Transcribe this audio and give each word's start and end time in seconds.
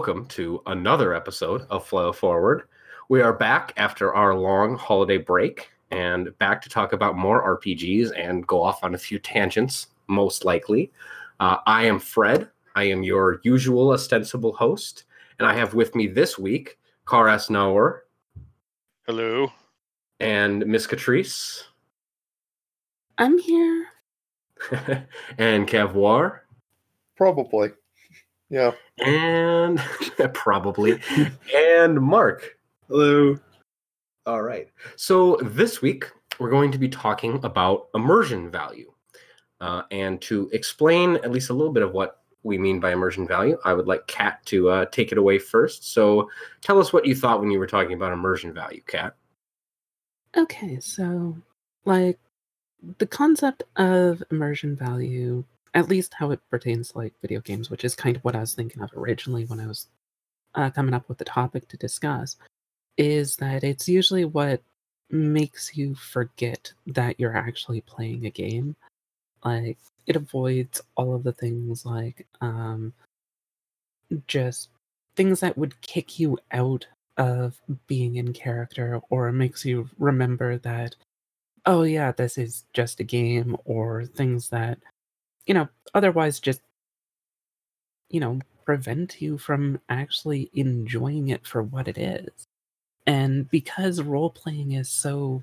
welcome 0.00 0.24
to 0.24 0.62
another 0.64 1.12
episode 1.12 1.66
of 1.68 1.86
Flow 1.86 2.10
Forward. 2.10 2.62
We 3.10 3.20
are 3.20 3.34
back 3.34 3.74
after 3.76 4.14
our 4.14 4.34
long 4.34 4.74
holiday 4.78 5.18
break 5.18 5.68
and 5.90 6.30
back 6.38 6.62
to 6.62 6.70
talk 6.70 6.94
about 6.94 7.18
more 7.18 7.58
RPGs 7.58 8.18
and 8.18 8.46
go 8.46 8.62
off 8.62 8.82
on 8.82 8.94
a 8.94 8.98
few 8.98 9.18
tangents, 9.18 9.88
most 10.06 10.46
likely. 10.46 10.90
Uh, 11.38 11.58
I 11.66 11.84
am 11.84 11.98
Fred. 11.98 12.48
I 12.74 12.84
am 12.84 13.02
your 13.02 13.40
usual 13.42 13.90
ostensible 13.90 14.54
host, 14.54 15.04
and 15.38 15.46
I 15.46 15.52
have 15.52 15.74
with 15.74 15.94
me 15.94 16.06
this 16.06 16.38
week 16.38 16.78
Karas 17.06 17.50
Nauer 17.50 17.98
Hello. 19.06 19.52
and 20.18 20.64
Miss 20.66 20.86
Catrice 20.86 21.64
I'm 23.18 23.36
here. 23.36 23.86
and 25.36 25.68
Cavoir 25.68 26.38
Probably. 27.18 27.72
Yeah. 28.50 28.72
and 28.98 29.78
probably 30.34 31.00
and 31.54 32.00
Mark. 32.00 32.58
Hello. 32.88 33.38
All 34.26 34.42
right. 34.42 34.68
So 34.96 35.36
this 35.42 35.80
week 35.80 36.10
we're 36.38 36.50
going 36.50 36.72
to 36.72 36.78
be 36.78 36.88
talking 36.88 37.40
about 37.44 37.88
immersion 37.94 38.50
value. 38.50 38.92
Uh, 39.60 39.82
and 39.90 40.20
to 40.22 40.50
explain 40.52 41.16
at 41.16 41.30
least 41.30 41.50
a 41.50 41.54
little 41.54 41.72
bit 41.72 41.82
of 41.82 41.92
what 41.92 42.22
we 42.42 42.56
mean 42.58 42.80
by 42.80 42.92
immersion 42.92 43.26
value, 43.26 43.58
I 43.64 43.74
would 43.74 43.86
like 43.86 44.06
Kat 44.06 44.44
to 44.46 44.70
uh, 44.70 44.84
take 44.86 45.12
it 45.12 45.18
away 45.18 45.38
first. 45.38 45.92
So 45.92 46.28
tell 46.62 46.80
us 46.80 46.92
what 46.92 47.04
you 47.06 47.14
thought 47.14 47.40
when 47.40 47.50
you 47.50 47.58
were 47.58 47.66
talking 47.66 47.92
about 47.92 48.12
immersion 48.12 48.54
value, 48.54 48.80
Kat. 48.86 49.14
Okay, 50.36 50.80
so 50.80 51.36
like 51.84 52.18
the 52.98 53.06
concept 53.06 53.62
of 53.76 54.22
immersion 54.30 54.74
value, 54.74 55.44
at 55.74 55.88
least 55.88 56.14
how 56.14 56.30
it 56.30 56.40
pertains 56.50 56.92
to 56.92 56.98
like 56.98 57.14
video 57.20 57.40
games, 57.40 57.70
which 57.70 57.84
is 57.84 57.94
kind 57.94 58.16
of 58.16 58.24
what 58.24 58.36
I 58.36 58.40
was 58.40 58.54
thinking 58.54 58.82
of 58.82 58.90
originally 58.94 59.44
when 59.44 59.60
I 59.60 59.66
was 59.66 59.86
uh, 60.54 60.70
coming 60.70 60.94
up 60.94 61.08
with 61.08 61.18
the 61.18 61.24
topic 61.24 61.68
to 61.68 61.76
discuss, 61.76 62.36
is 62.96 63.36
that 63.36 63.64
it's 63.64 63.88
usually 63.88 64.24
what 64.24 64.62
makes 65.10 65.76
you 65.76 65.94
forget 65.94 66.72
that 66.86 67.18
you're 67.18 67.36
actually 67.36 67.80
playing 67.82 68.26
a 68.26 68.30
game. 68.30 68.76
Like 69.44 69.78
it 70.06 70.16
avoids 70.16 70.80
all 70.96 71.14
of 71.14 71.22
the 71.22 71.32
things 71.32 71.86
like 71.86 72.26
um 72.40 72.92
just 74.26 74.68
things 75.14 75.40
that 75.40 75.56
would 75.56 75.80
kick 75.82 76.18
you 76.18 76.38
out 76.52 76.86
of 77.16 77.60
being 77.86 78.16
in 78.16 78.32
character 78.32 79.00
or 79.10 79.30
makes 79.30 79.64
you 79.64 79.88
remember 79.98 80.58
that 80.58 80.96
oh 81.66 81.82
yeah 81.82 82.10
this 82.12 82.38
is 82.38 82.64
just 82.72 82.98
a 82.98 83.04
game 83.04 83.56
or 83.64 84.04
things 84.04 84.48
that 84.48 84.78
you 85.46 85.54
know 85.54 85.68
otherwise 85.94 86.40
just 86.40 86.60
you 88.08 88.20
know 88.20 88.38
prevent 88.64 89.20
you 89.20 89.38
from 89.38 89.80
actually 89.88 90.50
enjoying 90.54 91.28
it 91.28 91.46
for 91.46 91.62
what 91.62 91.88
it 91.88 91.98
is 91.98 92.46
and 93.06 93.50
because 93.50 94.00
role 94.02 94.30
playing 94.30 94.72
is 94.72 94.88
so 94.88 95.42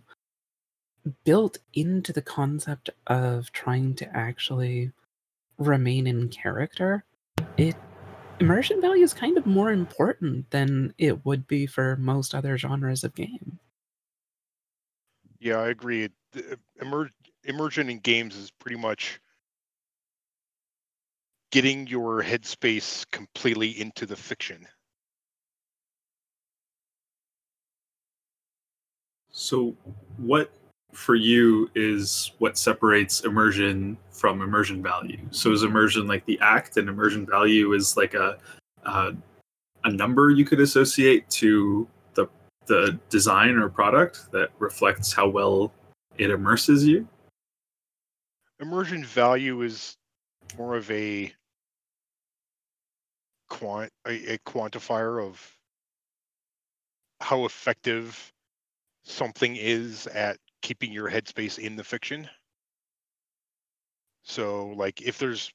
built 1.23 1.57
into 1.73 2.13
the 2.13 2.21
concept 2.21 2.89
of 3.07 3.51
trying 3.51 3.93
to 3.95 4.15
actually 4.15 4.91
remain 5.57 6.07
in 6.07 6.29
character 6.29 7.03
it 7.57 7.75
immersion 8.39 8.79
value 8.81 9.03
is 9.03 9.13
kind 9.13 9.37
of 9.37 9.45
more 9.45 9.71
important 9.71 10.49
than 10.51 10.93
it 10.97 11.25
would 11.25 11.47
be 11.47 11.65
for 11.65 11.95
most 11.97 12.35
other 12.35 12.57
genres 12.57 13.03
of 13.03 13.15
game 13.15 13.59
Yeah, 15.39 15.57
I 15.57 15.69
agree. 15.69 16.09
The 16.31 16.59
Immer- 16.81 17.11
immersion 17.43 17.89
in 17.89 17.99
games 17.99 18.35
is 18.35 18.51
pretty 18.51 18.77
much 18.77 19.19
getting 21.51 21.87
your 21.87 22.21
headspace 22.21 23.05
completely 23.11 23.79
into 23.79 24.05
the 24.05 24.15
fiction. 24.15 24.67
So, 29.31 29.75
what 30.17 30.51
for 30.93 31.15
you 31.15 31.69
is 31.75 32.31
what 32.39 32.57
separates 32.57 33.21
immersion 33.21 33.97
from 34.09 34.41
immersion 34.41 34.81
value? 34.81 35.19
So, 35.31 35.51
is 35.51 35.63
immersion 35.63 36.07
like 36.07 36.25
the 36.25 36.39
act, 36.41 36.77
and 36.77 36.89
immersion 36.89 37.25
value 37.25 37.73
is 37.73 37.95
like 37.95 38.13
a 38.15 38.37
uh, 38.83 39.11
a 39.83 39.91
number 39.91 40.31
you 40.31 40.43
could 40.43 40.59
associate 40.59 41.29
to 41.29 41.87
the 42.15 42.27
the 42.65 42.99
design 43.09 43.57
or 43.57 43.69
product 43.69 44.31
that 44.31 44.49
reflects 44.59 45.13
how 45.13 45.27
well 45.27 45.71
it 46.17 46.31
immerses 46.31 46.85
you? 46.85 47.07
Immersion 48.59 49.05
value 49.05 49.61
is 49.61 49.95
more 50.57 50.75
of 50.75 50.89
a 50.89 51.31
quant 53.49 53.91
a, 54.05 54.33
a 54.33 54.37
quantifier 54.39 55.23
of 55.23 55.57
how 57.19 57.45
effective 57.45 58.33
something 59.03 59.55
is 59.55 60.07
at 60.07 60.37
keeping 60.61 60.91
your 60.91 61.09
headspace 61.09 61.59
in 61.59 61.75
the 61.75 61.83
fiction. 61.83 62.29
So 64.23 64.67
like 64.69 65.01
if 65.01 65.17
there's 65.17 65.51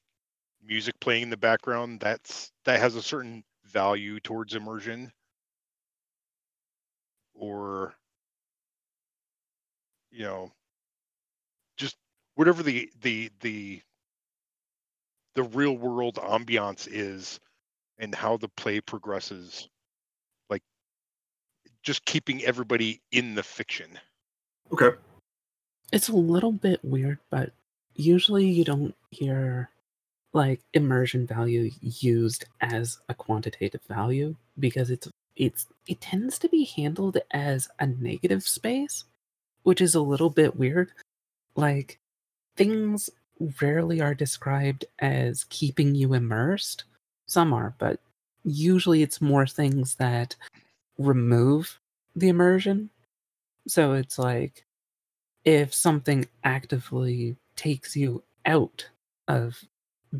music 0.63 0.99
playing 0.99 1.23
in 1.23 1.29
the 1.29 1.37
background, 1.37 1.99
that's 1.99 2.51
that 2.65 2.79
has 2.79 2.95
a 2.95 3.01
certain 3.01 3.43
value 3.65 4.19
towards 4.19 4.55
immersion. 4.55 5.11
Or 7.35 7.95
you 10.11 10.23
know 10.23 10.51
just 11.77 11.97
whatever 12.35 12.63
the 12.63 12.89
the 13.01 13.31
the 13.41 13.81
the 15.35 15.43
real 15.43 15.75
world 15.77 16.15
ambiance 16.15 16.87
is 16.89 17.39
and 17.99 18.13
how 18.15 18.37
the 18.37 18.49
play 18.49 18.81
progresses 18.81 19.67
like 20.49 20.63
just 21.83 22.05
keeping 22.05 22.43
everybody 22.43 23.01
in 23.11 23.35
the 23.35 23.43
fiction 23.43 23.97
Okay. 24.71 24.91
It's 25.91 26.09
a 26.09 26.15
little 26.15 26.51
bit 26.51 26.79
weird, 26.83 27.19
but 27.29 27.51
usually 27.95 28.49
you 28.49 28.63
don't 28.63 28.95
hear 29.11 29.69
like 30.33 30.61
immersion 30.73 31.27
value 31.27 31.69
used 31.81 32.45
as 32.61 32.97
a 33.07 33.13
quantitative 33.13 33.81
value 33.87 34.35
because 34.57 34.89
it's 34.89 35.07
it's 35.35 35.67
it 35.87 36.01
tends 36.01 36.39
to 36.39 36.49
be 36.49 36.63
handled 36.65 37.17
as 37.31 37.69
a 37.79 37.85
negative 37.85 38.43
space, 38.43 39.03
which 39.61 39.81
is 39.81 39.93
a 39.93 40.01
little 40.01 40.31
bit 40.31 40.55
weird. 40.55 40.91
Like 41.55 41.99
things 42.57 43.11
rarely 43.61 44.01
are 44.01 44.15
described 44.15 44.85
as 44.99 45.43
keeping 45.49 45.93
you 45.93 46.15
immersed. 46.15 46.85
Some 47.25 47.53
are, 47.53 47.75
but 47.77 47.99
usually 48.43 49.01
it's 49.01 49.21
more 49.21 49.47
things 49.47 49.95
that 49.95 50.35
remove 50.97 51.79
the 52.15 52.29
immersion. 52.29 52.89
So 53.67 53.93
it's 53.93 54.19
like 54.19 54.65
if 55.45 55.73
something 55.73 56.27
actively 56.43 57.37
takes 57.55 57.95
you 57.95 58.23
out 58.45 58.89
of 59.27 59.63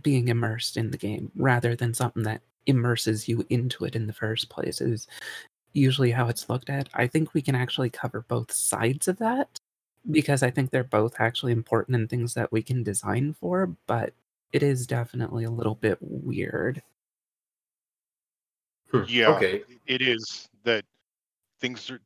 being 0.01 0.27
immersed 0.27 0.77
in 0.77 0.91
the 0.91 0.97
game 0.97 1.31
rather 1.35 1.75
than 1.75 1.93
something 1.93 2.23
that 2.23 2.41
immerses 2.65 3.27
you 3.27 3.45
into 3.49 3.85
it 3.85 3.95
in 3.95 4.07
the 4.07 4.13
first 4.13 4.49
place 4.49 4.81
is 4.81 5.07
usually 5.73 6.11
how 6.11 6.27
it's 6.29 6.49
looked 6.49 6.69
at. 6.69 6.89
I 6.93 7.07
think 7.07 7.33
we 7.33 7.41
can 7.41 7.55
actually 7.55 7.89
cover 7.89 8.25
both 8.27 8.51
sides 8.51 9.07
of 9.07 9.17
that 9.17 9.59
because 10.09 10.43
I 10.43 10.51
think 10.51 10.71
they're 10.71 10.83
both 10.83 11.15
actually 11.19 11.51
important 11.51 11.95
and 11.95 12.09
things 12.09 12.33
that 12.35 12.51
we 12.51 12.61
can 12.61 12.83
design 12.83 13.33
for, 13.33 13.75
but 13.87 14.13
it 14.51 14.63
is 14.63 14.87
definitely 14.87 15.43
a 15.43 15.51
little 15.51 15.75
bit 15.75 15.97
weird. 16.01 16.81
Hmm, 18.93 19.03
yeah 19.07 19.29
Okay. 19.29 19.63
it 19.85 20.01
is 20.01 20.47
that 20.63 20.85
things 21.59 21.89
are 21.89 21.99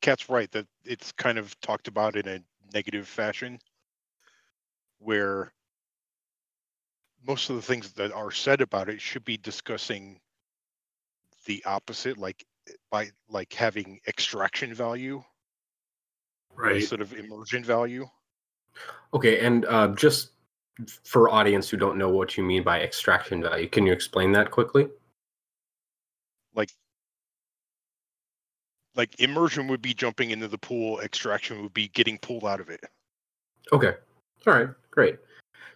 Kat's 0.00 0.28
right 0.28 0.50
that 0.50 0.66
it's 0.84 1.12
kind 1.12 1.38
of 1.38 1.58
talked 1.60 1.88
about 1.88 2.16
in 2.16 2.28
a 2.28 2.40
negative 2.74 3.06
fashion 3.06 3.58
where 4.98 5.52
most 7.26 7.48
of 7.48 7.56
the 7.56 7.62
things 7.62 7.92
that 7.92 8.12
are 8.12 8.30
said 8.30 8.60
about 8.60 8.88
it 8.88 9.00
should 9.00 9.24
be 9.24 9.36
discussing 9.36 10.20
the 11.46 11.62
opposite 11.64 12.18
like 12.18 12.44
by 12.90 13.10
like 13.28 13.52
having 13.52 14.00
extraction 14.08 14.74
value 14.74 15.22
Right. 16.56 16.76
instead 16.76 17.00
of 17.00 17.12
immersion 17.12 17.64
value 17.64 18.06
Okay. 19.12 19.40
And 19.46 19.64
uh, 19.66 19.88
just 19.88 20.30
for 21.04 21.30
audience 21.30 21.68
who 21.68 21.76
don't 21.76 21.96
know 21.96 22.08
what 22.10 22.36
you 22.36 22.42
mean 22.42 22.64
by 22.64 22.80
extraction 22.80 23.40
value, 23.42 23.68
can 23.68 23.86
you 23.86 23.92
explain 23.92 24.32
that 24.32 24.50
quickly? 24.50 24.88
Like 26.54 26.70
like 28.96 29.18
immersion 29.20 29.66
would 29.68 29.82
be 29.82 29.92
jumping 29.92 30.30
into 30.30 30.48
the 30.48 30.58
pool 30.58 31.00
extraction 31.00 31.62
would 31.62 31.74
be 31.74 31.88
getting 31.88 32.18
pulled 32.18 32.44
out 32.44 32.60
of 32.60 32.68
it 32.68 32.84
Okay. 33.72 33.94
All 34.46 34.52
right. 34.52 34.68
Great. 34.90 35.18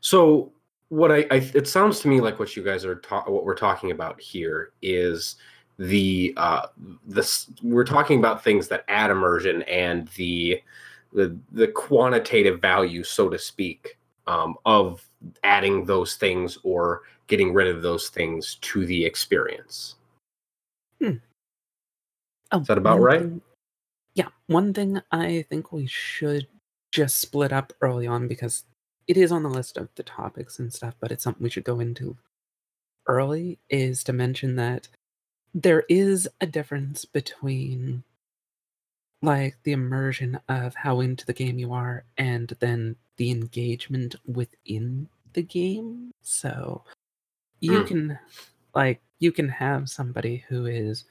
So 0.01 0.53
what 0.89 1.13
I, 1.13 1.27
I 1.31 1.51
it 1.55 1.69
sounds 1.69 2.01
to 2.01 2.09
me 2.09 2.21
like 2.21 2.39
what 2.39 2.57
you 2.57 2.63
guys 2.63 2.85
are 2.85 2.97
ta- 2.97 3.25
what 3.29 3.45
we're 3.45 3.55
talking 3.55 3.91
about 3.91 4.21
here 4.21 4.73
is 4.83 5.37
the 5.79 6.35
uh 6.37 6.67
this 7.07 7.51
we're 7.63 7.85
talking 7.85 8.19
about 8.19 8.43
things 8.43 8.69
that 8.69 8.85
add 8.89 9.11
immersion 9.11 9.63
and 9.63 10.09
the 10.17 10.63
the 11.13 11.37
the 11.53 11.69
quantitative 11.69 12.61
value 12.61 13.05
so 13.05 13.29
to 13.29 13.39
speak 13.39 13.99
um, 14.27 14.57
of 14.67 15.07
adding 15.45 15.85
those 15.85 16.17
things 16.17 16.59
or 16.63 17.03
getting 17.29 17.53
rid 17.53 17.67
of 17.67 17.83
those 17.83 18.09
things 18.09 18.57
to 18.61 18.87
the 18.87 19.05
experience. 19.05 19.97
Oh, 21.01 22.61
Is 22.61 22.67
that 22.69 22.79
about 22.79 23.01
right? 23.01 23.21
thing- 23.21 23.43
yeah, 24.15 24.29
one 24.47 24.73
thing 24.75 25.01
I 25.13 25.45
think 25.49 25.73
we 25.73 25.87
should 25.87 26.49
just 26.91 27.19
split 27.19 27.53
up 27.53 27.73
early 27.81 28.07
on 28.07 28.27
because 28.29 28.65
it 29.07 29.17
is 29.17 29.31
on 29.33 29.43
the 29.43 29.49
list 29.51 29.77
of 29.77 29.89
the 29.95 30.03
topics 30.03 30.59
and 30.59 30.73
stuff, 30.73 30.95
but 31.01 31.13
it's 31.13 31.23
something 31.25 31.43
we 31.43 31.51
should 31.51 31.65
go 31.65 31.81
into 31.81 32.17
early 33.07 33.59
is 33.71 34.03
to 34.05 34.13
mention 34.13 34.57
that 34.57 34.89
there 35.55 35.85
is 35.89 36.29
a 36.41 36.47
difference 36.47 37.05
between 37.05 38.03
like 39.23 39.57
the 39.65 39.73
immersion 39.73 40.39
of 40.49 40.75
how 40.75 41.01
into 41.01 41.27
the 41.27 41.33
game 41.33 41.59
you 41.59 41.73
are 41.73 42.05
and 42.19 42.55
then 42.61 42.97
the 43.17 43.31
engagement 43.31 44.15
within 44.27 45.09
the 45.33 45.43
game. 45.43 46.13
So 46.23 46.85
you 47.61 47.83
Mm. 47.83 47.87
can 47.89 48.19
like 48.75 49.01
you 49.19 49.33
can 49.33 49.49
have 49.49 49.89
somebody 49.89 50.45
who 50.49 50.67
is 50.67 51.05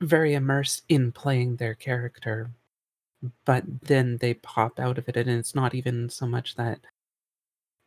very 0.00 0.34
immersed 0.34 0.82
in 0.88 1.12
playing 1.12 1.56
their 1.56 1.74
character 1.74 2.50
but 3.44 3.64
then 3.82 4.16
they 4.18 4.34
pop 4.34 4.78
out 4.78 4.96
of 4.96 5.08
it 5.08 5.16
and 5.16 5.28
it's 5.28 5.54
not 5.54 5.74
even 5.74 6.08
so 6.08 6.26
much 6.26 6.54
that 6.54 6.78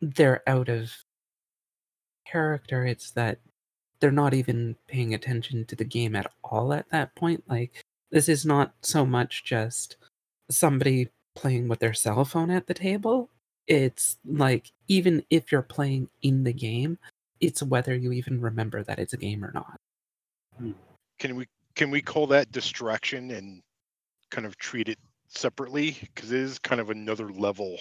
they're 0.00 0.46
out 0.46 0.68
of 0.68 0.92
character 2.26 2.84
it's 2.84 3.10
that 3.12 3.38
they're 4.00 4.10
not 4.10 4.34
even 4.34 4.76
paying 4.88 5.14
attention 5.14 5.64
to 5.64 5.76
the 5.76 5.84
game 5.84 6.14
at 6.14 6.30
all 6.44 6.72
at 6.72 6.88
that 6.90 7.14
point 7.14 7.42
like 7.48 7.82
this 8.10 8.28
is 8.28 8.44
not 8.44 8.74
so 8.82 9.06
much 9.06 9.44
just 9.44 9.96
somebody 10.50 11.08
playing 11.34 11.66
with 11.66 11.78
their 11.78 11.94
cell 11.94 12.24
phone 12.24 12.50
at 12.50 12.66
the 12.66 12.74
table 12.74 13.30
it's 13.66 14.18
like 14.26 14.70
even 14.88 15.24
if 15.30 15.50
you're 15.50 15.62
playing 15.62 16.08
in 16.22 16.44
the 16.44 16.52
game 16.52 16.98
it's 17.42 17.62
whether 17.62 17.94
you 17.94 18.12
even 18.12 18.40
remember 18.40 18.82
that 18.84 18.98
it's 18.98 19.12
a 19.12 19.16
game 19.18 19.44
or 19.44 19.52
not 19.52 19.78
Can 21.18 21.36
we 21.36 21.46
can 21.74 21.90
we 21.90 22.00
call 22.00 22.26
that 22.28 22.50
distraction 22.52 23.30
and 23.32 23.60
kind 24.30 24.46
of 24.46 24.56
treat 24.56 24.88
it 24.88 24.98
separately 25.28 25.96
because 26.00 26.32
it 26.32 26.40
is 26.40 26.58
kind 26.58 26.80
of 26.80 26.90
another 26.90 27.30
level. 27.30 27.78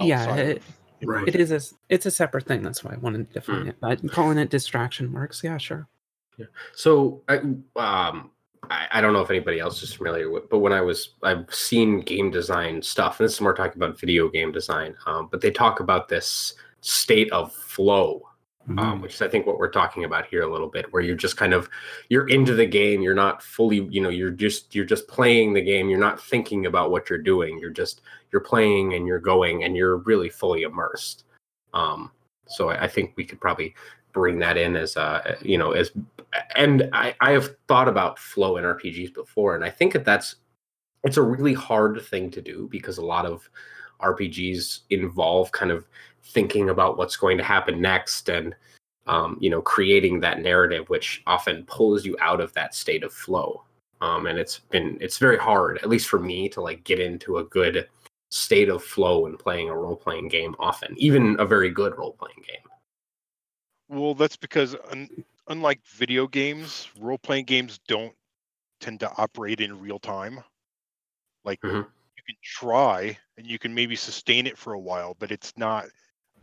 Yeah, 0.00 0.20
outside 0.22 0.38
it- 0.38 0.56
of 0.58 0.64
Right. 1.04 1.26
It 1.26 1.34
immersion. 1.34 1.40
is 1.40 1.50
a 1.50 1.54
s- 1.56 1.74
it's 1.88 2.06
a 2.06 2.10
separate 2.12 2.46
thing. 2.46 2.62
That's 2.62 2.84
why 2.84 2.92
I 2.94 2.96
wanted 2.96 3.26
to 3.28 3.34
define 3.34 3.64
Mm. 3.64 3.68
it. 3.70 3.76
But 3.80 4.08
calling 4.12 4.38
it 4.38 4.50
distraction 4.50 5.12
works. 5.12 5.42
Yeah, 5.42 5.58
sure. 5.58 5.88
Yeah. 6.38 6.46
So 6.76 7.22
I 7.28 7.36
um 7.76 8.30
I, 8.70 8.86
I 8.92 9.00
don't 9.00 9.12
know 9.12 9.20
if 9.20 9.30
anybody 9.30 9.58
else 9.58 9.82
is 9.82 9.92
familiar 9.92 10.30
with, 10.30 10.48
but 10.48 10.58
when 10.60 10.72
I 10.72 10.80
was 10.80 11.14
I've 11.24 11.52
seen 11.52 12.00
game 12.02 12.30
design 12.30 12.80
stuff, 12.82 13.18
and 13.18 13.24
this 13.26 13.34
is 13.34 13.40
more 13.40 13.52
talking 13.54 13.82
about 13.82 13.98
video 13.98 14.28
game 14.28 14.52
design. 14.52 14.94
Um, 15.06 15.28
but 15.30 15.40
they 15.40 15.50
talk 15.50 15.80
about 15.80 16.08
this 16.08 16.54
state 16.82 17.30
of 17.32 17.52
flow, 17.52 18.22
Mm-hmm. 18.68 18.78
um, 18.78 19.00
which 19.00 19.14
is 19.14 19.22
I 19.22 19.26
think 19.26 19.44
what 19.44 19.58
we're 19.58 19.72
talking 19.72 20.04
about 20.04 20.26
here 20.26 20.42
a 20.42 20.50
little 20.50 20.68
bit, 20.68 20.92
where 20.92 21.02
you're 21.02 21.16
just 21.16 21.36
kind 21.36 21.52
of 21.52 21.68
you're 22.08 22.28
into 22.28 22.54
the 22.54 22.64
game, 22.64 23.02
you're 23.02 23.12
not 23.12 23.42
fully, 23.42 23.88
you 23.90 24.00
know, 24.00 24.08
you're 24.08 24.30
just 24.30 24.72
you're 24.72 24.84
just 24.84 25.08
playing 25.08 25.52
the 25.52 25.60
game, 25.60 25.88
you're 25.88 25.98
not 25.98 26.22
thinking 26.22 26.66
about 26.66 26.92
what 26.92 27.10
you're 27.10 27.18
doing, 27.18 27.58
you're 27.58 27.70
just 27.70 28.02
you're 28.30 28.40
playing 28.40 28.94
and 28.94 29.04
you're 29.04 29.18
going 29.18 29.64
and 29.64 29.76
you're 29.76 29.96
really 29.96 30.28
fully 30.28 30.62
immersed. 30.62 31.24
Um, 31.74 32.12
so 32.46 32.68
I, 32.68 32.84
I 32.84 32.88
think 32.88 33.14
we 33.16 33.24
could 33.24 33.40
probably 33.40 33.74
bring 34.12 34.38
that 34.38 34.56
in 34.56 34.76
as 34.76 34.94
a 34.94 35.36
you 35.42 35.58
know 35.58 35.72
as 35.72 35.90
and 36.54 36.88
I, 36.92 37.16
I 37.20 37.32
have 37.32 37.56
thought 37.66 37.88
about 37.88 38.16
flow 38.16 38.58
in 38.58 38.64
RPGs 38.64 39.12
before, 39.12 39.56
and 39.56 39.64
I 39.64 39.70
think 39.70 39.92
that 39.94 40.04
that's 40.04 40.36
it's 41.02 41.16
a 41.16 41.22
really 41.22 41.54
hard 41.54 42.00
thing 42.00 42.30
to 42.30 42.40
do 42.40 42.68
because 42.70 42.98
a 42.98 43.04
lot 43.04 43.26
of 43.26 43.48
RPGs 44.00 44.80
involve 44.90 45.50
kind 45.50 45.72
of 45.72 45.88
thinking 46.24 46.70
about 46.70 46.96
what's 46.96 47.16
going 47.16 47.38
to 47.38 47.44
happen 47.44 47.80
next 47.80 48.28
and 48.28 48.54
um, 49.06 49.36
you 49.40 49.50
know 49.50 49.60
creating 49.62 50.20
that 50.20 50.40
narrative, 50.40 50.88
which 50.88 51.22
often 51.26 51.64
pulls 51.64 52.04
you 52.04 52.16
out 52.20 52.40
of 52.40 52.52
that 52.54 52.74
state 52.74 53.02
of 53.02 53.12
flow. 53.12 53.64
Um, 54.00 54.26
and 54.26 54.38
it's 54.38 54.58
been 54.58 54.98
it's 55.00 55.18
very 55.18 55.38
hard, 55.38 55.78
at 55.78 55.88
least 55.88 56.08
for 56.08 56.18
me, 56.18 56.48
to 56.50 56.60
like 56.60 56.84
get 56.84 57.00
into 57.00 57.38
a 57.38 57.44
good 57.44 57.88
state 58.30 58.68
of 58.68 58.82
flow 58.82 59.20
when 59.20 59.36
playing 59.36 59.68
a 59.68 59.76
role 59.76 59.96
playing 59.96 60.28
game. 60.28 60.54
Often, 60.58 60.94
even 60.98 61.36
a 61.38 61.46
very 61.46 61.70
good 61.70 61.96
role 61.96 62.12
playing 62.12 62.42
game. 62.46 62.68
Well, 63.88 64.14
that's 64.14 64.36
because 64.36 64.74
un- 64.90 65.24
unlike 65.48 65.80
video 65.84 66.26
games, 66.26 66.88
role 66.98 67.18
playing 67.18 67.44
games 67.44 67.78
don't 67.86 68.14
tend 68.80 69.00
to 69.00 69.12
operate 69.18 69.60
in 69.60 69.78
real 69.78 69.98
time. 69.98 70.42
Like 71.44 71.60
Mhm. 71.60 71.86
you 72.16 72.22
can 72.26 72.36
try 72.42 73.18
and 73.36 73.46
you 73.46 73.58
can 73.58 73.74
maybe 73.74 73.96
sustain 73.96 74.46
it 74.46 74.56
for 74.56 74.72
a 74.72 74.80
while, 74.80 75.14
but 75.18 75.30
it's 75.30 75.56
not 75.56 75.86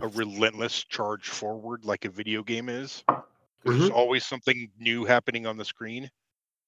a 0.02 0.08
relentless 0.10 0.84
charge 0.84 1.28
forward 1.28 1.86
like 1.86 2.06
a 2.06 2.10
video 2.10 2.44
game 2.44 2.70
is. 2.70 3.04
'Cause 3.08 3.24
There's 3.66 3.78
mm-hmm. 3.90 3.94
always 3.96 4.26
something 4.26 4.72
new 4.80 5.04
happening 5.06 5.46
on 5.46 5.58
the 5.58 5.66
screen. 5.66 6.10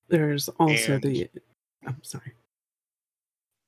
There's 0.10 0.50
also 0.50 0.94
And- 0.96 1.04
the. 1.04 1.30
I'm 1.86 2.04
sorry. 2.04 2.34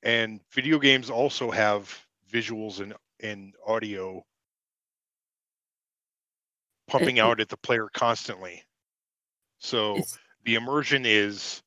And 0.02 0.40
video 0.52 0.78
games 0.78 1.08
also 1.08 1.50
have 1.50 2.06
visuals 2.30 2.80
and, 2.80 2.94
and 3.20 3.54
audio 3.66 4.24
pumping 6.86 7.16
it- 7.16 7.20
out 7.20 7.40
at 7.40 7.48
the 7.48 7.56
player 7.56 7.88
constantly. 7.94 8.62
So 9.58 9.98
the 10.44 10.56
immersion 10.56 11.06
is 11.06 11.62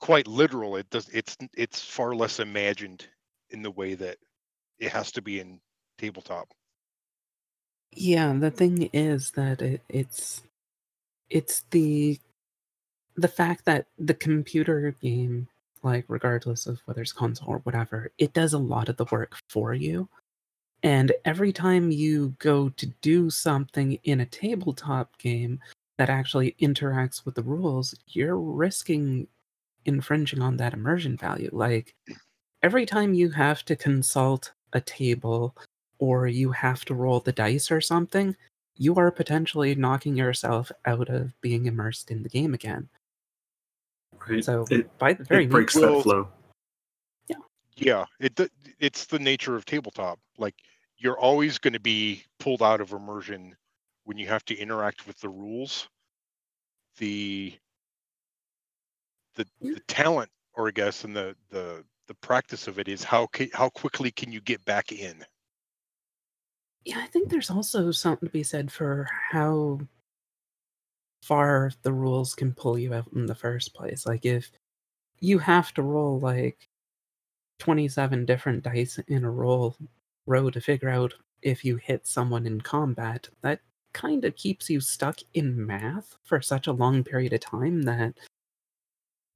quite 0.00 0.26
literal. 0.26 0.74
It 0.76 0.90
does 0.90 1.08
it's 1.10 1.36
it's 1.54 1.80
far 1.80 2.14
less 2.16 2.40
imagined 2.40 3.06
in 3.50 3.62
the 3.62 3.70
way 3.70 3.94
that 3.94 4.18
it 4.78 4.90
has 4.90 5.12
to 5.12 5.22
be 5.22 5.38
in 5.38 5.60
tabletop. 5.98 6.48
Yeah. 7.92 8.32
The 8.32 8.50
thing 8.50 8.90
is 8.92 9.32
that 9.32 9.62
it, 9.62 9.82
it's 9.88 10.42
it's 11.28 11.64
the 11.70 12.18
the 13.16 13.28
fact 13.28 13.64
that 13.66 13.86
the 13.98 14.14
computer 14.14 14.94
game, 15.02 15.48
like 15.82 16.04
regardless 16.08 16.66
of 16.66 16.80
whether 16.84 17.02
it's 17.02 17.12
console 17.12 17.48
or 17.48 17.58
whatever, 17.60 18.10
it 18.18 18.32
does 18.32 18.52
a 18.52 18.58
lot 18.58 18.88
of 18.88 18.96
the 18.96 19.06
work 19.06 19.36
for 19.48 19.74
you. 19.74 20.08
And 20.82 21.12
every 21.24 21.52
time 21.52 21.90
you 21.90 22.34
go 22.38 22.70
to 22.70 22.86
do 23.02 23.28
something 23.30 23.98
in 24.04 24.20
a 24.20 24.26
tabletop 24.26 25.18
game 25.18 25.60
that 25.98 26.08
actually 26.08 26.56
interacts 26.60 27.24
with 27.26 27.34
the 27.34 27.42
rules, 27.42 27.94
you're 28.08 28.38
risking 28.38 29.26
infringing 29.84 30.42
on 30.42 30.56
that 30.58 30.74
immersion 30.74 31.16
value. 31.16 31.50
Like 31.52 31.94
every 32.62 32.86
time 32.86 33.14
you 33.14 33.30
have 33.30 33.64
to 33.66 33.76
consult 33.76 34.52
a 34.72 34.80
table 34.80 35.54
or 36.00 36.26
you 36.26 36.50
have 36.50 36.84
to 36.86 36.94
roll 36.94 37.20
the 37.20 37.30
dice 37.32 37.70
or 37.70 37.80
something, 37.80 38.34
you 38.76 38.94
are 38.96 39.10
potentially 39.10 39.74
knocking 39.74 40.16
yourself 40.16 40.72
out 40.86 41.08
of 41.10 41.38
being 41.42 41.66
immersed 41.66 42.10
in 42.10 42.22
the 42.22 42.28
game 42.28 42.54
again. 42.54 42.88
Right. 44.28 44.42
So 44.44 44.64
it, 44.70 44.96
by 44.98 45.12
the 45.12 45.24
very 45.24 45.44
it 45.44 45.50
breaks 45.50 45.76
Well- 45.76 45.96
that 45.98 46.02
flow. 46.02 46.28
Yeah, 47.28 47.36
Yeah. 47.76 48.04
it 48.18 48.50
it's 48.78 49.04
the 49.06 49.18
nature 49.18 49.54
of 49.56 49.64
tabletop. 49.66 50.18
Like 50.38 50.54
you're 50.96 51.18
always 51.18 51.58
going 51.58 51.74
to 51.74 51.80
be 51.80 52.24
pulled 52.38 52.62
out 52.62 52.80
of 52.80 52.92
immersion 52.92 53.54
when 54.04 54.16
you 54.18 54.26
have 54.26 54.44
to 54.46 54.56
interact 54.56 55.06
with 55.06 55.18
the 55.20 55.28
rules. 55.28 55.86
The 56.96 57.54
the 59.36 59.46
Yeah. 59.60 59.74
the 59.74 59.80
talent, 59.80 60.30
or 60.54 60.68
I 60.68 60.70
guess, 60.72 61.04
and 61.04 61.14
the 61.14 61.36
the 61.50 61.84
the 62.08 62.14
practice 62.14 62.66
of 62.66 62.78
it 62.78 62.88
is 62.88 63.04
how 63.04 63.26
ca- 63.28 63.50
how 63.54 63.68
quickly 63.68 64.10
can 64.10 64.32
you 64.32 64.40
get 64.40 64.64
back 64.64 64.90
in? 64.92 65.24
Yeah, 66.84 66.98
I 66.98 67.06
think 67.06 67.28
there's 67.28 67.50
also 67.50 67.90
something 67.90 68.28
to 68.28 68.32
be 68.32 68.42
said 68.42 68.72
for 68.72 69.06
how 69.30 69.80
far 71.22 71.70
the 71.82 71.92
rules 71.92 72.34
can 72.34 72.52
pull 72.52 72.78
you 72.78 72.94
out 72.94 73.06
in 73.14 73.26
the 73.26 73.34
first 73.34 73.74
place. 73.74 74.06
Like 74.06 74.24
if 74.24 74.50
you 75.20 75.38
have 75.38 75.72
to 75.74 75.82
roll 75.82 76.18
like 76.18 76.68
27 77.58 78.24
different 78.24 78.62
dice 78.62 78.98
in 79.08 79.24
a 79.24 79.30
roll 79.30 79.76
row 80.26 80.50
to 80.50 80.60
figure 80.60 80.88
out 80.88 81.14
if 81.42 81.64
you 81.64 81.76
hit 81.76 82.06
someone 82.06 82.46
in 82.46 82.60
combat, 82.60 83.28
that 83.42 83.60
kind 83.92 84.24
of 84.24 84.36
keeps 84.36 84.70
you 84.70 84.80
stuck 84.80 85.18
in 85.34 85.66
math 85.66 86.16
for 86.24 86.40
such 86.40 86.66
a 86.66 86.72
long 86.72 87.04
period 87.04 87.32
of 87.32 87.40
time 87.40 87.82
that 87.82 88.14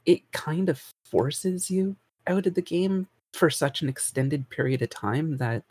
it 0.07 0.31
kind 0.33 0.69
of 0.69 0.83
forces 1.05 1.71
you 1.71 1.97
out 2.27 2.47
of 2.47 2.55
the 2.55 2.63
game 2.63 3.07
for 3.33 3.51
such 3.51 3.83
an 3.83 3.89
extended 3.89 4.49
period 4.49 4.81
of 4.81 4.91
time 4.91 5.37
that 5.39 5.65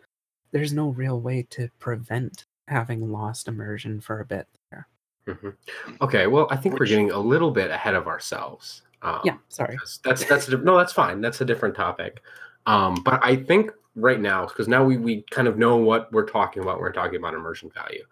there's 0.54 0.72
no 0.72 0.90
real 0.90 1.20
way 1.20 1.46
to 1.50 1.68
prevent 1.80 2.46
having 2.70 3.12
lost 3.12 3.50
immersion 3.50 4.00
for 4.00 4.22
a 4.22 4.26
bit 4.26 4.48
there. 4.72 4.88
Mhm. 5.28 5.56
Okay, 6.00 6.28
well, 6.28 6.48
I 6.50 6.56
think 6.56 6.80
we're 6.80 6.86
getting 6.86 7.12
a 7.12 7.20
little 7.20 7.52
bit 7.52 7.72
ahead 7.72 7.96
of 7.96 8.08
ourselves. 8.08 8.84
Um, 9.02 9.20
yeah, 9.26 9.38
sorry. 9.50 9.76
That's 9.78 9.98
that's, 9.98 10.26
that's 10.26 10.48
a, 10.48 10.58
no, 10.58 10.78
that's 10.78 10.94
fine. 10.94 11.20
That's 11.20 11.42
a 11.42 11.46
different 11.46 11.76
topic. 11.76 12.22
Um, 12.66 12.96
but 13.04 13.20
I 13.24 13.36
think 13.36 13.72
right 13.96 14.22
now, 14.22 14.46
because 14.46 14.68
now 14.68 14.84
we 14.84 14.98
we 14.98 15.24
kind 15.32 15.48
of 15.48 15.58
know 15.58 15.76
what 15.76 16.12
we're 16.14 16.26
talking 16.26 16.64
about. 16.64 16.80
We're 16.80 16.94
talking 16.94 17.18
about 17.18 17.34
immersion 17.34 17.70
value. 17.70 18.06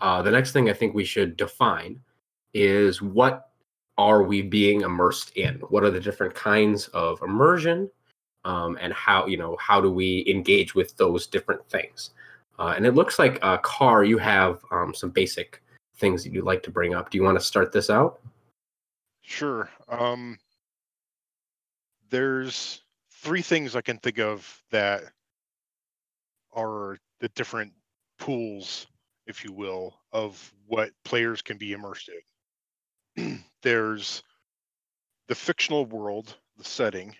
Uh, 0.00 0.22
the 0.22 0.30
next 0.30 0.52
thing 0.52 0.70
I 0.70 0.72
think 0.72 0.94
we 0.94 1.04
should 1.04 1.36
define 1.36 2.00
is 2.54 3.02
what 3.02 3.50
are 3.98 4.22
we 4.22 4.42
being 4.42 4.82
immersed 4.82 5.36
in? 5.36 5.56
What 5.68 5.84
are 5.84 5.90
the 5.90 6.00
different 6.00 6.34
kinds 6.34 6.86
of 6.88 7.20
immersion, 7.22 7.90
um, 8.48 8.78
and 8.80 8.94
how 8.94 9.26
you 9.26 9.36
know 9.36 9.56
how 9.60 9.80
do 9.80 9.92
we 9.92 10.24
engage 10.26 10.74
with 10.74 10.96
those 10.96 11.26
different 11.26 11.64
things? 11.68 12.10
Uh, 12.58 12.72
and 12.74 12.86
it 12.86 12.94
looks 12.94 13.18
like 13.18 13.38
uh, 13.42 13.58
Car, 13.58 14.02
you 14.02 14.18
have 14.18 14.60
um, 14.72 14.94
some 14.94 15.10
basic 15.10 15.62
things 15.98 16.24
that 16.24 16.32
you'd 16.32 16.44
like 16.44 16.62
to 16.62 16.70
bring 16.70 16.94
up. 16.94 17.10
Do 17.10 17.18
you 17.18 17.24
want 17.24 17.38
to 17.38 17.44
start 17.44 17.72
this 17.72 17.90
out? 17.90 18.20
Sure. 19.20 19.68
Um, 19.88 20.38
there's 22.08 22.82
three 23.12 23.42
things 23.42 23.76
I 23.76 23.82
can 23.82 23.98
think 23.98 24.18
of 24.18 24.62
that 24.70 25.02
are 26.52 26.96
the 27.20 27.28
different 27.30 27.72
pools, 28.18 28.86
if 29.26 29.44
you 29.44 29.52
will, 29.52 29.94
of 30.12 30.52
what 30.66 30.90
players 31.04 31.42
can 31.42 31.58
be 31.58 31.72
immersed 31.74 32.10
in. 33.16 33.44
there's 33.62 34.22
the 35.28 35.34
fictional 35.34 35.84
world, 35.84 36.36
the 36.56 36.64
setting. 36.64 37.14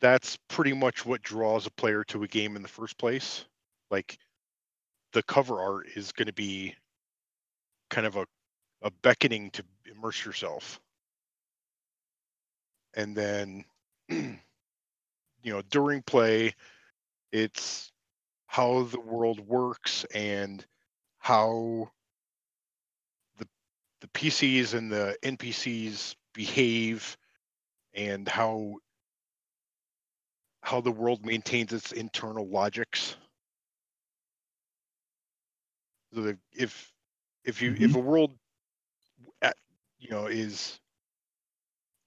That's 0.00 0.36
pretty 0.48 0.72
much 0.72 1.06
what 1.06 1.22
draws 1.22 1.66
a 1.66 1.70
player 1.70 2.04
to 2.04 2.22
a 2.22 2.28
game 2.28 2.56
in 2.56 2.62
the 2.62 2.68
first 2.68 2.98
place. 2.98 3.44
Like 3.90 4.18
the 5.12 5.22
cover 5.22 5.60
art 5.60 5.86
is 5.94 6.12
going 6.12 6.26
to 6.26 6.32
be 6.32 6.74
kind 7.90 8.06
of 8.06 8.16
a, 8.16 8.26
a 8.82 8.90
beckoning 9.02 9.50
to 9.52 9.64
immerse 9.90 10.24
yourself. 10.24 10.80
And 12.94 13.16
then, 13.16 13.64
you 14.08 14.38
know, 15.44 15.62
during 15.70 16.02
play, 16.02 16.54
it's 17.32 17.92
how 18.46 18.84
the 18.84 19.00
world 19.00 19.40
works 19.40 20.04
and 20.14 20.64
how 21.18 21.90
the 23.38 23.48
the 24.00 24.08
PCs 24.08 24.74
and 24.74 24.92
the 24.92 25.16
NPCs 25.22 26.14
behave 26.34 27.16
and 27.94 28.28
how 28.28 28.76
how 30.64 30.80
the 30.80 30.90
world 30.90 31.26
maintains 31.26 31.74
its 31.74 31.92
internal 31.92 32.48
logics. 32.48 33.16
So 36.14 36.34
if 36.54 36.90
if 37.44 37.60
you 37.60 37.72
if 37.72 37.78
mm-hmm. 37.78 37.96
a 37.96 37.98
world 37.98 38.30
you 39.98 40.10
know 40.10 40.26
is 40.26 40.80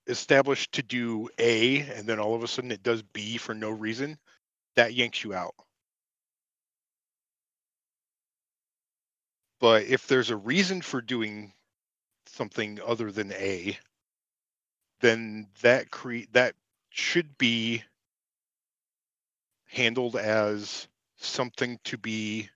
established 0.07 0.71
to 0.71 0.81
do 0.81 1.29
A 1.37 1.81
and 1.81 2.07
then 2.07 2.19
all 2.19 2.33
of 2.33 2.41
a 2.41 2.47
sudden 2.47 2.71
it 2.71 2.81
does 2.81 3.03
B 3.03 3.37
for 3.37 3.53
no 3.53 3.69
reason, 3.69 4.17
that 4.75 4.95
yanks 4.95 5.23
you 5.23 5.35
out. 5.35 5.53
But 9.59 9.83
if 9.83 10.07
there's 10.07 10.31
a 10.31 10.35
reason 10.35 10.81
for 10.81 10.99
doing 10.99 11.53
something 12.25 12.79
other 12.83 13.11
than 13.11 13.31
A, 13.33 13.77
then 15.01 15.45
that 15.61 15.91
create 15.91 16.33
that 16.33 16.55
should 16.89 17.37
be 17.37 17.83
handled 19.67 20.15
as 20.15 20.87
something 21.17 21.79
to 21.85 21.97
be 21.97 22.49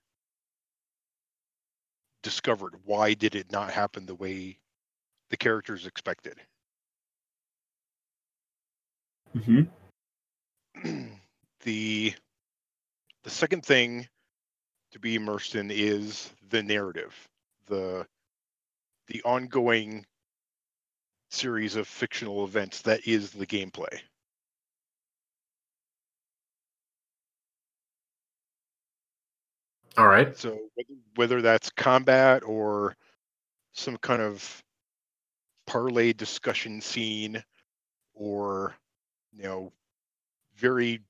discovered. 2.22 2.74
Why 2.84 3.14
did 3.14 3.34
it 3.34 3.50
not 3.52 3.70
happen 3.72 4.06
the 4.06 4.14
way 4.14 4.58
the 5.30 5.36
characters 5.36 5.86
expected? 5.86 6.40
hmm 9.34 9.62
the 11.64 12.14
the 13.24 13.30
second 13.30 13.64
thing 13.64 14.08
to 14.92 14.98
be 14.98 15.14
immersed 15.14 15.54
in 15.54 15.70
is 15.70 16.30
the 16.50 16.62
narrative, 16.62 17.28
the 17.66 18.06
the 19.08 19.22
ongoing 19.24 20.04
series 21.30 21.76
of 21.76 21.88
fictional 21.88 22.44
events 22.44 22.82
that 22.82 23.06
is 23.06 23.30
the 23.30 23.46
gameplay. 23.46 24.00
All 29.96 30.08
right. 30.08 30.36
So 30.36 30.58
whether, 31.16 31.42
that's 31.42 31.70
combat 31.70 32.42
or 32.44 32.96
some 33.74 33.96
kind 33.98 34.22
of 34.22 34.62
parlay 35.66 36.12
discussion 36.12 36.80
scene 36.80 37.42
or 38.14 38.74
you 39.32 39.42
know 39.42 39.72
very 40.56 41.00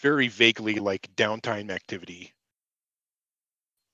very 0.00 0.28
vaguely 0.28 0.74
like 0.74 1.08
downtime 1.16 1.70
activity 1.70 2.32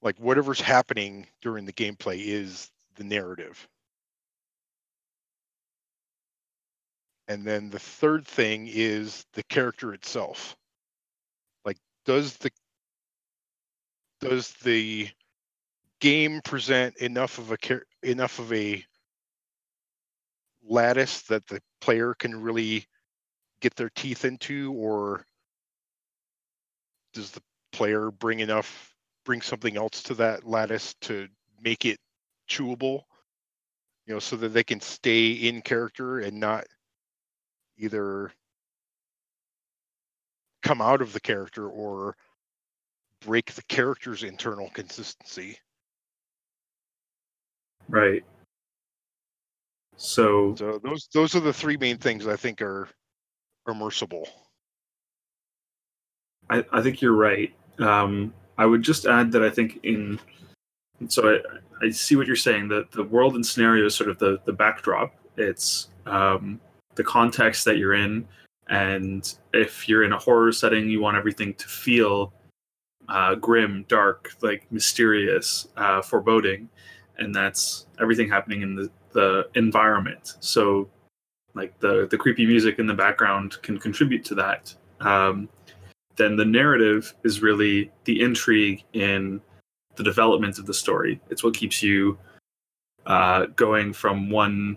like 0.02 0.16
whatever's 0.18 0.60
happening 0.60 1.26
during 1.42 1.64
the 1.64 1.72
gameplay 1.72 2.18
is 2.18 2.70
the 2.96 3.04
narrative 3.04 3.68
and 7.28 7.46
then 7.46 7.70
the 7.70 7.78
third 7.78 8.26
thing 8.26 8.68
is 8.72 9.24
the 9.34 9.42
character 9.44 9.92
itself 9.92 10.56
like 11.64 11.78
does 12.04 12.36
the 12.38 12.50
does 14.20 14.52
the 14.64 15.08
game 16.00 16.40
present 16.42 16.96
enough 16.99 17.38
of 17.38 17.52
a 17.52 17.80
enough 18.02 18.38
of 18.38 18.52
a 18.52 18.85
lattice 20.68 21.23
that 21.23 21.46
the 21.46 21.61
player 21.80 22.14
can 22.14 22.40
really 22.40 22.87
get 23.61 23.75
their 23.76 23.90
teeth 23.90 24.25
into 24.25 24.73
or 24.73 25.25
does 27.14 27.30
the 27.30 27.42
player 27.73 28.11
bring 28.11 28.40
enough 28.40 28.94
bring 29.25 29.40
something 29.40 29.76
else 29.76 30.02
to 30.02 30.14
that 30.14 30.44
lattice 30.44 30.94
to 31.00 31.28
make 31.61 31.85
it 31.85 31.99
chewable? 32.49 33.02
You 34.06 34.14
know 34.14 34.20
so 34.20 34.37
that 34.37 34.50
they 34.50 34.64
can 34.64 34.80
stay 34.80 35.32
in 35.32 35.62
character 35.62 36.20
and 36.20 36.38
not 36.38 36.64
either 37.78 38.32
come 40.62 40.80
out 40.80 41.00
of 41.00 41.12
the 41.12 41.20
character 41.20 41.68
or 41.68 42.16
break 43.26 43.52
the 43.52 43.62
character's 43.64 44.23
internal 44.23 44.71
consistency 44.71 45.59
Right. 47.88 48.25
So 49.97 50.54
so 50.56 50.80
those 50.83 51.09
those 51.14 51.35
are 51.35 51.40
the 51.40 51.52
three 51.52 51.76
main 51.76 51.99
things 51.99 52.26
i 52.26 52.37
think 52.37 52.61
are 52.61 52.88
immersible 53.66 54.28
I, 56.50 56.64
I 56.73 56.83
think 56.83 57.00
you're 57.02 57.12
right. 57.12 57.52
Um, 57.78 58.33
I 58.59 58.66
would 58.66 58.83
just 58.83 59.06
add 59.06 59.33
that 59.33 59.42
I 59.42 59.50
think 59.50 59.80
in 59.83 60.18
so 61.09 61.28
I, 61.28 61.87
I 61.87 61.90
see 61.90 62.16
what 62.16 62.26
you're 62.26 62.37
saying. 62.37 62.68
That 62.68 62.90
the 62.92 63.04
world 63.04 63.35
and 63.35 63.45
scenario 63.45 63.87
is 63.87 63.95
sort 63.95 64.11
of 64.11 64.18
the 64.18 64.38
the 64.45 64.52
backdrop. 64.52 65.14
It's 65.37 65.88
um, 66.06 66.61
the 66.95 67.04
context 67.04 67.64
that 67.64 67.78
you're 67.78 67.95
in, 67.95 68.26
and 68.68 69.35
if 69.52 69.88
you're 69.88 70.04
in 70.04 70.12
a 70.12 70.18
horror 70.18 70.52
setting, 70.52 70.88
you 70.88 71.00
want 71.00 71.16
everything 71.16 71.54
to 71.54 71.68
feel 71.68 72.33
uh, 73.08 73.34
grim, 73.36 73.84
dark, 73.88 74.32
like 74.42 74.70
mysterious, 74.70 75.68
uh, 75.76 76.02
foreboding, 76.02 76.68
and 77.18 77.34
that's 77.34 77.86
everything 78.00 78.28
happening 78.28 78.62
in 78.62 78.75
the 78.75 78.90
the 79.12 79.48
environment. 79.54 80.36
So, 80.40 80.88
like 81.54 81.78
the 81.80 82.06
the 82.10 82.18
creepy 82.18 82.46
music 82.46 82.78
in 82.78 82.86
the 82.86 82.94
background 82.94 83.60
can 83.62 83.78
contribute 83.78 84.25
to 84.26 84.34
that. 84.36 84.75
Um, 85.00 85.48
then 86.16 86.36
the 86.36 86.44
narrative 86.44 87.14
is 87.25 87.42
really 87.42 87.90
the 88.04 88.20
intrigue 88.20 88.82
in 88.94 89.40
the 89.96 90.02
development 90.02 90.58
of 90.58 90.66
the 90.66 90.75
story. 90.75 91.20
It's 91.30 91.44
what 91.44 91.54
keeps 91.54 91.82
you 91.82 92.18
uh, 93.06 93.46
going 93.56 93.92
from 93.92 94.30
one 94.30 94.76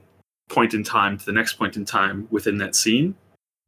point 0.50 0.74
in 0.74 0.84
time 0.84 1.18
to 1.18 1.26
the 1.26 1.32
next 1.32 1.54
point 1.54 1.78
in 1.78 1.86
time 1.86 2.28
within 2.32 2.58
that 2.58 2.76
scene. 2.76 3.16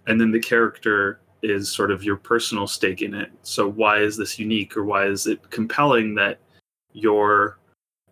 And 0.07 0.19
then 0.19 0.31
the 0.31 0.39
character 0.39 1.19
is 1.43 1.71
sort 1.71 1.91
of 1.91 2.03
your 2.03 2.17
personal 2.17 2.67
stake 2.67 3.01
in 3.01 3.13
it. 3.13 3.31
So, 3.43 3.67
why 3.67 3.99
is 3.99 4.17
this 4.17 4.37
unique 4.39 4.77
or 4.77 4.83
why 4.83 5.07
is 5.07 5.27
it 5.27 5.49
compelling 5.49 6.15
that 6.15 6.39
your 6.93 7.57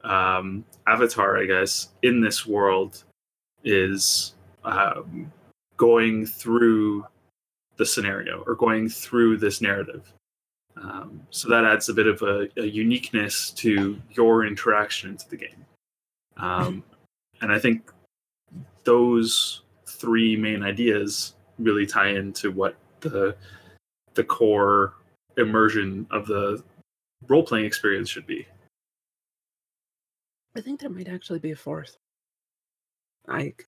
um, 0.03 0.63
avatar, 0.87 1.37
I 1.37 1.45
guess, 1.45 1.89
in 2.01 2.21
this 2.21 2.45
world 2.45 3.03
is 3.63 4.33
um, 4.63 5.31
going 5.77 6.25
through 6.25 7.05
the 7.77 7.85
scenario 7.85 8.43
or 8.45 8.55
going 8.55 8.89
through 8.89 9.37
this 9.37 9.61
narrative. 9.61 10.13
Um, 10.75 11.21
so 11.29 11.49
that 11.49 11.65
adds 11.65 11.89
a 11.89 11.93
bit 11.93 12.07
of 12.07 12.21
a, 12.21 12.47
a, 12.57 12.65
uniqueness 12.65 13.51
to 13.51 13.99
your 14.11 14.45
interaction 14.45 15.11
into 15.11 15.27
the 15.29 15.37
game. 15.37 15.65
Um, 16.37 16.83
and 17.41 17.51
I 17.51 17.59
think 17.59 17.91
those 18.83 19.63
three 19.87 20.35
main 20.35 20.63
ideas 20.63 21.35
really 21.57 21.85
tie 21.85 22.09
into 22.09 22.51
what 22.51 22.75
the 23.01 23.35
the 24.13 24.23
core 24.23 24.93
immersion 25.37 26.07
of 26.11 26.25
the 26.25 26.61
role 27.27 27.43
playing 27.43 27.65
experience 27.65 28.09
should 28.09 28.27
be. 28.27 28.45
I 30.55 30.61
think 30.61 30.79
there 30.79 30.89
might 30.89 31.07
actually 31.07 31.39
be 31.39 31.51
a 31.51 31.55
fourth. 31.55 31.97
Like, 33.27 33.67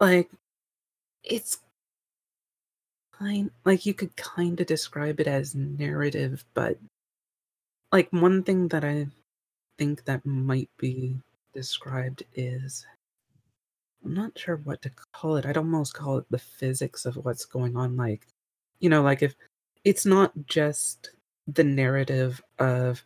like 0.00 0.30
it's 1.22 1.58
kind 3.12 3.50
like 3.64 3.84
you 3.84 3.94
could 3.94 4.16
kind 4.16 4.58
of 4.60 4.66
describe 4.66 5.20
it 5.20 5.26
as 5.26 5.54
narrative, 5.54 6.44
but 6.54 6.78
like 7.92 8.08
one 8.12 8.42
thing 8.42 8.68
that 8.68 8.84
I 8.84 9.06
think 9.78 10.04
that 10.04 10.24
might 10.24 10.70
be 10.78 11.16
described 11.52 12.22
is 12.34 12.86
I'm 14.04 14.14
not 14.14 14.38
sure 14.38 14.56
what 14.56 14.82
to 14.82 14.90
call 15.12 15.36
it. 15.36 15.46
I'd 15.46 15.56
almost 15.56 15.94
call 15.94 16.18
it 16.18 16.26
the 16.30 16.38
physics 16.38 17.04
of 17.06 17.16
what's 17.16 17.44
going 17.44 17.76
on. 17.76 17.96
Like, 17.96 18.26
you 18.80 18.88
know, 18.88 19.02
like 19.02 19.22
if 19.22 19.34
it's 19.84 20.06
not 20.06 20.32
just 20.46 21.10
the 21.46 21.64
narrative 21.64 22.42
of 22.58 23.02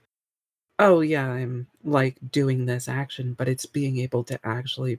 oh 0.78 1.00
yeah 1.00 1.30
i'm 1.30 1.66
like 1.84 2.16
doing 2.30 2.66
this 2.66 2.88
action 2.88 3.34
but 3.34 3.48
it's 3.48 3.66
being 3.66 3.98
able 3.98 4.24
to 4.24 4.38
actually 4.44 4.98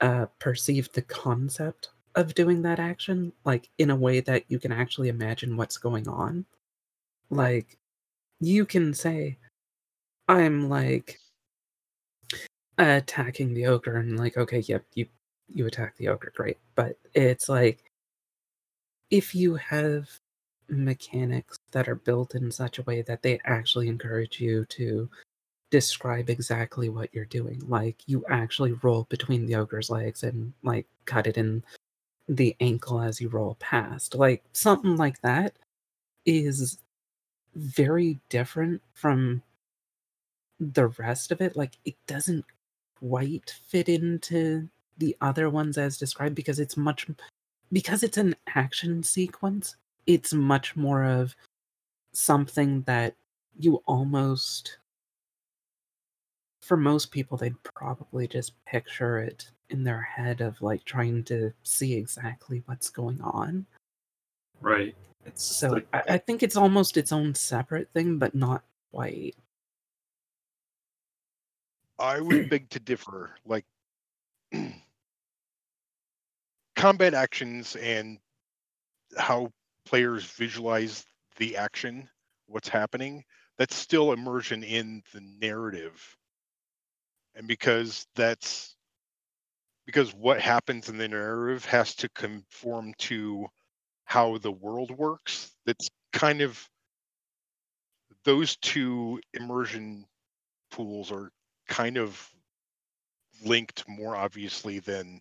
uh 0.00 0.26
perceive 0.38 0.90
the 0.92 1.02
concept 1.02 1.90
of 2.14 2.34
doing 2.34 2.62
that 2.62 2.78
action 2.80 3.32
like 3.44 3.68
in 3.78 3.90
a 3.90 3.96
way 3.96 4.20
that 4.20 4.44
you 4.48 4.58
can 4.58 4.72
actually 4.72 5.08
imagine 5.08 5.56
what's 5.56 5.76
going 5.76 6.08
on 6.08 6.44
like 7.30 7.76
you 8.40 8.64
can 8.64 8.94
say 8.94 9.36
i'm 10.28 10.68
like 10.68 11.18
attacking 12.78 13.54
the 13.54 13.66
ogre 13.66 13.96
and 13.96 14.18
like 14.18 14.36
okay 14.36 14.60
yep 14.60 14.84
you 14.94 15.06
you 15.48 15.66
attack 15.66 15.96
the 15.96 16.08
ogre 16.08 16.32
great. 16.34 16.58
But 16.74 16.96
it's 17.14 17.48
like 17.48 17.90
if 19.10 19.34
you 19.34 19.54
have 19.56 20.08
mechanics 20.68 21.58
that 21.72 21.88
are 21.88 21.94
built 21.94 22.34
in 22.34 22.50
such 22.50 22.78
a 22.78 22.82
way 22.82 23.02
that 23.02 23.22
they 23.22 23.38
actually 23.46 23.88
encourage 23.88 24.40
you 24.40 24.64
to 24.66 25.08
describe 25.70 26.30
exactly 26.30 26.88
what 26.88 27.12
you're 27.14 27.24
doing 27.26 27.62
like 27.68 27.96
you 28.06 28.24
actually 28.30 28.72
roll 28.82 29.06
between 29.10 29.46
the 29.46 29.54
ogre's 29.54 29.90
legs 29.90 30.22
and 30.22 30.52
like 30.62 30.86
cut 31.06 31.26
it 31.26 31.36
in 31.38 31.62
the 32.28 32.54
ankle 32.60 33.00
as 33.00 33.20
you 33.20 33.28
roll 33.28 33.56
past. 33.58 34.14
Like 34.14 34.44
something 34.52 34.96
like 34.96 35.20
that 35.22 35.54
is 36.26 36.78
very 37.54 38.20
different 38.28 38.82
from 38.92 39.42
the 40.60 40.88
rest 40.88 41.32
of 41.32 41.40
it. 41.40 41.56
Like 41.56 41.78
it 41.84 41.94
doesn't 42.06 42.44
quite 43.00 43.54
fit 43.66 43.88
into 43.88 44.68
the 44.98 45.16
other 45.20 45.50
ones 45.50 45.78
as 45.78 45.96
described 45.96 46.34
because 46.34 46.58
it's 46.58 46.76
much 46.76 47.06
because 47.72 48.02
it's 48.02 48.16
an 48.16 48.34
action 48.54 49.02
sequence 49.02 49.76
it's 50.06 50.32
much 50.32 50.74
more 50.74 51.04
of 51.04 51.34
something 52.12 52.82
that 52.82 53.14
you 53.58 53.82
almost 53.86 54.78
for 56.62 56.76
most 56.76 57.10
people 57.10 57.36
they'd 57.36 57.62
probably 57.62 58.26
just 58.26 58.52
picture 58.64 59.18
it 59.18 59.50
in 59.70 59.84
their 59.84 60.00
head 60.02 60.40
of 60.40 60.60
like 60.62 60.84
trying 60.84 61.22
to 61.22 61.52
see 61.62 61.94
exactly 61.94 62.62
what's 62.66 62.90
going 62.90 63.20
on 63.20 63.66
Right. 64.60 64.96
It's 65.24 65.44
so 65.44 65.68
like- 65.70 65.86
I, 65.92 66.02
I 66.14 66.18
think 66.18 66.42
it's 66.42 66.56
almost 66.56 66.96
its 66.96 67.12
own 67.12 67.34
separate 67.34 67.88
thing 67.92 68.18
but 68.18 68.34
not 68.34 68.64
quite 68.92 69.36
I 71.98 72.20
would 72.20 72.48
beg 72.50 72.70
to 72.70 72.80
differ. 72.80 73.34
Like 73.44 73.64
combat 76.76 77.14
actions 77.14 77.76
and 77.76 78.18
how 79.16 79.52
players 79.84 80.24
visualize 80.24 81.04
the 81.36 81.56
action, 81.56 82.08
what's 82.46 82.68
happening, 82.68 83.24
that's 83.56 83.74
still 83.74 84.12
immersion 84.12 84.62
in 84.62 85.02
the 85.12 85.20
narrative. 85.40 86.16
And 87.34 87.46
because 87.46 88.06
that's 88.14 88.76
because 89.86 90.12
what 90.14 90.40
happens 90.40 90.88
in 90.88 90.98
the 90.98 91.08
narrative 91.08 91.64
has 91.64 91.94
to 91.96 92.08
conform 92.10 92.92
to 92.98 93.46
how 94.04 94.38
the 94.38 94.52
world 94.52 94.90
works, 94.90 95.52
that's 95.64 95.88
kind 96.12 96.42
of 96.42 96.62
those 98.24 98.56
two 98.56 99.20
immersion 99.32 100.04
pools 100.70 101.10
are 101.10 101.30
kind 101.68 101.96
of 101.96 102.32
linked 103.44 103.88
more 103.88 104.16
obviously 104.16 104.80
than 104.80 105.20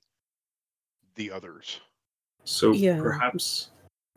the 1.16 1.32
others. 1.32 1.80
So 2.44 2.72
Yeah. 2.72 3.00
perhaps 3.00 3.70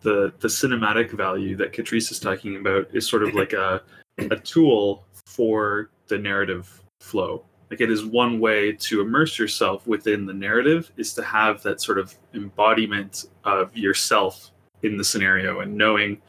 the 0.03 0.33
the 0.41 0.49
cinematic 0.49 1.11
value 1.11 1.57
that 1.57 1.73
Catrice 1.73 2.11
is 2.11 2.19
talking 2.19 2.57
about 2.57 2.89
is 2.95 3.07
sort 3.07 3.23
of 3.23 3.35
like 3.35 3.53
a 3.53 3.83
a 4.19 4.37
tool 4.37 5.05
for 5.27 5.91
the 6.09 6.19
narrative 6.19 6.83
flow. 7.01 7.45
Like 7.71 7.81
it 7.81 7.91
is 7.91 8.05
one 8.05 8.41
way 8.41 8.73
to 8.73 9.01
immerse 9.01 9.39
yourself 9.39 9.87
within 9.87 10.27
the 10.27 10.35
narrative 10.35 10.91
is 10.97 11.15
to 11.15 11.23
have 11.23 11.63
that 11.63 11.81
sort 11.81 11.99
of 11.99 12.17
embodiment 12.35 13.27
of 13.45 13.75
yourself 13.77 14.51
in 14.83 14.97
the 14.97 15.05
scenario 15.05 15.61
and 15.61 15.75
knowing 15.77 16.21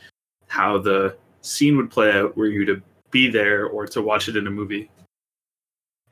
how 0.48 0.78
the 0.78 1.18
scene 1.42 1.78
would 1.78 1.90
play 1.90 2.12
out 2.12 2.38
were 2.38 2.48
you 2.48 2.66
to 2.66 2.82
be 3.10 3.30
there 3.30 3.66
or 3.68 3.88
to 3.88 4.02
watch 4.02 4.30
it 4.30 4.36
in 4.38 4.48
a 4.48 4.52
movie. 4.52 4.90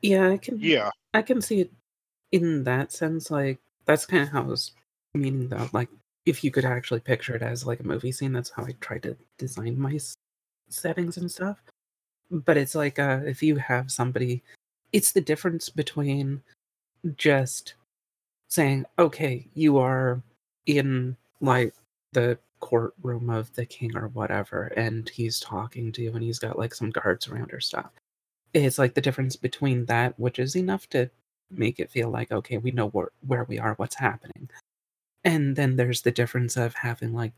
Yeah 0.02 0.28
i 0.30 0.36
can 0.36 0.58
Yeah, 0.60 0.90
I 1.14 1.22
can 1.22 1.40
see 1.42 1.60
it 1.60 1.72
in 2.32 2.64
that 2.64 2.92
sense. 2.92 3.30
Like 3.30 3.58
that's 3.86 4.06
kind 4.06 4.22
of 4.22 4.28
how 4.30 4.42
I 4.42 4.46
was 4.46 4.72
meaning 5.14 5.48
though. 5.48 5.68
Like 5.72 5.88
if 6.26 6.44
you 6.44 6.50
could 6.50 6.64
actually 6.64 7.00
picture 7.00 7.34
it 7.36 7.42
as 7.42 7.66
like 7.66 7.80
a 7.80 7.84
movie 7.86 8.12
scene, 8.12 8.32
that's 8.32 8.50
how 8.50 8.64
I 8.64 8.72
tried 8.80 9.02
to 9.04 9.16
design 9.38 9.78
my 9.78 9.94
s- 9.94 10.14
settings 10.70 11.16
and 11.18 11.30
stuff. 11.30 11.62
But 12.30 12.56
it's 12.56 12.74
like 12.74 12.98
uh, 12.98 13.20
if 13.26 13.42
you 13.42 13.56
have 13.56 13.90
somebody, 13.90 14.42
it's 14.92 15.12
the 15.12 15.20
difference 15.20 15.68
between 15.68 16.42
just 17.16 17.74
saying, 18.48 18.86
"Okay, 18.98 19.48
you 19.54 19.78
are 19.78 20.22
in 20.66 21.16
like 21.40 21.74
the 22.12 22.38
courtroom 22.60 23.30
of 23.30 23.52
the 23.54 23.66
king 23.66 23.96
or 23.96 24.08
whatever," 24.08 24.66
and 24.76 25.08
he's 25.08 25.40
talking 25.40 25.92
to 25.92 26.02
you, 26.02 26.12
and 26.14 26.22
he's 26.22 26.38
got 26.38 26.58
like 26.58 26.74
some 26.74 26.90
guards 26.90 27.28
around 27.28 27.52
or 27.52 27.60
stuff 27.60 27.90
it's 28.54 28.78
like 28.78 28.94
the 28.94 29.00
difference 29.00 29.36
between 29.36 29.86
that, 29.86 30.18
which 30.18 30.38
is 30.38 30.56
enough 30.56 30.88
to 30.90 31.10
make 31.50 31.80
it 31.80 31.90
feel 31.90 32.10
like 32.10 32.30
okay, 32.32 32.58
we 32.58 32.70
know 32.70 32.88
where 32.88 33.10
where 33.26 33.44
we 33.44 33.58
are, 33.58 33.74
what's 33.74 33.96
happening, 33.96 34.48
and 35.24 35.56
then 35.56 35.76
there's 35.76 36.02
the 36.02 36.10
difference 36.12 36.56
of 36.56 36.74
having 36.74 37.12
like 37.12 37.32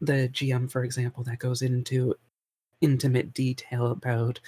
the 0.00 0.28
GM, 0.28 0.70
for 0.70 0.84
example, 0.84 1.22
that 1.24 1.38
goes 1.38 1.62
into 1.62 2.14
intimate 2.80 3.32
detail 3.32 3.86
about 3.86 4.40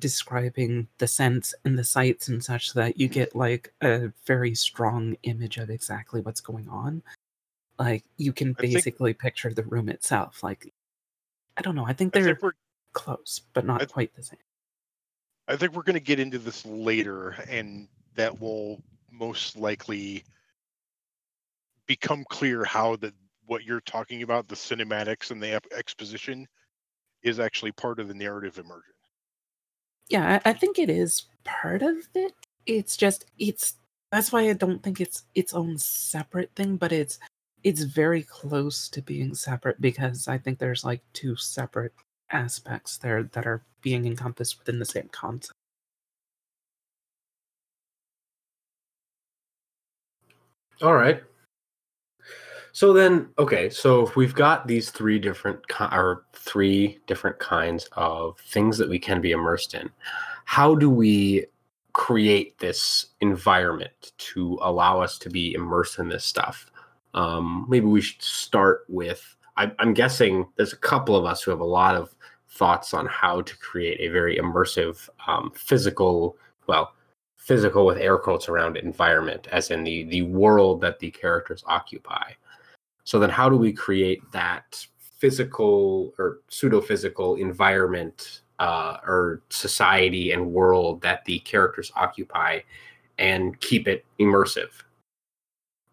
describing 0.00 0.88
the 0.98 1.06
scents 1.06 1.54
and 1.64 1.78
the 1.78 1.84
sights 1.84 2.28
and 2.28 2.42
such 2.44 2.72
that 2.74 2.98
you 2.98 3.06
get 3.08 3.36
like 3.36 3.72
a 3.80 4.10
very 4.26 4.54
strong 4.54 5.16
image 5.22 5.56
of 5.56 5.70
exactly 5.70 6.20
what's 6.20 6.40
going 6.40 6.68
on. 6.68 7.02
Like 7.78 8.04
you 8.16 8.32
can 8.32 8.50
I 8.58 8.62
think- 8.62 8.74
basically 8.74 9.14
picture 9.14 9.52
the 9.54 9.62
room 9.62 9.88
itself. 9.88 10.42
Like 10.42 10.72
I 11.56 11.62
don't 11.62 11.76
know. 11.76 11.86
I 11.86 11.92
think 11.92 12.12
they're 12.12 12.34
think 12.34 12.54
close, 12.92 13.42
but 13.52 13.64
not 13.64 13.82
I- 13.82 13.86
quite 13.86 14.14
the 14.16 14.22
same. 14.22 14.38
I 15.48 15.56
think 15.56 15.74
we're 15.74 15.82
going 15.82 15.94
to 15.94 16.00
get 16.00 16.20
into 16.20 16.38
this 16.38 16.64
later, 16.64 17.30
and 17.48 17.88
that 18.14 18.40
will 18.40 18.82
most 19.10 19.56
likely 19.56 20.24
become 21.86 22.24
clear 22.30 22.64
how 22.64 22.96
that 22.96 23.12
what 23.46 23.64
you're 23.64 23.80
talking 23.82 24.22
about, 24.22 24.48
the 24.48 24.54
cinematics 24.54 25.30
and 25.30 25.42
the 25.42 25.60
exposition, 25.76 26.46
is 27.22 27.40
actually 27.40 27.72
part 27.72 27.98
of 28.00 28.08
the 28.08 28.14
narrative 28.14 28.58
immersion. 28.58 28.94
yeah 30.08 30.40
I, 30.44 30.50
I 30.50 30.52
think 30.52 30.78
it 30.78 30.90
is 30.90 31.24
part 31.44 31.82
of 31.82 31.96
it 32.14 32.32
it's 32.66 32.96
just 32.96 33.24
it's 33.38 33.74
that's 34.10 34.32
why 34.32 34.48
i 34.48 34.52
don't 34.52 34.82
think 34.82 35.00
it's 35.00 35.24
its 35.34 35.52
own 35.54 35.78
separate 35.78 36.50
thing 36.54 36.76
but 36.76 36.92
it's 36.92 37.18
it's 37.62 37.82
very 37.82 38.22
close 38.22 38.88
to 38.90 39.02
being 39.02 39.34
separate 39.34 39.80
because 39.80 40.28
i 40.28 40.38
think 40.38 40.58
there's 40.58 40.84
like 40.84 41.02
two 41.12 41.36
separate 41.36 41.92
aspects 42.30 42.98
there 42.98 43.22
that 43.22 43.46
are 43.46 43.62
being 43.84 44.06
encompassed 44.06 44.58
within 44.58 44.80
the 44.80 44.84
same 44.84 45.08
concept 45.12 45.54
All 50.82 50.94
right. 50.94 51.22
So 52.72 52.92
then, 52.92 53.28
okay, 53.38 53.70
so 53.70 54.04
if 54.04 54.16
we've 54.16 54.34
got 54.34 54.66
these 54.66 54.90
three 54.90 55.20
different 55.20 55.60
or 55.80 56.24
three 56.32 56.98
different 57.06 57.38
kinds 57.38 57.88
of 57.92 58.38
things 58.40 58.76
that 58.78 58.88
we 58.88 58.98
can 58.98 59.20
be 59.20 59.30
immersed 59.30 59.74
in, 59.74 59.88
how 60.44 60.74
do 60.74 60.90
we 60.90 61.46
create 61.92 62.58
this 62.58 63.06
environment 63.20 64.12
to 64.18 64.58
allow 64.60 65.00
us 65.00 65.18
to 65.20 65.30
be 65.30 65.54
immersed 65.54 66.00
in 66.00 66.08
this 66.08 66.24
stuff? 66.24 66.66
Um, 67.14 67.66
maybe 67.68 67.86
we 67.86 68.00
should 68.00 68.20
start 68.20 68.84
with. 68.88 69.36
I, 69.56 69.70
I'm 69.78 69.94
guessing 69.94 70.48
there's 70.56 70.72
a 70.72 70.78
couple 70.78 71.14
of 71.14 71.24
us 71.24 71.42
who 71.42 71.52
have 71.52 71.60
a 71.60 71.64
lot 71.64 71.94
of 71.94 72.12
thoughts 72.54 72.94
on 72.94 73.06
how 73.06 73.42
to 73.42 73.56
create 73.58 74.00
a 74.00 74.12
very 74.12 74.36
immersive 74.36 75.08
um, 75.26 75.50
physical, 75.54 76.36
well, 76.66 76.94
physical 77.36 77.84
with 77.84 77.98
air 77.98 78.16
quotes 78.16 78.48
around 78.48 78.76
environment 78.76 79.46
as 79.52 79.70
in 79.70 79.84
the 79.84 80.04
the 80.04 80.22
world 80.22 80.80
that 80.80 80.98
the 80.98 81.10
characters 81.10 81.62
occupy. 81.66 82.30
So 83.04 83.18
then 83.18 83.28
how 83.28 83.50
do 83.50 83.56
we 83.56 83.72
create 83.72 84.22
that 84.32 84.86
physical 84.98 86.14
or 86.18 86.38
pseudo 86.48 86.80
physical 86.80 87.34
environment 87.34 88.40
uh, 88.60 88.96
or 89.06 89.42
society 89.50 90.32
and 90.32 90.52
world 90.52 91.02
that 91.02 91.24
the 91.26 91.40
characters 91.40 91.92
occupy 91.96 92.60
and 93.18 93.60
keep 93.60 93.88
it 93.88 94.06
immersive? 94.18 94.70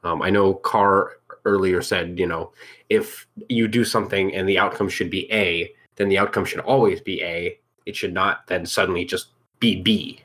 Um, 0.03 0.21
i 0.21 0.29
know 0.31 0.55
carr 0.55 1.17
earlier 1.45 1.81
said 1.81 2.17
you 2.17 2.25
know 2.25 2.51
if 2.89 3.27
you 3.49 3.67
do 3.67 3.83
something 3.83 4.33
and 4.33 4.47
the 4.49 4.57
outcome 4.57 4.89
should 4.89 5.11
be 5.11 5.31
a 5.31 5.71
then 6.01 6.09
the 6.09 6.17
outcome 6.17 6.43
should 6.45 6.59
always 6.61 6.99
be 6.99 7.21
a 7.23 7.57
it 7.85 7.95
should 7.95 8.13
not 8.13 8.45
then 8.47 8.65
suddenly 8.65 9.05
just 9.05 9.27
be 9.59 9.79
b 9.81 10.21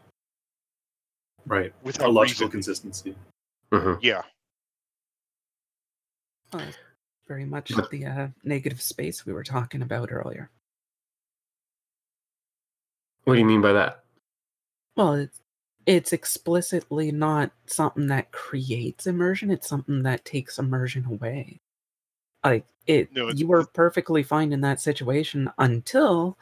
Right. 1.44 1.72
Without 1.84 2.08
a 2.08 2.10
logical 2.10 2.46
reason. 2.46 2.50
consistency. 2.50 3.14
Mhm. 3.70 3.98
Yeah, 4.02 4.22
very 7.28 7.44
much 7.44 7.72
But- 7.76 7.90
the 7.90 8.06
uh, 8.06 8.28
negative 8.42 8.80
space 8.80 9.24
we 9.26 9.32
were 9.32 9.44
talking 9.44 9.82
about 9.82 10.10
earlier 10.10 10.50
What 13.24 13.34
do 13.34 13.40
you 13.40 13.44
mean 13.46 13.60
by 13.60 13.72
that? 13.72 14.04
Well, 14.96 15.14
it's 15.14 15.40
it's 15.86 16.12
explicitly 16.12 17.12
not 17.12 17.52
something 17.66 18.06
that 18.08 18.32
creates 18.32 19.06
immersion. 19.06 19.50
It's 19.52 19.68
something 19.68 20.02
that 20.02 20.24
takes 20.24 20.58
immersion 20.58 21.04
away. 21.04 21.60
Like 22.46 22.66
it, 22.86 23.12
No, 23.12 23.30
you 23.30 23.48
were 23.48 23.66
perfectly 23.66 24.22
fine 24.22 24.52
in 24.52 24.60
that 24.60 24.80
situation 24.80 25.50
until 25.58 26.38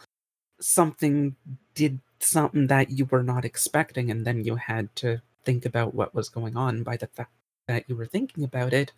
something 0.60 1.34
did 1.74 1.98
something 2.20 2.66
that 2.66 2.90
you 2.90 3.06
were 3.06 3.22
not 3.22 3.46
expecting, 3.46 4.10
and 4.10 4.26
then 4.26 4.44
you 4.44 4.56
had 4.56 4.94
to 4.96 5.22
think 5.44 5.64
about 5.64 5.94
what 5.94 6.14
was 6.14 6.28
going 6.28 6.56
on. 6.58 6.82
By 6.82 6.98
the 6.98 7.06
fact 7.06 7.32
that 7.68 7.88
you 7.88 7.96
were 7.96 8.04
thinking 8.06 8.44
about 8.44 8.74
it, 8.74 8.92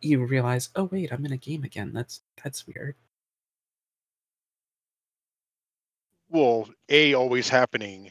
you 0.00 0.24
realize, 0.24 0.70
oh 0.76 0.84
wait, 0.84 1.12
I'm 1.12 1.26
in 1.26 1.32
a 1.32 1.36
game 1.36 1.62
again. 1.62 1.92
That's 1.92 2.22
that's 2.42 2.66
weird. 2.66 2.96
well 6.30 6.68
a 6.88 7.14
always 7.14 7.48
happening 7.48 8.10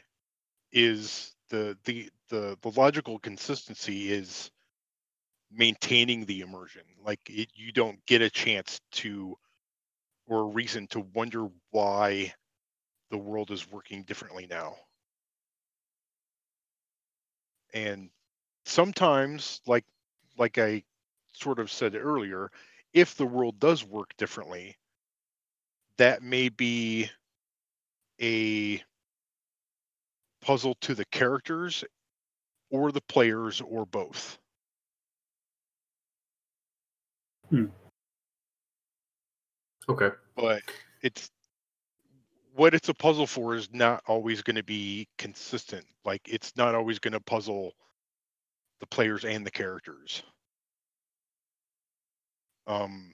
is 0.71 1.33
the 1.49 1.75
the 1.85 2.09
the 2.29 2.57
the 2.61 2.71
logical 2.71 3.17
consistency 3.17 4.11
is 4.11 4.51
maintaining 5.51 6.25
the 6.25 6.41
immersion 6.41 6.83
like 7.03 7.19
it, 7.29 7.49
you 7.55 7.71
don't 7.71 8.05
get 8.05 8.21
a 8.21 8.29
chance 8.29 8.79
to 8.91 9.35
or 10.27 10.41
a 10.41 10.45
reason 10.53 10.87
to 10.87 11.01
wonder 11.15 11.47
why 11.71 12.33
the 13.11 13.17
world 13.17 13.51
is 13.51 13.69
working 13.71 14.03
differently 14.03 14.47
now 14.49 14.75
and 17.73 18.09
sometimes 18.65 19.61
like 19.67 19.85
like 20.37 20.57
i 20.57 20.83
sort 21.33 21.59
of 21.59 21.71
said 21.71 21.95
earlier 21.95 22.51
if 22.93 23.15
the 23.15 23.25
world 23.25 23.59
does 23.59 23.83
work 23.85 24.15
differently 24.17 24.77
that 25.97 26.23
may 26.23 26.49
be 26.49 27.09
a 28.21 28.83
puzzle 30.41 30.75
to 30.75 30.93
the 30.95 31.05
characters 31.05 31.83
or 32.71 32.91
the 32.91 33.01
players 33.01 33.61
or 33.61 33.85
both. 33.85 34.39
Okay. 39.89 40.11
But 40.35 40.61
it's 41.03 41.29
what 42.55 42.73
it's 42.73 42.89
a 42.89 42.93
puzzle 42.93 43.27
for 43.27 43.55
is 43.55 43.69
not 43.73 44.03
always 44.07 44.41
going 44.43 44.57
to 44.57 44.63
be 44.63 45.07
consistent. 45.17 45.85
Like 46.05 46.21
it's 46.27 46.55
not 46.57 46.75
always 46.75 46.99
going 46.99 47.13
to 47.13 47.21
puzzle 47.21 47.73
the 48.81 48.87
players 48.87 49.25
and 49.25 49.45
the 49.45 49.51
characters. 49.51 50.23
Um 52.67 53.13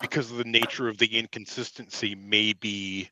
because 0.00 0.30
of 0.30 0.38
the 0.38 0.44
nature 0.44 0.88
of 0.88 0.98
the 0.98 1.18
inconsistency 1.18 2.14
may 2.14 2.52
be 2.54 3.10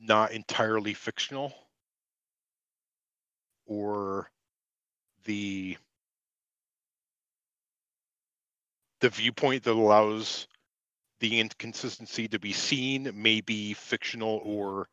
not 0.00 0.32
entirely 0.32 0.94
fictional 0.94 1.54
or 3.66 4.30
the 5.24 5.76
the 9.02 9.10
viewpoint 9.10 9.64
that 9.64 9.72
allows 9.72 10.46
the 11.18 11.40
inconsistency 11.40 12.28
to 12.28 12.38
be 12.38 12.52
seen 12.52 13.10
may 13.14 13.40
be 13.40 13.74
fictional 13.74 14.40
or 14.44 14.88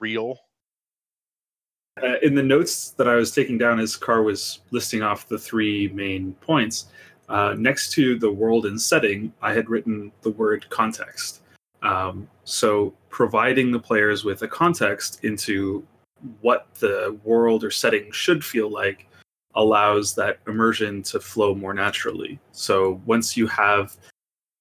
real 0.00 0.38
Uh, 2.02 2.14
in 2.22 2.34
the 2.34 2.42
notes 2.42 2.90
that 2.90 3.08
I 3.08 3.16
was 3.16 3.32
taking 3.32 3.58
down 3.58 3.80
as 3.80 3.96
Carr 3.96 4.22
was 4.22 4.60
listing 4.70 5.02
off 5.02 5.26
the 5.26 5.38
three 5.38 5.88
main 5.88 6.34
points, 6.34 6.86
uh, 7.28 7.56
next 7.58 7.92
to 7.94 8.16
the 8.16 8.30
world 8.30 8.66
and 8.66 8.80
setting, 8.80 9.32
I 9.42 9.52
had 9.52 9.68
written 9.68 10.12
the 10.22 10.30
word 10.30 10.68
context. 10.70 11.42
Um, 11.82 12.28
so 12.44 12.94
providing 13.08 13.72
the 13.72 13.80
players 13.80 14.24
with 14.24 14.42
a 14.42 14.48
context 14.48 15.24
into 15.24 15.84
what 16.40 16.72
the 16.76 17.18
world 17.24 17.64
or 17.64 17.70
setting 17.72 18.12
should 18.12 18.44
feel 18.44 18.70
like 18.70 19.07
allows 19.58 20.14
that 20.14 20.38
immersion 20.46 21.02
to 21.02 21.20
flow 21.20 21.54
more 21.54 21.74
naturally. 21.74 22.38
So 22.52 23.02
once 23.04 23.36
you 23.36 23.46
have 23.48 23.96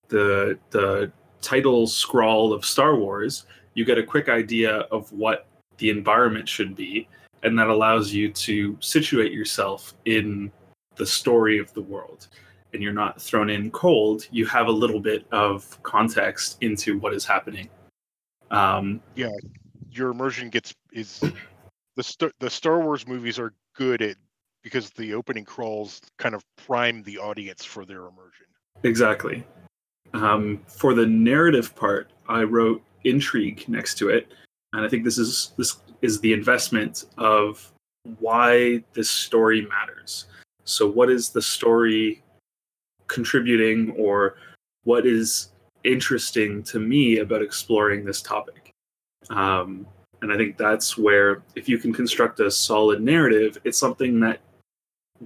the 0.09 0.57
the 0.71 1.11
title 1.41 1.87
scrawl 1.87 2.51
of 2.51 2.65
Star 2.65 2.95
Wars, 2.95 3.45
you 3.75 3.85
get 3.85 3.99
a 3.99 4.03
quick 4.03 4.27
idea 4.27 4.79
of 4.91 5.09
what 5.13 5.47
the 5.77 5.91
environment 5.91 6.49
should 6.49 6.75
be, 6.75 7.07
and 7.43 7.57
that 7.59 7.67
allows 7.67 8.11
you 8.11 8.31
to 8.33 8.75
situate 8.79 9.31
yourself 9.31 9.93
in 10.05 10.51
the 10.95 11.05
story 11.05 11.59
of 11.59 11.71
the 11.73 11.81
world. 11.81 12.27
And 12.73 12.81
you're 12.81 12.91
not 12.91 13.21
thrown 13.21 13.49
in 13.49 13.71
cold. 13.71 14.27
You 14.31 14.45
have 14.47 14.67
a 14.67 14.71
little 14.71 14.99
bit 14.99 15.25
of 15.31 15.81
context 15.83 16.57
into 16.61 16.97
what 16.99 17.13
is 17.13 17.23
happening. 17.23 17.69
Um, 18.49 18.99
yeah, 19.15 19.29
your 19.91 20.09
immersion 20.09 20.49
gets 20.49 20.73
is 20.91 21.23
the 21.95 22.03
Star, 22.03 22.31
the 22.39 22.49
Star 22.49 22.81
Wars 22.81 23.07
movies 23.07 23.37
are 23.37 23.53
good 23.75 24.01
at 24.01 24.17
because 24.67 24.89
the 24.89 25.13
opening 25.13 25.45
crawls 25.45 26.01
kind 26.17 26.35
of 26.35 26.43
prime 26.57 27.01
the 27.03 27.17
audience 27.17 27.63
for 27.63 27.85
their 27.85 28.01
immersion. 28.01 28.47
Exactly. 28.83 29.45
Um, 30.13 30.61
for 30.67 30.93
the 30.93 31.05
narrative 31.05 31.73
part, 31.73 32.11
I 32.27 32.43
wrote 32.43 32.83
intrigue 33.05 33.63
next 33.69 33.97
to 33.99 34.09
it, 34.09 34.27
and 34.73 34.85
I 34.85 34.89
think 34.89 35.05
this 35.05 35.17
is 35.17 35.53
this 35.57 35.77
is 36.01 36.19
the 36.19 36.33
investment 36.33 37.05
of 37.17 37.71
why 38.19 38.83
this 38.91 39.09
story 39.09 39.61
matters. 39.61 40.25
So, 40.65 40.85
what 40.85 41.09
is 41.09 41.29
the 41.29 41.41
story 41.41 42.21
contributing, 43.07 43.91
or 43.91 44.35
what 44.83 45.05
is 45.05 45.51
interesting 45.85 46.61
to 46.63 46.79
me 46.79 47.19
about 47.19 47.41
exploring 47.41 48.03
this 48.03 48.21
topic? 48.21 48.71
Um, 49.29 49.87
and 50.21 50.33
I 50.33 50.35
think 50.35 50.57
that's 50.57 50.97
where, 50.97 51.43
if 51.55 51.69
you 51.69 51.77
can 51.77 51.93
construct 51.93 52.41
a 52.41 52.51
solid 52.51 53.01
narrative, 53.01 53.57
it's 53.63 53.77
something 53.77 54.19
that 54.21 54.39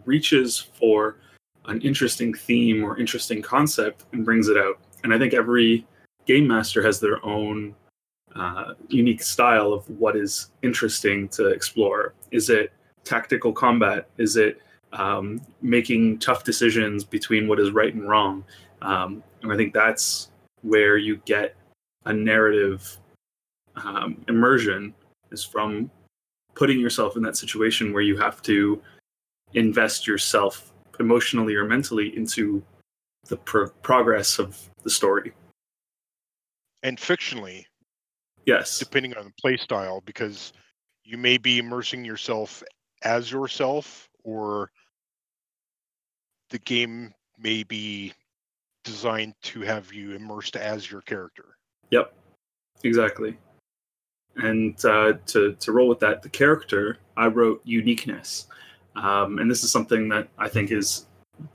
reaches 0.06 0.58
for 0.58 1.18
an 1.66 1.82
interesting 1.82 2.34
theme 2.34 2.84
or 2.84 2.98
interesting 2.98 3.42
concept 3.42 4.06
and 4.14 4.26
brings 4.26 4.48
it 4.48 4.58
out. 4.58 4.80
And 5.04 5.14
I 5.14 5.20
think 5.20 5.34
every 5.34 5.86
game 6.26 6.48
master 6.48 6.84
has 6.84 7.00
their 7.00 7.24
own 7.26 7.76
uh, 8.36 8.74
unique 8.88 9.22
style 9.22 9.74
of 9.74 9.90
what 9.90 10.16
is 10.16 10.52
interesting 10.62 11.28
to 11.30 11.48
explore. 11.48 12.14
Is 12.32 12.50
it 12.50 12.72
tactical 13.04 13.52
combat? 13.52 14.08
Is 14.18 14.38
it 14.38 14.62
um, 14.94 15.42
making 15.62 16.20
tough 16.20 16.44
decisions 16.44 17.04
between 17.04 17.48
what 17.48 17.60
is 17.60 17.72
right 17.72 17.94
and 17.94 18.08
wrong? 18.08 18.44
Um, 18.82 19.24
and 19.42 19.52
I 19.52 19.58
think 19.58 19.74
that's 19.74 20.32
where 20.62 20.98
you 20.98 21.18
get 21.26 21.56
a 22.06 22.14
narrative 22.14 22.98
um, 23.76 24.24
immersion 24.28 24.94
is 25.32 25.44
from 25.44 25.90
putting 26.56 26.80
yourself 26.80 27.16
in 27.16 27.24
that 27.24 27.38
situation 27.38 27.94
where 27.94 28.04
you 28.04 28.18
have 28.18 28.42
to 28.44 28.82
invest 29.54 30.08
yourself 30.08 30.72
emotionally 31.00 31.56
or 31.56 31.66
mentally 31.66 32.16
into 32.16 32.64
the 33.28 33.38
pro- 33.38 33.70
progress 33.82 34.40
of 34.40 34.70
the 34.84 34.90
story. 34.90 35.34
And 36.84 36.98
fictionally, 36.98 37.66
Yes. 38.46 38.80
depending 38.80 39.16
on 39.16 39.26
the 39.26 39.34
play 39.40 39.58
style, 39.58 40.02
because 40.02 40.54
you 41.04 41.18
may 41.18 41.38
be 41.38 41.60
immersing 41.60 42.04
yourself 42.04 42.64
as 43.04 43.32
yourself, 43.32 44.10
or 44.24 44.72
the 46.50 46.60
game 46.60 47.14
may 47.38 47.64
be 47.64 48.14
designed 48.84 49.36
to 49.44 49.62
have 49.62 49.94
you 49.94 50.14
immersed 50.14 50.56
as 50.56 50.90
your 50.90 51.02
character. 51.02 51.58
Yep. 51.92 52.14
Exactly. 52.84 53.38
And 54.38 54.84
uh, 54.86 55.14
to 55.28 55.54
to 55.54 55.72
roll 55.72 55.90
with 55.90 56.00
that, 56.00 56.22
the 56.22 56.30
character 56.30 56.98
I 57.18 57.28
wrote 57.28 57.62
uniqueness, 57.64 58.48
um, 58.96 59.40
and 59.40 59.50
this 59.50 59.64
is 59.64 59.72
something 59.72 60.10
that 60.10 60.28
I 60.38 60.50
think 60.50 60.72
is 60.72 61.08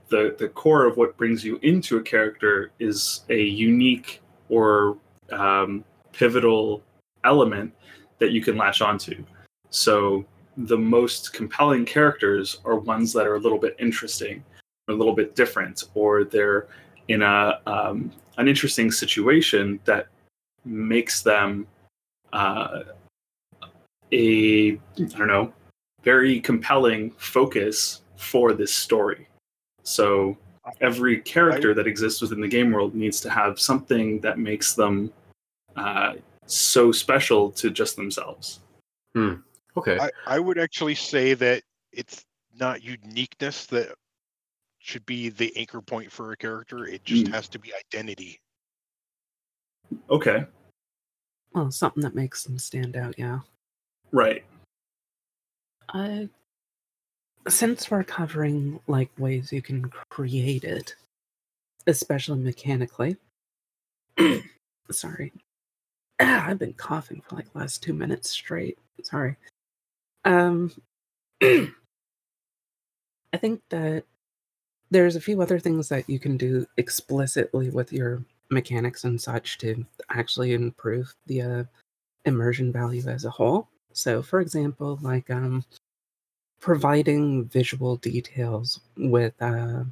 the 0.09 0.35
the 0.39 0.49
core 0.49 0.87
of 0.87 0.97
what 0.97 1.17
brings 1.17 1.45
you 1.45 1.59
into 1.63 1.99
a 1.99 2.03
character 2.03 2.71
is 2.79 3.25
a 3.29 3.41
unique 3.41 4.21
or 4.49 4.97
um, 5.31 5.85
pivotal 6.13 6.83
element 7.25 7.73
that 8.19 8.31
you 8.31 8.41
can 8.41 8.57
latch 8.57 8.81
onto. 8.81 9.25
So 9.71 10.25
the 10.57 10.79
most 10.79 11.33
compelling 11.35 11.85
characters 11.85 12.61
are 12.65 12.77
ones 12.77 13.13
that 13.13 13.27
are 13.27 13.35
a 13.35 13.41
little 13.41 13.59
bit 13.59 13.77
interesting, 13.79 14.43
or 14.89 14.95
a 14.95 14.97
little 14.97 15.15
bit 15.15 15.35
different, 15.35 15.85
or 15.95 16.25
they're 16.25 16.69
in 17.09 17.23
a 17.23 17.61
um, 17.67 18.13
an 18.39 18.49
interesting 18.49 18.91
situation 18.91 19.79
that 19.85 20.07
makes 20.65 21.23
them 21.23 21.67
uh, 22.33 22.85
a 24.13 24.73
I 24.73 24.79
don't 24.97 25.29
know 25.29 25.53
very 26.07 26.41
compelling 26.41 27.11
focus 27.19 28.03
for 28.17 28.53
this 28.53 28.73
story. 28.73 29.27
So 29.83 30.39
every 30.81 31.21
character 31.21 31.75
that 31.75 31.89
exists 31.89 32.21
within 32.23 32.41
the 32.41 32.47
game 32.49 32.71
world 32.71 32.95
needs 32.95 33.21
to 33.23 33.29
have 33.29 33.59
something 33.59 34.21
that 34.21 34.39
makes 34.39 34.75
them 34.75 35.13
uh, 35.75 36.15
so 36.47 36.93
special 36.93 37.51
to 37.51 37.71
just 37.71 37.97
themselves. 37.97 38.61
Okay. 39.77 39.99
I, 39.99 40.11
I 40.27 40.39
would 40.39 40.59
actually 40.59 40.95
say 40.95 41.35
that 41.35 41.63
it's 41.93 42.25
not 42.59 42.85
uniqueness 42.85 43.67
that 43.67 43.89
should 44.79 45.05
be 45.07 45.29
the 45.31 45.53
anchor 45.57 45.81
point 45.83 46.13
for 46.13 46.31
a 46.31 46.37
character. 46.37 46.87
It 46.87 47.05
just 47.05 47.27
Mm. 47.27 47.35
has 47.35 47.49
to 47.49 47.59
be 47.59 47.73
identity. 47.75 48.41
Okay. 50.09 50.47
Well, 51.53 51.73
something 51.73 52.03
that 52.03 52.15
makes 52.15 52.45
them 52.45 52.59
stand 52.59 52.97
out, 52.97 53.19
yeah. 53.19 53.41
Right. 54.13 54.45
Uh, 55.89 56.25
since 57.49 57.91
we're 57.91 58.05
covering 58.05 58.81
like 58.87 59.11
ways 59.19 59.53
you 59.53 59.63
can 59.63 59.91
create 60.11 60.65
it, 60.65 60.95
especially 61.87 62.39
mechanically. 62.39 63.17
sorry, 64.91 65.33
I've 66.21 66.59
been 66.59 66.73
coughing 66.75 67.23
for 67.27 67.37
like 67.37 67.55
last 67.55 67.83
two 67.83 67.93
minutes 67.93 68.31
straight. 68.31 68.79
Sorry. 69.03 69.37
Um, 70.25 70.73
I 71.43 71.69
think 73.39 73.63
that 73.71 74.05
there's 74.91 75.17
a 75.17 75.21
few 75.21 75.43
other 75.43 75.59
things 75.59 75.89
that 75.89 76.09
you 76.09 76.19
can 76.19 76.37
do 76.37 76.67
explicitly 76.77 77.71
with 77.71 77.93
your 77.93 78.25
mechanics 78.51 79.05
and 79.05 79.21
such 79.21 79.59
to 79.59 79.85
actually 80.11 80.53
improve 80.53 81.15
the 81.27 81.43
uh, 81.43 81.65
immersion 82.25 82.73
value 82.73 83.07
as 83.09 83.25
a 83.25 83.31
whole. 83.31 83.69
So, 83.97 84.21
for 84.21 84.41
example, 84.41 84.99
like 85.01 85.31
um, 85.31 85.65
providing 86.61 87.47
visual 87.47 87.97
details 87.97 88.81
with 88.99 89.33
uh, 89.41 89.85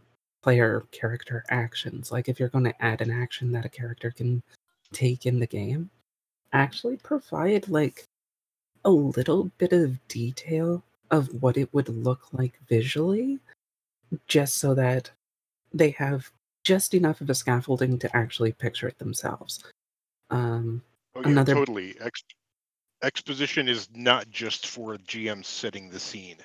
player 0.42 0.84
character 0.92 1.42
actions. 1.48 2.12
Like 2.12 2.28
if 2.28 2.38
you're 2.38 2.50
going 2.50 2.66
to 2.66 2.84
add 2.84 3.00
an 3.00 3.10
action 3.10 3.50
that 3.52 3.64
a 3.64 3.68
character 3.70 4.10
can 4.10 4.42
take 4.92 5.24
in 5.24 5.38
the 5.40 5.46
game, 5.46 5.88
actually 6.52 6.98
provide 6.98 7.66
like 7.68 8.04
a 8.84 8.90
little 8.90 9.50
bit 9.56 9.72
of 9.72 9.96
detail 10.08 10.84
of 11.10 11.42
what 11.42 11.56
it 11.56 11.72
would 11.72 11.88
look 11.88 12.26
like 12.32 12.60
visually, 12.68 13.38
just 14.28 14.56
so 14.58 14.74
that 14.74 15.10
they 15.72 15.90
have 15.92 16.30
just 16.62 16.92
enough 16.92 17.22
of 17.22 17.30
a 17.30 17.34
scaffolding 17.34 17.98
to 17.98 18.14
actually 18.14 18.52
picture 18.52 18.86
it 18.88 18.98
themselves. 18.98 19.64
Um, 20.28 20.82
Oh, 21.16 21.20
yeah, 21.20 21.28
Another- 21.28 21.54
totally. 21.54 21.94
Ex- 22.00 22.24
exposition 23.04 23.68
is 23.68 23.88
not 23.94 24.30
just 24.30 24.66
for 24.66 24.96
GM 24.96 25.44
setting 25.44 25.90
the 25.90 26.00
scene. 26.00 26.38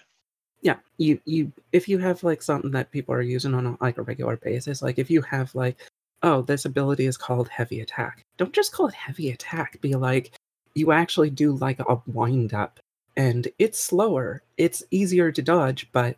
yeah 0.61 0.75
you 0.97 1.19
you 1.25 1.51
if 1.71 1.87
you 1.87 1.97
have 1.97 2.23
like 2.23 2.41
something 2.41 2.71
that 2.71 2.91
people 2.91 3.15
are 3.15 3.21
using 3.21 3.53
on 3.53 3.65
a, 3.65 3.77
like 3.81 3.97
a 3.97 4.01
regular 4.01 4.37
basis 4.37 4.81
like 4.81 4.99
if 4.99 5.09
you 5.09 5.21
have 5.21 5.53
like 5.55 5.77
oh 6.23 6.41
this 6.41 6.65
ability 6.65 7.05
is 7.05 7.17
called 7.17 7.47
heavy 7.47 7.79
attack 7.81 8.25
don't 8.37 8.53
just 8.53 8.73
call 8.73 8.87
it 8.87 8.93
heavy 8.93 9.31
attack 9.31 9.79
be 9.81 9.95
like 9.95 10.31
you 10.75 10.91
actually 10.91 11.29
do 11.29 11.53
like 11.53 11.79
a 11.79 12.01
wind 12.07 12.53
up 12.53 12.79
and 13.15 13.47
it's 13.57 13.79
slower 13.79 14.43
it's 14.57 14.83
easier 14.91 15.31
to 15.31 15.41
dodge 15.41 15.87
but 15.91 16.15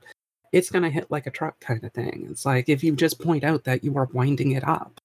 it's 0.52 0.70
to 0.70 0.90
hit 0.90 1.10
like 1.12 1.28
a 1.28 1.32
truck 1.32 1.60
kind 1.60 1.84
of 1.84 1.92
thing 1.94 2.28
it's 2.30 2.46
like 2.46 2.68
if 2.68 2.84
you 2.84 2.96
just 2.96 3.22
point 3.22 3.44
out 3.44 3.64
that 3.64 3.84
you 3.84 3.96
are 3.98 4.10
winding 4.14 4.52
it 4.52 4.68
up 4.68 5.00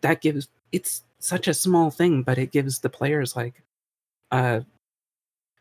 that 0.00 0.20
gives 0.20 0.48
it's 0.72 1.02
such 1.18 1.48
a 1.48 1.54
small 1.54 1.90
thing 1.90 2.22
but 2.22 2.38
it 2.38 2.52
gives 2.52 2.78
the 2.78 2.88
players 2.88 3.34
like 3.34 3.62
a 4.30 4.64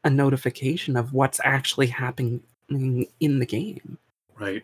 a 0.03 0.09
notification 0.09 0.95
of 0.95 1.13
what's 1.13 1.39
actually 1.43 1.87
happening 1.87 2.41
in 2.69 3.39
the 3.39 3.45
game. 3.45 3.97
Right. 4.39 4.63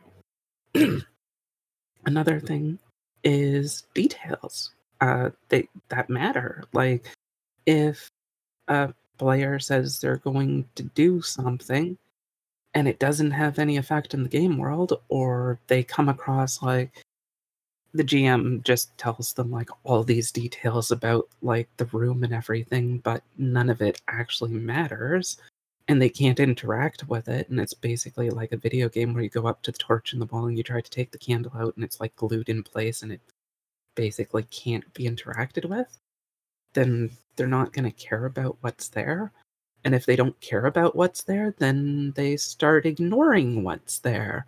Another 2.06 2.40
thing 2.40 2.80
is 3.24 3.84
details 3.94 4.72
uh, 5.02 5.32
that 5.50 5.66
that 5.90 6.10
matter. 6.10 6.64
Like 6.74 7.06
if 7.66 8.10
a 8.68 8.94
player 9.18 9.60
says 9.60 10.00
they're 10.00 10.18
going 10.18 10.66
to 10.76 10.84
do 10.84 11.22
something 11.22 11.98
and 12.74 12.88
it 12.88 13.00
doesn't 13.00 13.32
have 13.32 13.60
any 13.60 13.78
effect 13.78 14.14
in 14.14 14.24
the 14.24 14.30
game 14.30 14.58
world, 14.58 15.00
or 15.10 15.60
they 15.68 15.84
come 15.84 16.10
across 16.10 16.62
like 16.64 16.92
the 17.94 18.04
GM 18.04 18.64
just 18.64 18.98
tells 18.98 19.34
them 19.34 19.52
like 19.52 19.70
all 19.84 20.04
these 20.04 20.32
details 20.32 20.92
about 20.92 21.28
like 21.42 21.70
the 21.78 21.86
room 21.86 22.24
and 22.24 22.34
everything, 22.34 23.00
but 23.00 23.24
none 23.38 23.70
of 23.70 23.82
it 23.82 24.02
actually 24.08 24.52
matters 24.52 25.38
and 25.88 26.02
they 26.02 26.10
can't 26.10 26.40
interact 26.40 27.08
with 27.08 27.28
it 27.28 27.50
and 27.50 27.60
it's 27.60 27.74
basically 27.74 28.30
like 28.30 28.52
a 28.52 28.58
video 28.58 28.88
game 28.88 29.14
where 29.14 29.24
you 29.24 29.30
go 29.30 29.48
up 29.48 29.62
to 29.62 29.72
the 29.72 29.78
torch 29.78 30.14
in 30.14 30.20
the 30.20 30.26
wall 30.28 30.46
and 30.46 30.58
you 30.58 30.64
try 30.64 30.80
to 30.82 30.90
take 30.90 31.12
the 31.12 31.18
candle 31.18 31.52
out 31.56 31.76
and 31.76 31.84
it's 31.84 32.00
like 32.00 32.16
glued 32.16 32.50
in 32.50 32.64
place 32.64 33.04
and 33.04 33.12
it 33.12 33.22
basically 33.96 34.44
can't 34.44 34.92
be 34.94 35.04
interacted 35.04 35.66
with 35.70 35.98
then 36.74 37.10
they're 37.36 37.48
not 37.48 37.74
going 37.74 37.86
to 37.86 37.92
care 37.92 38.26
about 38.26 38.58
what's 38.62 38.88
there 38.90 39.32
and 39.84 39.94
if 39.94 40.06
they 40.06 40.16
don't 40.16 40.40
care 40.40 40.66
about 40.66 40.96
what's 40.96 41.24
there 41.24 41.54
then 41.60 42.14
they 42.16 42.38
start 42.38 42.86
ignoring 42.86 43.64
what's 43.64 44.00
there 44.00 44.46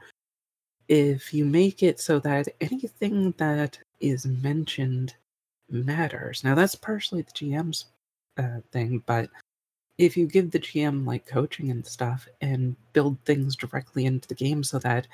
if 0.87 1.33
you 1.33 1.45
make 1.45 1.83
it 1.83 1.99
so 1.99 2.19
that 2.19 2.47
anything 2.61 3.33
that 3.37 3.79
is 3.99 4.25
mentioned 4.25 5.15
matters. 5.69 6.43
Now 6.43 6.55
that's 6.55 6.75
partially 6.75 7.21
the 7.21 7.31
gm's 7.31 7.85
uh, 8.37 8.59
thing 8.71 9.01
but 9.05 9.29
if 9.97 10.17
you 10.17 10.27
give 10.27 10.51
the 10.51 10.59
GM 10.59 11.05
like 11.05 11.25
coaching 11.25 11.71
and 11.71 11.85
stuff 11.85 12.27
and 12.41 12.75
build 12.93 13.17
things 13.23 13.55
directly 13.55 14.05
into 14.05 14.27
the 14.27 14.35
game 14.35 14.63
so 14.63 14.79
that 14.79 15.07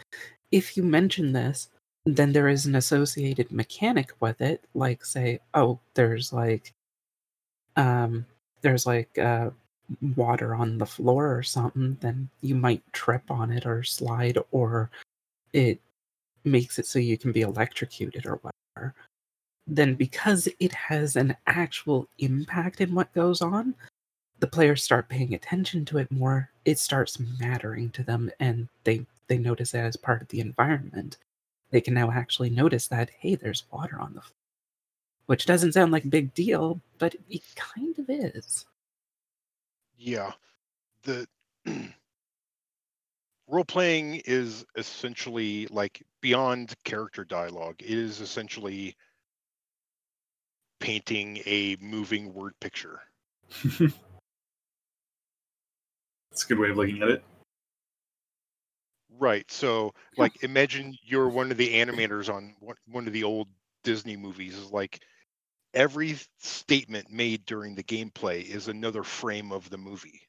if 0.52 0.76
you 0.76 0.84
mention 0.84 1.34
this, 1.34 1.70
then 2.06 2.34
there 2.34 2.48
is 2.48 2.66
an 2.66 2.76
associated 2.76 3.52
mechanic 3.52 4.12
with 4.20 4.42
it, 4.42 4.64
like 4.74 5.06
say, 5.06 5.40
oh, 5.54 5.80
there's 5.94 6.34
like 6.34 6.74
um 7.78 8.26
there's 8.62 8.86
like 8.86 9.18
uh 9.18 9.50
water 10.16 10.56
on 10.56 10.78
the 10.78 10.86
floor 10.86 11.36
or 11.36 11.44
something, 11.44 11.98
then 12.02 12.30
you 12.42 12.56
might 12.56 12.82
trip 12.92 13.30
on 13.30 13.52
it 13.52 13.66
or 13.66 13.84
slide 13.84 14.38
or 14.52 14.90
it 15.54 15.80
makes 16.44 16.80
it 16.80 16.88
so 16.88 17.00
you 17.00 17.18
can 17.18 17.32
be 17.32 17.42
electrocuted 17.42 18.26
or 18.26 18.40
whatever. 18.42 18.94
Then 19.68 19.96
because 19.96 20.48
it 20.60 20.74
has 20.74 21.16
an 21.16 21.36
actual 21.48 22.08
impact 22.20 22.82
in 22.82 22.96
what 22.96 23.14
goes 23.14 23.42
on, 23.42 23.76
the 24.40 24.48
players 24.48 24.84
start 24.84 25.08
paying 25.08 25.34
attention 25.34 25.86
to 25.86 26.00
it 26.00 26.12
more 26.12 26.50
it 26.66 26.80
starts 26.80 27.20
mattering 27.40 27.92
to 27.92 28.04
them 28.04 28.30
and 28.40 28.68
they 28.84 29.06
they 29.28 29.38
notice 29.38 29.74
it 29.74 29.80
as 29.80 29.96
part 29.96 30.22
of 30.22 30.28
the 30.30 30.40
environment 30.40 31.18
they 31.70 31.80
can 31.80 31.94
now 31.94 32.10
actually 32.12 32.50
notice 32.50 32.88
that 32.88 33.12
hey 33.20 33.36
there's 33.36 33.66
water 33.72 34.00
on 34.00 34.14
the 34.16 34.22
floor 34.22 34.34
which 35.28 35.46
doesn't 35.46 35.74
sound 35.74 35.92
like 35.92 36.06
a 36.06 36.10
big 36.10 36.34
deal 36.34 36.82
but 36.98 37.16
it 37.30 37.44
kind 37.56 37.98
of 38.00 38.10
is 38.10 38.66
Yeah. 40.02 40.32
The 41.04 41.28
role 43.52 43.66
playing 43.66 44.22
is 44.26 44.66
essentially 44.78 45.68
like 45.68 46.02
beyond 46.22 46.74
character 46.84 47.26
dialogue. 47.26 47.76
It 47.80 47.98
is 47.98 48.22
essentially 48.22 48.96
painting 50.80 51.42
a 51.46 51.76
moving 51.82 52.34
word 52.34 52.54
picture. 52.60 53.02
That's 56.32 56.46
a 56.46 56.48
good 56.48 56.60
way 56.60 56.70
of 56.70 56.78
looking 56.78 57.02
at 57.04 57.10
it. 57.10 57.24
Right. 59.20 59.50
So, 59.52 59.94
like, 60.18 60.44
imagine 60.44 60.96
you're 61.04 61.28
one 61.28 61.52
of 61.52 61.58
the 61.58 61.74
animators 61.74 62.34
on 62.34 62.56
one, 62.60 62.78
one 62.88 63.06
of 63.06 63.14
the 63.14 63.26
old 63.26 63.50
Disney 63.84 64.16
movies. 64.16 64.58
Is 64.58 64.72
like 64.72 65.02
every 65.74 66.18
statement 66.40 67.12
made 67.12 67.46
during 67.46 67.76
the 67.76 67.84
gameplay 67.84 68.46
is 68.46 68.70
another 68.70 69.04
frame 69.04 69.52
of 69.52 69.70
the 69.70 69.78
movie, 69.78 70.22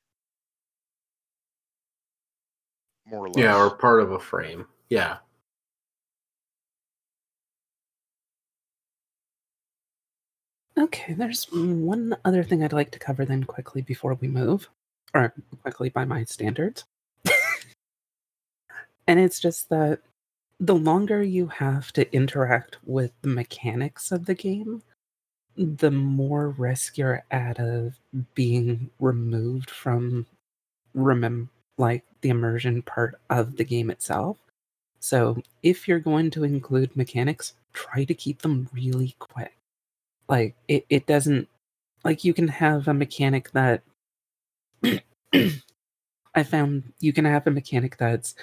more 3.07 3.27
or 3.27 3.29
less. 3.29 3.39
Yeah, 3.39 3.57
or 3.57 3.71
part 3.71 4.01
of 4.01 4.13
a 4.13 4.19
frame. 4.19 4.67
Yeah. 4.89 5.19
okay 10.79 11.13
there's 11.15 11.45
one 11.53 12.17
other 12.25 12.43
thing 12.43 12.63
i'd 12.63 12.73
like 12.73 12.91
to 12.91 12.99
cover 12.99 13.25
then 13.25 13.45
quickly 13.45 13.83
before 13.83 14.15
we 14.15 14.29
move 14.29 14.69
or 15.15 15.33
quickly 15.63 15.89
by 15.89 16.05
my 16.05 16.25
standards 16.25 16.85
and 19.07 19.21
it's 19.21 19.39
just 19.39 19.69
that 19.69 20.01
the 20.61 20.75
longer 20.75 21.23
you 21.23 21.47
have 21.47 21.93
to 21.93 22.13
interact 22.15 22.79
with 22.85 23.13
the 23.23 23.29
mechanics 23.29 24.13
of 24.13 24.27
the 24.27 24.35
game 24.35 24.83
the 25.57 25.91
more 25.91 26.51
risk 26.51 26.97
you're 26.97 27.23
at 27.31 27.61
of 27.61 27.99
being 28.35 28.91
removed 28.99 29.71
from 29.71 30.27
remem 30.97 31.49
like 31.83 32.05
the 32.23 32.31
immersion 32.31 32.81
part 32.83 33.17
of 33.29 33.57
the 33.57 33.65
game 33.65 33.91
itself. 33.91 34.39
So 35.01 35.43
if 35.63 35.87
you're 35.87 35.99
going 35.99 36.31
to 36.31 36.45
include 36.45 36.97
mechanics 36.97 37.55
try 37.73 38.05
to 38.05 38.15
keep 38.15 38.43
them 38.43 38.69
really 38.73 39.17
quick. 39.19 39.57
Like 40.29 40.55
it, 40.69 40.87
it 40.89 41.07
doesn't 41.07 41.49
like 42.05 42.25
you 42.25 42.33
can 42.33 42.49
have 42.49 42.89
a 42.89 42.95
mechanic 42.95 43.51
that 43.53 43.83
i 46.35 46.43
found 46.43 46.93
you 47.01 47.13
can 47.13 47.25
have 47.25 47.47
a 47.47 47.51
mechanic 47.51 47.97
that's 47.97 48.35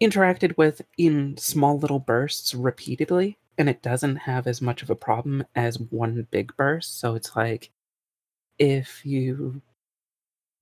interacted 0.00 0.56
with 0.56 0.80
in 0.96 1.36
small 1.36 1.78
little 1.78 1.98
bursts 1.98 2.54
repeatedly 2.54 3.36
and 3.58 3.68
it 3.68 3.82
doesn't 3.82 4.16
have 4.16 4.46
as 4.46 4.62
much 4.62 4.82
of 4.82 4.90
a 4.90 4.94
problem 4.94 5.44
as 5.56 5.80
one 5.80 6.26
big 6.30 6.56
burst. 6.56 7.00
So 7.00 7.16
it's 7.16 7.34
like 7.34 7.70
if 8.58 9.04
you 9.04 9.60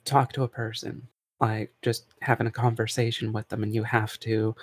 talk 0.05 0.33
to 0.33 0.45
a 0.45 0.49
person 0.49 1.07
like 1.41 1.73
just 1.83 2.07
having 2.21 2.47
a 2.47 2.53
conversation 2.53 3.33
with 3.33 3.49
them 3.49 3.63
and 3.63 3.75
you 3.75 3.83
have 3.83 4.19
to 4.21 4.55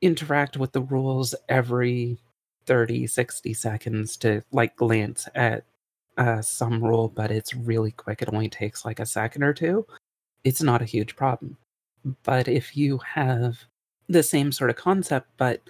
interact 0.00 0.56
with 0.56 0.72
the 0.72 0.82
rules 0.82 1.34
every 1.48 2.18
30 2.66 3.06
60 3.06 3.54
seconds 3.54 4.16
to 4.18 4.42
like 4.52 4.76
glance 4.76 5.28
at 5.34 5.64
uh, 6.18 6.42
some 6.42 6.82
rule, 6.82 7.08
but 7.08 7.30
it's 7.30 7.54
really 7.54 7.92
quick. 7.92 8.22
It 8.22 8.32
only 8.32 8.48
takes 8.48 8.84
like 8.84 9.00
a 9.00 9.06
second 9.06 9.42
or 9.42 9.54
two. 9.54 9.86
It's 10.44 10.62
not 10.62 10.82
a 10.82 10.86
huge 10.86 11.16
problem. 11.16 11.56
But 12.24 12.48
if 12.48 12.76
you 12.76 12.98
have 12.98 13.58
the 14.08 14.22
same 14.22 14.52
sort 14.52 14.70
of 14.70 14.76
concept, 14.76 15.28
but 15.36 15.62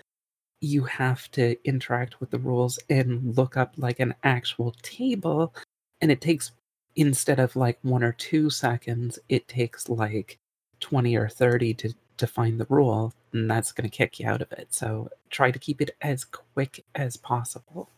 you 0.60 0.84
have 0.84 1.30
to 1.32 1.56
interact 1.64 2.20
with 2.20 2.30
the 2.30 2.38
rules 2.38 2.78
and 2.88 3.36
look 3.36 3.56
up 3.56 3.74
like 3.76 4.00
an 4.00 4.14
actual 4.24 4.74
table, 4.82 5.54
and 6.00 6.10
it 6.10 6.20
takes 6.20 6.52
instead 6.96 7.38
of 7.38 7.56
like 7.56 7.78
one 7.82 8.02
or 8.02 8.12
two 8.12 8.50
seconds, 8.50 9.18
it 9.28 9.48
takes 9.48 9.88
like 9.88 10.38
20 10.80 11.16
or 11.16 11.28
30 11.28 11.74
to, 11.74 11.94
to 12.18 12.26
find 12.26 12.60
the 12.60 12.66
rule, 12.68 13.12
and 13.32 13.50
that's 13.50 13.72
going 13.72 13.88
to 13.88 13.96
kick 13.96 14.20
you 14.20 14.26
out 14.26 14.42
of 14.42 14.52
it. 14.52 14.68
So 14.70 15.08
try 15.30 15.50
to 15.50 15.58
keep 15.58 15.80
it 15.80 15.96
as 16.00 16.24
quick 16.24 16.84
as 16.94 17.16
possible. 17.16 17.88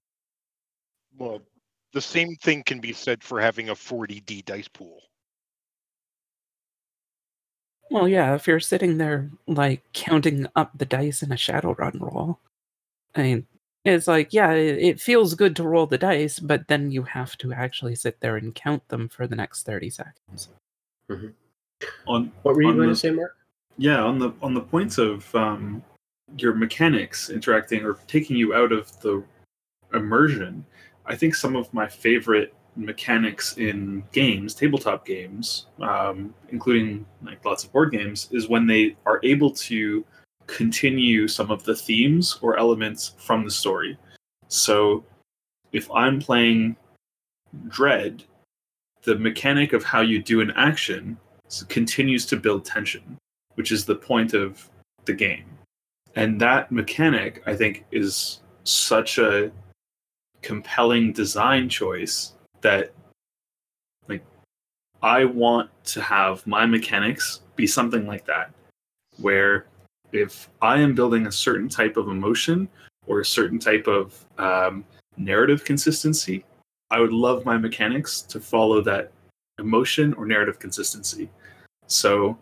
Well, 1.17 1.43
the 1.93 2.01
same 2.01 2.35
thing 2.37 2.63
can 2.63 2.81
be 2.81 2.93
said 2.93 3.23
for 3.23 3.41
having 3.41 3.69
a 3.69 3.75
40D 3.75 4.45
dice 4.45 4.69
pool. 4.69 5.01
Well, 7.91 8.09
yeah, 8.09 8.35
if 8.35 8.47
you're 8.47 8.61
sitting 8.61 8.99
there 8.99 9.31
like 9.47 9.83
counting 9.93 10.47
up 10.57 10.73
the 10.77 10.87
dice 10.87 11.23
in 11.23 11.31
a 11.31 11.37
Shadowrun 11.37 12.01
roll, 12.01 12.41
I 13.15 13.23
mean, 13.23 13.47
it's 13.85 14.07
like, 14.09 14.33
yeah, 14.33 14.53
it, 14.53 14.79
it 14.79 15.01
feels 15.01 15.35
good 15.35 15.55
to 15.57 15.63
roll 15.65 15.87
the 15.87 15.99
dice, 15.99 16.39
but 16.39 16.69
then 16.69 16.91
you 16.91 17.03
have 17.03 17.37
to 17.39 17.53
actually 17.53 17.95
sit 17.95 18.21
there 18.21 18.37
and 18.37 18.55
count 18.55 18.87
them 18.89 19.09
for 19.09 19.27
the 19.27 19.37
next 19.37 19.65
30 19.65 19.91
seconds. 19.91 20.49
On 22.07 22.33
What 22.43 22.55
were 22.55 22.63
you 22.63 22.75
going 22.75 22.89
the- 22.89 22.95
to 22.95 22.97
say, 22.97 23.11
Mark? 23.11 23.37
yeah 23.77 24.01
on 24.03 24.21
the 24.21 24.31
on 24.41 24.55
the 24.55 24.61
points 24.61 24.99
of 24.99 25.35
um, 25.35 25.83
your 26.39 26.55
mechanics 26.55 27.29
interacting 27.29 27.85
or 27.85 27.99
taking 28.07 28.37
you 28.37 28.55
out 28.55 28.71
of 28.71 28.89
the 29.01 29.21
immersion 29.95 30.65
i 31.07 31.15
think 31.17 31.35
some 31.35 31.57
of 31.57 31.73
my 31.75 31.89
favorite 31.89 32.55
mechanics 32.77 33.57
in 33.59 34.03
games 34.13 34.55
tabletop 34.55 35.05
games 35.05 35.67
um, 35.81 36.33
including 36.51 37.05
like 37.25 37.45
lots 37.45 37.65
of 37.65 37.73
board 37.73 37.91
games 37.91 38.29
is 38.31 38.49
when 38.49 38.65
they 38.65 38.95
are 39.07 39.19
able 39.25 39.51
to 39.51 40.05
continue 40.47 41.27
some 41.27 41.51
of 41.51 41.65
the 41.65 41.75
themes 41.75 42.39
or 42.43 42.59
elements 42.59 43.15
from 43.19 43.45
the 43.45 43.51
story 43.51 43.97
so 44.49 45.05
if 45.73 45.91
i'm 45.91 46.21
playing 46.21 46.77
dread 47.69 48.23
the 49.03 49.17
mechanic 49.17 49.73
of 49.73 49.85
how 49.85 50.01
you 50.01 50.23
do 50.23 50.41
an 50.41 50.53
action 50.57 51.17
continues 51.69 52.27
to 52.27 52.37
build 52.37 52.65
tension 52.65 53.19
which 53.55 53.73
is 53.73 53.85
the 53.85 53.95
point 53.95 54.35
of 54.35 54.69
the 55.05 55.13
game. 55.13 55.45
And 56.17 56.41
that 56.41 56.71
mechanic, 56.71 57.43
I 57.47 57.55
think, 57.55 57.85
is 57.91 58.41
such 58.65 59.19
a 59.19 59.51
compelling 60.43 61.13
design 61.13 61.69
choice 61.69 62.35
that, 62.61 62.93
like, 64.09 64.25
I 65.03 65.25
want 65.25 65.71
to 65.87 66.01
have 66.01 66.47
my 66.47 66.67
mechanics 66.67 67.41
be 67.57 67.67
something 67.67 68.07
like 68.07 68.25
that, 68.27 68.53
where 69.19 69.67
if 70.15 70.49
I 70.63 70.79
am 70.81 70.95
building 70.95 71.27
a 71.27 71.33
certain 71.33 71.69
type 71.69 71.97
of 71.97 72.09
emotion 72.09 72.69
or 73.07 73.21
a 73.21 73.25
certain 73.25 73.59
type 73.59 73.87
of 73.87 74.25
um, 74.39 74.85
narrative 75.17 75.65
consistency, 75.65 76.45
I 76.91 77.01
would 77.01 77.13
love 77.13 77.45
my 77.45 77.57
mechanics 77.57 78.23
to 78.23 78.41
follow 78.41 78.81
that 78.83 79.13
emotion 79.59 80.15
or 80.15 80.27
narrative 80.27 80.59
consistency. 80.59 81.31
So, 81.87 82.39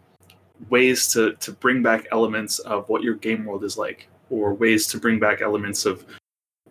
ways 0.71 1.09
to 1.09 1.35
to 1.35 1.53
bring 1.53 1.83
back 1.83 2.07
elements 2.13 2.59
of 2.61 2.89
what 2.89 3.03
your 3.03 3.15
game 3.15 3.45
world 3.45 3.65
is 3.65 3.77
like 3.77 4.09
or 4.31 4.55
ways 4.55 4.87
to 4.89 4.99
bring 4.99 5.19
back 5.19 5.41
elements 5.41 5.85
of 5.85 6.05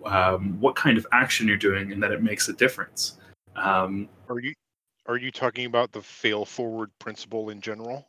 um, 0.05 0.59
what 0.59 0.75
kind 0.75 0.97
of 0.97 1.05
action 1.11 1.47
you're 1.47 1.57
doing 1.57 1.91
and 1.91 2.01
that 2.01 2.11
it 2.11 2.23
makes 2.23 2.49
a 2.49 2.53
difference 2.53 3.17
um, 3.55 4.07
Are 4.29 4.39
you 4.39 4.53
are 5.07 5.17
you 5.17 5.31
talking 5.31 5.65
about 5.65 5.91
the 5.91 6.01
fail 6.01 6.45
forward 6.45 6.89
principle 6.99 7.49
in 7.49 7.61
general? 7.61 8.07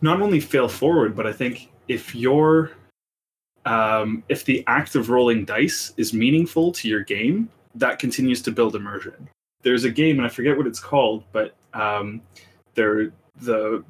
not 0.00 0.20
only 0.20 0.40
fail 0.40 0.68
forward 0.68 1.14
but 1.14 1.26
i 1.26 1.32
think 1.32 1.70
if 1.88 2.14
you're 2.14 2.72
um, 3.66 4.22
if 4.28 4.44
the 4.44 4.62
act 4.66 4.94
of 4.94 5.08
rolling 5.08 5.44
dice 5.44 5.94
is 5.96 6.12
meaningful 6.12 6.70
to 6.72 6.88
your 6.88 7.02
game 7.02 7.48
that 7.74 7.98
continues 7.98 8.42
to 8.42 8.52
build 8.52 8.76
immersion. 8.76 9.28
There's 9.62 9.84
a 9.84 9.90
game 9.90 10.18
and 10.18 10.26
i 10.26 10.28
forget 10.28 10.56
what 10.56 10.66
it's 10.66 10.80
called 10.80 11.24
but 11.32 11.54
um, 11.72 12.20
there 12.74 13.12
the 13.40 13.84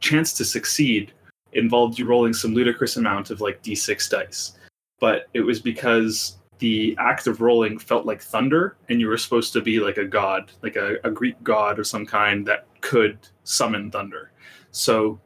chance 0.00 0.32
to 0.34 0.44
succeed 0.44 1.12
involved 1.52 1.98
you 1.98 2.06
rolling 2.06 2.32
some 2.32 2.54
ludicrous 2.54 2.96
amount 2.96 3.30
of 3.30 3.40
like 3.40 3.62
d6 3.62 4.10
dice. 4.10 4.58
But 5.00 5.28
it 5.34 5.40
was 5.40 5.60
because 5.60 6.38
the 6.58 6.96
act 6.98 7.26
of 7.28 7.40
rolling 7.40 7.78
felt 7.78 8.04
like 8.04 8.20
thunder 8.20 8.76
and 8.88 9.00
you 9.00 9.06
were 9.06 9.16
supposed 9.16 9.52
to 9.52 9.60
be 9.60 9.78
like 9.78 9.96
a 9.96 10.04
god 10.04 10.50
like 10.62 10.76
a, 10.76 10.96
a 11.04 11.10
greek 11.10 11.40
god 11.44 11.78
of 11.78 11.86
some 11.86 12.04
kind 12.04 12.46
that 12.46 12.66
could 12.80 13.18
summon 13.44 13.90
thunder. 13.90 14.32
So 14.70 15.20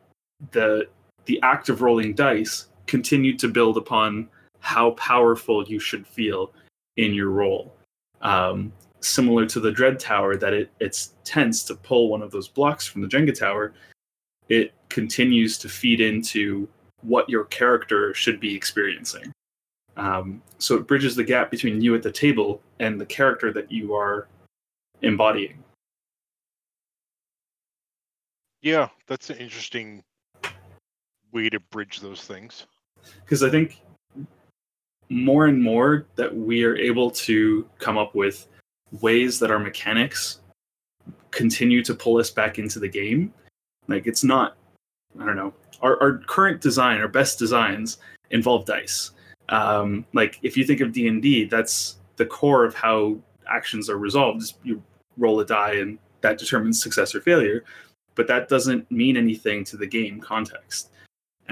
the 0.51 0.89
the 1.27 1.41
act 1.43 1.69
of 1.69 1.83
rolling 1.83 2.15
dice 2.15 2.67
continued 2.87 3.39
to 3.39 3.49
build 3.49 3.77
upon 3.77 4.29
how 4.61 4.91
powerful 4.93 5.65
you 5.65 5.79
should 5.79 6.07
feel 6.07 6.53
in 6.97 7.15
your 7.15 7.31
roll 7.31 7.75
um, 8.21 8.73
similar 9.01 9.47
to 9.47 9.61
the 9.61 9.73
dread 9.73 9.99
tower 9.99 10.37
that 10.37 10.53
it 10.53 10.71
it's 10.81 11.15
tense 11.25 11.65
to 11.65 11.75
pull 11.75 12.09
one 12.09 12.23
of 12.23 12.31
those 12.31 12.49
blocks 12.49 12.87
from 12.87 13.03
the 13.03 13.09
jenga 13.09 13.37
tower 13.37 13.73
it 14.49 14.73
continues 14.89 15.59
to 15.59 15.69
feed 15.69 16.01
into 16.01 16.69
what 17.03 17.29
your 17.29 17.45
character 17.47 18.15
should 18.15 18.41
be 18.41 18.55
experiencing. 18.55 19.33
Um, 19.97 20.43
so 20.59 20.77
it 20.77 20.87
bridges 20.87 21.15
the 21.15 21.25
gap 21.25 21.51
between 21.51 21.81
you 21.81 21.95
at 21.95 22.03
the 22.03 22.13
table 22.13 22.63
and 22.79 23.01
the 23.01 23.07
character 23.07 23.53
that 23.53 23.71
you 23.71 23.95
are 23.95 24.29
embodying. 25.03 25.63
Yeah, 28.63 28.89
that's 29.07 29.31
an 29.31 29.39
interesting 29.39 30.03
way 31.33 31.49
to 31.49 31.61
bridge 31.71 32.01
those 32.01 32.23
things. 32.23 32.67
Because 33.25 33.43
I 33.43 33.51
think 33.51 33.83
more 35.09 35.47
and 35.47 35.63
more 35.63 36.07
that 36.17 36.35
we 36.35 36.65
are 36.65 36.77
able 36.77 37.11
to 37.11 37.69
come 37.79 37.99
up 37.99 38.15
with 38.15 38.47
ways 39.01 39.39
that 39.39 39.51
our 39.51 39.59
mechanics 39.59 40.41
continue 41.31 41.83
to 41.83 41.95
pull 41.95 42.19
us 42.19 42.31
back 42.31 42.59
into 42.59 42.79
the 42.79 42.89
game. 42.89 43.33
Like 43.89 44.07
it's 44.07 44.25
not, 44.25 44.57
I 45.19 45.25
don't 45.25 45.37
know, 45.37 45.53
our, 45.81 46.01
our 46.01 46.19
current 46.19 46.61
design, 46.61 47.01
our 47.01 47.09
best 47.09 47.39
designs 47.39 47.99
involve 48.31 48.65
dice. 48.65 49.11
Um, 49.49 50.07
like 50.13 50.39
if 50.43 50.57
you 50.57 50.65
think 50.65 50.81
of 50.81 50.93
D 50.93 51.09
and 51.09 51.21
D, 51.21 51.45
that's 51.45 51.97
the 52.17 52.27
core 52.27 52.65
of 52.65 52.75
how 52.75 53.19
actions 53.49 53.91
are 53.91 53.99
resolved. 53.99 54.43
Is 54.43 54.55
you 54.63 54.83
roll 55.19 55.41
a 55.41 55.45
die 55.45 55.75
and 55.75 55.99
that 56.23 56.39
determines 56.39 56.83
success 56.83 57.15
or 57.15 57.21
failure. 57.21 57.65
But 58.15 58.27
that 58.29 58.49
doesn't 58.49 58.91
mean 58.91 59.17
anything 59.17 59.65
to 59.65 59.77
the 59.77 59.87
game 59.87 60.21
context. 60.21 60.91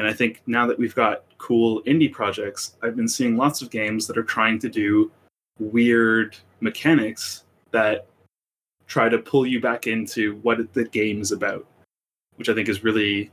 And 0.00 0.08
I 0.08 0.14
think 0.14 0.40
now 0.46 0.66
that 0.66 0.78
we've 0.78 0.94
got 0.94 1.24
cool 1.36 1.82
indie 1.82 2.10
projects, 2.10 2.78
I've 2.82 2.96
been 2.96 3.06
seeing 3.06 3.36
lots 3.36 3.60
of 3.60 3.68
games 3.68 4.06
that 4.06 4.16
are 4.16 4.22
trying 4.22 4.58
to 4.60 4.70
do 4.70 5.12
weird 5.58 6.38
mechanics 6.60 7.44
that 7.70 8.06
try 8.86 9.10
to 9.10 9.18
pull 9.18 9.44
you 9.44 9.60
back 9.60 9.86
into 9.86 10.36
what 10.36 10.72
the 10.72 10.84
game 10.86 11.20
is 11.20 11.32
about, 11.32 11.66
which 12.36 12.48
I 12.48 12.54
think 12.54 12.70
is 12.70 12.82
really 12.82 13.30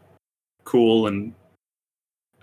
cool 0.66 1.08
and 1.08 1.34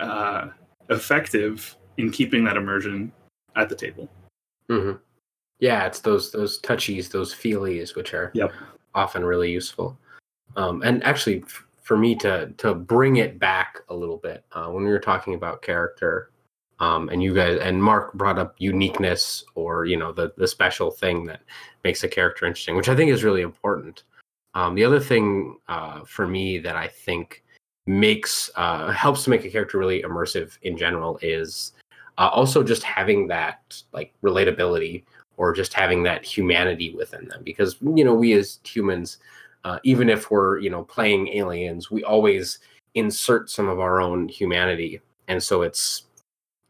uh, 0.00 0.48
effective 0.88 1.76
in 1.98 2.10
keeping 2.10 2.44
that 2.44 2.56
immersion 2.56 3.12
at 3.56 3.68
the 3.68 3.76
table. 3.76 4.08
hmm 4.70 4.92
Yeah, 5.58 5.84
it's 5.84 6.00
those 6.00 6.32
those 6.32 6.62
touchies, 6.62 7.10
those 7.10 7.34
feelies, 7.34 7.94
which 7.94 8.14
are 8.14 8.30
Yep. 8.32 8.54
often 8.94 9.22
really 9.22 9.52
useful. 9.52 9.98
Um, 10.56 10.80
and 10.80 11.04
actually, 11.04 11.44
for 11.84 11.96
me 11.96 12.16
to 12.16 12.52
to 12.56 12.74
bring 12.74 13.16
it 13.16 13.38
back 13.38 13.78
a 13.88 13.94
little 13.94 14.16
bit, 14.16 14.44
uh, 14.52 14.66
when 14.66 14.84
we 14.84 14.90
were 14.90 14.98
talking 14.98 15.34
about 15.34 15.62
character, 15.62 16.30
um, 16.80 17.08
and 17.10 17.22
you 17.22 17.32
guys 17.34 17.60
and 17.60 17.82
Mark 17.82 18.14
brought 18.14 18.38
up 18.38 18.56
uniqueness 18.58 19.44
or 19.54 19.84
you 19.84 19.96
know 19.96 20.10
the 20.10 20.32
the 20.36 20.48
special 20.48 20.90
thing 20.90 21.24
that 21.26 21.42
makes 21.84 22.02
a 22.02 22.08
character 22.08 22.46
interesting, 22.46 22.74
which 22.74 22.88
I 22.88 22.96
think 22.96 23.10
is 23.12 23.22
really 23.22 23.42
important. 23.42 24.02
Um, 24.54 24.74
the 24.74 24.84
other 24.84 25.00
thing 25.00 25.58
uh, 25.68 26.00
for 26.04 26.26
me 26.26 26.58
that 26.58 26.76
I 26.76 26.88
think 26.88 27.44
makes 27.86 28.50
uh, 28.56 28.90
helps 28.90 29.24
to 29.24 29.30
make 29.30 29.44
a 29.44 29.50
character 29.50 29.78
really 29.78 30.02
immersive 30.02 30.56
in 30.62 30.76
general 30.76 31.18
is 31.22 31.72
uh, 32.18 32.28
also 32.32 32.62
just 32.62 32.82
having 32.82 33.26
that 33.28 33.82
like 33.92 34.14
relatability 34.22 35.04
or 35.36 35.52
just 35.52 35.74
having 35.74 36.02
that 36.04 36.24
humanity 36.24 36.94
within 36.94 37.28
them 37.28 37.42
because 37.44 37.76
you 37.94 38.04
know 38.04 38.14
we 38.14 38.32
as 38.32 38.60
humans 38.64 39.18
uh, 39.64 39.78
even 39.82 40.08
if 40.08 40.30
we're 40.30 40.58
you 40.58 40.70
know 40.70 40.84
playing 40.84 41.28
aliens 41.28 41.90
we 41.90 42.04
always 42.04 42.58
insert 42.94 43.50
some 43.50 43.68
of 43.68 43.80
our 43.80 44.00
own 44.00 44.28
humanity 44.28 45.00
and 45.28 45.42
so 45.42 45.62
it's 45.62 46.04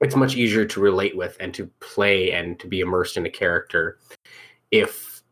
it's 0.01 0.17
much 0.17 0.37
easier 0.37 0.65
to 0.65 0.81
relate 0.81 1.17
with 1.17 1.37
and 1.41 1.55
to 1.55 1.67
play 1.81 2.33
and 2.33 2.59
to 2.59 2.67
be 2.67 2.81
immersed 2.81 3.17
in 3.17 3.27
a 3.27 3.31
character 3.31 3.99
if 4.71 5.23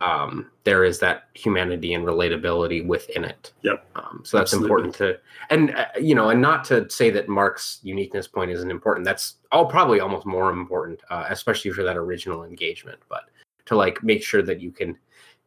um, 0.00 0.50
there 0.64 0.84
is 0.84 0.98
that 0.98 1.28
humanity 1.34 1.94
and 1.94 2.04
relatability 2.04 2.84
within 2.84 3.24
it 3.24 3.52
Yep. 3.62 3.86
um, 3.94 4.22
so 4.24 4.36
that's 4.36 4.52
Absolutely. 4.52 4.66
important 4.66 4.94
to 4.96 5.18
and 5.50 5.74
uh, 5.76 5.86
you 6.00 6.14
know 6.14 6.30
and 6.30 6.40
not 6.40 6.64
to 6.64 6.88
say 6.90 7.10
that 7.10 7.28
mark's 7.28 7.78
uniqueness 7.82 8.26
point 8.26 8.50
isn't 8.50 8.70
important 8.70 9.04
that's 9.04 9.36
all 9.52 9.66
probably 9.66 10.00
almost 10.00 10.26
more 10.26 10.50
important 10.50 11.00
uh, 11.10 11.26
especially 11.30 11.70
for 11.70 11.84
that 11.84 11.96
original 11.96 12.44
engagement 12.44 12.98
but 13.08 13.24
to 13.64 13.76
like 13.76 14.02
make 14.02 14.22
sure 14.24 14.42
that 14.42 14.60
you 14.60 14.72
can 14.72 14.98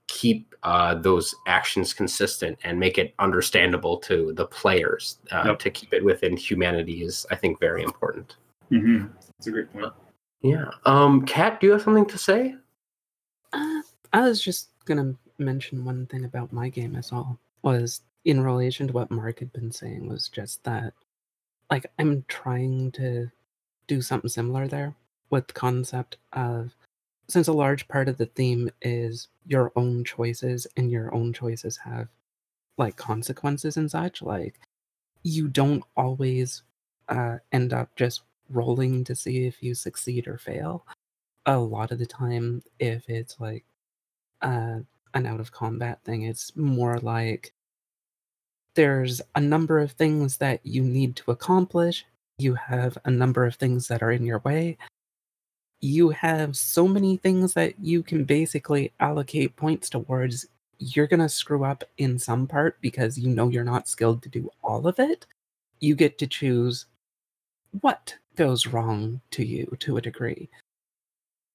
keep 0.08 0.54
uh, 0.64 0.96
those 0.96 1.34
actions 1.48 1.94
consistent 1.94 2.58
and 2.64 2.80
make 2.80 2.98
it 2.98 3.14
understandable 3.20 3.98
to 3.98 4.34
the 4.34 4.46
players 4.46 5.20
uh, 5.32 5.44
Yep. 5.48 5.60
to 5.60 5.70
keep 5.70 5.94
it 5.94 6.04
within 6.04 6.36
humanity 6.38 7.04
is 7.04 7.26
i 7.32 7.36
think 7.36 7.60
very 7.60 7.84
important 7.84 8.38
Mm-hmm. 8.72 9.06
That's 9.38 9.48
a 9.48 9.52
great 9.52 9.72
point. 9.72 9.94
yeah 10.42 10.70
um 10.86 11.26
kat 11.26 11.60
do 11.60 11.68
you 11.68 11.74
have 11.74 11.84
something 11.84 12.06
to 12.08 12.18
say 12.18 12.56
Uh, 13.54 13.82
I 14.14 14.22
was 14.22 14.42
just 14.42 14.70
gonna 14.86 15.14
mention 15.38 15.86
one 15.86 16.08
thing 16.08 16.26
about 16.26 16.52
my 16.54 16.70
game 16.70 16.96
as 16.96 17.12
well. 17.12 17.38
Was 17.64 18.02
in 18.26 18.42
relation 18.42 18.88
to 18.88 18.94
what 18.94 19.12
Mark 19.12 19.40
had 19.40 19.52
been 19.54 19.72
saying 19.72 20.08
was 20.08 20.30
just 20.30 20.64
that, 20.64 20.94
like, 21.70 21.86
I'm 22.00 22.24
trying 22.28 22.92
to 22.94 23.30
do 23.88 24.02
something 24.02 24.30
similar 24.30 24.68
there 24.68 24.96
with 25.30 25.48
the 25.48 25.54
concept 25.54 26.18
of 26.34 26.74
since 27.28 27.48
a 27.48 27.54
large 27.54 27.88
part 27.88 28.08
of 28.08 28.18
the 28.18 28.26
theme 28.28 28.70
is 28.82 29.28
your 29.46 29.72
own 29.76 30.04
choices 30.04 30.68
and 30.78 30.92
your 30.92 31.14
own 31.14 31.34
choices 31.34 31.78
have 31.78 32.08
like 32.78 32.96
consequences 32.98 33.78
and 33.78 33.90
such 33.90 34.22
like 34.22 34.60
you 35.24 35.48
don't 35.48 35.84
always 35.98 36.64
uh, 37.10 37.38
end 37.52 37.74
up 37.74 37.90
just 37.96 38.22
rolling 38.50 39.04
to 39.04 39.16
see 39.16 39.46
if 39.46 39.64
you 39.64 39.74
succeed 39.74 40.28
or 40.28 40.38
fail. 40.38 40.86
A 41.48 41.58
lot 41.58 41.92
of 41.92 42.00
the 42.00 42.06
time 42.06 42.62
if 42.80 43.10
it's 43.10 43.40
like 43.40 43.66
uh, 44.42 44.80
an 45.14 45.26
out 45.26 45.40
of 45.40 45.52
combat 45.52 46.00
thing 46.04 46.24
it's 46.24 46.56
more 46.56 47.00
like 47.00 47.54
there's 48.76 49.22
a 49.36 49.42
number 49.42 49.80
of 49.80 49.94
things 49.94 50.38
that 50.38 50.60
you 50.64 50.84
need 50.84 51.16
to 51.16 51.32
accomplish. 51.32 52.06
You 52.38 52.56
have 52.56 52.98
a 53.06 53.12
number 53.12 53.46
of 53.46 53.56
things 53.56 53.88
that 53.88 54.04
are 54.04 54.12
in 54.12 54.26
your 54.26 54.40
way 54.40 54.78
you 55.82 56.10
have 56.10 56.56
so 56.56 56.88
many 56.88 57.18
things 57.18 57.54
that 57.54 57.74
you 57.80 58.02
can 58.02 58.24
basically 58.24 58.92
allocate 59.00 59.56
points 59.56 59.90
towards 59.90 60.48
you're 60.78 61.08
going 61.08 61.20
to 61.20 61.30
screw 61.30 61.64
up 61.64 61.84
in 61.98 62.20
some 62.20 62.48
part 62.48 62.80
because 62.82 63.18
you 63.18 63.30
know 63.30 63.50
you're 63.50 63.64
not 63.64 63.88
skilled 63.88 64.22
to 64.22 64.30
do 64.30 64.50
all 64.64 64.88
of 64.88 65.00
it 65.00 65.26
you 65.80 65.96
get 65.96 66.18
to 66.18 66.28
choose 66.28 66.86
what 67.82 68.16
goes 68.36 68.68
wrong 68.68 69.22
to 69.32 69.46
you 69.46 69.66
to 69.80 69.98
a 69.98 70.02
degree 70.02 70.50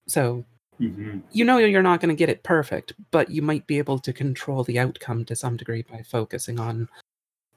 so 0.07 0.45
Mm-hmm. 0.81 1.18
you 1.31 1.45
know 1.45 1.59
you're 1.59 1.83
not 1.83 2.01
going 2.01 2.09
to 2.09 2.18
get 2.18 2.31
it 2.31 2.43
perfect, 2.43 2.95
but 3.11 3.31
you 3.31 3.43
might 3.43 3.66
be 3.66 3.77
able 3.77 3.99
to 3.99 4.14
control 4.14 4.64
the 4.64 4.79
outcome 4.79 5.27
to 5.27 5.37
some 5.37 5.59
degree 5.59 5.83
by 5.83 6.03
focusing 6.03 6.59
on 6.59 6.89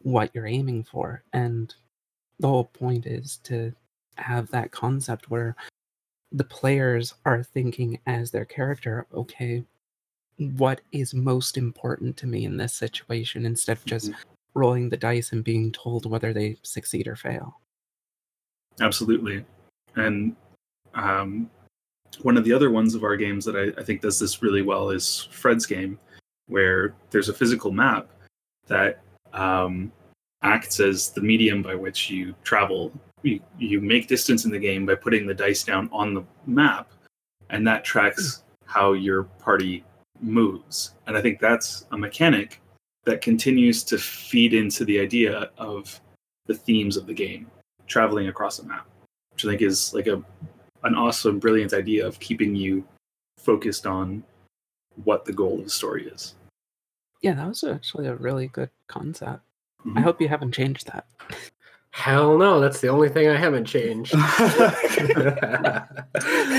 what 0.01 0.29
you're 0.33 0.45
aiming 0.45 0.83
for. 0.83 1.23
And 1.31 1.73
the 2.39 2.49
whole 2.49 2.65
point 2.65 3.05
is 3.05 3.37
to 3.43 3.73
have 4.17 4.51
that 4.51 4.71
concept 4.71 5.29
where 5.29 5.55
the 6.33 6.43
players 6.43 7.13
are 7.25 7.43
thinking 7.43 7.99
as 8.07 8.31
their 8.31 8.45
character, 8.45 9.05
okay, 9.13 9.63
what 10.37 10.81
is 10.91 11.13
most 11.13 11.57
important 11.57 12.17
to 12.17 12.27
me 12.27 12.43
in 12.45 12.57
this 12.57 12.73
situation 12.73 13.45
instead 13.45 13.77
of 13.77 13.85
just 13.85 14.11
rolling 14.55 14.89
the 14.89 14.97
dice 14.97 15.31
and 15.31 15.43
being 15.43 15.71
told 15.71 16.09
whether 16.09 16.33
they 16.33 16.57
succeed 16.63 17.07
or 17.07 17.15
fail. 17.15 17.59
Absolutely. 18.81 19.45
And 19.95 20.35
um, 20.95 21.49
one 22.21 22.37
of 22.37 22.43
the 22.43 22.53
other 22.53 22.71
ones 22.71 22.95
of 22.95 23.03
our 23.03 23.15
games 23.15 23.45
that 23.45 23.55
I, 23.55 23.79
I 23.79 23.83
think 23.83 24.01
does 24.01 24.19
this 24.19 24.41
really 24.41 24.63
well 24.63 24.89
is 24.89 25.27
Fred's 25.31 25.67
game, 25.67 25.99
where 26.47 26.95
there's 27.11 27.29
a 27.29 27.33
physical 27.33 27.71
map 27.71 28.09
that 28.67 29.01
um, 29.33 29.91
acts 30.41 30.79
as 30.79 31.09
the 31.09 31.21
medium 31.21 31.61
by 31.61 31.75
which 31.75 32.09
you 32.09 32.33
travel. 32.43 32.91
You, 33.23 33.39
you 33.57 33.79
make 33.81 34.07
distance 34.07 34.45
in 34.45 34.51
the 34.51 34.59
game 34.59 34.85
by 34.85 34.95
putting 34.95 35.25
the 35.25 35.33
dice 35.33 35.63
down 35.63 35.89
on 35.91 36.13
the 36.13 36.23
map, 36.45 36.91
and 37.49 37.65
that 37.67 37.83
tracks 37.83 38.43
how 38.65 38.93
your 38.93 39.23
party 39.23 39.83
moves. 40.21 40.95
And 41.07 41.17
I 41.17 41.21
think 41.21 41.39
that's 41.39 41.85
a 41.91 41.97
mechanic 41.97 42.61
that 43.05 43.21
continues 43.21 43.83
to 43.85 43.97
feed 43.97 44.53
into 44.53 44.85
the 44.85 44.99
idea 44.99 45.49
of 45.57 45.99
the 46.45 46.53
themes 46.53 46.97
of 46.97 47.05
the 47.07 47.13
game 47.13 47.47
traveling 47.87 48.27
across 48.27 48.59
a 48.59 48.65
map, 48.65 48.87
which 49.31 49.45
I 49.45 49.49
think 49.49 49.61
is 49.61 49.93
like 49.93 50.07
a 50.07 50.21
an 50.83 50.95
awesome, 50.95 51.39
brilliant 51.39 51.73
idea 51.73 52.05
of 52.05 52.19
keeping 52.19 52.53
you 52.55 52.85
focused 53.37 53.87
on 53.87 54.21
what 55.05 55.23
the 55.23 55.31
goal 55.31 55.59
of 55.59 55.63
the 55.63 55.69
story 55.69 56.07
is. 56.07 56.35
Yeah, 57.21 57.35
that 57.35 57.47
was 57.47 57.63
actually 57.63 58.07
a 58.07 58.15
really 58.15 58.47
good 58.47 58.69
concept. 58.87 59.41
I 59.85 59.87
Mhm. 59.99 60.03
hope 60.03 60.19
you 60.19 60.27
haven't 60.27 60.53
changed 60.53 60.87
that. 60.87 61.07
hell 61.93 62.37
no 62.37 62.59
that's 62.59 62.81
the 62.81 62.87
only 62.87 63.07
thing 63.07 63.29
i 63.29 63.37
haven't 63.37 63.65
changed 63.65 64.13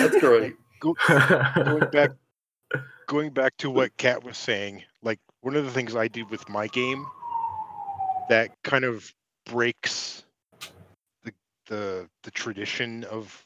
That's 0.04 0.20
great. 0.20 0.54
Go, 0.80 0.94
going 1.08 1.90
back 1.90 2.10
going 3.06 3.30
back 3.30 3.56
to 3.58 3.70
what 3.70 3.96
Kat 3.96 4.24
was 4.24 4.36
saying, 4.36 4.82
like 5.02 5.18
one 5.40 5.56
of 5.56 5.64
the 5.64 5.70
things 5.70 5.94
I 5.96 6.08
did 6.08 6.30
with 6.30 6.48
my 6.48 6.66
game 6.68 7.06
that 8.28 8.50
kind 8.62 8.84
of 8.84 9.12
breaks 9.46 10.24
the 11.24 11.32
the 11.66 12.08
the 12.22 12.30
tradition 12.30 13.04
of 13.04 13.44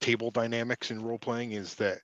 table 0.00 0.30
dynamics 0.30 0.90
in 0.90 1.02
role 1.02 1.18
playing 1.18 1.52
is 1.52 1.74
that 1.74 1.98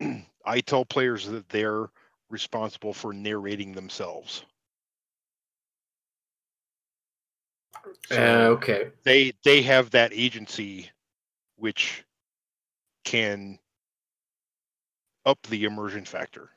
I 0.44 0.60
tell 0.60 0.84
players 0.84 1.26
that 1.26 1.48
they're 1.48 1.88
responsible 2.30 2.92
for 2.92 3.12
narrating 3.12 3.72
themselves. 3.72 4.44
Uh, 8.10 8.48
okay 8.50 8.90
they 9.04 9.32
they 9.44 9.62
have 9.62 9.90
that 9.90 10.12
agency 10.12 10.90
which 11.56 12.04
can 13.04 13.58
up 15.26 15.38
the 15.48 15.64
immersion 15.64 16.04
factor 16.04 16.50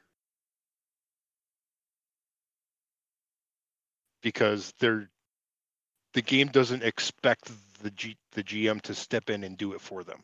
because 4.22 4.74
they're 4.80 5.10
the 6.14 6.22
game 6.22 6.48
doesn't 6.48 6.84
expect 6.84 7.52
the 7.84 7.92
G, 7.92 8.18
the 8.32 8.44
GM 8.44 8.82
to 8.82 8.96
step 8.96 9.30
in 9.30 9.44
and 9.44 9.58
do 9.58 9.74
it 9.74 9.82
for 9.82 10.04
them. 10.04 10.24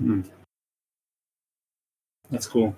Mhm. 0.00 0.30
That's 2.30 2.46
cool. 2.46 2.76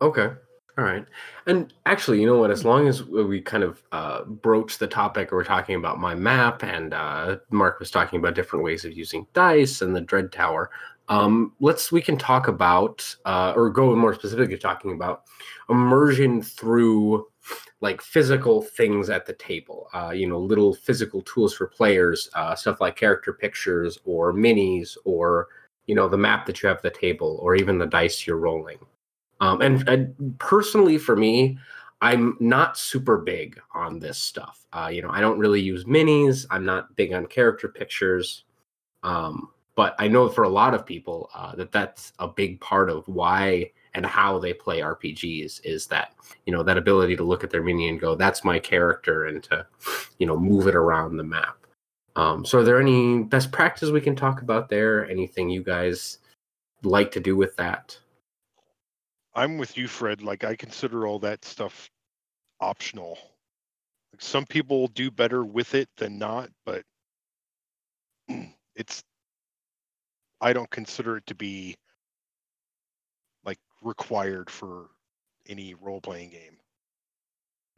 Okay. 0.00 0.34
All 0.78 0.84
right. 0.84 1.04
And 1.46 1.74
actually, 1.86 2.20
you 2.20 2.26
know 2.26 2.38
what? 2.38 2.52
As 2.52 2.64
long 2.64 2.86
as 2.86 3.02
we 3.02 3.40
kind 3.40 3.64
of 3.64 3.82
uh, 3.90 4.22
broach 4.22 4.78
the 4.78 4.86
topic, 4.86 5.32
we're 5.32 5.42
talking 5.42 5.74
about 5.74 5.98
my 5.98 6.14
map, 6.14 6.62
and 6.62 6.94
uh, 6.94 7.38
Mark 7.50 7.80
was 7.80 7.90
talking 7.90 8.20
about 8.20 8.36
different 8.36 8.64
ways 8.64 8.84
of 8.84 8.92
using 8.92 9.26
dice 9.32 9.82
and 9.82 9.94
the 9.94 10.00
Dread 10.00 10.30
Tower. 10.30 10.70
Um, 11.08 11.52
let's 11.58 11.90
we 11.90 12.00
can 12.00 12.16
talk 12.16 12.46
about, 12.46 13.12
uh, 13.24 13.54
or 13.56 13.70
go 13.70 13.96
more 13.96 14.14
specifically 14.14 14.56
talking 14.56 14.92
about 14.92 15.24
immersion 15.68 16.42
through 16.42 17.26
like 17.80 18.00
physical 18.00 18.62
things 18.62 19.10
at 19.10 19.26
the 19.26 19.32
table. 19.32 19.88
Uh, 19.92 20.10
you 20.10 20.28
know, 20.28 20.38
little 20.38 20.74
physical 20.74 21.22
tools 21.22 21.54
for 21.54 21.66
players, 21.66 22.30
uh, 22.34 22.54
stuff 22.54 22.80
like 22.80 22.94
character 22.94 23.32
pictures 23.32 23.98
or 24.04 24.32
minis, 24.32 24.96
or 25.04 25.48
you 25.86 25.96
know, 25.96 26.08
the 26.08 26.16
map 26.16 26.46
that 26.46 26.62
you 26.62 26.68
have 26.68 26.76
at 26.76 26.82
the 26.84 26.90
table, 26.90 27.40
or 27.42 27.56
even 27.56 27.78
the 27.78 27.86
dice 27.86 28.28
you're 28.28 28.36
rolling. 28.36 28.78
Um, 29.40 29.60
and, 29.62 29.88
and 29.88 30.38
personally, 30.38 30.98
for 30.98 31.16
me, 31.16 31.58
I'm 32.00 32.36
not 32.40 32.78
super 32.78 33.18
big 33.18 33.60
on 33.74 33.98
this 33.98 34.18
stuff. 34.18 34.66
Uh, 34.72 34.90
you 34.92 35.02
know, 35.02 35.10
I 35.10 35.20
don't 35.20 35.38
really 35.38 35.60
use 35.60 35.84
minis. 35.84 36.46
I'm 36.50 36.64
not 36.64 36.94
big 36.96 37.12
on 37.12 37.26
character 37.26 37.68
pictures. 37.68 38.44
Um, 39.02 39.50
but 39.74 39.94
I 40.00 40.08
know 40.08 40.28
for 40.28 40.42
a 40.42 40.48
lot 40.48 40.74
of 40.74 40.84
people 40.84 41.30
uh, 41.34 41.54
that 41.54 41.70
that's 41.70 42.12
a 42.18 42.26
big 42.26 42.60
part 42.60 42.90
of 42.90 43.06
why 43.06 43.70
and 43.94 44.04
how 44.04 44.38
they 44.38 44.52
play 44.52 44.80
RPGs 44.80 45.60
is 45.64 45.86
that 45.86 46.14
you 46.46 46.52
know 46.52 46.64
that 46.64 46.76
ability 46.76 47.14
to 47.16 47.22
look 47.22 47.44
at 47.44 47.50
their 47.50 47.62
mini 47.62 47.88
and 47.88 48.00
go, 48.00 48.16
"That's 48.16 48.44
my 48.44 48.58
character," 48.58 49.26
and 49.26 49.40
to 49.44 49.64
you 50.18 50.26
know 50.26 50.36
move 50.36 50.66
it 50.66 50.74
around 50.74 51.16
the 51.16 51.24
map. 51.24 51.64
Um, 52.16 52.44
so, 52.44 52.58
are 52.58 52.64
there 52.64 52.80
any 52.80 53.22
best 53.22 53.52
practices 53.52 53.92
we 53.92 54.00
can 54.00 54.16
talk 54.16 54.42
about 54.42 54.68
there? 54.68 55.08
Anything 55.08 55.48
you 55.48 55.62
guys 55.62 56.18
like 56.82 57.12
to 57.12 57.20
do 57.20 57.36
with 57.36 57.54
that? 57.56 57.96
I'm 59.38 59.56
with 59.56 59.78
you, 59.78 59.86
Fred. 59.86 60.20
Like 60.20 60.42
I 60.42 60.56
consider 60.56 61.06
all 61.06 61.20
that 61.20 61.44
stuff 61.44 61.88
optional. 62.60 63.16
Like 64.12 64.20
some 64.20 64.44
people 64.44 64.88
do 64.88 65.12
better 65.12 65.44
with 65.44 65.76
it 65.76 65.88
than 65.96 66.18
not, 66.18 66.50
but 66.66 66.82
it's 68.74 69.04
I 70.40 70.52
don't 70.52 70.70
consider 70.70 71.18
it 71.18 71.26
to 71.28 71.36
be 71.36 71.76
like 73.44 73.60
required 73.80 74.50
for 74.50 74.88
any 75.48 75.74
role 75.74 76.00
playing 76.00 76.30
game. 76.30 76.58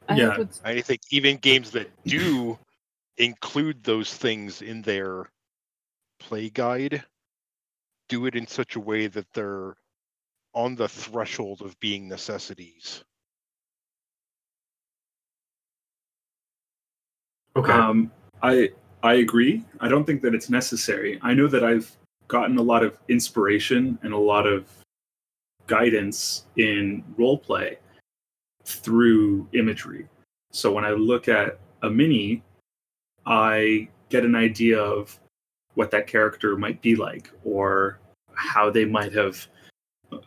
I 0.09 0.15
Yeah. 0.17 0.37
would 0.39 0.49
I 0.65 0.81
think 0.81 1.01
even 1.11 1.37
games 1.37 1.69
that 1.71 1.91
do 2.05 2.57
include 3.17 3.83
those 3.83 4.11
things 4.15 4.63
in 4.63 4.81
their 4.81 5.29
play 6.19 6.49
guide 6.49 7.03
do 8.09 8.25
it 8.25 8.35
in 8.35 8.47
such 8.47 8.75
a 8.75 8.79
way 8.79 9.05
that 9.05 9.31
they're 9.33 9.75
on 10.53 10.75
the 10.75 10.87
threshold 10.87 11.61
of 11.61 11.79
being 11.79 12.07
necessities. 12.07 13.03
Okay. 17.55 17.71
Um, 17.71 18.11
I 18.43 18.69
I 19.03 19.15
agree. 19.15 19.63
I 19.79 19.87
don't 19.87 20.05
think 20.05 20.21
that 20.21 20.33
it's 20.33 20.49
necessary. 20.49 21.19
I 21.21 21.33
know 21.33 21.47
that 21.47 21.63
I've 21.63 21.95
gotten 22.27 22.57
a 22.57 22.61
lot 22.61 22.83
of 22.83 22.97
inspiration 23.09 23.97
and 24.03 24.13
a 24.13 24.17
lot 24.17 24.47
of 24.47 24.67
guidance 25.67 26.45
in 26.57 27.03
role 27.17 27.37
play 27.37 27.77
through 28.65 29.47
imagery. 29.53 30.07
So 30.51 30.71
when 30.71 30.85
I 30.85 30.91
look 30.91 31.27
at 31.27 31.59
a 31.81 31.89
mini, 31.89 32.43
I 33.25 33.87
get 34.09 34.25
an 34.25 34.35
idea 34.35 34.79
of 34.79 35.17
what 35.75 35.91
that 35.91 36.07
character 36.07 36.57
might 36.57 36.81
be 36.81 36.95
like 36.95 37.31
or 37.43 37.99
how 38.33 38.69
they 38.69 38.85
might 38.85 39.13
have 39.13 39.47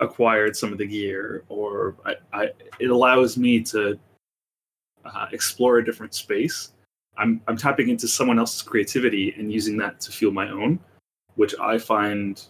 acquired 0.01 0.57
some 0.57 0.73
of 0.73 0.79
the 0.79 0.87
gear 0.87 1.45
or 1.49 1.97
I, 2.05 2.15
I, 2.33 2.51
it 2.79 2.91
allows 2.91 3.37
me 3.37 3.63
to 3.65 3.99
uh, 5.05 5.27
explore 5.33 5.79
a 5.79 5.85
different 5.85 6.15
space. 6.15 6.73
I'm, 7.17 7.41
I'm 7.47 7.57
tapping 7.57 7.91
into 7.91 8.09
someone 8.09 8.39
else's 8.39 8.63
creativity 8.63 9.35
and 9.39 9.53
using 9.53 9.77
that 9.79 10.01
to 10.01 10.13
fuel 10.13 10.33
my 10.33 10.49
own 10.49 10.81
which 11.37 11.55
i 11.61 11.79
find 11.79 12.47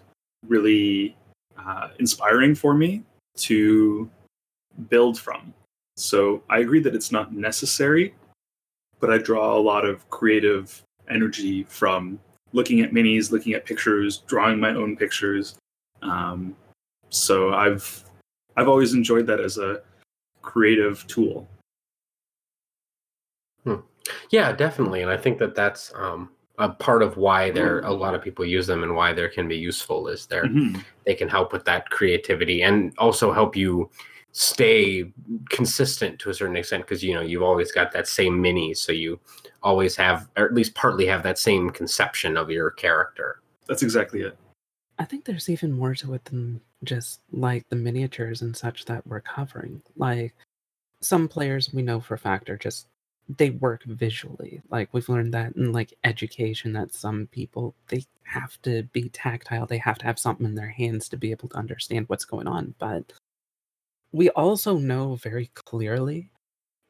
really 0.46 1.16
uh, 1.58 1.88
inspiring 1.98 2.54
for 2.54 2.74
me 2.74 3.02
to 3.36 4.10
build 4.88 5.18
from. 5.18 5.54
So 5.96 6.42
i 6.50 6.58
agree 6.58 6.80
that 6.80 6.94
it's 6.94 7.12
not 7.12 7.32
necessary 7.32 8.14
but 9.00 9.10
i 9.10 9.18
draw 9.18 9.56
a 9.56 9.60
lot 9.60 9.84
of 9.84 10.08
creative 10.10 10.82
energy 11.08 11.64
from 11.64 12.18
looking 12.52 12.80
at 12.80 12.92
minis 12.92 13.30
looking 13.30 13.52
at 13.52 13.64
pictures 13.64 14.18
drawing 14.26 14.58
my 14.58 14.70
own 14.74 14.96
pictures 14.96 15.56
um, 16.02 16.56
so 17.14 17.54
I've 17.54 18.04
I've 18.56 18.68
always 18.68 18.94
enjoyed 18.94 19.26
that 19.26 19.40
as 19.40 19.58
a 19.58 19.82
creative 20.42 21.06
tool. 21.06 21.48
Yeah, 24.30 24.52
definitely, 24.52 25.00
and 25.00 25.10
I 25.10 25.16
think 25.16 25.38
that 25.38 25.54
that's 25.54 25.90
um, 25.94 26.28
a 26.58 26.68
part 26.68 27.02
of 27.02 27.16
why 27.16 27.50
there 27.50 27.80
a 27.80 27.90
lot 27.92 28.14
of 28.14 28.20
people 28.22 28.44
use 28.44 28.66
them 28.66 28.82
and 28.82 28.94
why 28.94 29.14
they 29.14 29.26
can 29.28 29.48
be 29.48 29.56
useful 29.56 30.08
is 30.08 30.26
there 30.26 30.44
Mhm. 30.44 30.84
they 31.06 31.14
can 31.14 31.28
help 31.28 31.52
with 31.52 31.64
that 31.64 31.88
creativity 31.88 32.62
and 32.62 32.92
also 32.98 33.32
help 33.32 33.56
you 33.56 33.90
stay 34.32 35.10
consistent 35.48 36.18
to 36.18 36.28
a 36.28 36.34
certain 36.34 36.56
extent 36.56 36.84
because 36.84 37.02
you 37.02 37.14
know 37.14 37.22
you've 37.22 37.42
always 37.42 37.72
got 37.72 37.92
that 37.92 38.06
same 38.06 38.40
mini, 38.40 38.74
so 38.74 38.92
you 38.92 39.18
always 39.62 39.96
have 39.96 40.28
or 40.36 40.44
at 40.44 40.54
least 40.54 40.74
partly 40.74 41.06
have 41.06 41.22
that 41.22 41.38
same 41.38 41.70
conception 41.70 42.36
of 42.36 42.50
your 42.50 42.70
character. 42.72 43.40
That's 43.66 43.82
exactly 43.82 44.20
it. 44.20 44.36
I 44.98 45.04
think 45.06 45.24
there's 45.24 45.48
even 45.48 45.72
more 45.72 45.94
to 45.94 46.14
it 46.14 46.26
than 46.26 46.60
just 46.84 47.20
like 47.32 47.68
the 47.68 47.76
miniatures 47.76 48.42
and 48.42 48.56
such 48.56 48.84
that 48.86 49.06
we're 49.06 49.20
covering. 49.20 49.82
Like 49.96 50.34
some 51.00 51.28
players 51.28 51.72
we 51.72 51.82
know 51.82 52.00
for 52.00 52.14
a 52.14 52.18
fact 52.18 52.50
are 52.50 52.56
just 52.56 52.86
they 53.28 53.50
work 53.50 53.84
visually. 53.84 54.60
Like 54.70 54.88
we've 54.92 55.08
learned 55.08 55.34
that 55.34 55.56
in 55.56 55.72
like 55.72 55.94
education 56.04 56.72
that 56.74 56.94
some 56.94 57.28
people 57.28 57.74
they 57.88 58.04
have 58.24 58.60
to 58.62 58.82
be 58.92 59.08
tactile, 59.10 59.66
they 59.66 59.78
have 59.78 59.98
to 59.98 60.06
have 60.06 60.18
something 60.18 60.46
in 60.46 60.54
their 60.54 60.68
hands 60.68 61.08
to 61.10 61.16
be 61.16 61.30
able 61.30 61.48
to 61.48 61.56
understand 61.56 62.08
what's 62.08 62.24
going 62.24 62.46
on. 62.46 62.74
But 62.78 63.12
we 64.12 64.30
also 64.30 64.78
know 64.78 65.16
very 65.16 65.50
clearly 65.54 66.30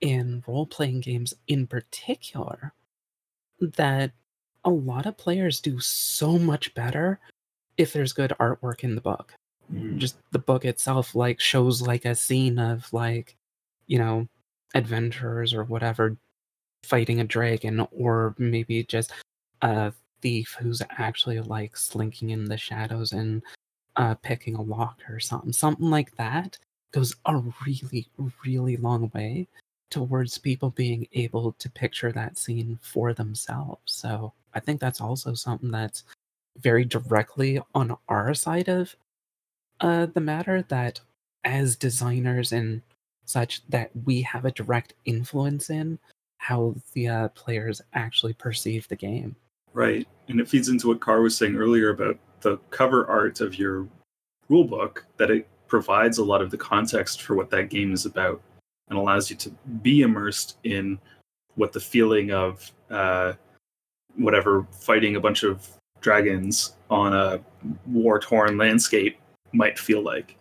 in 0.00 0.42
role 0.46 0.66
playing 0.66 1.00
games 1.00 1.34
in 1.46 1.66
particular 1.66 2.72
that 3.60 4.12
a 4.64 4.70
lot 4.70 5.06
of 5.06 5.16
players 5.16 5.60
do 5.60 5.78
so 5.80 6.38
much 6.38 6.74
better 6.74 7.20
if 7.76 7.92
there's 7.92 8.12
good 8.12 8.32
artwork 8.40 8.84
in 8.84 8.94
the 8.94 9.00
book 9.00 9.34
Mm. 9.72 9.96
just 9.96 10.16
the 10.30 10.38
book 10.38 10.64
itself 10.64 11.14
like 11.14 11.40
shows 11.40 11.80
like 11.80 12.04
a 12.04 12.14
scene 12.14 12.58
of 12.58 12.92
like 12.92 13.36
you 13.86 13.98
know 13.98 14.28
adventurers 14.74 15.54
or 15.54 15.64
whatever 15.64 16.16
fighting 16.82 17.20
a 17.20 17.24
dragon 17.24 17.86
or 17.90 18.34
maybe 18.36 18.84
just 18.84 19.12
a 19.62 19.92
thief 20.20 20.56
who's 20.60 20.82
actually 20.98 21.40
like 21.40 21.76
slinking 21.76 22.30
in 22.30 22.44
the 22.44 22.58
shadows 22.58 23.12
and 23.12 23.42
uh 23.96 24.14
picking 24.16 24.54
a 24.54 24.62
lock 24.62 24.98
or 25.08 25.18
something 25.18 25.52
something 25.52 25.88
like 25.88 26.14
that 26.16 26.58
goes 26.92 27.14
a 27.24 27.36
really 27.66 28.06
really 28.44 28.76
long 28.76 29.10
way 29.14 29.46
towards 29.90 30.36
people 30.36 30.70
being 30.70 31.06
able 31.12 31.52
to 31.58 31.70
picture 31.70 32.12
that 32.12 32.36
scene 32.36 32.78
for 32.82 33.14
themselves 33.14 33.80
so 33.86 34.32
i 34.52 34.60
think 34.60 34.78
that's 34.78 35.00
also 35.00 35.32
something 35.32 35.70
that's 35.70 36.04
very 36.58 36.84
directly 36.84 37.60
on 37.74 37.96
our 38.08 38.34
side 38.34 38.68
of 38.68 38.94
uh, 39.80 40.06
the 40.06 40.20
matter 40.20 40.62
that 40.62 41.00
as 41.44 41.76
designers 41.76 42.52
and 42.52 42.82
such 43.24 43.66
that 43.68 43.90
we 44.04 44.22
have 44.22 44.44
a 44.44 44.50
direct 44.52 44.94
influence 45.04 45.70
in 45.70 45.98
how 46.38 46.74
the 46.92 47.08
uh, 47.08 47.28
players 47.28 47.80
actually 47.94 48.34
perceive 48.34 48.86
the 48.88 48.96
game. 48.96 49.34
Right. 49.72 50.06
And 50.28 50.40
it 50.40 50.48
feeds 50.48 50.68
into 50.68 50.88
what 50.88 51.00
Carr 51.00 51.20
was 51.22 51.36
saying 51.36 51.56
earlier 51.56 51.90
about 51.90 52.18
the 52.40 52.58
cover 52.70 53.06
art 53.08 53.40
of 53.40 53.58
your 53.58 53.88
rule 54.48 54.64
book, 54.64 55.06
that 55.16 55.30
it 55.30 55.48
provides 55.66 56.18
a 56.18 56.24
lot 56.24 56.42
of 56.42 56.50
the 56.50 56.58
context 56.58 57.22
for 57.22 57.34
what 57.34 57.50
that 57.50 57.70
game 57.70 57.92
is 57.92 58.04
about 58.04 58.40
and 58.88 58.98
allows 58.98 59.30
you 59.30 59.36
to 59.36 59.50
be 59.82 60.02
immersed 60.02 60.58
in 60.64 60.98
what 61.54 61.72
the 61.72 61.80
feeling 61.80 62.30
of 62.30 62.70
uh, 62.90 63.32
whatever 64.16 64.66
fighting 64.70 65.16
a 65.16 65.20
bunch 65.20 65.42
of 65.42 65.68
dragons 66.00 66.76
on 66.90 67.14
a 67.14 67.40
war 67.86 68.18
torn 68.18 68.58
landscape 68.58 69.18
might 69.54 69.78
feel 69.78 70.02
like. 70.02 70.36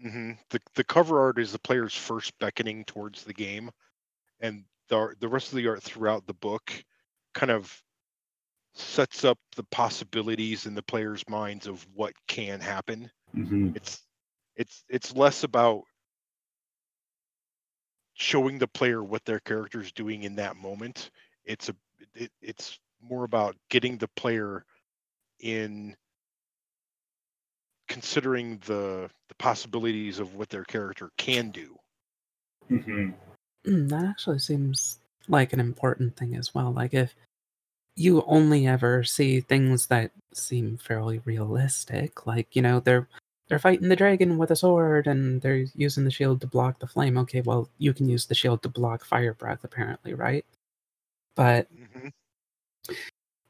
hmm 0.00 0.32
The 0.50 0.60
the 0.74 0.84
cover 0.84 1.20
art 1.20 1.38
is 1.38 1.52
the 1.52 1.58
player's 1.58 1.94
first 1.94 2.38
beckoning 2.38 2.84
towards 2.84 3.24
the 3.24 3.34
game, 3.34 3.70
and 4.40 4.64
the 4.88 5.14
the 5.20 5.28
rest 5.28 5.52
of 5.52 5.56
the 5.56 5.68
art 5.68 5.82
throughout 5.82 6.26
the 6.26 6.34
book 6.34 6.72
kind 7.32 7.50
of 7.50 7.82
sets 8.74 9.24
up 9.24 9.38
the 9.56 9.64
possibilities 9.64 10.66
in 10.66 10.74
the 10.74 10.82
player's 10.82 11.26
minds 11.28 11.66
of 11.66 11.86
what 11.94 12.12
can 12.26 12.60
happen. 12.60 13.10
hmm 13.32 13.70
It's 13.74 14.02
it's 14.56 14.84
it's 14.88 15.14
less 15.14 15.44
about 15.44 15.82
showing 18.14 18.58
the 18.58 18.68
player 18.68 19.02
what 19.02 19.24
their 19.24 19.40
character 19.40 19.80
is 19.80 19.92
doing 19.92 20.22
in 20.22 20.36
that 20.36 20.56
moment. 20.56 21.10
It's 21.44 21.68
a 21.68 21.76
it, 22.14 22.30
it's 22.40 22.78
more 23.00 23.24
about 23.24 23.56
getting 23.70 23.98
the 23.98 24.08
player 24.08 24.64
in 25.40 25.96
considering 27.88 28.58
the 28.66 29.10
the 29.28 29.34
possibilities 29.36 30.18
of 30.18 30.34
what 30.34 30.48
their 30.50 30.64
character 30.64 31.10
can 31.18 31.50
do. 31.50 31.76
hmm 32.68 33.10
Mm, 33.66 33.88
that 33.90 34.04
actually 34.04 34.38
seems 34.40 34.98
like 35.28 35.52
an 35.54 35.60
important 35.60 36.16
thing 36.16 36.36
as 36.36 36.54
well. 36.54 36.72
Like 36.72 36.92
if 36.94 37.14
you 37.96 38.22
only 38.26 38.66
ever 38.66 39.04
see 39.04 39.40
things 39.40 39.86
that 39.88 40.12
seem 40.34 40.78
fairly 40.78 41.20
realistic, 41.26 42.26
like 42.26 42.54
you 42.56 42.62
know 42.62 42.80
they're 42.80 43.08
they're 43.48 43.58
fighting 43.60 43.88
the 43.88 43.96
dragon 43.96 44.38
with 44.38 44.50
a 44.52 44.56
sword 44.56 45.06
and 45.08 45.42
they're 45.42 45.66
using 45.76 46.04
the 46.04 46.10
shield 46.10 46.40
to 46.42 46.46
block 46.48 46.78
the 46.80 46.86
flame. 46.88 47.18
Okay, 47.18 47.42
well 47.42 47.68
you 47.78 47.94
can 47.94 48.08
use 48.08 48.26
the 48.26 48.34
shield 48.34 48.62
to 48.64 48.68
block 48.70 49.04
fire 49.04 49.34
breath, 49.34 49.64
apparently, 49.64 50.14
right? 50.14 50.44
But 51.36 51.68
Mhm. 51.74 52.12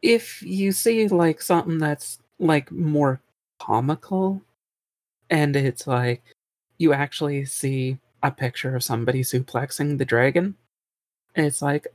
if 0.02 0.42
you 0.42 0.72
see 0.72 1.08
like 1.08 1.40
something 1.42 1.78
that's 1.78 2.18
like 2.38 2.70
more 2.70 3.20
comical 3.58 4.42
and 5.30 5.56
it's 5.56 5.86
like 5.86 6.22
you 6.78 6.92
actually 6.92 7.44
see 7.44 7.98
a 8.22 8.30
picture 8.30 8.74
of 8.74 8.82
somebody 8.82 9.22
suplexing 9.22 9.98
the 9.98 10.04
dragon 10.04 10.54
it's 11.34 11.62
like 11.62 11.86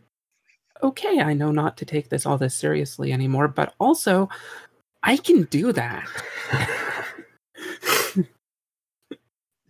okay 0.84 1.20
i 1.20 1.34
know 1.34 1.51
not 1.51 1.78
to 1.78 1.86
take 1.86 2.10
this 2.10 2.26
all 2.26 2.38
this 2.38 2.55
seriously 2.55 3.12
anymore 3.12 3.47
but 3.47 3.74
also 3.80 4.30
i 5.03 5.18
can 5.18 5.43
do 5.43 5.72
that 5.72 6.07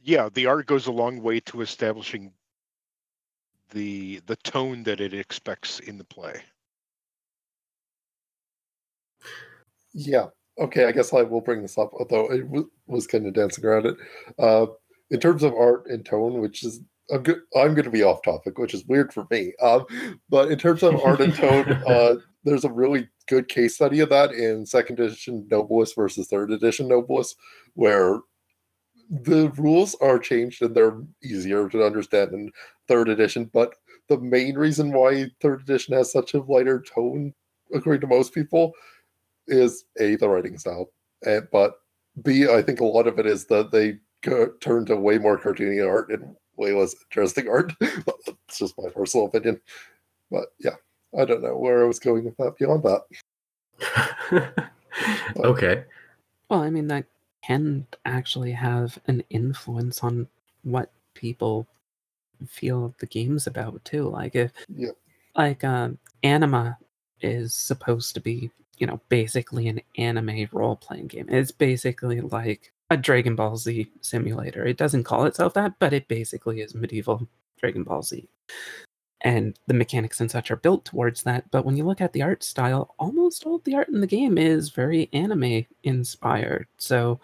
Yeah, 0.09 0.27
the 0.33 0.47
art 0.47 0.65
goes 0.65 0.87
a 0.87 0.91
long 0.91 1.21
way 1.21 1.39
to 1.41 1.61
establishing 1.61 2.33
the 3.69 4.19
the 4.25 4.37
tone 4.37 4.81
that 4.83 4.99
it 4.99 5.13
expects 5.13 5.79
in 5.81 5.99
the 5.99 6.03
play. 6.03 6.41
Yeah. 9.93 10.29
Okay. 10.59 10.85
I 10.85 10.91
guess 10.91 11.13
I 11.13 11.23
will 11.23 11.41
bring 11.41 11.61
this 11.61 11.77
up, 11.77 11.91
although 11.93 12.31
it 12.31 12.41
w- 12.43 12.69
was 12.87 13.07
kind 13.07 13.25
of 13.25 13.33
dancing 13.33 13.65
around 13.65 13.85
it. 13.85 13.95
Uh, 14.37 14.67
in 15.11 15.19
terms 15.19 15.43
of 15.43 15.53
art 15.53 15.85
and 15.87 16.05
tone, 16.05 16.39
which 16.41 16.63
is 16.63 16.81
I'm 17.11 17.23
good. 17.23 17.41
I'm 17.55 17.73
going 17.73 17.85
to 17.85 17.89
be 17.89 18.03
off 18.03 18.21
topic, 18.21 18.57
which 18.57 18.73
is 18.73 18.85
weird 18.85 19.13
for 19.13 19.25
me. 19.31 19.53
Um, 19.61 19.85
but 20.29 20.51
in 20.51 20.59
terms 20.59 20.83
of 20.83 20.95
art 21.03 21.21
and 21.21 21.33
tone, 21.33 21.71
uh, 21.87 22.15
there's 22.43 22.65
a 22.65 22.71
really 22.71 23.07
good 23.27 23.47
case 23.47 23.75
study 23.75 23.99
of 23.99 24.09
that 24.09 24.31
in 24.31 24.65
second 24.65 24.99
edition 24.99 25.47
Nobilis 25.49 25.95
versus 25.95 26.27
third 26.27 26.51
edition 26.51 26.87
Nobilis, 26.87 27.35
where 27.73 28.19
the 29.09 29.49
rules 29.57 29.95
are 30.01 30.19
changed 30.19 30.61
and 30.61 30.75
they're 30.75 31.01
easier 31.23 31.67
to 31.69 31.83
understand 31.83 32.31
in 32.33 32.51
third 32.87 33.09
edition. 33.09 33.49
But 33.51 33.73
the 34.07 34.19
main 34.19 34.55
reason 34.55 34.91
why 34.91 35.31
third 35.41 35.61
edition 35.61 35.95
has 35.95 36.11
such 36.11 36.33
a 36.33 36.41
lighter 36.41 36.81
tone, 36.81 37.33
according 37.73 38.01
to 38.01 38.07
most 38.07 38.33
people, 38.33 38.73
is 39.49 39.85
a 39.99 40.15
the 40.15 40.29
writing 40.29 40.57
style, 40.57 40.91
and 41.25 41.47
but 41.51 41.75
b 42.23 42.47
I 42.49 42.61
think 42.61 42.79
a 42.79 42.85
lot 42.85 43.07
of 43.07 43.19
it 43.19 43.25
is 43.25 43.45
that 43.45 43.71
they 43.71 43.99
go, 44.21 44.49
turn 44.61 44.85
to 44.85 44.95
way 44.95 45.17
more 45.17 45.39
cartoony 45.39 45.87
art 45.87 46.09
and 46.11 46.35
way 46.57 46.73
less 46.73 46.95
interesting 47.09 47.47
art. 47.49 47.73
It's 48.47 48.57
just 48.59 48.77
my 48.79 48.89
personal 48.89 49.27
opinion, 49.27 49.61
but 50.31 50.47
yeah, 50.59 50.75
I 51.17 51.25
don't 51.25 51.43
know 51.43 51.55
where 51.55 51.83
I 51.83 51.87
was 51.87 51.99
going 51.99 52.25
with 52.25 52.35
that 52.37 52.57
beyond 52.57 52.83
that. 52.83 54.69
okay. 55.37 55.83
Well, 56.49 56.61
I 56.61 56.69
mean, 56.71 56.87
that 56.87 57.05
can 57.43 57.85
actually 58.05 58.51
have 58.51 58.97
an 59.07 59.23
influence 59.29 60.03
on 60.03 60.27
what 60.63 60.91
people 61.13 61.67
feel 62.47 62.93
the 62.99 63.05
game's 63.05 63.45
about 63.47 63.83
too. 63.85 64.09
Like 64.09 64.35
if 64.35 64.51
Yeah. 64.67 64.91
like 65.35 65.63
um 65.63 65.97
Anima 66.23 66.77
is 67.21 67.53
supposed 67.53 68.13
to 68.15 68.21
be, 68.21 68.49
you 68.79 68.87
know, 68.87 68.99
basically 69.09 69.67
an 69.67 69.81
anime 69.97 70.47
role 70.51 70.75
playing 70.75 71.07
game. 71.07 71.27
It's 71.29 71.51
basically 71.51 72.21
like 72.21 72.71
a 72.89 72.97
Dragon 72.97 73.35
Ball 73.35 73.55
Z 73.57 73.87
simulator. 74.01 74.65
It 74.65 74.77
doesn't 74.77 75.03
call 75.03 75.25
itself 75.25 75.53
that, 75.53 75.73
but 75.79 75.93
it 75.93 76.07
basically 76.07 76.61
is 76.61 76.73
medieval 76.73 77.27
Dragon 77.59 77.83
Ball 77.83 78.01
Z. 78.01 78.27
And 79.21 79.59
the 79.67 79.73
mechanics 79.73 80.21
and 80.21 80.31
such 80.31 80.49
are 80.49 80.55
built 80.55 80.85
towards 80.85 81.23
that. 81.23 81.51
But 81.51 81.65
when 81.65 81.75
you 81.75 81.85
look 81.85 81.99
at 81.99 82.13
the 82.13 82.21
art 82.21 82.41
style, 82.41 82.95
almost 82.97 83.45
all 83.45 83.59
the 83.59 83.75
art 83.75 83.89
in 83.89 83.99
the 83.99 84.07
game 84.07 84.37
is 84.37 84.69
very 84.69 85.09
anime 85.11 85.65
inspired. 85.83 86.67
So 86.77 87.19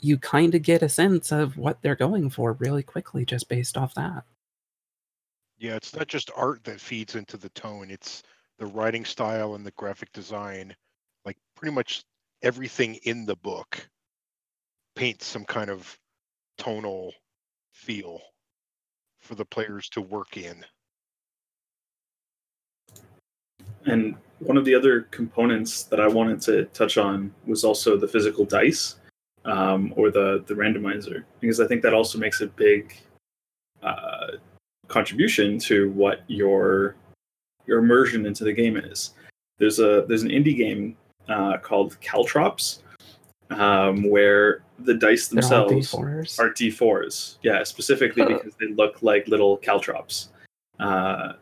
you 0.00 0.18
kind 0.18 0.54
of 0.54 0.62
get 0.62 0.82
a 0.82 0.88
sense 0.88 1.30
of 1.30 1.56
what 1.56 1.80
they're 1.80 1.94
going 1.94 2.30
for 2.30 2.54
really 2.54 2.82
quickly 2.82 3.24
just 3.24 3.48
based 3.48 3.76
off 3.76 3.94
that. 3.94 4.24
Yeah, 5.58 5.76
it's 5.76 5.94
not 5.94 6.08
just 6.08 6.30
art 6.36 6.62
that 6.64 6.80
feeds 6.80 7.14
into 7.14 7.36
the 7.36 7.48
tone, 7.50 7.90
it's 7.90 8.22
the 8.58 8.66
writing 8.66 9.04
style 9.04 9.54
and 9.54 9.64
the 9.64 9.72
graphic 9.72 10.12
design. 10.12 10.74
Like 11.28 11.36
pretty 11.56 11.74
much 11.74 12.04
everything 12.42 12.94
in 13.02 13.26
the 13.26 13.36
book 13.36 13.86
paints 14.96 15.26
some 15.26 15.44
kind 15.44 15.68
of 15.68 15.98
tonal 16.56 17.12
feel 17.70 18.22
for 19.20 19.34
the 19.34 19.44
players 19.44 19.90
to 19.90 20.00
work 20.00 20.38
in. 20.38 20.64
And 23.84 24.16
one 24.38 24.56
of 24.56 24.64
the 24.64 24.74
other 24.74 25.02
components 25.10 25.82
that 25.82 26.00
I 26.00 26.08
wanted 26.08 26.40
to 26.48 26.64
touch 26.72 26.96
on 26.96 27.30
was 27.46 27.62
also 27.62 27.98
the 27.98 28.08
physical 28.08 28.46
dice 28.46 28.96
um, 29.44 29.92
or 29.96 30.10
the 30.10 30.42
the 30.46 30.54
randomizer, 30.54 31.24
because 31.40 31.60
I 31.60 31.66
think 31.66 31.82
that 31.82 31.92
also 31.92 32.16
makes 32.16 32.40
a 32.40 32.46
big 32.46 32.96
uh, 33.82 34.28
contribution 34.86 35.58
to 35.58 35.90
what 35.90 36.22
your 36.26 36.96
your 37.66 37.80
immersion 37.80 38.24
into 38.24 38.44
the 38.44 38.52
game 38.54 38.78
is. 38.78 39.12
There's 39.58 39.78
a 39.78 40.06
there's 40.08 40.22
an 40.22 40.30
indie 40.30 40.56
game 40.56 40.96
uh, 41.28 41.58
called 41.58 42.00
Caltrops 42.00 42.82
um, 43.50 44.08
where 44.08 44.62
the 44.80 44.94
dice 44.94 45.28
themselves 45.28 45.92
D4s. 45.92 46.38
are 46.38 46.50
D4s. 46.50 47.36
Yeah, 47.42 47.62
specifically 47.64 48.22
Huh. 48.22 48.38
because 48.38 48.54
they 48.56 48.66
look 48.68 49.02
like 49.02 49.26
little 49.28 49.56
caltrops. 49.56 50.30
Uh, 50.78 51.32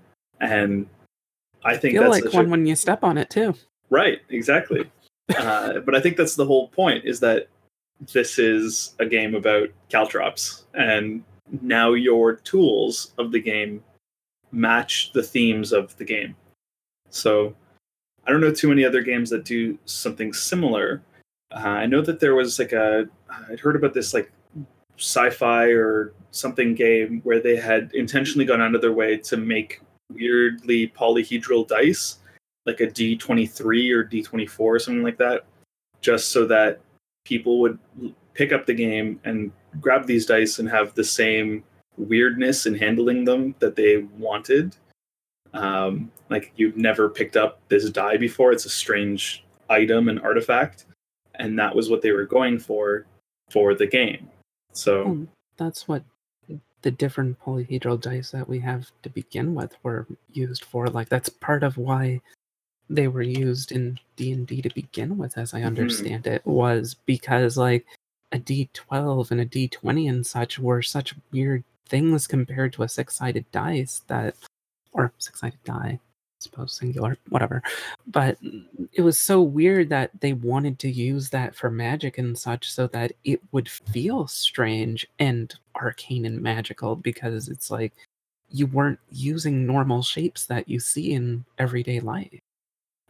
and 0.41 0.87
I 1.65 1.77
think 1.77 1.95
feel 1.95 2.11
that's 2.11 2.25
like 2.25 2.33
one 2.33 2.47
a, 2.47 2.49
when 2.49 2.67
you 2.67 2.77
step 2.77 3.03
on 3.05 3.19
it 3.19 3.31
too. 3.31 3.55
right, 3.91 4.21
exactly. 4.29 4.91
uh, 5.39 5.81
but 5.81 5.95
I 5.95 6.01
think 6.01 6.17
that's 6.17 6.37
the 6.37 6.45
whole 6.47 6.69
point 6.69 7.05
is 7.05 7.21
that 7.21 7.49
this 8.13 8.39
is 8.39 8.95
a 8.99 9.07
game 9.07 9.35
about 9.35 9.69
caltrops, 9.89 10.65
and 10.75 11.25
now 11.63 11.95
your 11.95 12.35
tools 12.37 13.13
of 13.19 13.33
the 13.33 13.41
game 13.41 13.83
match 14.53 15.13
the 15.13 15.23
themes 15.23 15.73
of 15.73 15.97
the 15.97 16.05
game. 16.05 16.37
So 17.11 17.55
I 18.27 18.33
don't 18.33 18.41
know 18.41 18.53
too 18.53 18.69
many 18.69 18.85
other 18.85 19.03
games 19.03 19.31
that 19.31 19.45
do 19.45 19.79
something 19.85 20.33
similar. 20.33 21.03
Uh, 21.53 21.59
I 21.59 21.87
know 21.87 22.03
that 22.03 22.21
there 22.21 22.35
was 22.35 22.59
like 22.59 22.73
a 22.73 23.09
I'd 23.51 23.61
heard 23.61 23.77
about 23.77 23.95
this 23.95 24.13
like 24.13 24.33
sci-fi 24.99 25.67
or 25.67 26.13
something 26.31 26.75
game 26.75 27.21
where 27.23 27.41
they 27.41 27.57
had 27.57 27.91
intentionally 27.95 28.45
gone 28.45 28.61
out 28.61 28.75
of 28.75 28.81
their 28.81 28.93
way 28.93 29.17
to 29.17 29.37
make 29.37 29.81
weirdly 30.13 30.89
polyhedral 30.89 31.67
dice, 31.67 32.19
like 32.65 32.81
a 32.81 32.87
D23 32.87 33.93
or 33.93 34.05
D24 34.05 34.61
or 34.61 34.79
something 34.79 35.03
like 35.03 35.19
that, 35.19 35.45
just 36.01 36.31
so 36.31 36.47
that 36.47 36.81
people 37.25 37.61
would 37.61 37.79
pick 38.35 38.53
up 38.53 38.67
the 38.67 38.75
game 38.75 39.21
and 39.25 39.53
grab 39.81 40.07
these 40.07 40.27
dice 40.27 40.59
and 40.59 40.69
have 40.69 40.95
the 40.95 41.05
same 41.05 41.63
weirdness 41.97 42.67
in 42.67 42.75
handling 42.75 43.25
them 43.25 43.55
that 43.59 43.77
they 43.77 43.99
wanted. 44.19 44.77
Um, 45.57 46.11
like 46.31 46.53
you've 46.57 46.77
never 46.77 47.09
picked 47.09 47.37
up 47.37 47.61
this 47.69 47.89
die 47.91 48.17
before; 48.17 48.53
it's 48.53 48.67
a 48.67 48.71
strange 48.71 49.45
item 49.69 50.09
and 50.09 50.21
artifact, 50.21 50.85
and 51.37 51.59
that 51.59 51.75
was 51.75 51.89
what 51.91 52.03
they 52.03 52.13
were 52.13 52.25
going 52.27 52.59
for 52.59 53.07
for 53.51 53.75
the 53.75 53.87
game. 53.87 54.29
So 54.73 55.05
Well, 55.07 55.27
that's 55.57 55.89
what 55.89 56.05
the 56.83 56.91
different 56.91 57.41
polyhedral 57.41 58.01
dice 58.01 58.31
that 58.31 58.49
we 58.49 58.59
have 58.61 58.91
to 59.03 59.09
begin 59.09 59.55
with 59.55 59.75
were 59.83 60.07
used 60.33 60.65
for. 60.65 60.89
Like 60.89 61.09
that's 61.09 61.29
part 61.29 61.63
of 61.63 61.77
why 61.79 62.21
they 62.89 63.09
were 63.09 63.23
used 63.23 63.73
in 63.73 63.99
D 64.17 64.33
and 64.33 64.47
D 64.47 64.63
to 64.63 64.69
begin 64.71 65.19
with, 65.19 65.37
as 65.39 65.55
I 65.55 65.61
Mhm. 65.63 65.67
understand 65.67 66.27
it, 66.27 66.45
was 66.47 66.95
because 67.07 67.57
like 67.57 67.87
a 68.33 68.39
D 68.39 68.69
twelve 68.73 69.33
and 69.33 69.41
a 69.41 69.45
D 69.45 69.69
twenty 69.69 70.07
and 70.09 70.25
such 70.27 70.59
were 70.59 70.83
such 70.83 71.15
weird 71.33 71.65
things 71.89 72.27
compared 72.27 72.73
to 72.75 72.83
a 72.83 72.89
six 72.89 73.17
sided 73.17 73.51
dice 73.53 74.03
that 74.09 74.37
or 74.97 75.13
six 75.19 75.41
sided 75.41 75.63
die, 75.65 75.99
I 75.99 76.01
suppose 76.41 76.73
singular, 76.73 77.17
whatever. 77.29 77.63
But 78.07 78.39
it 78.93 79.03
was 79.03 79.19
so 79.19 79.43
weird 79.43 79.89
that 79.91 80.11
they 80.21 80.33
wanted 80.33 80.79
to 80.81 80.91
use 80.91 81.31
that 81.31 81.55
for 81.55 81.71
magic 81.71 82.19
and 82.19 82.37
such 82.37 82.71
so 82.73 82.87
that 82.89 83.13
it 83.25 83.41
would 83.53 83.69
feel 83.69 84.27
strange 84.27 85.07
and 85.19 85.55
arcane 85.77 86.25
and 86.25 86.41
magical 86.41 86.97
because 86.97 87.49
it's 87.49 87.71
like 87.71 87.93
you 88.51 88.67
weren't 88.67 89.01
using 89.11 89.67
normal 89.67 90.03
shapes 90.03 90.47
that 90.47 90.69
you 90.69 90.81
see 90.81 91.13
in 91.13 91.45
everyday 91.59 92.01
life. 92.01 92.41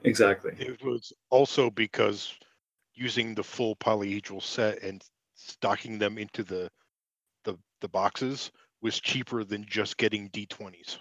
exactly. 0.05 0.53
It 0.59 0.82
was 0.82 1.12
also 1.30 1.70
because 1.70 2.34
using 2.95 3.34
the 3.34 3.45
full 3.45 3.76
polyhedral 3.76 4.43
set 4.43 4.82
and 4.82 5.05
stocking 5.34 5.99
them 5.99 6.18
into 6.18 6.43
the 6.43 6.68
the, 7.45 7.57
the 7.80 7.89
boxes 7.89 8.51
was 8.82 9.01
cheaper 9.01 9.45
than 9.45 9.64
just 9.64 9.97
getting 9.97 10.30
D20s. 10.30 10.99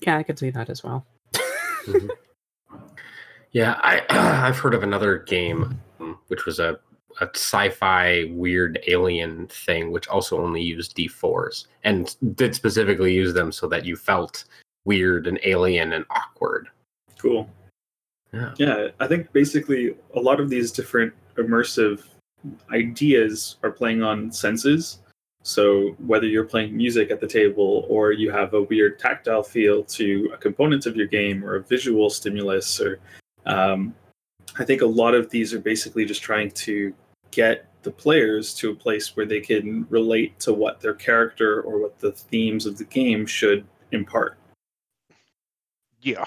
Yeah, 0.00 0.18
I 0.18 0.22
could 0.22 0.38
see 0.38 0.50
that 0.50 0.68
as 0.68 0.82
well. 0.84 1.06
Mhm. 1.84 2.10
Yeah, 3.52 3.80
I 3.82 4.02
I've 4.46 4.58
heard 4.58 4.74
of 4.74 4.82
another 4.82 5.18
game 5.18 5.80
um, 6.00 6.18
which 6.28 6.44
was 6.44 6.58
a 6.58 6.78
a 7.22 7.28
sci-fi 7.34 8.30
weird 8.32 8.78
alien 8.88 9.46
thing 9.46 9.90
which 9.90 10.06
also 10.08 10.38
only 10.38 10.60
used 10.60 10.94
D4s 10.94 11.66
and 11.82 12.14
did 12.36 12.54
specifically 12.54 13.14
use 13.14 13.32
them 13.32 13.50
so 13.50 13.66
that 13.68 13.86
you 13.86 13.96
felt 13.96 14.44
weird 14.84 15.26
and 15.26 15.40
alien 15.42 15.94
and 15.94 16.04
awkward. 16.10 16.68
Cool. 17.18 17.48
Yeah. 18.34 18.52
Yeah, 18.58 18.88
I 19.00 19.06
think 19.06 19.32
basically 19.32 19.96
a 20.14 20.20
lot 20.20 20.40
of 20.40 20.50
these 20.50 20.70
different 20.70 21.14
immersive 21.36 22.02
ideas 22.70 23.56
are 23.62 23.70
playing 23.70 24.02
on 24.02 24.30
senses. 24.30 24.98
So 25.46 25.94
whether 26.04 26.26
you're 26.26 26.42
playing 26.42 26.76
music 26.76 27.12
at 27.12 27.20
the 27.20 27.26
table 27.28 27.86
or 27.88 28.10
you 28.10 28.32
have 28.32 28.54
a 28.54 28.62
weird 28.62 28.98
tactile 28.98 29.44
feel 29.44 29.84
to 29.84 30.28
a 30.34 30.36
component 30.36 30.86
of 30.86 30.96
your 30.96 31.06
game 31.06 31.44
or 31.44 31.54
a 31.54 31.62
visual 31.62 32.10
stimulus 32.10 32.80
or 32.80 32.98
um, 33.46 33.94
I 34.58 34.64
think 34.64 34.82
a 34.82 34.86
lot 34.86 35.14
of 35.14 35.30
these 35.30 35.54
are 35.54 35.60
basically 35.60 36.04
just 36.04 36.20
trying 36.20 36.50
to 36.50 36.92
get 37.30 37.68
the 37.84 37.92
players 37.92 38.54
to 38.54 38.72
a 38.72 38.74
place 38.74 39.16
where 39.16 39.24
they 39.24 39.38
can 39.38 39.86
relate 39.88 40.36
to 40.40 40.52
what 40.52 40.80
their 40.80 40.94
character 40.94 41.60
or 41.62 41.80
what 41.80 41.96
the 42.00 42.10
themes 42.10 42.66
of 42.66 42.76
the 42.76 42.84
game 42.84 43.24
should 43.24 43.64
impart. 43.92 44.38
Yeah. 46.00 46.24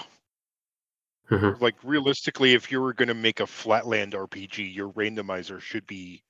Mhm. 1.28 1.60
Like 1.60 1.74
realistically, 1.82 2.54
if 2.54 2.72
you 2.72 2.80
were 2.80 2.94
going 2.94 3.08
to 3.08 3.14
make 3.14 3.40
a 3.40 3.46
flatland 3.46 4.14
RPG, 4.14 4.74
your 4.74 4.90
randomizer 4.92 5.60
should 5.60 5.86
be 5.86 6.22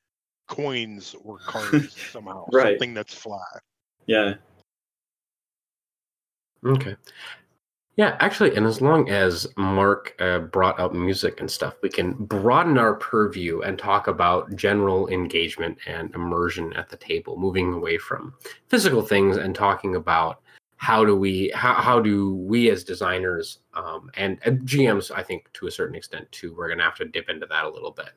coins 0.51 1.15
or 1.25 1.39
cards 1.47 1.97
somehow. 2.11 2.45
Right. 2.53 2.75
Something 2.75 2.95
that's 2.95 3.15
flat. 3.15 3.63
Yeah. 4.07 4.35
Okay. 6.67 6.97
Yeah, 7.97 8.17
actually, 8.21 8.57
and 8.57 8.67
as 8.67 8.81
long 8.81 9.11
as 9.11 9.47
Mark 9.57 10.15
uh, 10.21 10.39
brought 10.39 10.79
up 10.81 10.95
music 10.95 11.41
and 11.41 11.51
stuff, 11.51 11.75
we 11.83 11.91
can 11.91 12.13
broaden 12.13 12.79
our 12.79 12.95
purview 12.95 13.61
and 13.61 13.79
talk 13.79 14.07
about 14.07 14.55
general 14.57 15.09
engagement 15.09 15.77
and 15.87 16.15
immersion 16.15 16.73
at 16.75 16.89
the 16.89 16.97
table, 16.97 17.37
moving 17.37 17.75
away 17.75 17.99
from 17.99 18.33
physical 18.69 19.03
things 19.03 19.37
and 19.37 19.55
talking 19.55 19.97
about 19.97 20.41
how 20.77 21.05
do 21.05 21.15
we 21.15 21.53
how, 21.55 21.75
how 21.75 22.01
do 22.01 22.37
we 22.37 22.71
as 22.71 22.85
designers 22.85 23.59
um, 23.75 24.11
and, 24.17 24.39
and 24.47 24.61
GMs, 24.61 25.11
I 25.15 25.23
think 25.23 25.53
to 25.55 25.67
a 25.67 25.71
certain 25.71 25.95
extent 25.95 26.31
too, 26.33 26.55
we're 26.57 26.71
gonna 26.71 26.85
have 26.85 26.97
to 26.97 27.05
dip 27.05 27.29
into 27.29 27.47
that 27.47 27.65
a 27.67 27.71
little 27.71 27.91
bit. 27.91 28.13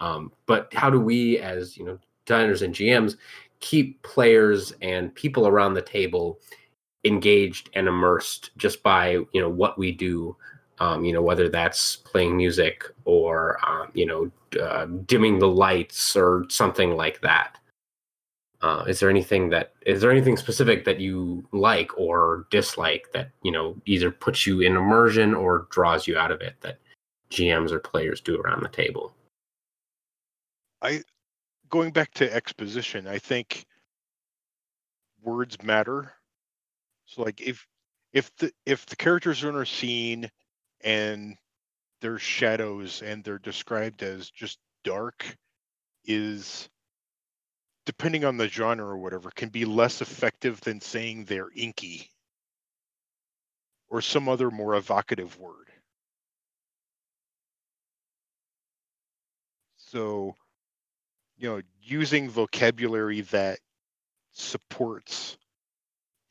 Um, 0.00 0.32
but 0.46 0.72
how 0.74 0.90
do 0.90 1.00
we 1.00 1.38
as 1.38 1.76
you 1.76 1.84
know 1.84 1.98
designers 2.26 2.62
and 2.62 2.74
GMs 2.74 3.16
keep 3.60 4.02
players 4.02 4.72
and 4.82 5.14
people 5.14 5.46
around 5.46 5.74
the 5.74 5.82
table 5.82 6.40
engaged 7.04 7.70
and 7.74 7.86
immersed 7.86 8.50
just 8.56 8.82
by 8.82 9.10
you 9.32 9.40
know 9.40 9.48
what 9.48 9.78
we 9.78 9.92
do 9.92 10.36
um, 10.78 11.04
you 11.04 11.12
know 11.12 11.22
whether 11.22 11.48
that's 11.48 11.96
playing 11.96 12.36
music 12.36 12.84
or 13.04 13.58
um, 13.66 13.88
you 13.94 14.06
know 14.06 14.30
uh, 14.60 14.86
dimming 15.06 15.38
the 15.38 15.48
lights 15.48 16.16
or 16.16 16.44
something 16.48 16.96
like 16.96 17.20
that 17.20 17.58
uh, 18.62 18.84
is 18.88 18.98
there 18.98 19.10
anything 19.10 19.50
that 19.50 19.74
is 19.86 20.00
there 20.00 20.10
anything 20.10 20.36
specific 20.36 20.84
that 20.84 20.98
you 20.98 21.46
like 21.52 21.96
or 21.98 22.46
dislike 22.50 23.06
that 23.12 23.30
you 23.42 23.52
know 23.52 23.76
either 23.86 24.10
puts 24.10 24.46
you 24.46 24.60
in 24.60 24.76
immersion 24.76 25.34
or 25.34 25.66
draws 25.70 26.06
you 26.06 26.16
out 26.16 26.30
of 26.30 26.40
it 26.40 26.54
that 26.62 26.78
GMs 27.30 27.72
or 27.72 27.80
players 27.80 28.20
do 28.20 28.40
around 28.40 28.62
the 28.62 28.68
table. 28.68 29.12
I 30.84 31.02
going 31.70 31.92
back 31.92 32.12
to 32.14 32.32
exposition, 32.32 33.08
I 33.08 33.18
think 33.18 33.64
words 35.22 35.62
matter. 35.62 36.12
So 37.06 37.22
like 37.22 37.40
if 37.40 37.66
if 38.12 38.30
the 38.36 38.52
if 38.66 38.86
the 38.86 38.96
characters 38.96 39.42
are 39.44 39.50
in 39.50 39.56
a 39.56 39.66
scene 39.66 40.30
and 40.82 41.36
there's 42.02 42.22
shadows 42.22 43.02
and 43.02 43.24
they're 43.24 43.38
described 43.38 44.02
as 44.02 44.30
just 44.30 44.58
dark 44.84 45.24
is 46.04 46.68
depending 47.86 48.24
on 48.24 48.36
the 48.36 48.48
genre 48.48 48.86
or 48.86 48.98
whatever 48.98 49.30
can 49.30 49.48
be 49.48 49.64
less 49.64 50.02
effective 50.02 50.60
than 50.62 50.80
saying 50.80 51.24
they're 51.24 51.50
inky 51.56 52.10
or 53.88 54.02
some 54.02 54.28
other 54.28 54.50
more 54.50 54.74
evocative 54.74 55.38
word. 55.38 55.70
So, 59.76 60.34
you 61.44 61.50
know, 61.50 61.60
using 61.82 62.30
vocabulary 62.30 63.20
that 63.20 63.58
supports 64.32 65.36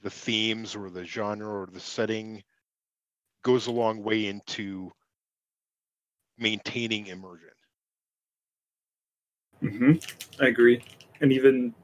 the 0.01 0.09
themes 0.09 0.75
or 0.75 0.89
the 0.89 1.05
genre 1.05 1.61
or 1.61 1.67
the 1.71 1.79
setting 1.79 2.41
goes 3.43 3.67
a 3.67 3.71
long 3.71 4.01
way 4.01 4.25
into 4.25 4.91
maintaining 6.39 7.05
immersion. 7.05 7.51
hmm 9.59 9.91
I 10.41 10.47
agree. 10.47 10.83
And 11.21 11.31
even 11.31 11.75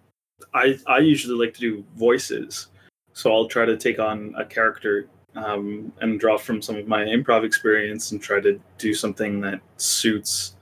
I 0.56 0.80
I 0.88 0.98
usually 0.98 1.38
like 1.38 1.54
to 1.54 1.60
do 1.60 1.86
voices, 1.98 2.70
so 3.14 3.32
I'll 3.32 3.48
try 3.48 3.66
to 3.66 3.78
take 3.78 4.00
on 4.00 4.34
a 4.40 4.44
character 4.44 5.08
um, 5.36 5.94
and 6.02 6.20
draw 6.20 6.40
from 6.40 6.64
some 6.64 6.78
of 6.78 6.88
my 6.88 7.04
improv 7.04 7.46
experience 7.46 8.12
and 8.12 8.20
try 8.20 8.40
to 8.40 8.60
do 8.80 8.96
something 8.96 9.40
that 9.42 9.62
suits 9.78 10.56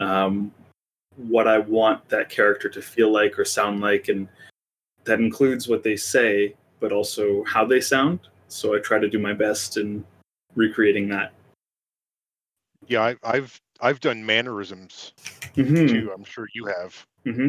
um, 0.00 0.52
what 1.18 1.46
I 1.48 1.58
want 1.58 2.08
that 2.08 2.30
character 2.30 2.68
to 2.68 2.80
feel 2.80 3.12
like 3.12 3.38
or 3.38 3.44
sound 3.44 3.80
like, 3.80 4.08
and 4.08 4.28
that 5.04 5.18
includes 5.20 5.68
what 5.68 5.82
they 5.82 5.96
say, 5.96 6.54
but 6.80 6.92
also 6.92 7.42
how 7.44 7.64
they 7.64 7.80
sound. 7.80 8.20
So 8.48 8.74
I 8.74 8.78
try 8.78 8.98
to 8.98 9.08
do 9.08 9.18
my 9.18 9.32
best 9.32 9.76
in 9.76 10.04
recreating 10.54 11.08
that. 11.08 11.32
Yeah, 12.86 13.02
I, 13.02 13.16
I've 13.24 13.60
I've 13.80 14.00
done 14.00 14.24
mannerisms 14.24 15.12
Mm-hmm. 15.54 15.86
too. 15.88 16.12
I'm 16.14 16.22
sure 16.24 16.46
you 16.54 16.66
have. 16.66 17.04
hmm 17.24 17.48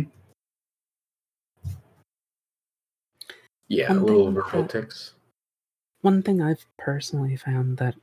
Yeah, 3.68 3.90
One 3.94 4.04
little 4.06 4.26
thing 4.26 4.34
verbal 4.34 4.62
that- 4.64 4.70
ticks. 4.70 5.14
One 6.02 6.24
thing 6.24 6.42
I've 6.42 6.66
personally 6.78 7.36
found 7.36 7.78
that 7.78 7.94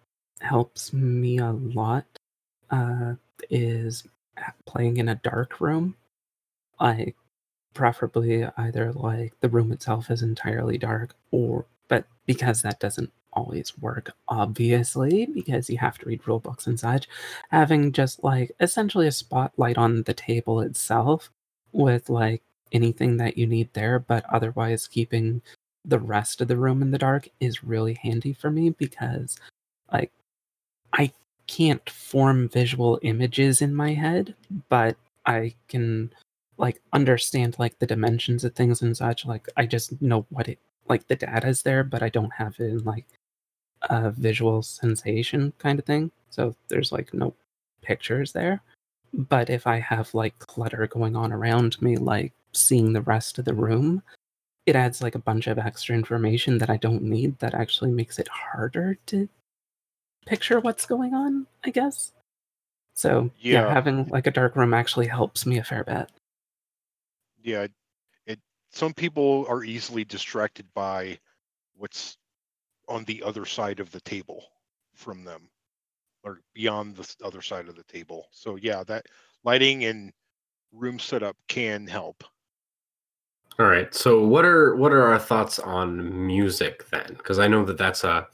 helps 0.40 0.92
me 0.92 1.38
a 1.38 1.52
lot 1.52 2.04
uh, 2.70 3.14
is 3.48 4.06
playing 4.66 4.98
in 4.98 5.08
a 5.08 5.16
dark 5.16 5.60
room. 5.60 5.96
Like, 6.80 7.16
preferably 7.74 8.46
either 8.56 8.92
like 8.92 9.34
the 9.40 9.48
room 9.48 9.72
itself 9.72 10.10
is 10.10 10.22
entirely 10.22 10.78
dark, 10.78 11.14
or 11.30 11.66
but 11.88 12.06
because 12.26 12.62
that 12.62 12.80
doesn't 12.80 13.12
always 13.32 13.78
work, 13.78 14.12
obviously, 14.28 15.26
because 15.26 15.70
you 15.70 15.78
have 15.78 15.98
to 15.98 16.06
read 16.06 16.26
rule 16.26 16.40
books 16.40 16.66
and 16.66 16.80
such, 16.80 17.06
having 17.50 17.92
just 17.92 18.24
like 18.24 18.50
essentially 18.60 19.06
a 19.06 19.12
spotlight 19.12 19.76
on 19.78 20.02
the 20.04 20.14
table 20.14 20.60
itself 20.60 21.30
with 21.72 22.08
like 22.10 22.42
anything 22.72 23.18
that 23.18 23.38
you 23.38 23.46
need 23.46 23.72
there, 23.74 23.98
but 23.98 24.24
otherwise 24.32 24.88
keeping 24.88 25.42
the 25.84 25.98
rest 25.98 26.40
of 26.40 26.48
the 26.48 26.56
room 26.56 26.82
in 26.82 26.90
the 26.90 26.98
dark 26.98 27.28
is 27.40 27.62
really 27.62 27.94
handy 27.94 28.32
for 28.32 28.50
me 28.50 28.70
because 28.70 29.36
like 29.92 30.12
I 30.92 31.12
can't 31.46 31.88
form 31.90 32.48
visual 32.48 32.98
images 33.02 33.62
in 33.62 33.74
my 33.74 33.94
head, 33.94 34.34
but 34.68 34.96
I 35.26 35.54
can 35.68 36.12
like 36.58 36.80
understand 36.92 37.56
like 37.58 37.78
the 37.78 37.86
dimensions 37.86 38.44
of 38.44 38.54
things 38.54 38.82
and 38.82 38.96
such. 38.96 39.26
Like 39.26 39.48
I 39.56 39.66
just 39.66 40.00
know 40.00 40.26
what 40.30 40.48
it 40.48 40.58
like 40.88 41.06
the 41.08 41.16
data 41.16 41.48
is 41.48 41.62
there, 41.62 41.84
but 41.84 42.02
I 42.02 42.08
don't 42.08 42.32
have 42.32 42.54
it 42.58 42.70
in 42.70 42.84
like 42.84 43.06
a 43.82 44.10
visual 44.10 44.62
sensation 44.62 45.52
kind 45.58 45.78
of 45.78 45.84
thing. 45.84 46.10
So 46.30 46.54
there's 46.68 46.92
like 46.92 47.12
no 47.12 47.34
pictures 47.82 48.32
there. 48.32 48.62
But 49.12 49.50
if 49.50 49.66
I 49.66 49.78
have 49.78 50.12
like 50.14 50.38
clutter 50.38 50.86
going 50.86 51.16
on 51.16 51.32
around 51.32 51.80
me, 51.80 51.96
like 51.96 52.32
seeing 52.52 52.92
the 52.92 53.02
rest 53.02 53.38
of 53.38 53.44
the 53.44 53.54
room, 53.54 54.02
it 54.66 54.76
adds 54.76 55.02
like 55.02 55.14
a 55.14 55.20
bunch 55.20 55.46
of 55.46 55.58
extra 55.58 55.94
information 55.94 56.58
that 56.58 56.70
I 56.70 56.76
don't 56.76 57.02
need 57.02 57.38
that 57.38 57.54
actually 57.54 57.92
makes 57.92 58.18
it 58.18 58.28
harder 58.28 58.98
to 59.06 59.28
picture 60.26 60.60
what's 60.60 60.84
going 60.84 61.14
on, 61.14 61.46
I 61.64 61.70
guess. 61.70 62.12
So 62.94 63.30
yeah, 63.38 63.62
Yeah. 63.62 63.72
having 63.72 64.06
like 64.08 64.26
a 64.26 64.30
dark 64.30 64.56
room 64.56 64.74
actually 64.74 65.06
helps 65.06 65.46
me 65.46 65.58
a 65.58 65.64
fair 65.64 65.84
bit. 65.84 66.10
Yeah, 67.42 67.66
it. 68.26 68.40
Some 68.70 68.92
people 68.92 69.46
are 69.48 69.64
easily 69.64 70.04
distracted 70.04 70.66
by 70.74 71.18
what's 71.76 72.18
on 72.88 73.04
the 73.04 73.22
other 73.22 73.44
side 73.46 73.80
of 73.80 73.90
the 73.90 74.00
table 74.00 74.44
from 74.94 75.24
them, 75.24 75.48
or 76.24 76.40
beyond 76.54 76.96
the 76.96 77.14
other 77.24 77.42
side 77.42 77.68
of 77.68 77.76
the 77.76 77.84
table. 77.84 78.26
So 78.32 78.56
yeah, 78.56 78.82
that 78.84 79.06
lighting 79.44 79.84
and 79.84 80.12
room 80.72 80.98
setup 80.98 81.36
can 81.48 81.86
help. 81.86 82.24
All 83.58 83.66
right. 83.66 83.94
So 83.94 84.24
what 84.24 84.44
are 84.44 84.74
what 84.76 84.92
are 84.92 85.02
our 85.02 85.18
thoughts 85.18 85.58
on 85.58 86.26
music 86.26 86.88
then? 86.90 87.14
Because 87.16 87.38
I 87.38 87.46
know 87.46 87.64
that 87.64 87.78
that's 87.78 88.04
a 88.04 88.26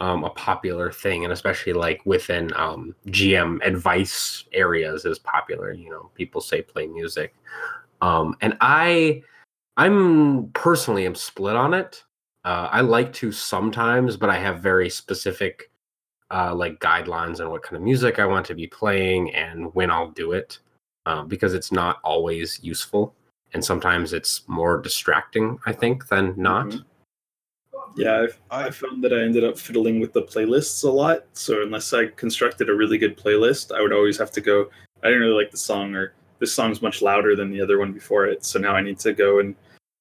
um, 0.00 0.24
a 0.24 0.30
popular 0.30 0.90
thing, 0.92 1.24
and 1.24 1.32
especially 1.32 1.72
like 1.72 2.00
within 2.04 2.52
um, 2.56 2.94
GM 3.08 3.60
advice 3.64 4.44
areas 4.52 5.04
is 5.04 5.18
popular. 5.18 5.72
You 5.72 5.90
know, 5.90 6.10
people 6.14 6.40
say 6.40 6.62
play 6.62 6.86
music, 6.86 7.34
um, 8.00 8.36
and 8.40 8.56
I 8.60 9.22
I'm 9.76 10.48
personally 10.48 11.06
am 11.06 11.14
split 11.14 11.56
on 11.56 11.74
it. 11.74 12.04
Uh, 12.44 12.68
I 12.70 12.80
like 12.82 13.12
to 13.14 13.32
sometimes, 13.32 14.16
but 14.16 14.30
I 14.30 14.38
have 14.38 14.60
very 14.60 14.90
specific 14.90 15.70
uh, 16.30 16.54
like 16.54 16.78
guidelines 16.80 17.40
on 17.40 17.50
what 17.50 17.62
kind 17.62 17.76
of 17.76 17.82
music 17.82 18.18
I 18.18 18.26
want 18.26 18.46
to 18.46 18.54
be 18.54 18.66
playing 18.66 19.34
and 19.34 19.74
when 19.74 19.90
I'll 19.90 20.10
do 20.10 20.32
it, 20.32 20.58
um, 21.06 21.28
because 21.28 21.54
it's 21.54 21.72
not 21.72 22.00
always 22.02 22.60
useful 22.62 23.14
and 23.54 23.64
sometimes 23.64 24.12
it's 24.12 24.42
more 24.48 24.78
distracting 24.78 25.58
i 25.64 25.72
think 25.72 26.08
than 26.08 26.34
not 26.36 26.66
Mhm. 26.66 26.84
Yeah, 27.96 28.22
I've, 28.22 28.40
I 28.50 28.70
found 28.70 29.04
that 29.04 29.12
I 29.12 29.20
ended 29.22 29.44
up 29.44 29.58
fiddling 29.58 30.00
with 30.00 30.12
the 30.12 30.22
playlists 30.22 30.84
a 30.84 30.90
lot. 30.90 31.24
So 31.32 31.62
unless 31.62 31.92
I 31.92 32.06
constructed 32.06 32.68
a 32.68 32.74
really 32.74 32.98
good 32.98 33.16
playlist, 33.16 33.74
I 33.74 33.80
would 33.80 33.92
always 33.92 34.18
have 34.18 34.30
to 34.32 34.40
go. 34.40 34.68
I 35.02 35.08
didn't 35.08 35.20
really 35.20 35.42
like 35.42 35.50
the 35.50 35.56
song, 35.58 35.94
or 35.94 36.14
this 36.38 36.52
song's 36.54 36.82
much 36.82 37.02
louder 37.02 37.36
than 37.36 37.50
the 37.50 37.60
other 37.60 37.78
one 37.78 37.92
before 37.92 38.26
it. 38.26 38.44
So 38.44 38.58
now 38.58 38.74
I 38.74 38.82
need 38.82 38.98
to 39.00 39.12
go 39.12 39.40
and 39.40 39.54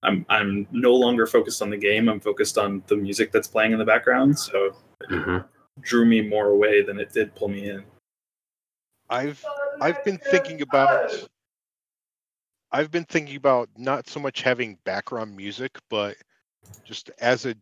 I'm 0.04 0.26
I'm 0.30 0.68
no 0.72 0.94
longer 0.94 1.26
focused 1.26 1.62
on 1.62 1.70
the 1.70 1.78
game. 1.78 2.10
I'm 2.10 2.20
focused 2.20 2.58
on 2.58 2.84
the 2.88 2.96
music 2.96 3.32
that's 3.32 3.48
playing 3.48 3.72
in 3.72 3.80
the 3.80 3.86
background. 3.86 4.38
So 4.38 4.76
Mhm. 5.10 5.46
drew 5.82 6.06
me 6.06 6.22
more 6.22 6.50
away 6.50 6.82
than 6.84 7.00
it 7.00 7.14
did 7.14 7.34
pull 7.36 7.48
me 7.48 7.70
in. 7.70 7.84
I've 9.10 9.44
I've 9.82 10.04
been 10.04 10.18
thinking 10.18 10.62
about 10.62 11.12
I've 12.72 12.92
been 12.92 13.06
thinking 13.06 13.36
about 13.36 13.70
not 13.78 14.10
so 14.10 14.20
much 14.20 14.42
having 14.42 14.78
background 14.84 15.36
music, 15.36 15.78
but 15.90 16.18
just 16.84 17.12
as 17.20 17.46
a, 17.46 17.56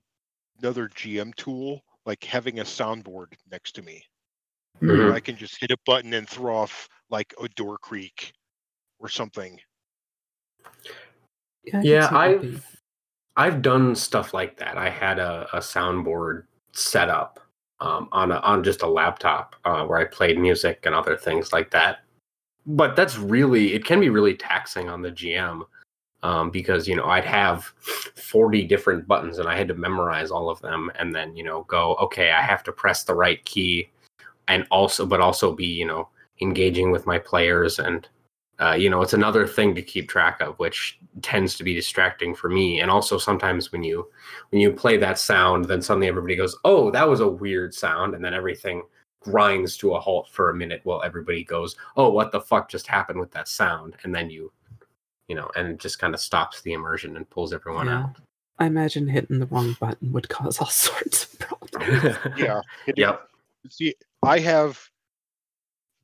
another 0.61 0.87
GM 0.89 1.33
tool, 1.35 1.81
like 2.05 2.23
having 2.23 2.59
a 2.59 2.63
soundboard 2.63 3.33
next 3.51 3.73
to 3.73 3.81
me. 3.81 4.03
Mhm. 4.81 4.97
where 4.97 5.13
I 5.13 5.19
can 5.19 5.35
just 5.35 5.59
hit 5.59 5.69
a 5.69 5.77
button 5.85 6.13
and 6.15 6.27
throw 6.27 6.55
off 6.55 6.87
like 7.11 7.33
a 7.43 7.47
door 7.49 7.77
creak 7.77 8.33
or 8.99 9.09
something. 9.09 9.59
Yeah, 10.63 10.65
I 11.67 11.71
can 11.71 11.83
yeah 11.83 12.09
see 12.09 12.13
that 12.15 12.41
being- 12.41 12.55
i've 12.55 12.77
i've 13.37 13.61
done 13.61 13.95
stuff 13.95 14.33
like 14.33 14.57
that 14.57 14.77
i 14.77 14.89
had 14.89 15.19
a, 15.19 15.47
a 15.53 15.59
soundboard 15.59 16.45
set 16.73 17.09
up 17.09 17.39
um, 17.79 18.09
on 18.11 18.31
a, 18.31 18.37
on 18.37 18.63
just 18.63 18.81
a 18.81 18.87
laptop 18.87 19.55
uh, 19.65 19.85
where 19.85 19.99
i 19.99 20.05
played 20.05 20.39
music 20.39 20.85
and 20.85 20.95
other 20.95 21.15
things 21.15 21.53
like 21.53 21.69
that 21.69 21.99
but 22.65 22.95
that's 22.95 23.17
really 23.19 23.73
it 23.73 23.85
can 23.85 23.99
be 23.99 24.09
really 24.09 24.35
taxing 24.35 24.89
on 24.89 25.01
the 25.03 25.11
gm 25.11 25.61
um, 26.23 26.49
because 26.51 26.87
you 26.87 26.95
know 26.95 27.05
i'd 27.05 27.25
have 27.25 27.63
40 28.15 28.63
different 28.63 29.07
buttons 29.07 29.39
and 29.39 29.47
i 29.47 29.57
had 29.57 29.67
to 29.67 29.73
memorize 29.73 30.31
all 30.31 30.49
of 30.49 30.61
them 30.61 30.91
and 30.99 31.15
then 31.15 31.35
you 31.35 31.43
know 31.43 31.63
go 31.63 31.95
okay 31.95 32.31
i 32.31 32.41
have 32.41 32.63
to 32.63 32.71
press 32.71 33.03
the 33.03 33.15
right 33.15 33.43
key 33.45 33.89
and 34.47 34.65
also 34.69 35.05
but 35.05 35.21
also 35.21 35.53
be 35.53 35.65
you 35.65 35.85
know 35.85 36.07
engaging 36.41 36.91
with 36.91 37.05
my 37.05 37.17
players. 37.17 37.79
And 37.79 38.07
uh, 38.59 38.73
you 38.73 38.89
know 38.89 39.01
it's 39.01 39.13
another 39.13 39.47
thing 39.47 39.73
to 39.73 39.81
keep 39.81 40.07
track 40.09 40.39
of 40.41 40.57
which 40.59 40.99
tends 41.21 41.55
to 41.55 41.63
be 41.63 41.73
distracting 41.73 42.35
for 42.35 42.49
me. 42.49 42.81
And 42.81 42.91
also 42.91 43.17
sometimes 43.17 43.71
when 43.71 43.83
you 43.83 44.07
when 44.49 44.61
you 44.61 44.71
play 44.71 44.97
that 44.97 45.17
sound 45.17 45.65
then 45.65 45.81
suddenly 45.81 46.07
everybody 46.07 46.35
goes 46.35 46.55
oh 46.65 46.91
that 46.91 47.07
was 47.07 47.21
a 47.21 47.27
weird 47.27 47.73
sound. 47.73 48.13
And 48.13 48.23
then 48.23 48.33
everything 48.33 48.83
grinds 49.21 49.77
to 49.77 49.93
a 49.93 49.99
halt 49.99 50.29
for 50.31 50.49
a 50.49 50.55
minute 50.55 50.81
while 50.83 51.03
everybody 51.03 51.43
goes 51.43 51.75
oh 51.95 52.09
what 52.09 52.31
the 52.31 52.41
fuck 52.41 52.69
just 52.69 52.87
happened 52.87 53.19
with 53.19 53.31
that 53.31 53.47
sound? 53.47 53.95
And 54.03 54.13
then 54.13 54.29
you 54.29 54.51
you 55.31 55.35
know 55.37 55.49
and 55.55 55.65
it 55.69 55.77
just 55.79 55.97
kind 55.97 56.13
of 56.13 56.19
stops 56.19 56.59
the 56.61 56.73
immersion 56.73 57.15
and 57.15 57.29
pulls 57.29 57.53
everyone 57.53 57.87
Yeah. 57.87 58.09
I 58.59 58.65
imagine 58.65 59.07
hitting 59.07 59.39
the 59.39 59.45
wrong 59.45 59.77
button 59.79 60.11
would 60.11 60.27
cause 60.27 60.59
all 60.59 60.67
sorts 60.87 61.23
of 61.33 61.39
problems. 61.39 62.05
out 62.17 62.19
Yeah. 62.37 62.61
it- 62.85 62.97
yep 62.97 63.29
See, 63.69 63.95
I 64.23 64.39
have 64.39 64.77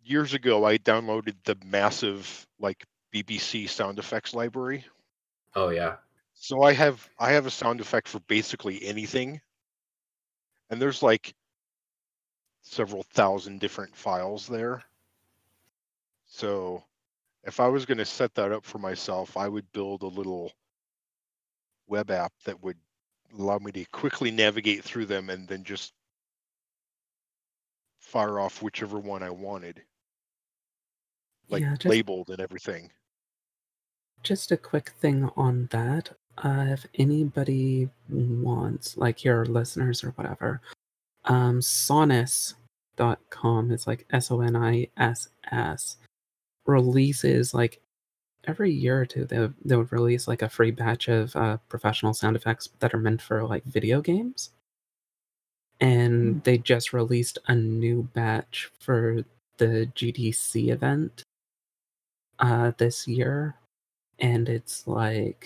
years 0.05 0.33
ago 0.33 0.63
I 0.63 0.77
downloaded 0.77 1.35
the 1.43 1.57
massive 1.65 2.47
like 2.57 2.85
BBC 3.13 3.67
sound 3.67 3.99
effects 3.99 4.33
library. 4.33 4.85
Oh 5.55 5.69
yeah. 5.69 5.95
So 6.35 6.61
I 6.61 6.71
have 6.73 7.09
I 7.19 7.31
have 7.33 7.47
a 7.47 7.51
sound 7.51 7.81
effect 7.81 8.07
for 8.07 8.19
basically 8.27 8.81
anything. 8.85 9.41
And 10.69 10.79
there's 10.81 11.01
like 11.03 11.33
several 12.61 13.03
thousand 13.03 13.59
different 13.59 13.93
files 13.95 14.47
there. 14.47 14.83
So 16.27 16.83
if 17.47 17.59
I 17.61 17.67
was 17.67 17.85
going 17.85 17.97
to 17.97 18.05
set 18.05 18.35
that 18.35 18.51
up 18.51 18.65
for 18.65 18.77
myself, 18.77 19.37
I 19.37 19.47
would 19.47 19.71
build 19.71 20.03
a 20.03 20.07
little 20.07 20.51
web 21.87 22.11
app 22.11 22.33
that 22.43 22.61
would 22.61 22.77
allow 23.39 23.57
me 23.57 23.71
to 23.71 23.85
quickly 23.85 24.31
navigate 24.31 24.83
through 24.83 25.05
them 25.05 25.29
and 25.29 25.47
then 25.47 25.63
just 25.63 25.93
fire 28.01 28.39
off 28.39 28.61
whichever 28.61 28.99
one 28.99 29.23
I 29.23 29.29
wanted. 29.29 29.81
Like 31.49 31.61
Yeah, 31.61 31.75
just- 31.75 31.85
labeled 31.85 32.29
and 32.29 32.41
everything. 32.41 32.91
Just 34.23 34.51
a 34.51 34.57
quick 34.57 34.89
thing 34.99 35.29
on 35.37 35.67
that. 35.71 36.11
Uh, 36.39 36.65
if 36.69 36.85
anybody 36.95 37.89
wants, 38.09 38.97
like 38.97 39.23
your 39.23 39.45
listeners 39.45 40.03
or 40.03 40.09
whatever, 40.11 40.61
um, 41.25 41.59
sonniss.com 41.59 43.71
is 43.71 43.87
like 43.87 44.05
S 44.11 44.31
O 44.31 44.41
N 44.41 44.55
I 44.55 44.87
S 44.97 45.29
S 45.51 45.97
releases 46.67 47.53
like 47.53 47.79
every 48.45 48.71
year 48.71 49.01
or 49.01 49.05
two 49.05 49.25
they 49.25 49.49
they 49.65 49.75
would 49.75 49.91
release 49.91 50.27
like 50.27 50.41
a 50.41 50.49
free 50.49 50.71
batch 50.71 51.07
of 51.07 51.35
uh, 51.35 51.57
professional 51.69 52.13
sound 52.13 52.35
effects 52.35 52.69
that 52.79 52.93
are 52.93 52.99
meant 52.99 53.21
for 53.21 53.43
like 53.43 53.63
video 53.65 54.01
games. 54.01 54.51
And 55.79 56.43
they 56.43 56.57
just 56.57 56.91
released 56.91 57.37
a 57.47 57.55
new 57.55 58.03
batch 58.13 58.71
for 58.79 59.23
the 59.57 59.91
GDC 59.95 60.69
event 60.71 61.23
uh 62.39 62.71
this 62.77 63.07
year. 63.07 63.55
And 64.19 64.49
it's 64.49 64.87
like 64.87 65.45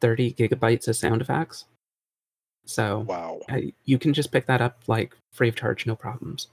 30 0.00 0.32
gigabytes 0.32 0.88
of 0.88 0.96
sound 0.96 1.20
effects. 1.20 1.66
So 2.64 3.00
Wow. 3.00 3.40
uh, 3.50 3.60
you 3.84 3.98
can 3.98 4.14
just 4.14 4.32
pick 4.32 4.46
that 4.46 4.62
up 4.62 4.78
like 4.86 5.14
free 5.32 5.48
of 5.48 5.56
charge 5.56 5.86
no 5.86 5.96
problems. 5.96 6.48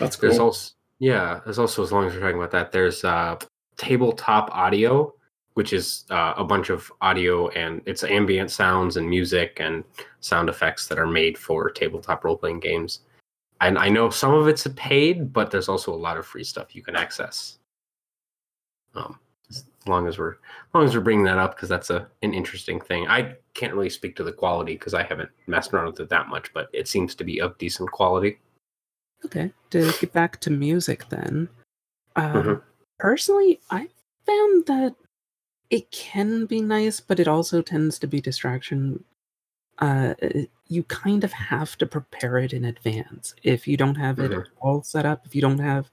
That's 0.00 0.16
There's 0.16 0.38
cool. 0.38 0.46
also 0.46 0.74
yeah, 0.98 1.40
there's 1.44 1.58
also 1.58 1.82
as 1.82 1.92
long 1.92 2.06
as 2.06 2.14
we're 2.14 2.20
talking 2.20 2.38
about 2.38 2.50
that, 2.52 2.72
there's 2.72 3.04
uh 3.04 3.36
tabletop 3.76 4.50
audio, 4.52 5.12
which 5.54 5.72
is 5.72 6.04
uh, 6.10 6.34
a 6.36 6.44
bunch 6.44 6.70
of 6.70 6.90
audio 7.00 7.48
and 7.48 7.82
it's 7.86 8.04
ambient 8.04 8.50
sounds 8.50 8.96
and 8.96 9.08
music 9.08 9.58
and 9.60 9.84
sound 10.20 10.48
effects 10.48 10.86
that 10.88 10.98
are 10.98 11.06
made 11.06 11.36
for 11.38 11.70
tabletop 11.70 12.24
role 12.24 12.36
playing 12.36 12.60
games. 12.60 13.00
And 13.60 13.78
I 13.78 13.88
know 13.88 14.10
some 14.10 14.34
of 14.34 14.48
it's 14.48 14.66
paid, 14.76 15.32
but 15.32 15.50
there's 15.50 15.68
also 15.68 15.94
a 15.94 15.96
lot 15.96 16.18
of 16.18 16.26
free 16.26 16.44
stuff 16.44 16.74
you 16.74 16.82
can 16.82 16.94
access. 16.94 17.58
Um, 18.94 19.18
as 19.50 19.64
long 19.86 20.06
as 20.06 20.18
we're 20.18 20.32
as 20.32 20.74
long 20.74 20.84
as 20.84 20.94
we're 20.94 21.00
bringing 21.00 21.24
that 21.24 21.38
up 21.38 21.54
because 21.54 21.68
that's 21.68 21.90
a 21.90 22.06
an 22.22 22.34
interesting 22.34 22.80
thing. 22.80 23.06
I 23.08 23.36
can't 23.54 23.72
really 23.72 23.90
speak 23.90 24.16
to 24.16 24.24
the 24.24 24.32
quality 24.32 24.74
because 24.74 24.94
I 24.94 25.02
haven't 25.02 25.30
messed 25.46 25.72
around 25.72 25.86
with 25.86 26.00
it 26.00 26.08
that 26.08 26.28
much, 26.28 26.52
but 26.52 26.68
it 26.72 26.88
seems 26.88 27.14
to 27.14 27.24
be 27.24 27.40
of 27.40 27.56
decent 27.58 27.90
quality. 27.90 28.38
Okay, 29.24 29.50
to 29.70 29.92
get 30.00 30.12
back 30.12 30.40
to 30.40 30.50
music 30.50 31.08
then. 31.08 31.48
Uh, 32.14 32.32
Mhm. 32.42 32.62
Personally, 32.98 33.60
I 33.70 33.88
found 34.24 34.66
that 34.66 34.94
it 35.70 35.90
can 35.90 36.46
be 36.46 36.60
nice, 36.62 37.00
but 37.00 37.20
it 37.20 37.28
also 37.28 37.60
tends 37.60 37.98
to 37.98 38.06
be 38.06 38.20
distraction. 38.20 39.04
Uh, 39.78 40.14
you 40.68 40.82
kind 40.84 41.24
of 41.24 41.32
have 41.32 41.76
to 41.78 41.86
prepare 41.86 42.38
it 42.38 42.52
in 42.52 42.64
advance. 42.64 43.34
If 43.42 43.68
you 43.68 43.76
don't 43.76 43.96
have 43.96 44.18
it 44.18 44.30
Mhm. 44.32 44.46
all 44.60 44.82
set 44.82 45.04
up, 45.04 45.26
if 45.26 45.34
you 45.34 45.42
don't 45.42 45.58
have 45.58 45.90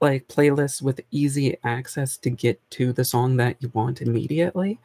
like 0.00 0.26
playlists 0.28 0.82
with 0.82 1.00
easy 1.12 1.56
access 1.64 2.16
to 2.18 2.30
get 2.30 2.60
to 2.70 2.92
the 2.92 3.04
song 3.04 3.36
that 3.36 3.62
you 3.62 3.70
want 3.74 4.02
immediately, 4.02 4.78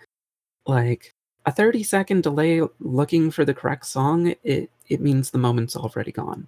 like 0.68 1.12
a 1.46 1.52
30 1.52 1.84
second 1.84 2.24
delay 2.24 2.62
looking 2.80 3.32
for 3.32 3.44
the 3.46 3.54
correct 3.54 3.86
song, 3.88 4.36
it, 4.44 4.70
it 4.88 5.02
means 5.02 5.32
the 5.32 5.38
moment's 5.40 5.76
already 5.76 6.12
gone. 6.12 6.48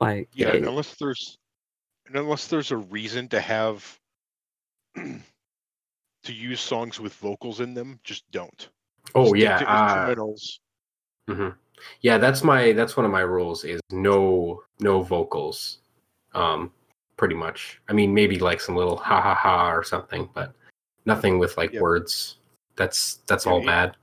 Like, 0.00 0.28
Yeah, 0.34 0.48
it- 0.52 0.64
unless 0.64 0.94
there's 0.96 1.36
unless 2.08 2.48
there's 2.48 2.70
a 2.70 2.76
reason 2.76 3.28
to 3.28 3.40
have 3.40 3.98
to 4.96 6.32
use 6.32 6.60
songs 6.60 7.00
with 7.00 7.14
vocals 7.14 7.60
in 7.60 7.74
them, 7.74 7.98
just 8.04 8.24
don't. 8.30 8.68
Oh 9.14 9.28
Stick 9.28 9.40
yeah, 9.42 9.56
uh, 9.58 10.06
instrumentals. 10.14 10.58
hmm 11.28 11.48
Yeah, 12.00 12.18
that's 12.18 12.42
my 12.42 12.72
that's 12.72 12.96
one 12.96 13.06
of 13.06 13.12
my 13.12 13.20
rules 13.20 13.64
is 13.64 13.80
no 13.90 14.62
no 14.80 15.02
vocals. 15.02 15.78
Um 16.34 16.72
pretty 17.16 17.34
much. 17.34 17.80
I 17.88 17.92
mean 17.92 18.12
maybe 18.12 18.38
like 18.38 18.60
some 18.60 18.76
little 18.76 18.96
ha 18.96 19.20
ha 19.20 19.34
ha 19.34 19.70
or 19.72 19.82
something, 19.84 20.28
but 20.34 20.54
nothing 21.06 21.38
with 21.38 21.56
like 21.56 21.72
Yeah. 21.72 21.80
words. 21.80 22.38
That's 22.76 23.16
that's 23.26 23.46
Yeah, 23.46 23.52
all 23.52 23.64
bad. 23.64 23.96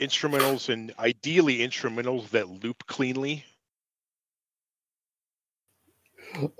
instrumentals 0.00 0.68
and 0.68 0.94
ideally 0.98 1.58
instrumentals 1.58 2.30
that 2.30 2.48
loop 2.48 2.86
cleanly. 2.86 3.44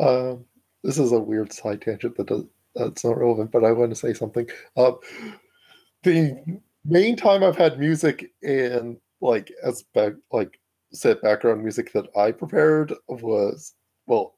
Um, 0.01 0.45
this 0.85 0.99
is 0.99 1.13
a 1.13 1.19
weird 1.19 1.53
side 1.53 1.83
tangent 1.83 2.17
that 2.17 2.27
does, 2.27 2.45
that's 2.75 3.05
not 3.05 3.19
relevant, 3.19 3.51
but 3.51 3.65
I 3.65 3.73
want 3.73 3.91
to 3.91 3.97
say 3.97 4.15
something. 4.15 4.49
Um, 4.77 4.99
the 6.03 6.61
main 6.85 7.17
time 7.17 7.43
I've 7.43 7.57
had 7.57 7.79
music 7.79 8.31
in 8.43 8.99
like 9.21 9.53
as 9.65 9.83
back 9.95 10.13
like 10.33 10.59
set 10.93 11.21
background 11.23 11.63
music 11.63 11.93
that 11.93 12.07
I 12.17 12.33
prepared 12.33 12.95
was 13.09 13.75
well, 14.07 14.37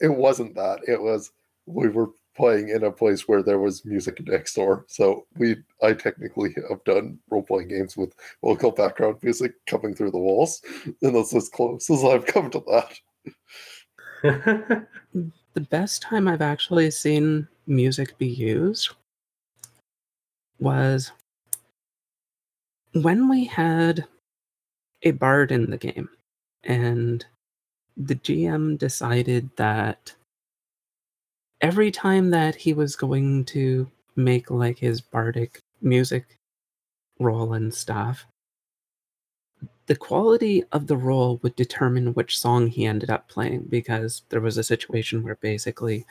it 0.00 0.08
wasn't 0.14 0.54
that. 0.56 0.80
It 0.86 1.00
was 1.00 1.32
we 1.66 1.88
were 1.88 2.10
playing 2.36 2.68
in 2.68 2.84
a 2.84 2.92
place 2.92 3.26
where 3.26 3.42
there 3.42 3.58
was 3.58 3.84
music 3.84 4.20
next 4.26 4.54
door. 4.54 4.84
So 4.88 5.26
we 5.38 5.56
I 5.82 5.94
technically 5.94 6.54
have 6.68 6.84
done 6.84 7.18
role 7.30 7.42
playing 7.42 7.68
games 7.68 7.96
with 7.96 8.14
local 8.42 8.72
background 8.72 9.18
music 9.22 9.52
coming 9.66 9.94
through 9.94 10.10
the 10.10 10.18
walls, 10.18 10.60
and 11.02 11.14
that's 11.14 11.34
as 11.34 11.48
close 11.48 11.88
as 11.90 12.04
I've 12.04 12.26
come 12.26 12.50
to 12.50 12.62
that. 12.68 12.98
the 14.22 15.60
best 15.70 16.02
time 16.02 16.28
I've 16.28 16.42
actually 16.42 16.90
seen 16.90 17.48
music 17.66 18.16
be 18.18 18.26
used 18.26 18.90
was 20.58 21.12
when 22.92 23.28
we 23.28 23.44
had 23.44 24.06
a 25.02 25.10
bard 25.10 25.52
in 25.52 25.70
the 25.70 25.76
game 25.76 26.08
and 26.64 27.24
the 27.96 28.14
GM 28.14 28.78
decided 28.78 29.50
that 29.56 30.14
every 31.60 31.90
time 31.90 32.30
that 32.30 32.54
he 32.54 32.72
was 32.72 32.96
going 32.96 33.44
to 33.46 33.90
make 34.16 34.50
like 34.50 34.78
his 34.78 35.00
bardic 35.00 35.60
music 35.82 36.36
roll 37.18 37.52
and 37.54 37.72
stuff 37.72 38.26
the 39.86 39.96
quality 39.96 40.64
of 40.72 40.86
the 40.86 40.96
role 40.96 41.38
would 41.42 41.54
determine 41.56 42.14
which 42.14 42.38
song 42.38 42.66
he 42.66 42.86
ended 42.86 43.10
up 43.10 43.28
playing 43.28 43.66
because 43.68 44.22
there 44.28 44.40
was 44.40 44.58
a 44.58 44.64
situation 44.64 45.22
where 45.22 45.36
basically 45.36 46.04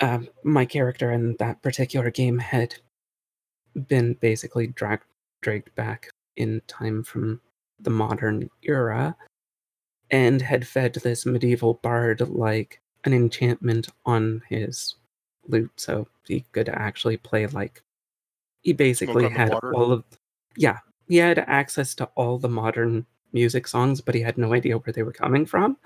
um, 0.00 0.28
my 0.42 0.64
character 0.64 1.12
in 1.12 1.36
that 1.38 1.62
particular 1.62 2.10
game 2.10 2.38
had 2.38 2.74
been 3.88 4.14
basically 4.14 4.66
drag- 4.68 5.00
dragged 5.42 5.74
back 5.74 6.08
in 6.36 6.60
time 6.66 7.02
from 7.02 7.40
the 7.80 7.90
modern 7.90 8.48
era 8.62 9.14
and 10.10 10.40
had 10.40 10.66
fed 10.66 10.94
this 10.94 11.26
medieval 11.26 11.74
bard 11.74 12.20
like 12.20 12.80
an 13.04 13.12
enchantment 13.12 13.88
on 14.06 14.42
his 14.48 14.94
lute. 15.46 15.70
So 15.76 16.08
he 16.26 16.44
could 16.52 16.68
actually 16.68 17.16
play 17.16 17.46
like 17.46 17.82
he 18.62 18.72
basically 18.72 19.28
had 19.28 19.52
all 19.52 19.92
of 19.92 20.04
yeah 20.56 20.78
he 21.08 21.16
had 21.16 21.38
access 21.38 21.94
to 21.94 22.04
all 22.14 22.38
the 22.38 22.48
modern 22.48 23.04
music 23.32 23.66
songs 23.66 24.00
but 24.00 24.14
he 24.14 24.20
had 24.20 24.38
no 24.38 24.52
idea 24.52 24.78
where 24.78 24.92
they 24.92 25.02
were 25.02 25.12
coming 25.12 25.44
from 25.44 25.76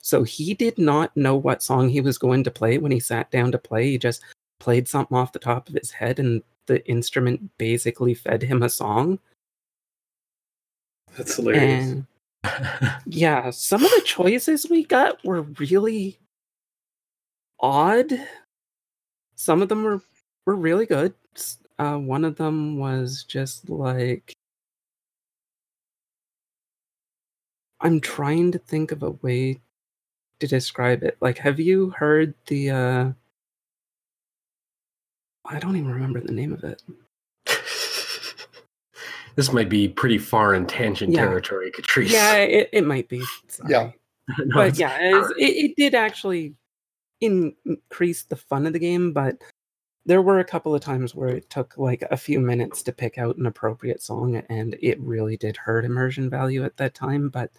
so 0.00 0.22
he 0.22 0.54
did 0.54 0.78
not 0.78 1.16
know 1.16 1.36
what 1.36 1.62
song 1.62 1.88
he 1.88 2.00
was 2.00 2.18
going 2.18 2.44
to 2.44 2.50
play 2.50 2.78
when 2.78 2.92
he 2.92 3.00
sat 3.00 3.30
down 3.30 3.50
to 3.50 3.58
play 3.58 3.90
he 3.90 3.98
just 3.98 4.22
played 4.60 4.88
something 4.88 5.16
off 5.16 5.32
the 5.32 5.38
top 5.38 5.68
of 5.68 5.74
his 5.74 5.90
head 5.90 6.18
and 6.18 6.42
the 6.66 6.86
instrument 6.88 7.40
basically 7.58 8.14
fed 8.14 8.42
him 8.42 8.62
a 8.62 8.68
song 8.68 9.18
That's 11.16 11.36
hilarious. 11.36 12.02
yeah, 13.06 13.50
some 13.50 13.84
of 13.84 13.90
the 13.90 14.02
choices 14.04 14.68
we 14.70 14.84
got 14.84 15.24
were 15.24 15.42
really 15.42 16.18
odd. 17.60 18.12
Some 19.34 19.62
of 19.62 19.68
them 19.68 19.82
were 19.82 20.00
were 20.46 20.54
really 20.54 20.86
good. 20.86 21.14
Uh, 21.78 21.96
one 21.96 22.24
of 22.24 22.36
them 22.36 22.78
was 22.78 23.24
just 23.24 23.68
like 23.68 24.32
I'm 27.80 28.00
trying 28.00 28.52
to 28.52 28.58
think 28.58 28.90
of 28.92 29.02
a 29.02 29.10
way 29.10 29.60
to 30.40 30.46
describe 30.46 31.02
it. 31.02 31.16
Like, 31.20 31.38
have 31.38 31.60
you 31.60 31.90
heard 31.90 32.34
the? 32.46 32.70
uh 32.70 33.12
I 35.46 35.58
don't 35.58 35.76
even 35.76 35.90
remember 35.92 36.20
the 36.20 36.32
name 36.32 36.52
of 36.52 36.62
it. 36.64 36.82
this 39.36 39.52
might 39.52 39.68
be 39.68 39.88
pretty 39.88 40.18
far 40.18 40.54
in 40.54 40.66
tangent 40.66 41.12
Yeah. 41.12 41.24
territory, 41.24 41.70
Catrice. 41.70 42.10
Yeah, 42.10 42.34
it, 42.36 42.68
it 42.72 42.84
might 42.84 43.08
be. 43.08 43.22
Sorry. 43.48 43.70
Yeah. 43.72 43.90
No, 44.40 44.56
but 44.56 44.66
it's- 44.68 44.78
yeah, 44.78 44.98
it's- 45.00 45.32
it, 45.38 45.70
it 45.70 45.76
did 45.78 45.94
actually 45.94 46.54
increase 47.22 48.24
the 48.24 48.36
fun 48.36 48.66
of 48.66 48.74
the 48.74 48.78
game, 48.78 49.12
but 49.14 49.38
there 50.04 50.20
were 50.20 50.38
a 50.40 50.44
couple 50.44 50.74
of 50.74 50.82
times 50.82 51.14
where 51.14 51.30
it 51.30 51.48
took 51.48 51.78
like 51.78 52.02
a 52.10 52.16
few 52.16 52.38
minutes 52.38 52.82
to 52.82 52.92
pick 52.92 53.16
out 53.16 53.38
an 53.38 53.46
appropriate 53.46 54.02
song, 54.02 54.36
and 54.50 54.76
it 54.82 55.00
really 55.00 55.38
did 55.38 55.56
hurt 55.56 55.86
immersion 55.86 56.28
value 56.28 56.62
at 56.62 56.76
that 56.76 56.94
time. 56.94 57.30
But 57.30 57.50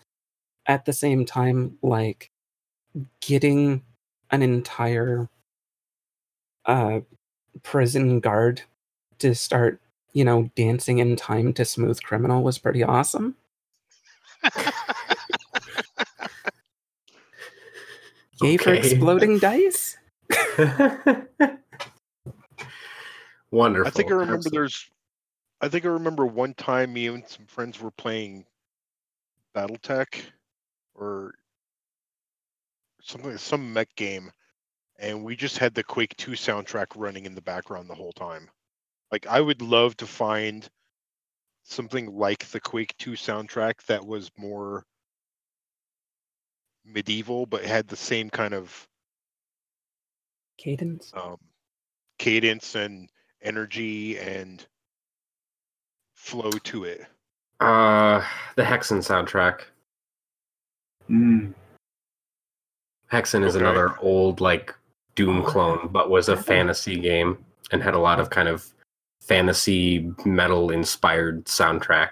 at 0.69 0.85
the 0.85 0.93
same 0.93 1.25
time, 1.25 1.77
like 1.81 2.31
getting 3.21 3.83
an 4.29 4.41
entire 4.43 5.27
uh, 6.65 6.99
prison 7.63 8.19
guard 8.19 8.61
to 9.17 9.33
start, 9.33 9.81
you 10.13 10.23
know, 10.23 10.51
dancing 10.55 10.99
in 10.99 11.15
time 11.15 11.51
to 11.53 11.65
Smooth 11.65 11.99
Criminal 12.03 12.43
was 12.43 12.59
pretty 12.59 12.83
awesome. 12.83 13.35
Yay 18.41 18.57
for 18.57 18.73
exploding 18.73 19.39
dice. 19.41 19.97
Wonderful. 23.51 23.87
I 23.87 23.89
think 23.89 24.11
I 24.11 24.13
remember 24.13 24.35
Absolutely. 24.35 24.57
there's 24.59 24.89
I 25.61 25.67
think 25.67 25.83
I 25.83 25.89
remember 25.89 26.27
one 26.27 26.53
time 26.53 26.93
me 26.93 27.07
and 27.07 27.27
some 27.27 27.47
friends 27.47 27.81
were 27.81 27.91
playing 27.91 28.45
Battletech 29.55 30.21
or 30.99 31.33
something 33.01 33.37
some 33.37 33.73
mech 33.73 33.95
game 33.95 34.31
and 34.99 35.23
we 35.23 35.35
just 35.35 35.57
had 35.57 35.73
the 35.73 35.83
Quake 35.83 36.15
2 36.17 36.31
soundtrack 36.31 36.87
running 36.95 37.25
in 37.25 37.33
the 37.33 37.41
background 37.41 37.89
the 37.89 37.95
whole 37.95 38.11
time. 38.11 38.49
Like 39.11 39.25
I 39.27 39.39
would 39.39 39.61
love 39.61 39.95
to 39.97 40.05
find 40.05 40.67
something 41.63 42.13
like 42.13 42.45
the 42.47 42.59
Quake 42.59 42.93
2 42.97 43.11
soundtrack 43.11 43.85
that 43.87 44.05
was 44.05 44.29
more 44.37 44.85
medieval 46.85 47.45
but 47.45 47.63
had 47.63 47.87
the 47.87 47.95
same 47.95 48.29
kind 48.29 48.53
of 48.53 48.87
Cadence. 50.57 51.11
um, 51.13 51.37
cadence 52.17 52.75
and 52.75 53.09
energy 53.41 54.17
and 54.19 54.65
flow 56.13 56.51
to 56.51 56.83
it. 56.83 57.05
Uh, 57.61 58.21
the 58.55 58.63
Hexen 58.63 58.97
soundtrack. 58.97 59.61
Mm. 61.09 61.53
Hexen 63.11 63.43
is 63.43 63.55
Okay. 63.55 63.65
another 63.65 63.97
old 63.99 64.39
like 64.41 64.75
Doom 65.15 65.41
Oh, 65.41 65.45
clone, 65.45 65.89
but 65.91 66.09
was 66.09 66.29
a 66.29 66.37
fantasy 66.37 66.99
game 66.99 67.43
and 67.71 67.81
had 67.83 67.93
a 67.95 67.99
lot 67.99 68.19
of 68.19 68.29
kind 68.29 68.47
of 68.47 68.71
fantasy 69.21 70.13
metal 70.25 70.69
inspired 70.71 71.45
soundtrack. 71.45 72.09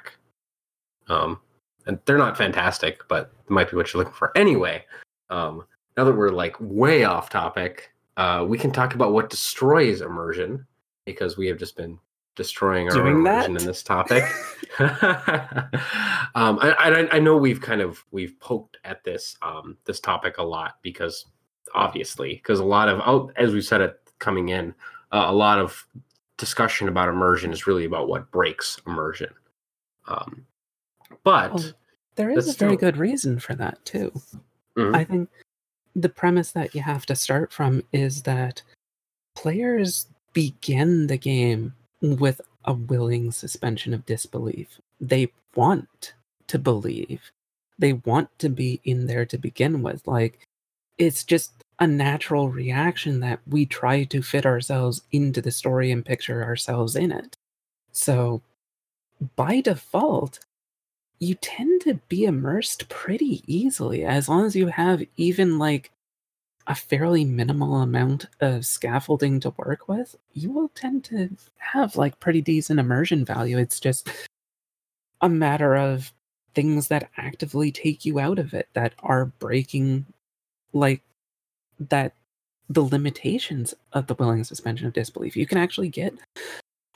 Um, 1.07 1.39
and 1.85 1.99
they're 2.05 2.17
not 2.17 2.37
fantastic, 2.37 3.07
but 3.07 3.31
it 3.45 3.49
might 3.49 3.69
be 3.71 3.77
what 3.77 3.93
you're 3.93 3.99
looking 4.01 4.15
for. 4.17 4.35
Anyway, 4.37 4.83
um, 5.29 5.65
now 5.95 6.03
that 6.03 6.13
we're 6.15 6.29
like 6.31 6.55
way 6.59 7.05
off 7.05 7.29
topic, 7.29 7.91
uh, 8.17 8.45
we 8.47 8.57
can 8.57 8.71
talk 8.71 8.93
about 8.93 9.13
what 9.13 9.29
destroys 9.29 10.01
immersion 10.01 10.65
because 11.05 11.37
we 11.37 11.47
have 11.47 11.57
just 11.57 11.77
been 11.77 11.97
destroying 12.37 12.87
our 12.87 12.93
Doing 12.93 13.23
that? 13.25 13.45
immersion 13.45 13.57
in 13.57 13.65
this 13.65 13.83
topic. 13.83 14.23
um, 14.79 16.59
I, 16.61 16.75
I 16.79 17.15
I 17.15 17.19
know 17.19 17.35
we've 17.37 17.61
kind 17.61 17.81
of 17.81 18.03
we've 18.11 18.39
poked 18.39 18.77
at 18.85 19.03
this 19.03 19.35
um, 19.41 19.77
this 19.85 19.99
topic 19.99 20.37
a 20.37 20.43
lot 20.43 20.77
because 20.81 21.25
obviously 21.75 22.35
because 22.35 22.59
a 22.59 22.65
lot 22.65 22.87
of 22.87 23.01
oh, 23.05 23.31
as 23.35 23.51
we 23.53 23.61
said 23.61 23.81
it 23.81 23.99
coming 24.19 24.49
in 24.49 24.73
uh, 25.11 25.25
a 25.27 25.33
lot 25.33 25.59
of 25.59 25.85
discussion 26.37 26.87
about 26.87 27.09
immersion 27.09 27.51
is 27.51 27.67
really 27.67 27.85
about 27.85 28.07
what 28.07 28.29
breaks 28.31 28.79
immersion. 28.87 29.29
Um, 30.07 30.45
but 31.23 31.51
Oh, 31.53 31.71
there 32.15 32.29
is 32.29 32.47
a 32.47 32.53
very 32.57 32.73
still- 32.73 32.77
good 32.77 32.97
reason 32.97 33.39
for 33.39 33.55
that 33.55 33.83
too. 33.85 34.11
Mhm. 34.77 34.95
I 34.95 35.03
think 35.03 35.29
the 35.95 36.09
premise 36.09 36.51
that 36.51 36.75
you 36.75 36.81
have 36.83 37.05
to 37.07 37.15
start 37.15 37.51
from 37.51 37.81
is 37.91 38.21
that 38.23 38.61
players 39.35 40.07
begin 40.33 41.07
the 41.07 41.17
game 41.17 41.73
with 42.01 42.41
a 42.65 42.73
willing 42.73 43.31
suspension 43.31 43.93
of 43.93 44.05
disbelief. 44.05 44.79
They 44.99 45.31
want 45.55 46.13
to 46.47 46.59
believe. 46.59 47.31
They 47.79 47.93
want 47.93 48.29
to 48.39 48.49
be 48.49 48.81
in 48.83 49.07
there 49.07 49.25
to 49.25 49.37
begin 49.37 49.81
with. 49.81 50.05
Like 50.07 50.39
it's 50.97 51.23
just 51.23 51.53
a 51.79 51.87
natural 51.87 52.49
reaction 52.49 53.19
that 53.19 53.39
we 53.47 53.65
try 53.65 54.03
to 54.05 54.21
fit 54.21 54.45
ourselves 54.45 55.01
into 55.11 55.41
the 55.41 55.51
story 55.51 55.91
and 55.91 56.05
picture 56.05 56.43
ourselves 56.43 56.95
in 56.95 57.11
it. 57.11 57.35
So 57.91 58.41
by 59.35 59.61
default, 59.61 60.39
you 61.19 61.35
tend 61.35 61.81
to 61.81 61.95
be 62.07 62.25
immersed 62.25 62.89
pretty 62.89 63.43
easily 63.47 64.05
as 64.05 64.29
long 64.29 64.45
as 64.45 64.55
you 64.55 64.67
have 64.67 65.03
even 65.17 65.57
like 65.57 65.91
a 66.67 66.75
fairly 66.75 67.23
minimal 67.23 67.77
amount 67.77 68.27
of 68.41 68.65
scaffolding 68.65 69.39
to 69.39 69.53
work 69.57 69.87
with 69.87 70.15
you 70.33 70.51
will 70.51 70.69
tend 70.69 71.03
to 71.05 71.29
have 71.57 71.95
like 71.95 72.19
pretty 72.19 72.41
decent 72.41 72.79
immersion 72.79 73.23
value. 73.25 73.57
It's 73.57 73.79
just 73.79 74.09
a 75.21 75.29
matter 75.29 75.75
of 75.75 76.13
things 76.53 76.89
that 76.89 77.09
actively 77.17 77.71
take 77.71 78.05
you 78.05 78.19
out 78.19 78.37
of 78.37 78.53
it 78.53 78.67
that 78.73 78.93
are 78.99 79.25
breaking 79.25 80.05
like 80.73 81.01
that 81.79 82.13
the 82.69 82.83
limitations 82.83 83.73
of 83.93 84.07
the 84.07 84.15
willing 84.15 84.43
suspension 84.43 84.87
of 84.87 84.93
disbelief. 84.93 85.37
You 85.37 85.47
can 85.47 85.57
actually 85.57 85.89
get 85.89 86.13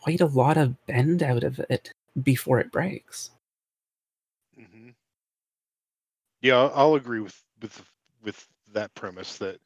quite 0.02 0.20
a 0.20 0.26
lot 0.26 0.58
of 0.58 0.86
bend 0.86 1.24
out 1.24 1.44
of 1.44 1.60
it 1.70 1.92
before 2.22 2.60
it 2.60 2.72
breaks. 2.72 3.32
Hmm 4.56 4.90
Yeah, 6.42 6.70
I'll 6.74 6.96
agree 6.96 7.22
with 7.22 7.42
with 7.62 7.82
with 8.24 8.48
that 8.74 8.94
premise 8.96 9.38
that 9.38 9.60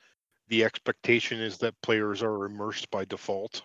the 0.47 0.63
expectation 0.63 1.39
is 1.39 1.57
that 1.57 1.79
players 1.81 2.21
are 2.21 2.45
immersed 2.45 2.89
by 2.91 3.05
default. 3.05 3.61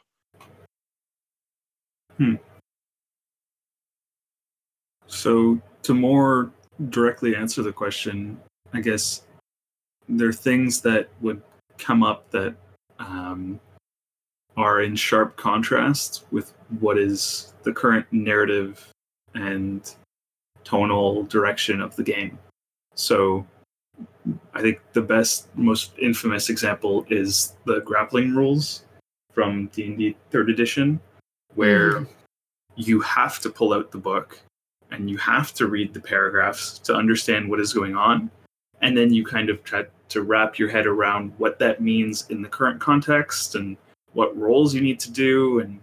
So, 5.07 5.61
to 5.83 5.95
more 5.95 6.53
directly 6.89 7.35
answer 7.35 7.63
the 7.63 7.73
question, 7.73 8.39
I 8.73 8.81
guess 8.81 9.23
there 10.09 10.29
are 10.29 10.33
things 10.33 10.81
that 10.83 11.09
would 11.21 11.43
come 11.79 12.03
up 12.03 12.31
that 12.31 12.55
um, 12.99 13.59
are 14.57 14.83
in 14.83 14.95
sharp 14.95 15.37
contrast 15.37 16.27
with 16.31 16.53
what 16.81 16.99
is 16.99 17.55
the 17.63 17.73
current 17.73 18.07
narrative 18.13 18.93
and 19.35 19.95
tonal 20.65 21.25
direction 21.25 21.81
of 21.81 21.97
the 21.97 22.03
game. 22.03 22.39
So, 22.95 23.47
I 24.55 24.63
think 24.63 24.81
the 24.93 25.03
best, 25.03 25.49
most 25.57 25.93
infamous 25.99 26.51
example 26.51 27.07
is 27.09 27.57
the 27.67 27.81
grappling 27.81 28.35
rules 28.35 28.85
from 29.33 29.67
D&D 29.69 30.17
Third 30.31 30.51
Edition, 30.51 31.01
where 31.55 32.01
hmm. 32.01 32.05
you 32.77 33.01
have 33.01 33.39
to 33.41 33.51
pull 33.51 33.73
out 33.73 33.93
the 33.93 33.99
book 33.99 34.41
and 34.91 35.09
you 35.09 35.17
have 35.19 35.55
to 35.55 35.69
read 35.69 35.95
the 35.95 36.01
paragraphs 36.01 36.79
to 36.81 36.95
understand 36.95 37.49
what 37.49 37.61
is 37.61 37.73
going 37.73 37.95
on. 37.95 38.31
And 38.83 38.97
then 38.97 39.13
you 39.13 39.25
kind 39.25 39.51
of 39.51 39.63
try 39.63 39.85
to 40.09 40.23
wrap 40.23 40.59
your 40.59 40.69
head 40.69 40.87
around 40.87 41.33
what 41.39 41.59
that 41.61 41.81
means 41.81 42.27
in 42.31 42.43
the 42.43 42.49
current 42.49 42.81
context 42.81 43.55
and 43.55 43.77
what 44.13 44.37
roles 44.37 44.75
you 44.75 44.81
need 44.81 44.99
to 45.01 45.11
do. 45.11 45.61
And 45.61 45.81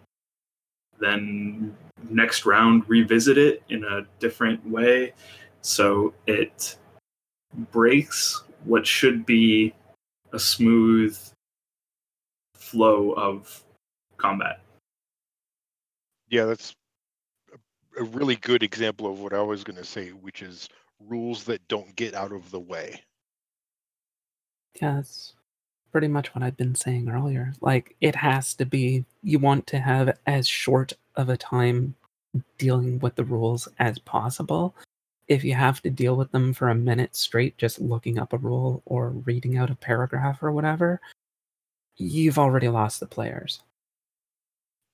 then 1.00 1.76
next 2.10 2.46
round, 2.46 2.84
revisit 2.90 3.38
it 3.38 3.64
in 3.70 3.84
a 3.84 4.06
different 4.20 4.66
way. 4.68 5.14
So 5.62 6.14
it 6.26 6.78
breaks 7.72 8.44
what 8.68 8.86
should 8.86 9.26
be 9.26 9.74
a 10.34 10.40
smooth 10.40 11.18
flow 12.56 13.12
of 13.14 13.64
combat. 14.18 14.62
Yeah, 16.30 16.46
that's 16.46 16.76
a, 17.54 18.02
a 18.02 18.04
really 18.04 18.36
good 18.36 18.64
example 18.64 19.10
of 19.10 19.22
what 19.22 19.34
I 19.34 19.42
was 19.42 19.64
going 19.64 19.78
to 19.78 19.86
say, 19.86 20.10
which 20.10 20.42
is 20.42 20.68
rules 21.08 21.44
that 21.46 21.66
don't 21.68 21.96
get 21.96 22.14
out 22.14 22.34
of 22.34 22.52
the 22.52 22.60
way. 22.60 23.02
Yeah, 24.82 24.96
that's 24.96 25.34
pretty 25.92 26.10
much 26.10 26.36
what 26.36 26.44
I've 26.44 26.58
been 26.58 26.76
saying 26.76 27.10
earlier. 27.10 27.54
Like, 27.62 27.96
it 28.02 28.16
has 28.16 28.54
to 28.56 28.66
be, 28.66 29.06
you 29.24 29.40
want 29.40 29.66
to 29.68 29.80
have 29.80 30.18
as 30.26 30.48
short 30.48 30.94
of 31.16 31.30
a 31.30 31.38
time 31.38 31.96
dealing 32.58 33.00
with 33.00 33.16
the 33.16 33.24
rules 33.24 33.68
as 33.80 33.98
possible. 34.00 34.76
If 35.28 35.44
you 35.44 35.54
have 35.54 35.82
to 35.82 35.90
deal 35.90 36.16
with 36.18 36.32
them 36.32 36.54
for 36.54 36.70
a 36.70 36.76
minute 36.76 37.16
straight, 37.16 37.58
just 37.58 37.80
looking 37.80 38.18
up 38.20 38.34
a 38.34 38.38
rule 38.38 38.82
or 38.86 39.12
reading 39.12 39.58
out 39.58 39.70
a 39.70 39.76
paragraph 39.76 40.42
or 40.44 40.52
whatever, 40.52 41.02
you've 41.98 42.40
already 42.40 42.70
lost 42.70 43.00
the 43.00 43.08
players. 43.08 43.62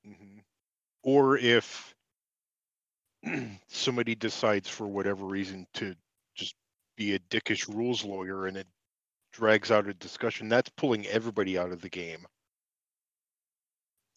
hmm 0.03 0.39
Or 1.03 1.37
if 1.37 1.95
somebody 3.67 4.15
decides 4.15 4.69
for 4.69 4.87
whatever 4.87 5.25
reason 5.25 5.67
to 5.73 5.95
just 6.35 6.55
be 6.95 7.15
a 7.15 7.19
dickish 7.19 7.67
rules 7.67 8.03
lawyer 8.03 8.47
and 8.47 8.57
it 8.57 8.67
drags 9.33 9.71
out 9.71 9.87
a 9.87 9.93
discussion, 9.95 10.49
that's 10.49 10.69
pulling 10.71 11.05
everybody 11.07 11.57
out 11.57 11.71
of 11.71 11.81
the 11.81 11.89
game. 11.89 12.25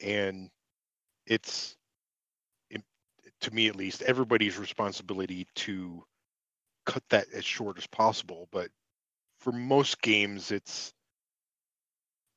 And 0.01 0.51
it's, 1.27 1.77
to 3.47 3.55
me 3.55 3.69
at 3.69 3.77
least, 3.77 4.03
everybody's 4.03 4.59
responsibility 4.59 5.47
to 5.55 6.05
cut 6.85 7.05
that 7.11 7.27
as 7.33 7.45
short 7.45 7.79
as 7.79 7.87
possible. 7.87 8.49
But 8.51 8.71
for 9.39 9.53
most 9.53 10.03
games, 10.03 10.51
it's 10.51 10.93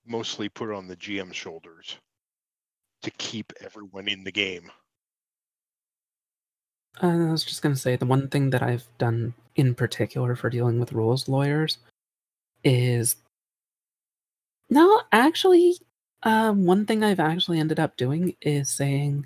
mostly 0.06 0.50
put 0.50 0.72
on 0.72 0.88
the 0.88 0.96
GM's 0.96 1.36
shoulders 1.36 1.98
to 3.02 3.10
keep 3.12 3.52
everyone 3.60 4.08
in 4.08 4.24
the 4.24 4.32
game. 4.32 4.70
I 7.02 7.16
was 7.32 7.44
just 7.44 7.64
going 7.64 7.74
to 7.74 7.82
say 7.82 7.96
the 7.96 8.06
one 8.06 8.28
thing 8.28 8.52
that 8.52 8.62
I've 8.62 8.88
done 9.00 9.34
in 9.56 9.74
particular 9.74 10.36
for 10.36 10.52
dealing 10.52 10.80
with 10.80 10.94
rules 10.94 11.28
lawyers 11.28 11.80
is 12.64 13.16
no, 14.70 15.02
actually, 15.12 15.76
uh, 16.22 16.52
one 16.52 16.86
thing 16.86 17.04
I've 17.04 17.20
actually 17.20 17.60
ended 17.60 17.80
up 17.80 17.98
doing 17.98 18.36
is 18.42 18.70
saying 18.70 19.26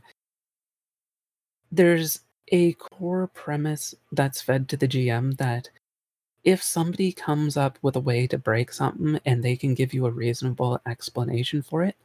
there's 1.74 2.20
a 2.50 2.74
core 2.74 3.28
premise 3.34 3.96
that's 4.12 4.42
fed 4.42 4.70
to 4.70 4.78
the 4.78 4.88
GM 4.88 5.36
that 5.38 5.70
if 6.44 6.62
somebody 6.62 7.12
comes 7.12 7.58
up 7.58 7.80
with 7.82 7.96
a 7.96 8.02
way 8.02 8.28
to 8.28 8.38
break 8.38 8.72
something 8.72 9.20
and 9.26 9.42
they 9.42 9.56
can 9.56 9.74
give 9.74 9.94
you 9.94 10.06
a 10.06 10.12
reasonable 10.12 10.80
explanation 10.86 11.64
for 11.64 11.84
it, 11.84 11.96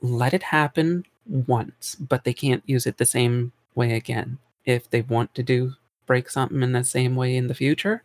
let 0.00 0.32
it 0.32 0.42
happen 0.42 1.04
once, 1.26 1.94
but 1.96 2.24
they 2.24 2.32
can't 2.32 2.62
use 2.66 2.86
it 2.86 2.96
the 2.96 3.04
same 3.04 3.52
way 3.74 3.94
again. 3.96 4.38
If 4.64 4.88
they 4.88 5.02
want 5.02 5.34
to 5.34 5.42
do 5.42 5.74
break 6.06 6.30
something 6.30 6.62
in 6.62 6.72
the 6.72 6.84
same 6.84 7.16
way 7.16 7.36
in 7.36 7.48
the 7.48 7.54
future, 7.54 8.02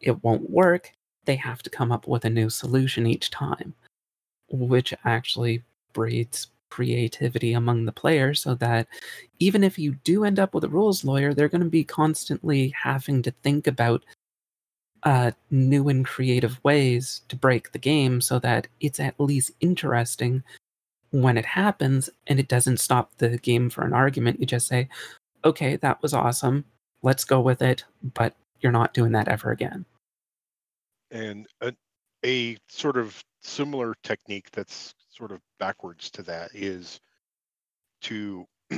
it 0.00 0.22
won't 0.22 0.50
work. 0.50 0.92
They 1.24 1.36
have 1.36 1.62
to 1.62 1.70
come 1.70 1.90
up 1.90 2.06
with 2.06 2.26
a 2.26 2.30
new 2.30 2.50
solution 2.50 3.06
each 3.06 3.30
time, 3.30 3.72
which 4.50 4.92
actually 5.04 5.62
breeds 5.94 6.48
creativity 6.70 7.52
among 7.52 7.84
the 7.84 7.92
players 7.92 8.42
so 8.42 8.54
that 8.56 8.86
even 9.38 9.64
if 9.64 9.78
you 9.78 9.92
do 10.04 10.24
end 10.24 10.38
up 10.38 10.54
with 10.54 10.64
a 10.64 10.68
rules 10.68 11.04
lawyer, 11.04 11.34
they're 11.34 11.48
going 11.48 11.62
to 11.62 11.70
be 11.70 11.84
constantly 11.84 12.74
having 12.80 13.22
to 13.22 13.30
think 13.42 13.66
about 13.66 14.04
uh, 15.02 15.30
new 15.50 15.88
and 15.88 16.04
creative 16.04 16.62
ways 16.64 17.22
to 17.28 17.36
break 17.36 17.72
the 17.72 17.78
game 17.78 18.20
so 18.20 18.38
that 18.40 18.66
it's 18.80 18.98
at 18.98 19.18
least 19.20 19.52
interesting 19.60 20.42
when 21.10 21.38
it 21.38 21.46
happens 21.46 22.10
and 22.26 22.40
it 22.40 22.48
doesn't 22.48 22.78
stop 22.78 23.16
the 23.18 23.38
game 23.38 23.70
for 23.70 23.84
an 23.84 23.92
argument. 23.92 24.40
You 24.40 24.46
just 24.46 24.66
say, 24.66 24.88
okay, 25.44 25.76
that 25.76 26.02
was 26.02 26.12
awesome. 26.12 26.64
Let's 27.02 27.24
go 27.24 27.40
with 27.40 27.62
it, 27.62 27.84
but 28.14 28.34
you're 28.60 28.72
not 28.72 28.94
doing 28.94 29.12
that 29.12 29.28
ever 29.28 29.52
again. 29.52 29.84
And 31.10 31.46
a, 31.60 31.72
a 32.24 32.56
sort 32.68 32.96
of 32.96 33.22
similar 33.42 33.94
technique 34.02 34.50
that's 34.50 34.92
sort 35.16 35.32
of 35.32 35.40
backwards 35.58 36.10
to 36.10 36.22
that 36.22 36.50
is 36.54 37.00
to 38.02 38.46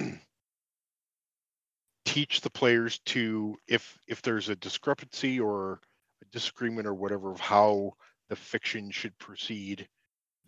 teach 2.04 2.40
the 2.40 2.50
players 2.50 2.98
to 3.06 3.56
if 3.66 3.98
if 4.06 4.22
there's 4.22 4.48
a 4.48 4.56
discrepancy 4.56 5.40
or 5.40 5.80
a 6.22 6.24
disagreement 6.32 6.86
or 6.86 6.94
whatever 6.94 7.32
of 7.32 7.40
how 7.40 7.92
the 8.28 8.36
fiction 8.36 8.90
should 8.90 9.16
proceed 9.18 9.88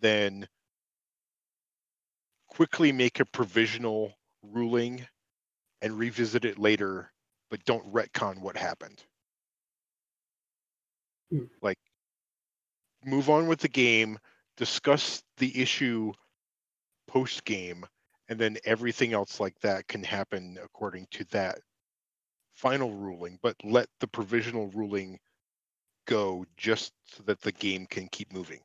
then 0.01 0.47
quickly 2.49 2.93
make 2.93 3.21
a 3.21 3.25
provisional 3.27 4.13
ruling 4.43 5.07
and 5.83 5.99
revisit 5.99 6.45
it 6.45 6.59
later 6.59 7.13
but 7.51 7.65
don't 7.65 7.93
retcon 7.93 8.41
what 8.41 8.57
happened 8.57 9.03
Mm. 11.33 11.49
like 11.63 11.79
move 13.05 13.31
on 13.31 13.47
with 13.47 13.61
the 13.61 13.69
game 13.69 14.19
discuss 14.61 15.23
the 15.39 15.59
issue 15.59 16.13
post 17.09 17.43
game 17.47 17.83
and 18.29 18.39
then 18.39 18.59
everything 18.67 19.15
else 19.15 19.41
like 19.41 19.59
that 19.63 19.89
can 19.89 20.05
happen 20.05 20.59
according 20.63 21.07
to 21.11 21.25
that 21.31 21.59
final 22.53 22.93
ruling 22.93 23.39
but 23.43 23.57
let 23.65 23.89
the 24.01 24.07
provisional 24.07 24.69
ruling 24.75 25.19
go 26.07 26.45
just 26.59 26.93
so 27.07 27.23
that 27.23 27.41
the 27.41 27.53
game 27.53 27.87
can 27.87 28.07
keep 28.09 28.31
moving 28.35 28.61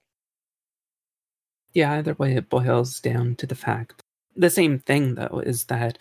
Yeah, 1.73 1.93
either 1.93 2.15
way, 2.15 2.35
it 2.35 2.49
boils 2.49 2.99
down 2.99 3.35
to 3.37 3.47
the 3.47 3.55
fact. 3.55 4.01
The 4.35 4.49
same 4.49 4.79
thing, 4.79 5.15
though, 5.15 5.41
is 5.45 5.63
that 5.65 5.97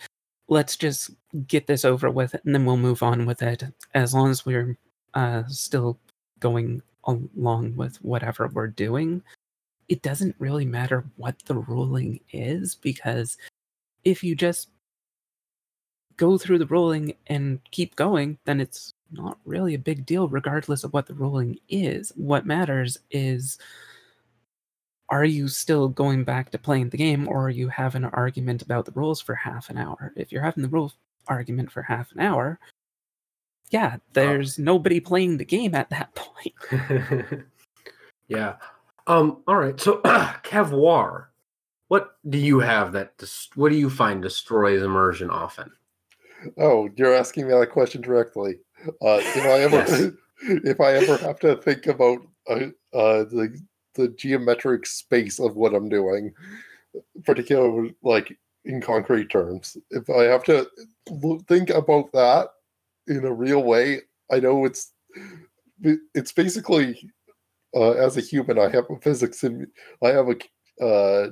let's 0.49 0.75
just 0.75 1.11
get 1.47 1.67
this 1.67 1.85
over 1.85 2.11
with 2.11 2.33
and 2.33 2.53
then 2.53 2.65
we'll 2.65 2.75
move 2.77 3.01
on 3.01 3.25
with 3.25 3.41
it 3.41 3.63
as 3.93 4.13
long 4.13 4.29
as 4.29 4.45
we're 4.45 4.77
uh, 5.13 5.43
still 5.47 5.97
going 6.41 6.81
along 7.05 7.77
with 7.77 7.95
whatever 8.03 8.49
we're 8.53 8.67
doing. 8.67 9.23
It 9.87 10.01
doesn't 10.01 10.35
really 10.39 10.65
matter 10.65 11.05
what 11.17 11.37
the 11.45 11.55
ruling 11.55 12.19
is 12.31 12.75
because 12.75 13.37
if 14.03 14.23
you 14.23 14.35
just 14.35 14.69
go 16.17 16.37
through 16.37 16.59
the 16.59 16.65
ruling 16.65 17.13
and 17.27 17.59
keep 17.71 17.95
going, 17.95 18.37
then 18.45 18.59
it's 18.61 18.93
not 19.11 19.37
really 19.45 19.73
a 19.73 19.79
big 19.79 20.05
deal, 20.05 20.27
regardless 20.27 20.83
of 20.83 20.93
what 20.93 21.07
the 21.07 21.13
ruling 21.13 21.59
is. 21.69 22.11
What 22.15 22.45
matters 22.45 22.97
is 23.11 23.57
are 25.09 25.25
you 25.25 25.47
still 25.47 25.87
going 25.87 26.23
back 26.23 26.49
to 26.51 26.57
playing 26.57 26.89
the 26.89 26.97
game 26.97 27.27
or 27.27 27.45
are 27.45 27.51
you 27.51 27.69
having 27.69 28.03
an 28.03 28.09
argument 28.13 28.61
about 28.61 28.85
the 28.85 28.91
rules 28.93 29.21
for 29.21 29.35
half 29.35 29.69
an 29.69 29.77
hour? 29.77 30.13
If 30.15 30.31
you're 30.31 30.41
having 30.41 30.63
the 30.63 30.69
rule 30.69 30.93
argument 31.27 31.71
for 31.71 31.83
half 31.83 32.11
an 32.11 32.21
hour, 32.21 32.59
yeah, 33.69 33.97
oh. 33.97 34.01
there's 34.13 34.57
nobody 34.57 34.99
playing 34.99 35.37
the 35.37 35.45
game 35.45 35.75
at 35.75 35.89
that 35.89 36.15
point. 36.71 37.43
yeah. 38.27 38.55
Um. 39.07 39.43
All 39.47 39.55
right. 39.57 39.79
So, 39.79 40.01
Cavoir, 40.43 41.27
what 41.87 42.17
do 42.27 42.37
you 42.37 42.59
have 42.59 42.91
that? 42.93 43.17
Dis- 43.17 43.49
what 43.55 43.71
do 43.71 43.77
you 43.77 43.89
find 43.89 44.21
destroys 44.21 44.81
immersion 44.81 45.29
often? 45.29 45.71
Oh, 46.57 46.89
you're 46.95 47.13
asking 47.15 47.47
me 47.47 47.53
that 47.53 47.71
question 47.71 48.01
directly. 48.01 48.59
Uh, 49.01 49.19
if 49.21 49.37
I 49.45 49.59
ever, 49.61 49.77
Yes. 49.77 50.11
if 50.63 50.81
I 50.81 50.93
ever 50.93 51.17
have 51.17 51.39
to 51.39 51.55
think 51.57 51.87
about 51.87 52.19
uh, 52.49 52.67
uh, 52.93 53.23
the 53.25 53.59
the 53.93 54.09
geometric 54.09 54.85
space 54.85 55.39
of 55.39 55.55
what 55.55 55.73
I'm 55.73 55.87
doing, 55.89 56.33
particularly 57.23 57.95
like 58.03 58.37
in 58.65 58.81
concrete 58.81 59.29
terms, 59.29 59.77
if 59.91 60.09
I 60.09 60.23
have 60.23 60.43
to 60.45 60.67
think 61.47 61.69
about 61.69 62.11
that 62.13 62.49
in 63.07 63.23
a 63.23 63.31
real 63.31 63.63
way, 63.63 64.01
I 64.31 64.39
know 64.39 64.65
it's 64.65 64.91
it's 66.13 66.31
basically 66.31 67.09
uh, 67.75 67.91
as 67.91 68.17
a 68.17 68.21
human, 68.21 68.57
I 68.57 68.69
have 68.69 68.85
a 68.89 68.99
physics 68.99 69.39
sim- 69.39 69.71
I 70.03 70.09
have 70.09 70.27
a 70.29 70.35
uh, 70.83 71.29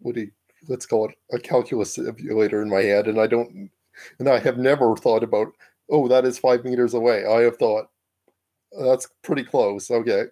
what 0.00 0.14
do 0.14 0.22
you, 0.22 0.30
let's 0.68 0.86
call 0.86 1.08
it 1.08 1.14
a 1.32 1.38
calculus 1.38 1.94
simulator 1.94 2.62
in 2.62 2.70
my 2.70 2.82
head, 2.82 3.06
and 3.08 3.20
I 3.20 3.26
don't 3.26 3.70
and 4.18 4.28
I 4.28 4.38
have 4.38 4.58
never 4.58 4.96
thought 4.96 5.22
about, 5.22 5.52
oh, 5.90 6.08
that 6.08 6.24
is 6.24 6.38
five 6.38 6.64
meters 6.64 6.94
away. 6.94 7.26
I 7.26 7.42
have 7.42 7.56
thought, 7.56 7.86
that's 8.78 9.08
pretty 9.22 9.44
close. 9.44 9.90
Okay. 9.90 10.24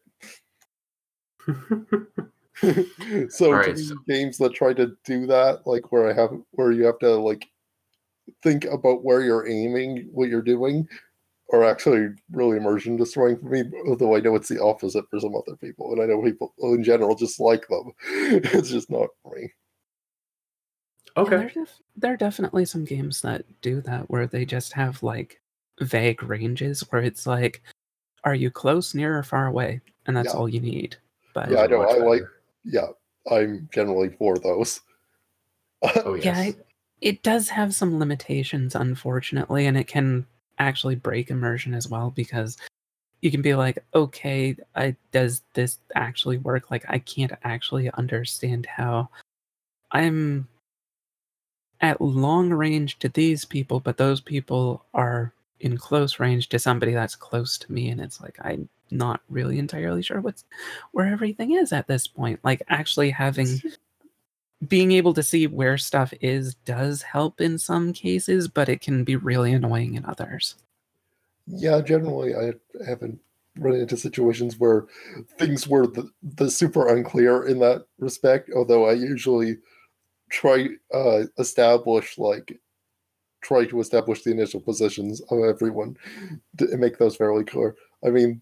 so, 3.28 3.52
right, 3.52 3.78
so- 3.78 3.96
games 4.08 4.38
that 4.38 4.54
try 4.54 4.72
to 4.74 4.96
do 5.04 5.26
that, 5.26 5.66
like 5.66 5.92
where 5.92 6.08
I 6.08 6.12
have, 6.12 6.30
where 6.52 6.72
you 6.72 6.84
have 6.84 6.98
to 7.00 7.10
like 7.16 7.46
think 8.42 8.64
about 8.64 9.04
where 9.04 9.22
you're 9.22 9.48
aiming, 9.48 10.08
what 10.12 10.28
you're 10.28 10.42
doing, 10.42 10.88
are 11.52 11.64
actually 11.64 12.08
really 12.30 12.56
immersion 12.56 12.96
destroying 12.96 13.36
for 13.38 13.46
me. 13.46 13.62
Although 13.86 14.16
I 14.16 14.20
know 14.20 14.34
it's 14.34 14.48
the 14.48 14.62
opposite 14.62 15.04
for 15.10 15.20
some 15.20 15.36
other 15.36 15.56
people, 15.56 15.92
and 15.92 16.02
I 16.02 16.06
know 16.06 16.22
people 16.22 16.54
in 16.62 16.82
general 16.82 17.14
just 17.14 17.38
like 17.38 17.66
them. 17.68 17.92
it's 18.06 18.70
just 18.70 18.90
not 18.90 19.08
for 19.22 19.36
me. 19.36 19.52
Okay. 21.16 21.36
there, 21.36 21.50
def- 21.50 21.80
there 21.96 22.12
are 22.14 22.16
definitely 22.16 22.64
some 22.64 22.84
games 22.84 23.20
that 23.20 23.44
do 23.60 23.82
that 23.82 24.08
where 24.10 24.26
they 24.26 24.46
just 24.46 24.72
have 24.72 25.02
like 25.02 25.40
vague 25.80 26.22
ranges 26.22 26.80
where 26.90 27.02
it's 27.02 27.26
like, 27.26 27.62
are 28.24 28.34
you 28.34 28.50
close, 28.50 28.94
near, 28.94 29.18
or 29.18 29.22
far 29.22 29.46
away? 29.46 29.80
And 30.06 30.16
that's 30.16 30.32
Yeah. 30.32 30.38
all 30.40 30.48
you 30.48 30.60
need. 30.60 30.96
But 31.34 31.50
Yeah, 31.50 31.60
I 31.62 31.66
know. 31.66 31.82
much 31.82 31.90
I 31.90 31.96
like. 31.98 32.22
Yeah, 32.64 32.86
I'm 33.30 33.68
generally 33.72 34.08
for 34.10 34.38
those. 34.38 34.80
Oh 35.82 36.14
yes. 36.14 36.24
yeah, 36.24 36.42
it, 36.44 36.66
it 37.00 37.22
does 37.22 37.48
have 37.48 37.74
some 37.74 37.98
limitations, 37.98 38.74
unfortunately, 38.74 39.66
and 39.66 39.76
it 39.76 39.88
can 39.88 40.26
actually 40.58 40.94
break 40.94 41.30
immersion 41.30 41.74
as 41.74 41.88
well 41.88 42.10
because 42.10 42.56
you 43.22 43.30
can 43.30 43.40
be 43.40 43.54
like, 43.54 43.78
okay, 43.94 44.56
I, 44.74 44.96
does 45.12 45.42
this 45.54 45.78
actually 45.94 46.38
work? 46.38 46.70
Like, 46.70 46.84
I 46.88 46.98
can't 46.98 47.32
actually 47.44 47.90
understand 47.92 48.66
how 48.66 49.08
I'm 49.92 50.48
at 51.80 52.00
long 52.00 52.50
range 52.50 52.98
to 53.00 53.08
these 53.08 53.44
people, 53.44 53.80
but 53.80 53.96
those 53.96 54.20
people 54.20 54.84
are 54.92 55.32
in 55.60 55.78
close 55.78 56.18
range 56.18 56.48
to 56.48 56.58
somebody 56.58 56.92
that's 56.92 57.14
close 57.14 57.56
to 57.58 57.72
me, 57.72 57.88
and 57.90 58.00
it's 58.00 58.20
like 58.20 58.36
I'm 58.42 58.68
not 58.90 59.20
really 59.30 59.58
entirely 59.58 60.02
sure 60.02 60.20
what's 60.20 60.44
where 60.90 61.06
everything 61.06 61.52
is 61.52 61.72
at 61.72 61.86
this 61.86 62.06
point. 62.08 62.40
Like, 62.42 62.62
actually 62.68 63.10
having 63.10 63.60
being 64.66 64.92
able 64.92 65.14
to 65.14 65.22
see 65.22 65.46
where 65.46 65.78
stuff 65.78 66.12
is 66.20 66.54
does 66.54 67.02
help 67.02 67.40
in 67.40 67.58
some 67.58 67.92
cases, 67.92 68.48
but 68.48 68.68
it 68.68 68.80
can 68.80 69.04
be 69.04 69.16
really 69.16 69.52
annoying 69.52 69.94
in 69.94 70.04
others. 70.04 70.54
Yeah, 71.46 71.80
generally, 71.80 72.34
I 72.34 72.52
haven't 72.86 73.18
run 73.58 73.74
into 73.74 73.96
situations 73.96 74.58
where 74.58 74.86
things 75.38 75.68
were 75.68 75.86
the, 75.86 76.08
the 76.22 76.50
super 76.50 76.88
unclear 76.88 77.46
in 77.46 77.58
that 77.58 77.86
respect. 77.98 78.50
Although 78.54 78.86
I 78.86 78.92
usually 78.92 79.58
try 80.30 80.68
uh, 80.94 81.24
establish 81.38 82.16
like 82.16 82.58
try 83.42 83.64
to 83.66 83.80
establish 83.80 84.22
the 84.22 84.30
initial 84.30 84.60
positions 84.60 85.20
of 85.30 85.42
everyone 85.42 85.96
to 86.58 86.76
make 86.76 86.98
those 86.98 87.16
fairly 87.16 87.44
clear. 87.44 87.74
I 88.06 88.10
mean, 88.10 88.40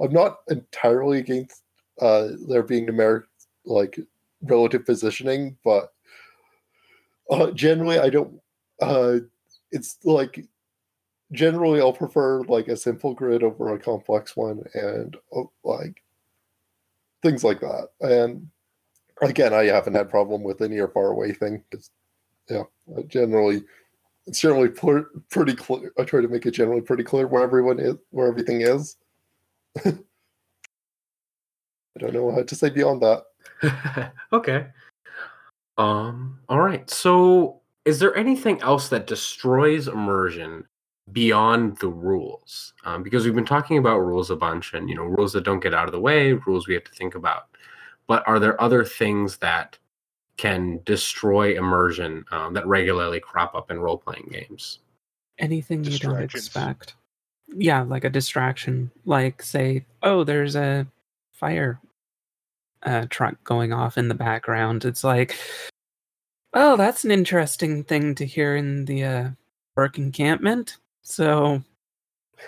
I'm 0.00 0.12
not 0.12 0.38
entirely 0.48 1.18
against 1.18 1.62
uh, 2.00 2.28
there 2.48 2.62
being 2.62 2.86
numeric 2.86 3.24
like 3.64 3.98
relative 4.42 4.84
positioning, 4.84 5.56
but 5.64 5.92
uh, 7.30 7.50
generally 7.52 7.98
I 7.98 8.10
don't. 8.10 8.40
Uh, 8.80 9.18
it's 9.70 9.98
like 10.04 10.44
generally 11.32 11.80
I'll 11.80 11.92
prefer 11.92 12.42
like 12.42 12.68
a 12.68 12.76
simple 12.76 13.14
grid 13.14 13.42
over 13.42 13.74
a 13.74 13.78
complex 13.78 14.36
one, 14.36 14.64
and 14.74 15.16
uh, 15.36 15.42
like 15.64 16.02
things 17.22 17.44
like 17.44 17.60
that. 17.60 17.88
And 18.00 18.48
again, 19.20 19.54
I 19.54 19.64
haven't 19.64 19.94
had 19.94 20.10
problem 20.10 20.42
with 20.42 20.60
any 20.60 20.74
near 20.74 20.88
far 20.88 21.08
away 21.08 21.32
thing. 21.32 21.62
It's, 21.72 21.90
yeah, 22.48 22.64
generally 23.06 23.62
it's 24.26 24.40
generally 24.40 24.68
pretty 24.68 25.54
clear. 25.54 25.92
I 25.98 26.04
try 26.04 26.20
to 26.20 26.28
make 26.28 26.46
it 26.46 26.52
generally 26.52 26.80
pretty 26.80 27.02
clear 27.02 27.26
where 27.26 27.42
everyone 27.42 27.80
is, 27.80 27.96
where 28.10 28.28
everything 28.28 28.60
is. 28.60 28.96
I 29.84 29.94
don't 31.98 32.14
know 32.14 32.30
how 32.30 32.42
to 32.42 32.54
say 32.54 32.70
beyond 32.70 33.02
that. 33.02 33.24
okay. 34.32 34.66
Um. 35.78 36.38
All 36.48 36.60
right. 36.60 36.88
So, 36.90 37.60
is 37.84 37.98
there 37.98 38.16
anything 38.16 38.60
else 38.62 38.88
that 38.88 39.06
destroys 39.06 39.88
immersion 39.88 40.66
beyond 41.12 41.78
the 41.78 41.88
rules? 41.88 42.74
Um, 42.84 43.02
because 43.02 43.24
we've 43.24 43.34
been 43.34 43.44
talking 43.44 43.78
about 43.78 43.98
rules 43.98 44.30
a 44.30 44.36
bunch, 44.36 44.74
and 44.74 44.88
you 44.88 44.94
know, 44.94 45.04
rules 45.04 45.32
that 45.32 45.44
don't 45.44 45.62
get 45.62 45.74
out 45.74 45.86
of 45.86 45.92
the 45.92 46.00
way, 46.00 46.32
rules 46.32 46.68
we 46.68 46.74
have 46.74 46.84
to 46.84 46.92
think 46.92 47.14
about. 47.14 47.48
But 48.06 48.26
are 48.26 48.38
there 48.38 48.60
other 48.60 48.84
things 48.84 49.38
that 49.38 49.78
can 50.36 50.80
destroy 50.84 51.56
immersion 51.56 52.24
um, 52.30 52.54
that 52.54 52.66
regularly 52.66 53.20
crop 53.20 53.54
up 53.54 53.70
in 53.70 53.78
role 53.78 53.98
playing 53.98 54.28
games. 54.30 54.80
Anything 55.38 55.84
you 55.84 55.98
don't 55.98 56.20
expect. 56.20 56.94
Yeah, 57.54 57.82
like 57.82 58.04
a 58.04 58.10
distraction. 58.10 58.90
Like, 59.04 59.42
say, 59.42 59.84
oh, 60.02 60.24
there's 60.24 60.56
a 60.56 60.86
fire 61.32 61.78
uh, 62.84 63.06
truck 63.10 63.42
going 63.44 63.72
off 63.72 63.98
in 63.98 64.08
the 64.08 64.14
background. 64.14 64.84
It's 64.84 65.04
like, 65.04 65.36
oh, 66.54 66.76
that's 66.76 67.04
an 67.04 67.10
interesting 67.10 67.84
thing 67.84 68.14
to 68.16 68.26
hear 68.26 68.56
in 68.56 68.84
the 68.84 69.04
uh, 69.04 69.28
work 69.76 69.98
encampment. 69.98 70.78
So, 71.02 71.62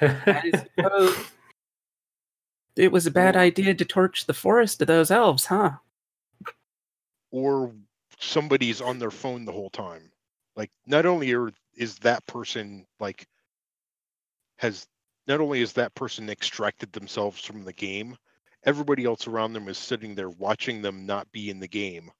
I 0.01 0.52
suppose 0.77 1.16
it 2.77 2.93
was 2.93 3.06
a 3.06 3.11
bad 3.11 3.36
idea 3.36 3.74
to 3.74 3.85
torch 3.85 4.27
the 4.27 4.35
forest 4.35 4.81
of 4.81 4.89
those 4.89 5.11
elves, 5.11 5.47
huh? 5.47 5.73
or 7.35 7.73
somebody's 8.20 8.81
on 8.81 9.01
their 9.01 9.11
phone 9.11 9.44
the 9.44 9.51
whole 9.51 9.70
time. 9.70 10.09
Like 10.55 10.70
not 10.86 11.05
only 11.05 11.35
are, 11.35 11.51
is 11.77 11.98
that 11.98 12.24
person 12.27 12.86
like 13.01 13.27
has 14.59 14.86
not 15.27 15.40
only 15.40 15.61
is 15.61 15.73
that 15.73 15.97
person 15.97 16.31
extracted 16.31 16.93
themselves 16.93 17.44
from 17.44 17.65
the 17.65 17.73
game, 17.73 18.16
everybody 18.65 19.05
else 19.05 19.27
around 19.27 19.53
them 19.53 19.69
is 19.69 19.78
sitting 19.78 20.15
there 20.15 20.31
watching 20.31 20.82
them 20.82 21.07
not 21.07 21.31
be 21.32 21.51
in 21.51 21.61
the 21.61 21.69
game, 21.69 22.11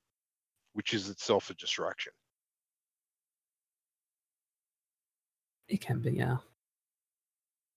which 0.75 0.95
is 0.95 1.09
itself 1.09 1.51
a 1.51 1.55
distraction. 1.55 2.13
It 5.69 5.81
can 5.81 6.01
be, 6.01 6.13
yeah. 6.13 6.37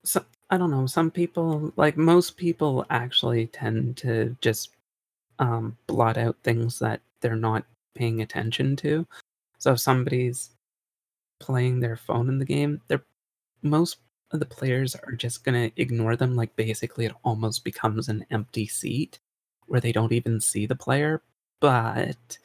So 0.03 0.23
I 0.49 0.57
don't 0.57 0.72
know. 0.72 0.85
Some 0.85 1.11
people, 1.11 1.73
like 1.76 1.98
most 1.98 2.38
people, 2.38 2.85
actually 2.89 3.48
tend 3.48 3.98
to 3.98 4.35
just 4.41 4.72
um, 5.39 5.77
blot 5.88 6.18
out 6.18 6.38
things 6.44 6.80
that 6.80 7.02
they're 7.22 7.35
not 7.35 7.65
paying 7.95 8.22
attention 8.22 8.76
to. 8.77 9.06
So 9.60 9.73
if 9.73 9.80
somebody's 9.80 10.52
playing 11.39 11.80
their 11.80 11.98
phone 11.98 12.30
in 12.30 12.39
the 12.39 12.45
game, 12.45 12.81
they're 12.88 13.03
most 13.64 13.98
the 14.32 14.45
players 14.45 14.95
are 14.95 15.14
just 15.14 15.44
gonna 15.44 15.72
ignore 15.78 16.16
them. 16.16 16.36
Like 16.36 16.56
basically, 16.56 17.06
it 17.06 17.14
almost 17.24 17.64
becomes 17.64 18.10
an 18.10 18.26
empty 18.32 18.68
seat 18.68 19.20
where 19.68 19.82
they 19.82 19.91
don't 19.91 20.14
even 20.14 20.40
see 20.41 20.66
the 20.66 20.76
player. 20.76 21.22
But 21.60 22.38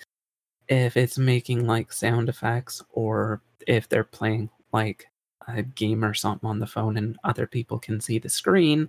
if 0.68 0.96
it's 0.96 1.18
making 1.18 1.66
like 1.66 1.92
sound 1.92 2.28
effects 2.28 2.82
or 2.90 3.42
if 3.66 3.88
they're 3.88 4.04
playing 4.04 4.50
like 4.72 5.06
a 5.48 5.62
game 5.62 6.04
or 6.04 6.14
something 6.14 6.48
on 6.48 6.58
the 6.60 6.66
phone 6.66 6.96
and 6.96 7.18
other 7.24 7.46
people 7.46 7.78
can 7.78 8.00
see 8.00 8.18
the 8.18 8.28
screen, 8.28 8.88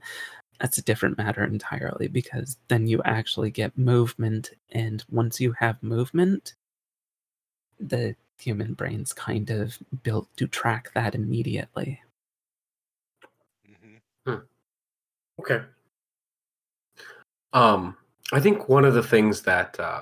that's 0.59 0.77
a 0.77 0.83
different 0.83 1.17
matter 1.17 1.43
entirely 1.43 2.07
because 2.07 2.57
then 2.67 2.87
you 2.87 3.01
actually 3.03 3.51
get 3.51 3.77
movement 3.77 4.51
and 4.71 5.03
once 5.09 5.39
you 5.41 5.51
have 5.53 5.81
movement 5.83 6.55
the 7.79 8.15
human 8.37 8.73
brain's 8.73 9.13
kind 9.13 9.49
of 9.49 9.77
built 10.03 10.27
to 10.37 10.47
track 10.47 10.91
that 10.93 11.15
immediately 11.15 12.01
mm-hmm. 13.67 14.31
hmm. 14.31 14.39
Okay. 15.39 15.61
Um 17.53 17.97
i 18.31 18.39
think 18.39 18.67
one 18.69 18.85
of 18.85 18.93
the 18.93 19.03
things 19.03 19.41
that 19.41 19.79
uh, 19.79 20.01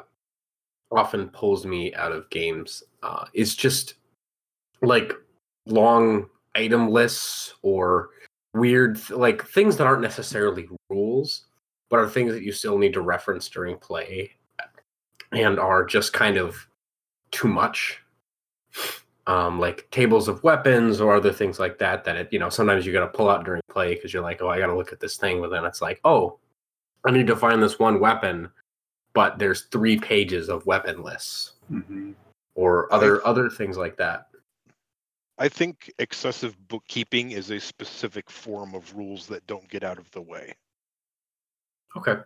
often 0.91 1.29
pulls 1.29 1.65
me 1.65 1.93
out 1.95 2.11
of 2.11 2.29
games 2.29 2.83
uh, 3.03 3.25
is 3.33 3.55
just 3.55 3.95
like 4.81 5.13
long 5.65 6.27
item 6.55 6.89
lists 6.89 7.53
or 7.61 8.09
weird 8.53 8.97
like 9.09 9.45
things 9.47 9.77
that 9.77 9.87
aren't 9.87 10.01
necessarily 10.01 10.67
rules 10.89 11.45
but 11.89 11.99
are 11.99 12.09
things 12.09 12.33
that 12.33 12.43
you 12.43 12.51
still 12.51 12.77
need 12.77 12.93
to 12.93 13.01
reference 13.01 13.47
during 13.47 13.77
play 13.77 14.31
and 15.31 15.59
are 15.59 15.85
just 15.85 16.11
kind 16.11 16.37
of 16.37 16.67
too 17.31 17.47
much 17.47 17.99
um 19.27 19.59
like 19.59 19.89
tables 19.91 20.27
of 20.27 20.43
weapons 20.43 20.99
or 20.99 21.13
other 21.13 21.31
things 21.31 21.59
like 21.59 21.77
that 21.77 22.03
that 22.03 22.15
it 22.15 22.29
you 22.31 22.39
know 22.39 22.49
sometimes 22.49 22.85
you 22.85 22.93
got 22.93 23.01
to 23.01 23.17
pull 23.17 23.29
out 23.29 23.45
during 23.45 23.61
play 23.69 23.93
because 23.95 24.13
you're 24.13 24.23
like 24.23 24.41
oh 24.41 24.49
i 24.49 24.57
got 24.57 24.67
to 24.67 24.75
look 24.75 24.91
at 24.91 24.99
this 24.99 25.17
thing 25.17 25.39
but 25.39 25.49
then 25.49 25.63
it's 25.63 25.81
like 25.81 25.99
oh 26.03 26.37
i 27.05 27.11
need 27.11 27.27
to 27.27 27.35
find 27.35 27.61
this 27.61 27.77
one 27.77 27.99
weapon 27.99 28.49
but 29.13 29.37
there's 29.37 29.63
three 29.63 29.97
pages 29.97 30.49
of 30.49 30.65
weapon 30.65 31.03
lists 31.03 31.53
mm-hmm. 31.71 32.11
or 32.55 32.91
other 32.93 33.25
other 33.25 33.49
things 33.49 33.77
like 33.77 33.95
that 33.97 34.27
I 35.41 35.49
think 35.49 35.91
excessive 35.97 36.55
bookkeeping 36.67 37.31
is 37.31 37.49
a 37.49 37.59
specific 37.59 38.29
form 38.29 38.75
of 38.75 38.95
rules 38.95 39.25
that 39.25 39.47
don't 39.47 39.67
get 39.69 39.83
out 39.83 39.97
of 39.97 40.11
the 40.11 40.21
way. 40.21 40.53
Okay. 41.97 42.17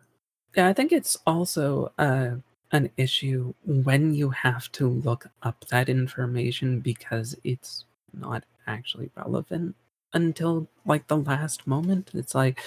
Yeah, 0.58 0.68
I 0.68 0.74
think 0.74 0.92
it's 0.92 1.18
also 1.26 1.94
uh, 1.98 2.32
an 2.72 2.90
issue 2.98 3.54
when 3.66 4.14
you 4.14 4.30
have 4.30 4.72
to 4.74 4.88
look 4.88 5.28
up 5.44 5.66
that 5.70 5.90
information 5.90 6.80
because 6.80 7.36
it's 7.44 7.86
not 8.14 8.44
actually 8.68 9.10
relevant 9.16 9.76
until 10.14 10.68
like 10.86 11.08
the 11.08 11.18
last 11.18 11.68
moment. 11.68 12.12
It's 12.14 12.36
like, 12.36 12.60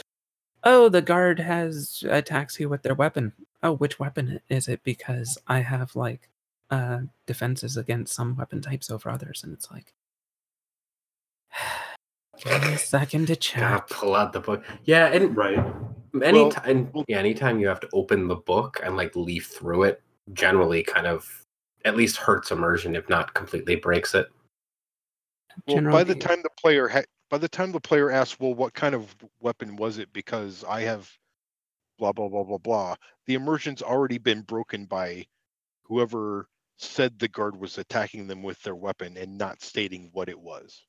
oh, 0.64 0.88
the 0.88 1.02
guard 1.02 1.40
has 1.40 2.04
attacks 2.08 2.58
you 2.60 2.68
with 2.68 2.82
their 2.82 2.94
weapon. 2.94 3.32
Oh, 3.62 3.72
which 3.72 3.98
weapon 3.98 4.40
is 4.48 4.68
it? 4.68 4.82
Because 4.84 5.38
I 5.46 5.60
have 5.60 5.96
like 5.96 6.28
uh 6.70 7.00
defenses 7.26 7.76
against 7.76 8.14
some 8.14 8.36
weapon 8.36 8.60
types 8.60 8.90
over 8.90 9.10
others, 9.10 9.42
and 9.42 9.52
it's 9.52 9.70
like, 9.70 9.94
Give 12.44 12.62
me 12.62 12.74
a 12.74 12.78
second 12.78 13.26
to 13.26 13.36
check. 13.36 13.60
Gotta 13.60 13.94
pull 13.94 14.14
out 14.14 14.32
the 14.32 14.40
book. 14.40 14.62
Yeah, 14.84 15.06
and 15.08 15.36
right. 15.36 15.64
Anytime, 16.22 16.90
well, 16.92 17.04
yeah, 17.08 17.18
anytime 17.18 17.58
you 17.58 17.68
have 17.68 17.80
to 17.80 17.88
open 17.92 18.28
the 18.28 18.36
book 18.36 18.80
and 18.82 18.96
like 18.96 19.14
leaf 19.16 19.46
through 19.46 19.84
it, 19.84 20.02
generally 20.32 20.82
kind 20.82 21.06
of 21.06 21.44
at 21.84 21.96
least 21.96 22.16
hurts 22.16 22.50
immersion, 22.50 22.96
if 22.96 23.08
not 23.08 23.34
completely 23.34 23.76
breaks 23.76 24.14
it. 24.14 24.28
Well, 25.66 25.82
by 25.82 26.04
the 26.04 26.14
time 26.14 26.42
the 26.42 26.50
player 26.60 26.88
ha- 26.88 27.04
by 27.30 27.38
the 27.38 27.48
time 27.48 27.72
the 27.72 27.80
player 27.80 28.10
asks, 28.10 28.38
"Well, 28.38 28.54
what 28.54 28.74
kind 28.74 28.94
of 28.94 29.14
weapon 29.40 29.76
was 29.76 29.98
it?" 29.98 30.12
Because 30.12 30.64
I 30.64 30.82
have 30.82 31.10
blah 31.98 32.12
blah 32.12 32.28
blah 32.28 32.44
blah 32.44 32.58
blah. 32.58 32.96
The 33.26 33.34
immersion's 33.34 33.82
already 33.82 34.18
been 34.18 34.42
broken 34.42 34.86
by 34.86 35.26
whoever 35.82 36.48
said 36.76 37.18
the 37.18 37.28
guard 37.28 37.58
was 37.58 37.76
attacking 37.76 38.28
them 38.28 38.42
with 38.42 38.62
their 38.62 38.76
weapon 38.76 39.16
and 39.16 39.36
not 39.36 39.62
stating 39.62 40.10
what 40.12 40.28
it 40.28 40.38
was. 40.38 40.84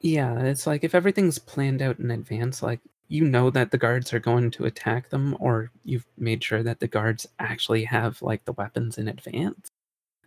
Yeah, 0.00 0.38
it's 0.40 0.66
like 0.66 0.84
if 0.84 0.94
everything's 0.94 1.38
planned 1.38 1.80
out 1.80 1.98
in 1.98 2.10
advance, 2.10 2.62
like 2.62 2.80
you 3.12 3.24
know 3.24 3.50
that 3.50 3.70
the 3.70 3.78
guards 3.78 4.14
are 4.14 4.18
going 4.18 4.50
to 4.52 4.64
attack 4.64 5.10
them, 5.10 5.36
or 5.38 5.70
you've 5.84 6.06
made 6.16 6.42
sure 6.42 6.62
that 6.62 6.80
the 6.80 6.88
guards 6.88 7.26
actually 7.38 7.84
have 7.84 8.22
like 8.22 8.42
the 8.46 8.54
weapons 8.54 8.96
in 8.96 9.06
advance. 9.06 9.68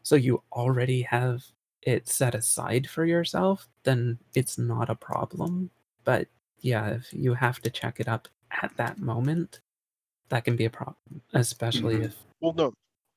So 0.03 0.16
you 0.16 0.44
already 0.52 1.02
have 1.02 1.44
it 1.82 2.07
set 2.07 2.36
aside 2.36 2.88
for 2.88 3.03
yourself, 3.03 3.68
then 3.84 4.20
it's 4.36 4.60
not 4.60 4.91
a 4.91 4.95
problem. 4.95 5.72
But 6.03 6.28
yeah, 6.60 6.90
if 6.90 7.12
you 7.12 7.34
have 7.34 7.60
to 7.62 7.72
check 7.72 7.99
it 7.99 8.07
up 8.07 8.28
at 8.62 8.72
that 8.78 8.99
moment, 8.99 9.62
that 10.30 10.45
can 10.45 10.56
be 10.56 10.66
a 10.66 10.70
problem, 10.70 11.22
especially 11.34 11.95
mm-hmm. 11.95 12.06
if. 12.06 12.16
Well, 12.40 12.53
no. 12.53 12.72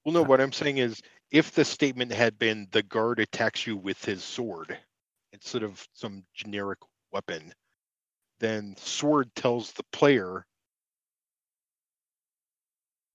Well, 0.07 0.15
no, 0.15 0.23
uh 0.23 0.25
what 0.25 0.41
I'm 0.41 0.53
saying 0.53 0.79
is 0.79 1.03
if 1.31 1.53
the 1.53 1.65
statement 1.65 2.11
had 2.11 2.39
been 2.39 2.69
the 2.71 2.83
guard 2.85 3.21
attacks 3.21 3.67
you 3.67 3.77
with 3.77 4.03
his 4.03 4.25
sword, 4.25 4.79
instead 5.35 5.63
of 5.63 5.87
some 5.93 6.25
generic 6.33 6.79
weapon, 7.13 7.53
then 8.41 8.77
sword 8.77 9.35
tells 9.35 9.73
the 9.73 9.85
player 9.93 10.47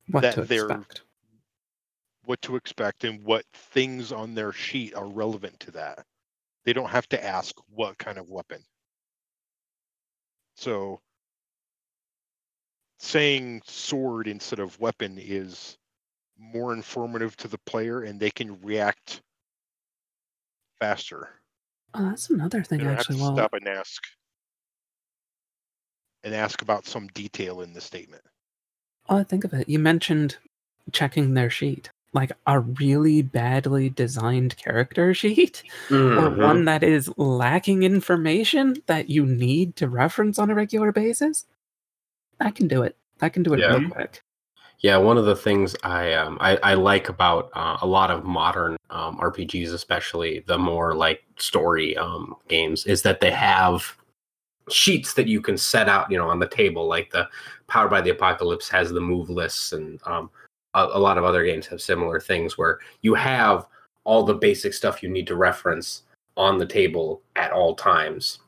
what 0.08 0.22
that 0.22 0.48
they're 0.48 0.72
expect. 0.72 1.02
what 2.26 2.42
to 2.42 2.56
expect 2.56 3.04
and 3.04 3.24
what 3.24 3.46
things 3.54 4.12
on 4.12 4.34
their 4.34 4.52
sheet 4.52 4.96
are 4.96 5.08
relevant 5.08 5.60
to 5.60 5.72
that. 5.72 6.06
They 6.66 6.74
don't 6.74 6.90
have 6.90 7.08
to 7.10 7.24
ask 7.24 7.56
what 7.68 7.98
kind 7.98 8.18
of 8.18 8.30
weapon. 8.30 8.66
So 10.56 11.02
saying 12.98 13.62
sword 13.66 14.28
instead 14.28 14.58
of 14.60 14.80
weapon 14.80 15.18
is 15.20 15.78
more 16.38 16.74
informative 16.74 17.38
to 17.38 17.48
the 17.48 17.60
player 17.60 18.02
and 18.04 18.20
they 18.20 18.32
can 18.32 18.60
react 18.62 19.22
faster. 20.80 21.42
Oh, 21.96 22.06
that's 22.10 22.30
another 22.30 22.64
thing 22.64 22.84
don't 22.84 22.96
have 22.96 23.00
actually. 23.00 23.18
to 23.18 23.22
Well, 23.22 23.34
stop 23.34 23.54
and 23.54 23.68
ask 23.68 24.04
and 26.24 26.34
ask 26.34 26.62
about 26.62 26.86
some 26.86 27.08
detail 27.08 27.62
in 27.62 27.74
the 27.74 27.82
statement. 27.82 28.22
oh, 29.10 29.18
I 29.18 29.24
think 29.24 29.44
of 29.44 29.54
it. 29.54 29.68
You 29.68 29.80
mentioned 29.80 30.38
checking 30.92 31.34
their 31.34 31.50
sheet, 31.50 31.90
like 32.14 32.32
a 32.48 32.60
really 32.60 33.22
badly 33.22 33.90
designed 33.90 34.56
character 34.58 35.14
sheet, 35.22 35.64
or 35.92 35.96
Mhm. 36.30 36.38
one 36.38 36.66
that 36.66 36.84
is 36.84 37.10
lacking 37.18 37.84
information 37.84 38.78
that 38.86 39.10
you 39.10 39.26
need 39.26 39.76
to 39.78 39.90
reference 39.90 40.40
on 40.40 40.50
a 40.50 40.56
regular 40.56 40.92
basis. 40.92 41.46
I 42.40 42.52
can 42.52 42.68
do 42.68 42.84
it. 42.84 42.96
I 43.22 43.30
can 43.30 43.44
do 43.44 43.54
it 43.54 43.60
Yeah. 43.60 43.78
real 43.80 43.90
quick. 43.92 44.22
Yeah, 44.80 44.98
one 44.98 45.18
of 45.18 45.26
the 45.26 45.36
things 45.36 45.76
I 45.84 46.14
um, 46.14 46.38
I, 46.42 46.58
I 46.58 46.74
like 46.74 47.08
about 47.08 47.50
uh, 47.54 47.78
a 47.82 47.88
lot 47.88 48.12
of 48.12 48.26
modern 48.26 48.76
um, 48.90 49.18
RPGs, 49.18 49.74
especially 49.74 50.40
the 50.46 50.58
more 50.58 50.94
like 50.94 51.24
story 51.38 51.96
um, 51.98 52.36
games, 52.50 52.86
is 52.86 53.02
that 53.04 53.22
they 53.22 53.32
have 53.32 53.96
sheets 54.70 55.14
that 55.14 55.28
you 55.28 55.42
can 55.42 55.58
set 55.58 55.90
out, 55.90 56.10
you 56.12 56.18
know, 56.18 56.30
on 56.30 56.40
the 56.40 56.48
table. 56.48 56.88
Like 56.88 57.12
the 57.12 57.28
Powered 57.68 57.90
by 57.90 58.02
the 58.02 58.12
Apocalypse 58.12 58.70
has 58.70 58.92
the 58.92 59.02
move 59.02 59.30
lists, 59.30 59.74
and 59.74 60.00
um, 60.06 60.30
a, 60.74 60.86
a 60.94 61.00
lot 61.00 61.18
of 61.18 61.24
other 61.24 61.44
games 61.44 61.68
have 61.68 61.82
similar 61.82 62.20
things 62.20 62.58
where 62.58 62.80
you 63.02 63.14
have 63.14 63.68
all 64.04 64.24
the 64.24 64.34
basic 64.34 64.74
stuff 64.74 65.02
you 65.02 65.10
need 65.10 65.28
to 65.28 65.36
reference 65.36 66.04
on 66.36 66.58
the 66.58 66.66
table 66.66 67.22
at 67.36 67.52
all 67.52 67.76
times. 67.76 68.40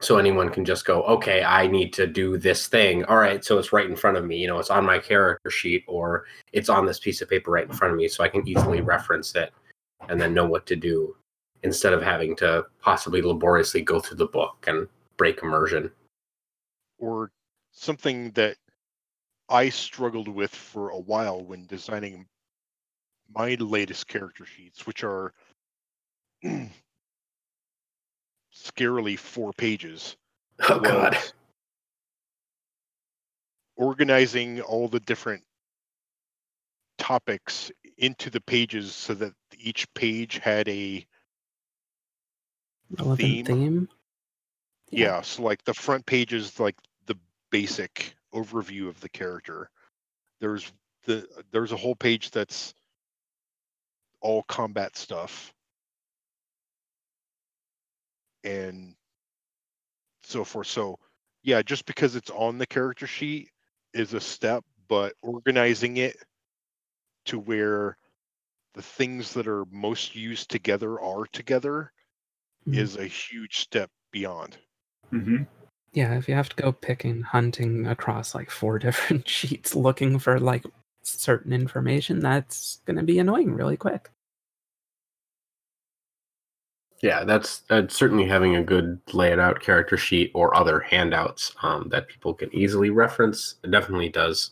So 0.00 0.18
anyone 0.18 0.50
can 0.50 0.64
just 0.64 0.84
go, 0.84 1.02
okay, 1.04 1.42
I 1.42 1.66
need 1.66 1.92
to 1.94 2.06
do 2.06 2.36
this 2.36 2.66
thing. 2.66 3.04
All 3.04 3.16
right, 3.16 3.42
so 3.44 3.58
it's 3.58 3.72
right 3.72 3.88
in 3.88 3.96
front 3.96 4.16
of 4.16 4.24
me. 4.26 4.36
You 4.36 4.46
know, 4.46 4.58
it's 4.58 4.70
on 4.70 4.84
my 4.84 4.98
character 4.98 5.50
sheet 5.50 5.84
or 5.86 6.24
it's 6.52 6.68
on 6.68 6.84
this 6.84 6.98
piece 6.98 7.22
of 7.22 7.30
paper 7.30 7.50
right 7.50 7.66
in 7.66 7.72
front 7.72 7.92
of 7.92 7.98
me, 7.98 8.08
so 8.08 8.22
I 8.22 8.28
can 8.28 8.46
easily 8.46 8.82
reference 8.82 9.34
it 9.34 9.52
and 10.08 10.20
then 10.20 10.34
know 10.34 10.46
what 10.46 10.66
to 10.66 10.76
do 10.76 11.16
instead 11.62 11.92
of 11.92 12.02
having 12.02 12.36
to 12.36 12.64
possibly 12.80 13.22
laboriously 13.22 13.80
go 13.80 13.98
through 13.98 14.18
the 14.18 14.26
book 14.26 14.64
and 14.66 14.86
break 15.16 15.42
immersion. 15.42 15.90
Or 16.98 17.30
something 17.72 18.30
that 18.32 18.56
I 19.48 19.68
struggled 19.68 20.28
with 20.28 20.54
for 20.54 20.90
a 20.90 20.98
while 20.98 21.44
when 21.44 21.66
designing 21.66 22.26
my 23.34 23.54
latest 23.60 24.06
character 24.08 24.44
sheets, 24.46 24.86
which 24.86 25.04
are 25.04 25.32
scarily 28.54 29.18
four 29.18 29.52
pages. 29.52 30.16
Oh 30.70 30.80
God. 30.80 31.16
organizing 33.76 34.62
all 34.62 34.88
the 34.88 35.00
different 35.00 35.42
topics 36.96 37.70
into 37.98 38.30
the 38.30 38.40
pages 38.40 38.94
so 38.94 39.12
that 39.12 39.34
each 39.58 39.86
page 39.92 40.38
had 40.38 40.66
a 40.68 41.06
Relevant 42.90 43.18
Theme? 43.20 43.44
theme. 43.44 43.88
Yeah. 44.90 45.20
so 45.22 45.42
like 45.42 45.62
the 45.64 45.74
front 45.74 46.04
page 46.06 46.32
is 46.32 46.58
like 46.60 46.76
the 47.06 47.16
basic 47.50 48.14
overview 48.34 48.88
of 48.88 49.00
the 49.00 49.08
character 49.08 49.70
there's 50.40 50.72
the 51.06 51.26
there's 51.52 51.72
a 51.72 51.76
whole 51.76 51.94
page 51.96 52.30
that's 52.30 52.74
all 54.20 54.42
combat 54.44 54.96
stuff 54.96 55.52
and 58.44 58.94
so 60.22 60.44
forth 60.44 60.66
so 60.66 60.98
yeah 61.42 61.62
just 61.62 61.86
because 61.86 62.16
it's 62.16 62.30
on 62.30 62.58
the 62.58 62.66
character 62.66 63.06
sheet 63.06 63.48
is 63.94 64.14
a 64.14 64.20
step 64.20 64.64
but 64.88 65.14
organizing 65.22 65.96
it 65.96 66.16
to 67.24 67.38
where 67.38 67.96
the 68.74 68.82
things 68.82 69.32
that 69.32 69.48
are 69.48 69.64
most 69.70 70.14
used 70.14 70.50
together 70.50 71.00
are 71.00 71.26
together 71.32 71.92
Mhm. 72.66 72.76
is 72.76 72.96
a 72.96 73.06
huge 73.06 73.56
step 73.58 73.90
beyond 74.10 74.58
hmm 75.10 75.42
Yeah, 75.92 76.16
if 76.16 76.28
you 76.28 76.34
have 76.34 76.48
to 76.50 76.56
go 76.56 76.72
picking, 76.72 77.22
hunting 77.22 77.86
across 77.86 78.34
like 78.34 78.50
four 78.50 78.78
different 78.80 79.28
sheets 79.28 79.74
looking 79.74 80.18
for 80.18 80.38
like 80.38 80.64
certain 81.02 81.52
information, 81.52 82.20
that's 82.20 82.80
going 82.86 82.96
to 82.96 83.02
be 83.02 83.18
annoying 83.18 83.54
really 83.54 83.76
quick. 83.76 84.10
Yeah, 87.02 87.24
that's 87.24 87.62
uh, 87.68 87.82
certainly 87.88 88.26
having 88.26 88.56
a 88.56 88.64
good 88.64 88.98
laid 89.12 89.38
out 89.38 89.60
character 89.60 89.98
sheet 89.98 90.30
or 90.34 90.56
other 90.56 90.80
handouts 90.80 91.52
um, 91.62 91.88
that 91.90 92.08
people 92.08 92.32
can 92.32 92.54
easily 92.54 92.88
reference. 92.88 93.56
It 93.62 93.70
definitely 93.70 94.08
does 94.08 94.50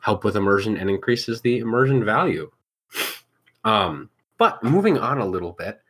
help 0.00 0.24
with 0.24 0.36
immersion 0.36 0.76
and 0.76 0.90
increases 0.90 1.40
the 1.40 1.58
immersion 1.58 2.04
value. 2.04 2.50
Um, 3.64 4.10
but 4.38 4.62
moving 4.62 4.98
on 4.98 5.18
a 5.18 5.26
little 5.26 5.52
bit, 5.52 5.80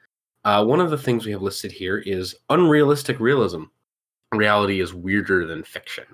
uh, 0.44 0.64
one 0.64 0.78
of 0.78 0.90
the 0.90 0.98
things 0.98 1.24
we 1.24 1.32
have 1.32 1.42
listed 1.42 1.72
here 1.72 1.98
is 1.98 2.36
unrealistic 2.50 3.18
realism. 3.18 3.64
Reality 4.36 4.80
is 4.80 4.94
weirder 4.94 5.46
than 5.46 5.62
fiction. 5.62 6.04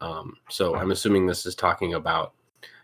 Um, 0.00 0.34
so 0.48 0.74
I'm 0.74 0.90
assuming 0.90 1.26
this 1.26 1.46
is 1.46 1.54
talking 1.54 1.94
about, 1.94 2.32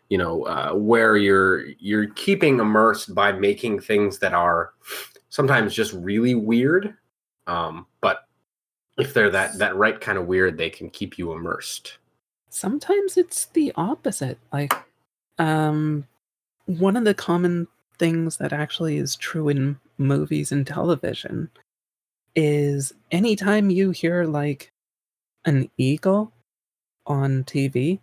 you 0.09 0.19
know, 0.19 0.45
uh, 0.45 0.73
where 0.73 1.17
you're 1.17 1.67
you're 1.79 2.09
keeping 2.11 2.61
immersed 2.61 3.15
by 3.15 3.33
making 3.33 3.81
things 3.81 4.19
that 4.21 4.35
are 4.35 4.73
sometimes 5.29 5.75
just 5.75 5.93
really 5.95 6.35
weird. 6.35 6.95
Um, 7.47 7.87
but 8.01 8.29
if 8.99 9.15
they're 9.15 9.31
that 9.31 9.59
that 9.59 9.77
right 9.77 10.01
kind 10.01 10.19
of 10.19 10.27
weird, 10.27 10.57
they 10.57 10.71
can 10.71 10.91
keep 10.91 11.19
you 11.19 11.33
immersed. 11.33 11.99
Sometimes 12.51 13.17
it's 13.17 13.47
the 13.47 13.73
opposite. 13.77 14.39
Like, 14.53 14.73
um, 15.39 16.07
one 16.67 16.97
of 16.97 17.05
the 17.05 17.15
common 17.15 17.67
things 17.99 18.37
that 18.37 18.53
actually 18.53 18.97
is 18.97 19.17
true 19.17 19.49
in 19.49 19.79
movies 19.99 20.53
and 20.53 20.67
television 20.67 21.51
is 22.35 22.93
anytime 23.11 23.71
you 23.71 23.91
hear 23.91 24.25
like 24.25 24.73
an 25.45 25.71
eagle 25.77 26.33
on 27.07 27.45
TV, 27.45 28.01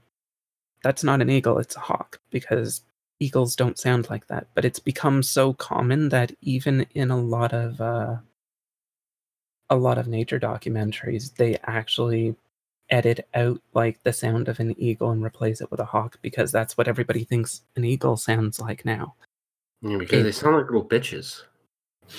that's 0.83 1.03
not 1.03 1.21
an 1.21 1.29
eagle, 1.29 1.57
it's 1.59 1.75
a 1.75 1.79
hawk 1.79 2.19
because 2.29 2.81
eagles 3.19 3.55
don't 3.55 3.79
sound 3.79 4.09
like 4.09 4.27
that. 4.27 4.47
But 4.53 4.65
it's 4.65 4.79
become 4.79 5.23
so 5.23 5.53
common 5.53 6.09
that 6.09 6.31
even 6.41 6.85
in 6.93 7.11
a 7.11 7.17
lot 7.17 7.53
of 7.53 7.79
uh, 7.81 8.17
a 9.69 9.75
lot 9.75 9.97
of 9.97 10.07
nature 10.07 10.39
documentaries, 10.39 11.35
they 11.35 11.57
actually 11.63 12.35
edit 12.89 13.27
out 13.33 13.59
like 13.73 14.01
the 14.03 14.13
sound 14.13 14.47
of 14.47 14.59
an 14.59 14.75
eagle 14.79 15.09
and 15.09 15.23
replace 15.23 15.59
it 15.59 15.71
with 15.71 15.79
a 15.79 15.85
hawk 15.85 16.19
because 16.21 16.51
that's 16.51 16.77
what 16.77 16.87
everybody 16.87 17.23
thinks 17.23 17.63
an 17.75 17.83
eagle 17.83 18.15
sounds 18.15 18.59
like 18.59 18.85
now. 18.85 19.15
Yeah, 19.81 19.97
because 19.97 20.23
they 20.23 20.31
sound 20.31 20.55
like 20.55 20.65
little 20.65 20.87
bitches. 20.87 21.43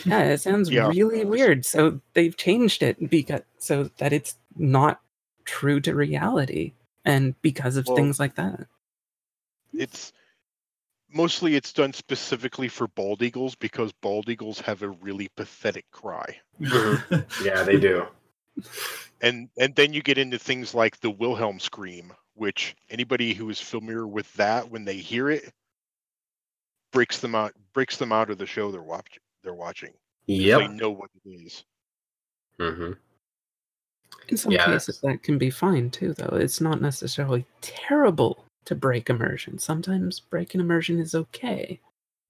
Yeah, 0.04 0.24
it 0.24 0.38
sounds 0.38 0.70
Yeah. 0.70 0.88
really 0.88 1.24
weird. 1.24 1.64
So 1.64 2.00
they've 2.14 2.36
changed 2.36 2.82
it 2.82 3.10
because 3.10 3.42
so 3.58 3.84
that 3.98 4.12
it's 4.12 4.36
not 4.56 5.00
true 5.44 5.80
to 5.80 5.94
reality 5.94 6.72
and 7.04 7.40
because 7.42 7.76
of 7.76 7.86
Well- 7.86 7.96
things 7.96 8.18
like 8.18 8.34
that. 8.36 8.66
it's 9.72 10.12
mostly 11.12 11.54
it's 11.54 11.72
done 11.72 11.92
specifically 11.92 12.68
for 12.68 12.88
bald 12.88 13.22
eagles 13.22 13.54
because 13.54 13.92
bald 13.92 14.28
eagles 14.28 14.58
have 14.60 14.82
a 14.82 14.88
really 14.88 15.28
pathetic 15.36 15.84
cry 15.90 16.36
mm-hmm. 16.60 17.44
Yeah, 17.44 17.62
they 17.62 17.78
do. 17.78 18.06
and 19.20 19.48
and 19.58 19.74
then 19.76 19.92
you 19.92 20.02
get 20.02 20.18
into 20.18 20.38
things 20.38 20.74
like 20.74 20.98
the 21.00 21.10
wilhelm 21.10 21.60
scream 21.60 22.12
which 22.34 22.74
anybody 22.90 23.34
who 23.34 23.48
is 23.50 23.60
familiar 23.60 24.06
with 24.06 24.32
that 24.34 24.68
when 24.70 24.84
they 24.84 24.96
hear 24.96 25.30
it 25.30 25.52
breaks 26.92 27.20
them 27.20 27.34
out 27.34 27.52
breaks 27.72 27.96
them 27.98 28.12
out 28.12 28.30
of 28.30 28.38
the 28.38 28.46
show 28.46 28.70
they're 28.72 28.82
watching 28.82 29.22
they're 29.47 29.55
watching 29.55 29.94
'cause 30.39 30.52
they 30.52 30.68
know 30.68 30.90
what 30.90 31.10
it 31.24 31.31
is 31.31 31.64
hmm 32.59 32.93
In 34.28 34.36
some 34.36 34.52
Yeah, 34.52 34.66
cases 34.66 35.01
that 35.02 35.23
can 35.23 35.39
be 35.39 35.51
fine 35.51 35.90
too 35.90 36.12
though. 36.12 36.36
It's 36.36 36.60
not 36.60 36.81
necessarily 36.81 37.47
terrible 37.60 38.44
to 38.64 38.74
break 38.74 39.09
immersion. 39.09 39.59
Sometimes 39.59 40.20
breaking 40.20 40.60
immersion 40.60 40.98
is 40.98 41.14
okay. 41.14 41.81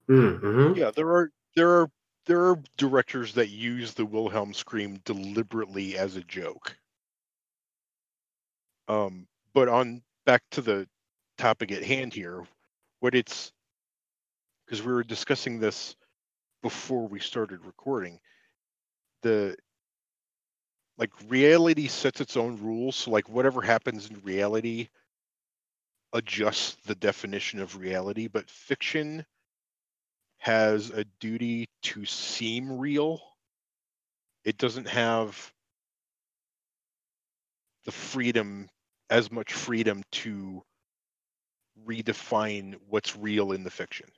hmm 0.07 0.73
yeah 0.73 0.91
there 0.91 1.09
are 1.09 1.31
there 1.55 1.69
are 1.69 1.91
there 2.25 2.45
are 2.45 2.61
directors 2.77 3.33
that 3.33 3.49
use 3.49 3.93
the 3.93 4.05
wilhelm 4.05 4.53
scream 4.53 4.99
deliberately 5.05 5.97
as 5.97 6.15
a 6.15 6.23
joke 6.23 6.77
um 8.87 9.27
but 9.53 9.67
on 9.67 10.01
back 10.25 10.43
to 10.51 10.61
the 10.61 10.87
topic 11.37 11.71
at 11.71 11.83
hand 11.83 12.13
here 12.13 12.45
what 12.99 13.15
it's 13.15 13.51
because 14.65 14.81
we 14.81 14.93
were 14.93 15.03
discussing 15.03 15.59
this 15.59 15.96
before 16.67 17.07
we 17.07 17.19
started 17.19 17.65
recording 17.65 18.19
the 19.23 19.55
like 20.97 21.11
reality 21.29 21.87
sets 21.87 22.21
its 22.21 22.35
own 22.37 22.61
rules 22.61 22.95
so 22.95 23.11
like 23.11 23.29
whatever 23.29 23.61
happens 23.61 24.09
in 24.09 24.21
reality 24.21 24.89
adjusts 26.13 26.75
the 26.85 26.95
definition 26.95 27.59
of 27.59 27.77
reality 27.77 28.27
but 28.27 28.49
fiction 28.49 29.25
has 30.39 30.89
a 30.91 31.03
duty 31.19 31.67
to 31.81 32.05
seem 32.05 32.77
real. 32.79 33.21
It 34.45 34.57
doesn't 34.57 34.87
have 34.87 35.53
the 37.85 37.91
freedom 37.91 38.69
as 39.09 39.31
much 39.31 39.53
freedom 39.53 40.03
to 40.11 40.63
redefine 41.85 42.75
what's 42.87 43.15
real 43.15 43.51
in 43.51 43.63
the 43.63 43.71
fiction. 43.71 44.09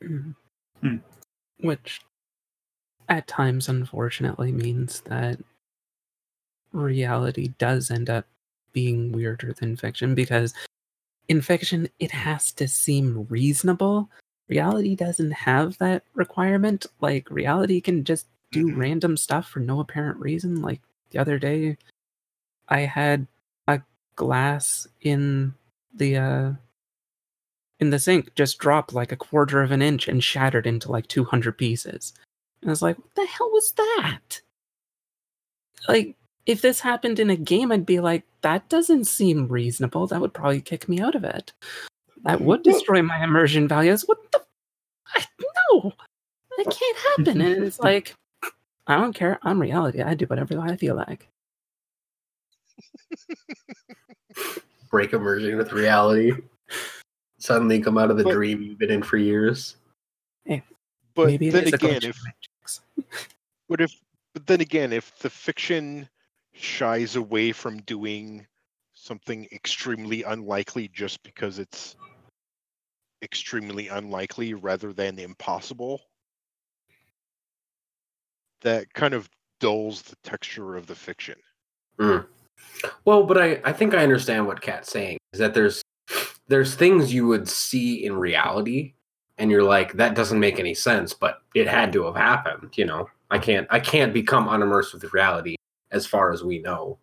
Mhm. 0.00 0.34
Hmm. 0.80 0.96
Which 1.60 2.00
at 3.08 3.26
times 3.26 3.68
unfortunately 3.68 4.52
means 4.52 5.00
that 5.02 5.38
reality 6.72 7.48
does 7.58 7.90
end 7.90 8.10
up 8.10 8.26
being 8.72 9.12
weirder 9.12 9.52
than 9.54 9.76
fiction 9.76 10.14
because 10.14 10.52
in 11.28 11.40
fiction 11.40 11.88
it 11.98 12.10
has 12.10 12.52
to 12.52 12.68
seem 12.68 13.26
reasonable. 13.30 14.10
Reality 14.48 14.94
doesn't 14.94 15.32
have 15.32 15.76
that 15.78 16.04
requirement. 16.14 16.86
Like 17.00 17.30
reality 17.30 17.80
can 17.80 18.04
just 18.04 18.26
do 18.50 18.68
Mhm. 18.68 18.76
random 18.76 19.16
stuff 19.16 19.48
for 19.48 19.60
no 19.60 19.80
apparent 19.80 20.18
reason. 20.18 20.62
Like 20.62 20.80
the 21.10 21.18
other 21.18 21.38
day 21.38 21.76
I 22.68 22.80
had 22.80 23.26
a 23.66 23.82
glass 24.16 24.86
in 25.00 25.54
the 25.94 26.16
uh 26.16 26.52
in 27.80 27.90
the 27.90 27.98
sink 27.98 28.34
just 28.34 28.58
dropped 28.58 28.92
like 28.92 29.12
a 29.12 29.16
quarter 29.16 29.62
of 29.62 29.70
an 29.70 29.82
inch 29.82 30.08
and 30.08 30.22
shattered 30.22 30.66
into 30.66 30.90
like 30.90 31.06
200 31.06 31.56
pieces. 31.56 32.12
And 32.60 32.70
I 32.70 32.72
was 32.72 32.82
like, 32.82 32.98
what 32.98 33.14
the 33.14 33.26
hell 33.26 33.50
was 33.50 33.72
that? 33.72 34.40
Like, 35.88 36.16
if 36.46 36.62
this 36.62 36.80
happened 36.80 37.20
in 37.20 37.30
a 37.30 37.36
game, 37.36 37.70
I'd 37.70 37.86
be 37.86 38.00
like, 38.00 38.24
that 38.40 38.68
doesn't 38.68 39.04
seem 39.04 39.48
reasonable. 39.48 40.06
That 40.06 40.20
would 40.20 40.34
probably 40.34 40.60
kick 40.60 40.88
me 40.88 41.00
out 41.00 41.14
of 41.14 41.24
it. 41.24 41.52
That 42.24 42.40
would 42.40 42.62
destroy 42.62 43.02
my 43.02 43.22
immersion 43.22 43.68
values. 43.68 44.02
What 44.06 44.18
the? 44.32 44.42
I, 45.14 45.24
no, 45.70 45.92
that 46.56 46.64
can't 46.64 46.98
happen. 47.16 47.40
And 47.40 47.64
it's 47.64 47.78
like, 47.80 48.14
I 48.86 48.96
don't 48.96 49.12
care. 49.12 49.38
I'm 49.42 49.60
reality. 49.60 50.02
I 50.02 50.14
do 50.14 50.26
whatever 50.26 50.58
I 50.58 50.76
feel 50.76 50.96
like. 50.96 51.28
Break 54.90 55.12
immersion 55.12 55.56
with 55.58 55.72
reality. 55.72 56.32
Suddenly 57.38 57.80
come 57.80 57.98
out 57.98 58.10
of 58.10 58.16
the 58.16 58.24
But- 58.24 58.32
dream 58.34 58.62
you've 58.62 58.78
been 58.78 58.90
in 58.90 59.02
for 59.02 59.16
years. 59.16 59.76
But 61.14 61.26
Maybe 61.26 61.50
then 61.50 61.66
again, 61.74 62.00
if 62.04 62.20
but 63.68 63.80
if 63.80 63.92
but 64.34 64.46
then 64.46 64.60
again, 64.60 64.92
if 64.92 65.18
the 65.18 65.28
fiction 65.28 66.08
shies 66.52 67.16
away 67.16 67.50
from 67.50 67.82
doing 67.82 68.46
something 68.94 69.48
extremely 69.50 70.22
unlikely 70.22 70.86
just 70.94 71.20
because 71.24 71.58
it's 71.58 71.96
extremely 73.22 73.88
unlikely 73.88 74.54
rather 74.54 74.92
than 74.92 75.18
impossible, 75.18 76.02
that 78.60 78.92
kind 78.94 79.12
of 79.12 79.28
dulls 79.58 80.02
the 80.02 80.14
texture 80.22 80.76
of 80.76 80.86
the 80.86 80.94
fiction. 80.94 81.34
Hmm. 81.98 82.18
Well, 83.04 83.24
but 83.24 83.38
I, 83.38 83.60
I 83.64 83.72
think 83.72 83.92
I 83.92 84.04
understand 84.04 84.46
what 84.46 84.60
Kat's 84.60 84.92
saying 84.92 85.18
is 85.32 85.40
that 85.40 85.52
there's 85.52 85.82
there's 86.48 86.74
things 86.74 87.12
you 87.12 87.26
would 87.26 87.48
see 87.48 88.04
in 88.04 88.16
reality 88.16 88.94
and 89.38 89.50
you're 89.50 89.62
like 89.62 89.92
that 89.94 90.14
doesn't 90.14 90.40
make 90.40 90.58
any 90.58 90.74
sense, 90.74 91.14
but 91.14 91.42
it 91.54 91.68
had 91.68 91.92
to 91.92 92.04
have 92.04 92.16
happened, 92.16 92.70
you 92.76 92.84
know. 92.84 93.08
I 93.30 93.38
can't 93.38 93.66
I 93.70 93.80
can't 93.80 94.12
become 94.12 94.48
unimmersed 94.48 94.94
with 94.94 95.12
reality 95.12 95.56
as 95.90 96.06
far 96.06 96.32
as 96.32 96.42
we 96.42 96.58
know. 96.58 96.98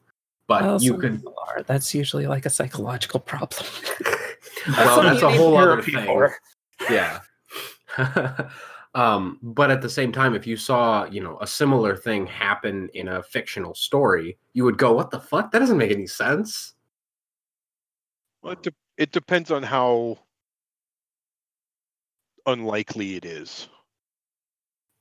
But 0.48 0.64
Well, 0.64 0.82
you 0.82 0.92
some 0.92 1.00
could 1.00 1.24
are. 1.48 1.64
That's 1.64 1.94
usually 1.94 2.28
like 2.28 2.46
a 2.46 2.50
psychological 2.50 3.20
problem. 3.20 3.66
well, 4.68 5.02
that's 5.02 5.22
a 5.24 5.30
whole 5.30 5.58
other 5.58 5.82
therapy 5.82 5.94
thing. 5.94 6.06
for. 6.06 6.36
Yeah. 6.90 7.22
um, 8.96 9.40
but 9.42 9.72
at 9.72 9.82
the 9.82 9.90
same 9.90 10.12
time, 10.12 10.36
if 10.36 10.46
you 10.46 10.58
saw, 10.58 11.06
you 11.06 11.24
know, 11.24 11.38
a 11.40 11.48
similar 11.48 11.96
thing 11.96 12.28
happen 12.28 12.90
in 12.94 13.08
a 13.08 13.24
fictional 13.24 13.74
story, 13.74 14.38
you 14.52 14.66
would 14.66 14.78
go, 14.78 14.92
"What 14.92 15.10
the 15.10 15.22
fuck? 15.22 15.52
That 15.52 15.60
doesn't 15.60 15.78
make 15.78 15.92
any 15.92 16.06
sense." 16.06 16.74
Well, 18.44 18.54
it, 18.54 18.64
de- 18.64 18.74
it 18.98 19.12
depends 19.12 19.52
on 19.52 19.64
how 19.64 20.20
unlikely 22.46 23.16
it 23.16 23.26
is. 23.26 23.68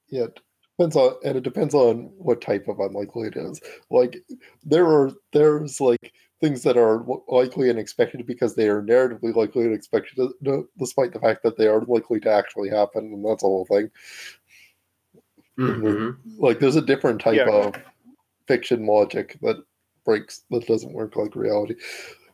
Yeah, 0.09 0.25
it 0.25 0.41
depends 0.79 0.97
on, 0.97 1.15
and 1.25 1.37
it 1.37 1.45
depends 1.45 1.75
on 1.75 2.13
what 2.17 2.41
type 2.41 2.69
of 2.69 2.81
unlikely 2.81 3.29
it 3.29 3.37
is. 3.37 3.61
Like 3.91 4.23
there 4.63 4.87
are 4.87 5.13
there's 5.33 5.81
like 5.81 6.13
things 6.41 6.63
that 6.63 6.77
are 6.77 7.05
likely 7.29 7.71
and 7.71 7.79
expected 7.79 8.27
because 8.27 8.55
they 8.55 8.69
are 8.69 8.83
narratively 8.83 9.35
likely 9.35 9.65
and 9.65 9.75
expected, 9.75 10.19
uh, 10.47 10.59
despite 10.79 11.13
the 11.13 11.21
fact 11.21 11.43
that 11.43 11.57
they 11.57 11.69
are 11.69 11.81
likely 11.83 12.21
to 12.21 12.31
actually 12.31 12.69
happen, 12.69 13.05
and 13.05 13.25
that's 13.25 13.43
the 13.43 13.49
whole 13.49 13.67
thing. 13.67 13.91
Mhm. 15.59 16.19
Like 16.39 16.59
there's 16.59 16.77
a 16.77 16.83
different 16.83 17.21
type 17.21 17.47
Yeah. 17.47 17.51
of 17.51 17.75
fiction 18.47 18.87
logic 18.87 19.39
that 19.43 19.65
breaks 20.05 20.45
that 20.51 20.67
doesn't 20.67 20.93
work 20.93 21.17
like 21.17 21.35
reality, 21.35 21.77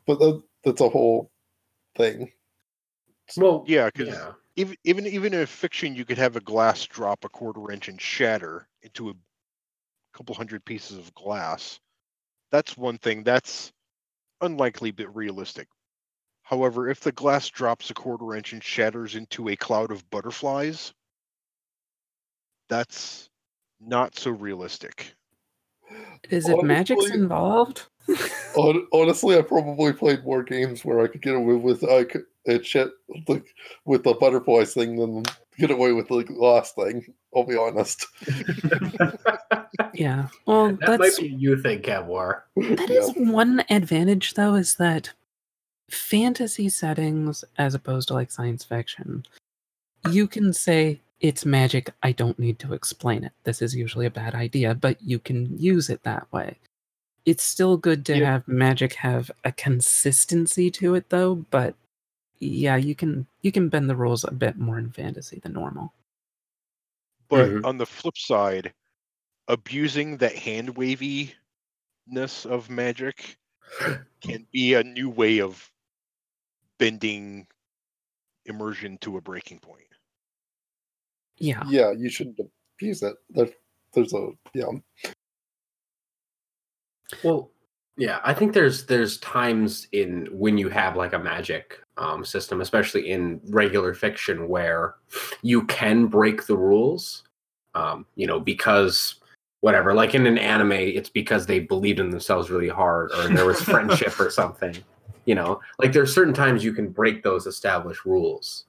but 0.06 0.18
that, 0.18 0.42
that's 0.64 0.80
a 0.80 0.88
whole 0.88 1.29
thing. 2.00 2.32
Well, 3.36 3.66
Yeah, 3.66 3.86
because 3.86 4.28
yeah. 4.28 4.34
even 4.56 4.76
even 4.84 5.06
even 5.06 5.32
in 5.34 5.46
fiction, 5.46 5.94
you 5.94 6.04
could 6.04 6.18
have 6.18 6.36
a 6.36 6.40
glass 6.40 6.84
drop 6.86 7.24
a 7.24 7.28
quarter 7.30 7.70
inch 7.70 7.88
and 7.88 8.00
shatter 8.00 8.68
into 8.82 9.08
a 9.10 9.14
couple 10.12 10.34
hundred 10.36 10.64
pieces 10.64 10.98
of 10.98 11.14
glass. 11.14 11.80
That's 12.50 12.76
one 12.76 12.98
thing. 12.98 13.24
That's 13.24 13.72
unlikely 14.40 14.92
but 14.92 15.14
realistic. 15.16 15.68
However, 16.42 16.88
if 16.88 17.00
the 17.00 17.12
glass 17.12 17.48
drops 17.50 17.90
a 17.90 17.94
quarter 17.94 18.34
inch 18.36 18.52
and 18.52 18.64
shatters 18.64 19.16
into 19.16 19.48
a 19.48 19.56
cloud 19.56 19.90
of 19.92 20.10
butterflies, 20.10 20.94
that's 22.68 23.28
not 23.80 24.16
so 24.16 24.30
realistic. 24.30 25.14
Is 26.28 26.48
it 26.48 26.62
magic's 26.62 27.10
involved? 27.10 27.86
Hon- 28.54 28.86
Honestly, 28.92 29.38
I 29.38 29.42
probably 29.42 29.92
played 29.92 30.24
more 30.24 30.42
games 30.42 30.84
where 30.84 31.00
I 31.00 31.06
could 31.06 31.22
get 31.22 31.34
away 31.34 31.54
with 31.54 31.82
I 31.88 32.04
could, 32.04 32.24
it 32.44 32.66
shit 32.66 32.90
like 33.28 33.44
with 33.84 34.04
the 34.04 34.14
butterflies 34.14 34.74
thing 34.74 34.96
than 34.96 35.22
get 35.58 35.70
away 35.70 35.92
with 35.92 36.08
the 36.08 36.24
last 36.30 36.74
thing. 36.74 37.04
I'll 37.34 37.44
be 37.44 37.56
honest. 37.56 38.06
Yeah. 39.94 40.28
Well, 40.46 40.76
that 40.76 40.88
might 40.88 40.98
that's 40.98 41.20
be 41.20 41.28
you 41.28 41.60
think, 41.60 41.84
Kevwar. 41.84 42.42
That 42.56 42.88
Yeah. 42.90 43.00
is 43.00 43.12
one 43.16 43.64
advantage, 43.70 44.34
though, 44.34 44.54
is 44.54 44.76
that 44.76 45.10
fantasy 45.90 46.68
settings, 46.68 47.44
as 47.58 47.74
opposed 47.74 48.08
to 48.08 48.14
like 48.14 48.30
science 48.30 48.64
fiction, 48.64 49.24
you 50.10 50.26
can 50.26 50.52
say 50.52 51.00
it's 51.20 51.44
magic. 51.44 51.92
I 52.02 52.12
don't 52.12 52.38
need 52.38 52.58
to 52.60 52.72
explain 52.74 53.24
it. 53.24 53.32
This 53.44 53.62
is 53.62 53.74
usually 53.74 54.06
a 54.06 54.10
bad 54.10 54.34
idea, 54.34 54.74
but 54.74 55.00
you 55.02 55.18
can 55.18 55.56
use 55.58 55.90
it 55.90 56.02
that 56.04 56.30
way. 56.32 56.58
It's 57.26 57.44
still 57.44 57.76
good 57.76 58.06
to 58.06 58.18
Yeah. 58.18 58.32
have 58.34 58.48
magic 58.48 58.94
have 58.94 59.30
a 59.44 59.52
consistency 59.52 60.70
to 60.72 60.94
it, 60.94 61.10
though. 61.10 61.36
But 61.50 61.76
yeah, 62.40 62.76
you 62.76 62.94
can 62.94 63.26
you 63.42 63.52
can 63.52 63.68
bend 63.70 63.90
the 63.90 63.96
rules 63.96 64.24
a 64.24 64.32
bit 64.32 64.56
more 64.58 64.78
in 64.78 64.90
fantasy 64.92 65.40
than 65.40 65.52
normal. 65.54 65.94
But 67.28 67.48
Mhm. 67.50 67.64
on 67.64 67.78
the 67.78 67.86
flip 67.86 68.18
side, 68.18 68.74
abusing 69.48 70.18
that 70.18 70.36
hand 70.36 70.76
waviness 70.76 71.34
of 72.46 72.70
magic 72.70 73.38
can 74.20 74.46
be 74.52 74.74
a 74.74 74.84
new 74.84 75.10
way 75.10 75.40
of 75.40 75.70
bending 76.78 77.46
immersion 78.46 78.98
to 78.98 79.16
a 79.18 79.20
breaking 79.20 79.60
point. 79.60 79.89
Yeah. 81.40 81.62
Yeah, 81.66 81.92
you 81.92 82.08
shouldn't 82.08 82.38
abuse 82.76 83.02
it. 83.02 83.16
There, 83.30 83.48
there's 83.94 84.12
a 84.12 84.28
yeah. 84.54 84.66
Well, 87.24 87.50
yeah, 87.96 88.20
I 88.22 88.34
think 88.34 88.52
there's 88.52 88.86
there's 88.86 89.18
times 89.18 89.88
in 89.92 90.28
when 90.30 90.58
you 90.58 90.68
have 90.68 90.96
like 90.96 91.12
a 91.12 91.18
magic 91.18 91.78
um, 91.96 92.24
system, 92.24 92.60
especially 92.60 93.10
in 93.10 93.40
regular 93.48 93.94
fiction, 93.94 94.48
where 94.48 94.94
you 95.42 95.64
can 95.66 96.06
break 96.06 96.46
the 96.46 96.56
rules. 96.56 97.24
Um, 97.74 98.06
you 98.16 98.26
know, 98.26 98.40
because 98.40 99.16
whatever, 99.60 99.94
like 99.94 100.14
in 100.14 100.26
an 100.26 100.38
anime, 100.38 100.72
it's 100.72 101.08
because 101.08 101.46
they 101.46 101.60
believed 101.60 102.00
in 102.00 102.10
themselves 102.10 102.50
really 102.50 102.68
hard, 102.68 103.10
or 103.12 103.28
there 103.28 103.46
was 103.46 103.60
friendship 103.62 104.18
or 104.20 104.30
something. 104.30 104.76
You 105.24 105.34
know, 105.34 105.60
like 105.78 105.92
there's 105.92 106.14
certain 106.14 106.34
times 106.34 106.64
you 106.64 106.72
can 106.72 106.90
break 106.90 107.22
those 107.22 107.46
established 107.46 108.04
rules 108.04 108.64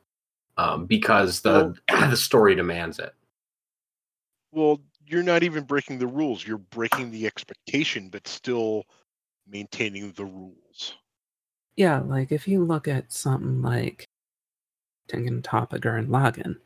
um, 0.61 0.85
because 0.85 1.41
the 1.41 1.73
the 1.88 2.15
story 2.15 2.55
demands 2.55 2.99
it. 2.99 3.13
Well, 4.51 4.81
you're 5.07 5.23
not 5.23 5.43
even 5.43 5.63
breaking 5.63 5.99
the 5.99 6.07
rules, 6.07 6.45
you're 6.45 6.57
breaking 6.57 7.11
the 7.11 7.25
expectation, 7.25 8.09
but 8.09 8.27
still 8.27 8.83
maintaining 9.47 10.11
the 10.13 10.25
rules. 10.25 10.95
Yeah, 11.75 11.99
like 11.99 12.31
if 12.31 12.47
you 12.47 12.63
look 12.63 12.88
at 12.88 13.11
something 13.11 13.61
like 13.61 14.05
Tengen 15.09 15.41
Toppa 15.41 15.83
and 15.97 16.09
Lagann, 16.09 16.57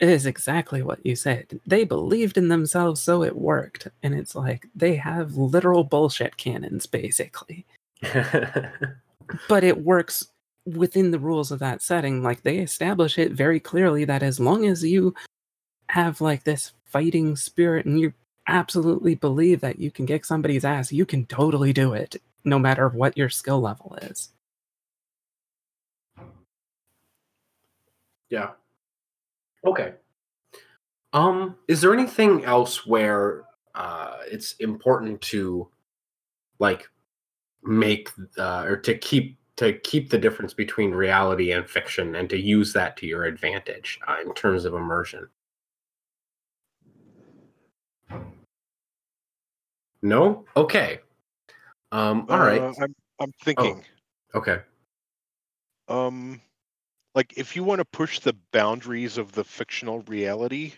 it 0.00 0.08
is 0.08 0.26
exactly 0.26 0.82
what 0.82 1.04
you 1.04 1.14
said. 1.14 1.60
They 1.66 1.84
believed 1.84 2.38
in 2.38 2.48
themselves, 2.48 3.00
so 3.00 3.22
it 3.22 3.36
worked. 3.36 3.88
And 4.02 4.14
it's 4.14 4.34
like 4.34 4.66
they 4.74 4.96
have 4.96 5.36
literal 5.36 5.84
bullshit 5.84 6.36
cannons, 6.36 6.86
basically. 6.86 7.66
But 9.48 9.64
it 9.64 9.82
works 9.82 10.28
within 10.66 11.10
the 11.10 11.18
rules 11.18 11.50
of 11.50 11.58
that 11.60 11.82
setting. 11.82 12.22
Like 12.22 12.42
they 12.42 12.58
establish 12.58 13.18
it 13.18 13.32
very 13.32 13.60
clearly 13.60 14.04
that 14.04 14.22
as 14.22 14.40
long 14.40 14.66
as 14.66 14.82
you 14.84 15.14
have 15.88 16.20
like 16.20 16.44
this 16.44 16.72
fighting 16.84 17.36
spirit 17.36 17.86
and 17.86 18.00
you 18.00 18.12
absolutely 18.48 19.14
believe 19.14 19.60
that 19.60 19.78
you 19.78 19.90
can 19.90 20.06
kick 20.06 20.24
somebody's 20.24 20.64
ass, 20.64 20.92
you 20.92 21.06
can 21.06 21.26
totally 21.26 21.72
do 21.72 21.92
it. 21.94 22.20
no 22.44 22.58
matter 22.58 22.88
what 22.88 23.16
your 23.16 23.30
skill 23.30 23.60
level 23.60 23.96
is. 24.02 24.30
Yeah. 28.28 28.50
Okay. 29.66 29.94
Um, 31.12 31.56
is 31.68 31.80
there 31.80 31.94
anything 31.94 32.44
else 32.44 32.86
where 32.86 33.44
uh, 33.74 34.16
it's 34.26 34.54
important 34.54 35.20
to 35.22 35.68
like 36.58 36.88
make 37.62 38.10
uh, 38.36 38.64
or 38.66 38.76
to 38.78 38.98
keep 38.98 39.38
to 39.56 39.72
keep 39.72 40.10
the 40.10 40.18
difference 40.18 40.52
between 40.52 40.90
reality 40.90 41.52
and 41.52 41.68
fiction 41.68 42.14
and 42.16 42.28
to 42.30 42.38
use 42.38 42.72
that 42.72 42.96
to 42.98 43.06
your 43.06 43.24
advantage 43.24 43.98
uh, 44.08 44.16
in 44.24 44.34
terms 44.34 44.64
of 44.64 44.74
immersion? 44.74 45.28
No. 50.02 50.44
Okay. 50.56 51.00
Um. 51.92 52.26
All 52.28 52.38
right. 52.38 52.60
Uh, 52.60 52.72
I'm 52.82 52.94
I'm 53.20 53.32
thinking. 53.42 53.82
Okay. 54.34 54.58
Um, 55.88 56.40
like 57.14 57.34
if 57.36 57.54
you 57.54 57.62
want 57.64 57.78
to 57.78 57.84
push 57.84 58.18
the 58.18 58.36
boundaries 58.52 59.18
of 59.18 59.32
the 59.32 59.44
fictional 59.44 60.00
reality, 60.02 60.72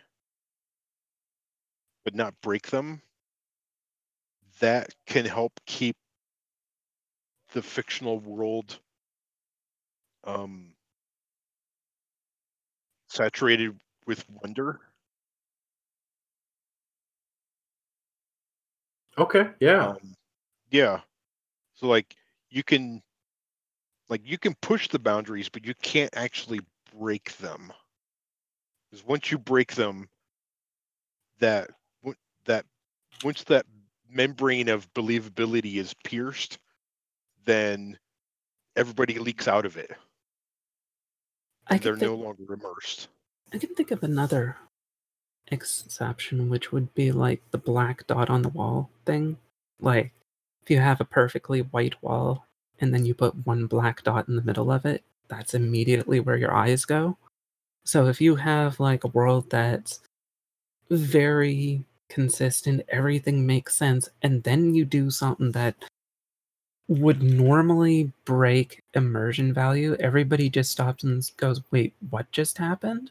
but 2.04 2.14
not 2.14 2.34
break 2.42 2.68
them, 2.68 3.00
that 4.60 4.94
can 5.06 5.24
help 5.24 5.52
keep 5.66 5.96
the 7.56 7.62
fictional 7.62 8.18
world 8.18 8.78
um, 10.24 10.74
saturated 13.08 13.74
with 14.06 14.22
wonder. 14.42 14.78
Okay. 19.16 19.48
Yeah. 19.58 19.86
Um, 19.86 20.14
yeah. 20.70 21.00
So 21.72 21.86
like 21.86 22.14
you 22.50 22.62
can 22.62 23.02
like 24.10 24.20
you 24.22 24.36
can 24.36 24.54
push 24.60 24.88
the 24.88 24.98
boundaries, 24.98 25.48
but 25.48 25.64
you 25.64 25.72
can't 25.80 26.14
actually 26.14 26.60
break 26.94 27.34
them. 27.38 27.72
Because 28.90 29.02
once 29.06 29.30
you 29.30 29.38
break 29.38 29.74
them, 29.74 30.10
that 31.38 31.70
that 32.44 32.66
once 33.24 33.44
that 33.44 33.64
membrane 34.10 34.68
of 34.68 34.92
believability 34.92 35.76
is 35.76 35.94
pierced, 36.04 36.58
then 37.46 37.98
everybody 38.76 39.18
leaks 39.18 39.48
out 39.48 39.64
of 39.64 39.76
it. 39.76 39.90
And 41.68 41.80
they're 41.80 41.96
think, 41.96 42.10
no 42.10 42.16
longer 42.16 42.52
immersed. 42.52 43.08
I 43.52 43.58
can 43.58 43.74
think 43.74 43.90
of 43.90 44.02
another 44.02 44.56
exception, 45.48 46.48
which 46.48 46.72
would 46.72 46.94
be 46.94 47.10
like 47.12 47.42
the 47.50 47.58
black 47.58 48.06
dot 48.06 48.28
on 48.30 48.42
the 48.42 48.48
wall 48.50 48.90
thing. 49.04 49.38
Like, 49.80 50.12
if 50.62 50.70
you 50.70 50.78
have 50.78 51.00
a 51.00 51.04
perfectly 51.04 51.60
white 51.60 52.00
wall 52.02 52.46
and 52.80 52.92
then 52.92 53.04
you 53.06 53.14
put 53.14 53.46
one 53.46 53.66
black 53.66 54.02
dot 54.02 54.28
in 54.28 54.36
the 54.36 54.42
middle 54.42 54.70
of 54.70 54.84
it, 54.84 55.02
that's 55.28 55.54
immediately 55.54 56.20
where 56.20 56.36
your 56.36 56.54
eyes 56.54 56.84
go. 56.84 57.16
So 57.84 58.06
if 58.06 58.20
you 58.20 58.36
have 58.36 58.78
like 58.80 59.04
a 59.04 59.08
world 59.08 59.50
that's 59.50 60.00
very 60.90 61.84
consistent, 62.08 62.82
everything 62.88 63.46
makes 63.46 63.74
sense, 63.74 64.08
and 64.22 64.42
then 64.42 64.74
you 64.74 64.84
do 64.84 65.10
something 65.10 65.52
that 65.52 65.74
would 66.88 67.22
normally 67.22 68.12
break 68.24 68.82
immersion 68.94 69.52
value, 69.52 69.96
everybody 69.98 70.48
just 70.48 70.70
stops 70.70 71.04
and 71.04 71.28
goes, 71.36 71.60
Wait, 71.70 71.94
what 72.10 72.30
just 72.32 72.58
happened? 72.58 73.10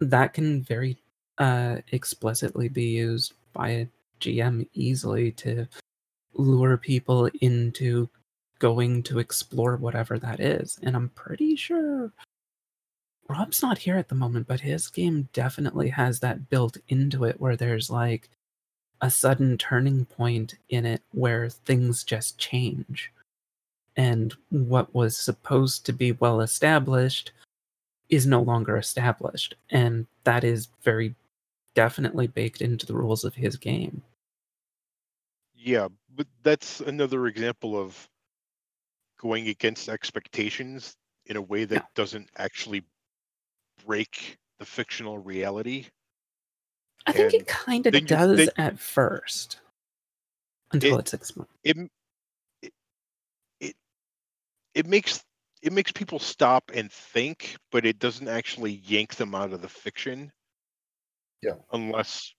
That 0.00 0.34
can 0.34 0.62
very 0.62 0.96
uh, 1.38 1.76
explicitly 1.92 2.68
be 2.68 2.84
used 2.84 3.34
by 3.52 3.68
a 3.68 3.86
GM 4.20 4.66
easily 4.74 5.32
to 5.32 5.66
lure 6.34 6.76
people 6.76 7.30
into 7.40 8.08
going 8.58 9.02
to 9.04 9.18
explore 9.18 9.76
whatever 9.76 10.18
that 10.18 10.40
is. 10.40 10.78
And 10.82 10.96
I'm 10.96 11.10
pretty 11.10 11.56
sure 11.56 12.12
Rob's 13.28 13.62
not 13.62 13.78
here 13.78 13.96
at 13.96 14.08
the 14.08 14.14
moment, 14.14 14.46
but 14.46 14.60
his 14.60 14.88
game 14.88 15.28
definitely 15.32 15.88
has 15.90 16.20
that 16.20 16.48
built 16.48 16.76
into 16.88 17.24
it 17.24 17.40
where 17.40 17.56
there's 17.56 17.90
like 17.90 18.30
a 19.00 19.10
sudden 19.10 19.58
turning 19.58 20.04
point 20.04 20.56
in 20.68 20.86
it 20.86 21.02
where 21.12 21.48
things 21.48 22.04
just 22.04 22.38
change. 22.38 23.12
And 23.96 24.34
what 24.50 24.94
was 24.94 25.16
supposed 25.16 25.86
to 25.86 25.92
be 25.92 26.12
well 26.12 26.40
established 26.40 27.32
is 28.08 28.26
no 28.26 28.42
longer 28.42 28.76
established. 28.76 29.54
And 29.70 30.06
that 30.24 30.44
is 30.44 30.68
very 30.82 31.14
definitely 31.74 32.26
baked 32.26 32.60
into 32.60 32.86
the 32.86 32.94
rules 32.94 33.24
of 33.24 33.34
his 33.34 33.56
game. 33.56 34.02
Yeah, 35.54 35.88
but 36.14 36.26
that's 36.42 36.80
another 36.80 37.26
example 37.26 37.78
of 37.78 38.08
going 39.18 39.48
against 39.48 39.88
expectations 39.88 40.94
in 41.26 41.36
a 41.36 41.42
way 41.42 41.64
that 41.64 41.74
Yeah. 41.74 41.86
doesn't 41.94 42.30
actually 42.36 42.84
break 43.84 44.38
the 44.58 44.64
fictional 44.64 45.18
reality. 45.18 45.86
I 47.06 47.12
think 47.12 47.34
it 47.34 47.46
kind 47.46 47.86
of 47.86 47.92
then 47.92 48.04
does 48.04 48.36
then- 48.38 48.48
at 48.56 48.78
first 48.78 49.60
until 50.72 50.96
It- 50.96 51.00
it's 51.00 51.14
explained. 51.14 51.48
It 51.64 51.76
it 52.62 52.72
it, 53.60 53.76
it 54.74 54.86
makes 54.86 55.24
it 55.62 55.72
makes 55.72 55.92
people 55.92 56.18
stop 56.18 56.70
and 56.74 56.90
think, 56.92 57.56
but 57.72 57.86
it 57.86 57.98
doesn't 57.98 58.28
actually 58.28 58.72
yank 58.84 59.14
them 59.16 59.34
out 59.34 59.52
of 59.52 59.62
the 59.62 59.68
fiction. 59.68 60.32
Yeah. 61.42 61.54
Unless 61.72 62.34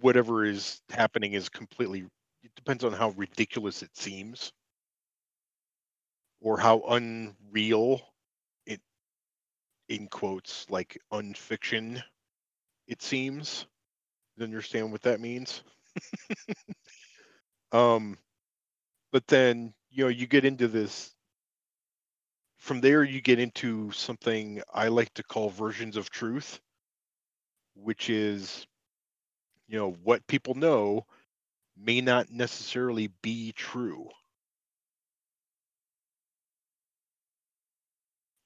whatever 0.00 0.44
is 0.44 0.80
happening 0.90 1.32
is 1.32 1.48
completely 1.48 2.06
it 2.42 2.54
depends 2.54 2.84
on 2.84 2.92
how 2.92 3.10
ridiculous 3.10 3.82
it 3.82 3.96
seems 3.96 4.52
or 6.40 6.58
how 6.58 6.80
unreal 6.88 8.00
it 8.66 8.80
in 9.88 10.06
quotes 10.08 10.68
like 10.70 10.96
unfiction 11.10 12.00
it 12.86 13.02
seems 13.02 13.62
you 13.62 13.77
understand 14.42 14.92
what 14.92 15.02
that 15.02 15.20
means. 15.20 15.62
Um 17.72 18.18
but 19.12 19.26
then 19.28 19.74
you 19.90 20.04
know 20.04 20.08
you 20.10 20.26
get 20.26 20.44
into 20.44 20.68
this 20.68 21.14
from 22.58 22.82
there 22.82 23.02
you 23.02 23.22
get 23.22 23.38
into 23.38 23.90
something 23.92 24.60
i 24.74 24.88
like 24.88 25.12
to 25.14 25.22
call 25.22 25.48
versions 25.48 25.96
of 25.96 26.10
truth 26.10 26.60
which 27.74 28.10
is 28.10 28.66
you 29.68 29.78
know 29.78 29.92
what 30.02 30.26
people 30.26 30.54
know 30.54 31.06
may 31.76 32.00
not 32.00 32.30
necessarily 32.30 33.08
be 33.22 33.52
true. 33.52 34.10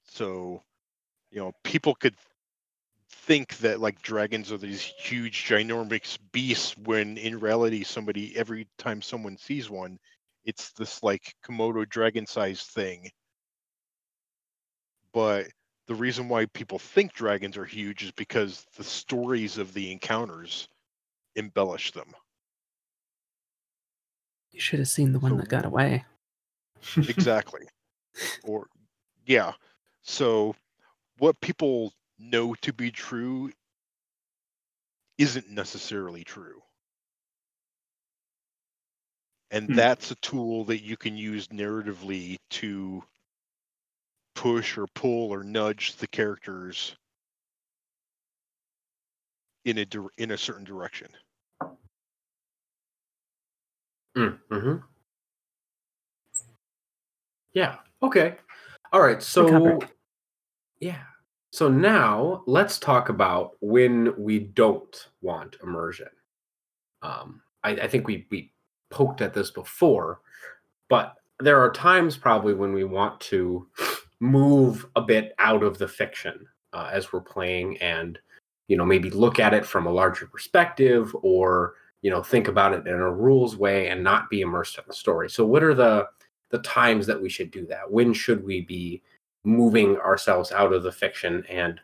So 0.04 0.62
you 1.30 1.40
know 1.40 1.52
people 1.64 1.94
could 1.96 2.16
think 3.22 3.56
that 3.58 3.80
like 3.80 4.02
dragons 4.02 4.50
are 4.50 4.58
these 4.58 4.80
huge 4.82 5.44
ginormous 5.44 6.18
beasts 6.32 6.76
when 6.76 7.16
in 7.18 7.38
reality 7.38 7.84
somebody 7.84 8.36
every 8.36 8.66
time 8.78 9.00
someone 9.00 9.36
sees 9.36 9.70
one 9.70 9.98
it's 10.44 10.72
this 10.72 11.02
like 11.04 11.34
komodo 11.44 11.88
dragon 11.88 12.26
sized 12.26 12.66
thing. 12.66 13.08
But 15.12 15.46
the 15.86 15.94
reason 15.94 16.28
why 16.28 16.46
people 16.46 16.78
think 16.78 17.12
dragons 17.12 17.56
are 17.56 17.64
huge 17.64 18.02
is 18.02 18.10
because 18.12 18.66
the 18.76 18.84
stories 18.84 19.58
of 19.58 19.72
the 19.72 19.92
encounters 19.92 20.68
embellish 21.36 21.92
them. 21.92 22.12
You 24.50 24.60
should 24.60 24.80
have 24.80 24.88
seen 24.88 25.12
the 25.12 25.18
one 25.18 25.32
So- 25.32 25.36
that 25.38 25.48
got 25.48 25.64
away. 25.64 26.04
exactly. 26.96 27.68
Or 28.42 28.66
yeah. 29.26 29.52
So 30.02 30.56
what 31.18 31.40
people 31.40 31.92
know 32.22 32.54
to 32.62 32.72
be 32.72 32.90
true 32.90 33.50
isn't 35.18 35.50
necessarily 35.50 36.24
true 36.24 36.62
and 39.50 39.66
Hmm. 39.68 39.74
that's 39.74 40.10
a 40.10 40.16
tool 40.16 40.64
that 40.64 40.82
you 40.82 40.96
can 40.96 41.16
use 41.16 41.48
narratively 41.48 42.38
to 42.50 43.02
push 44.34 44.78
or 44.78 44.86
pull 44.94 45.30
or 45.30 45.44
nudge 45.44 45.96
the 45.96 46.06
characters 46.06 46.96
in 49.64 49.78
a 49.78 49.86
in 50.18 50.30
a 50.32 50.38
certain 50.38 50.64
direction 50.64 51.08
Mm-hmm. 54.16 54.76
Yeah. 57.54 57.76
Okay. 58.02 58.36
All 58.92 59.00
right. 59.00 59.22
So, 59.22 59.80
yeah. 60.80 61.04
So 61.52 61.68
now 61.68 62.42
let's 62.46 62.78
talk 62.78 63.10
about 63.10 63.52
when 63.60 64.14
we 64.16 64.38
don't 64.38 65.08
want 65.20 65.56
immersion. 65.62 66.08
Um, 67.02 67.42
I, 67.62 67.72
I 67.72 67.88
think 67.88 68.06
we 68.06 68.26
we 68.30 68.52
poked 68.90 69.20
at 69.20 69.34
this 69.34 69.50
before, 69.50 70.20
but 70.88 71.14
there 71.40 71.60
are 71.60 71.70
times 71.70 72.16
probably 72.16 72.54
when 72.54 72.72
we 72.72 72.84
want 72.84 73.20
to 73.20 73.68
move 74.20 74.86
a 74.96 75.02
bit 75.02 75.34
out 75.38 75.62
of 75.62 75.76
the 75.76 75.88
fiction 75.88 76.46
uh, 76.72 76.88
as 76.90 77.12
we're 77.12 77.20
playing, 77.20 77.76
and 77.82 78.18
you 78.68 78.78
know 78.78 78.86
maybe 78.86 79.10
look 79.10 79.38
at 79.38 79.52
it 79.52 79.66
from 79.66 79.86
a 79.86 79.92
larger 79.92 80.26
perspective, 80.26 81.14
or 81.20 81.74
you 82.00 82.10
know 82.10 82.22
think 82.22 82.48
about 82.48 82.72
it 82.72 82.86
in 82.86 82.94
a 82.94 83.12
rules 83.12 83.58
way 83.58 83.88
and 83.88 84.02
not 84.02 84.30
be 84.30 84.40
immersed 84.40 84.78
in 84.78 84.84
the 84.86 84.94
story. 84.94 85.28
So 85.28 85.44
what 85.44 85.62
are 85.62 85.74
the 85.74 86.08
the 86.48 86.60
times 86.60 87.06
that 87.06 87.20
we 87.20 87.28
should 87.28 87.50
do 87.50 87.66
that. 87.66 87.90
When 87.90 88.12
should 88.12 88.44
we 88.44 88.60
be 88.60 89.02
moving 89.44 89.96
ourselves 89.98 90.52
out 90.52 90.72
of 90.72 90.82
the 90.82 90.92
fiction 90.92 91.44
and 91.48 91.80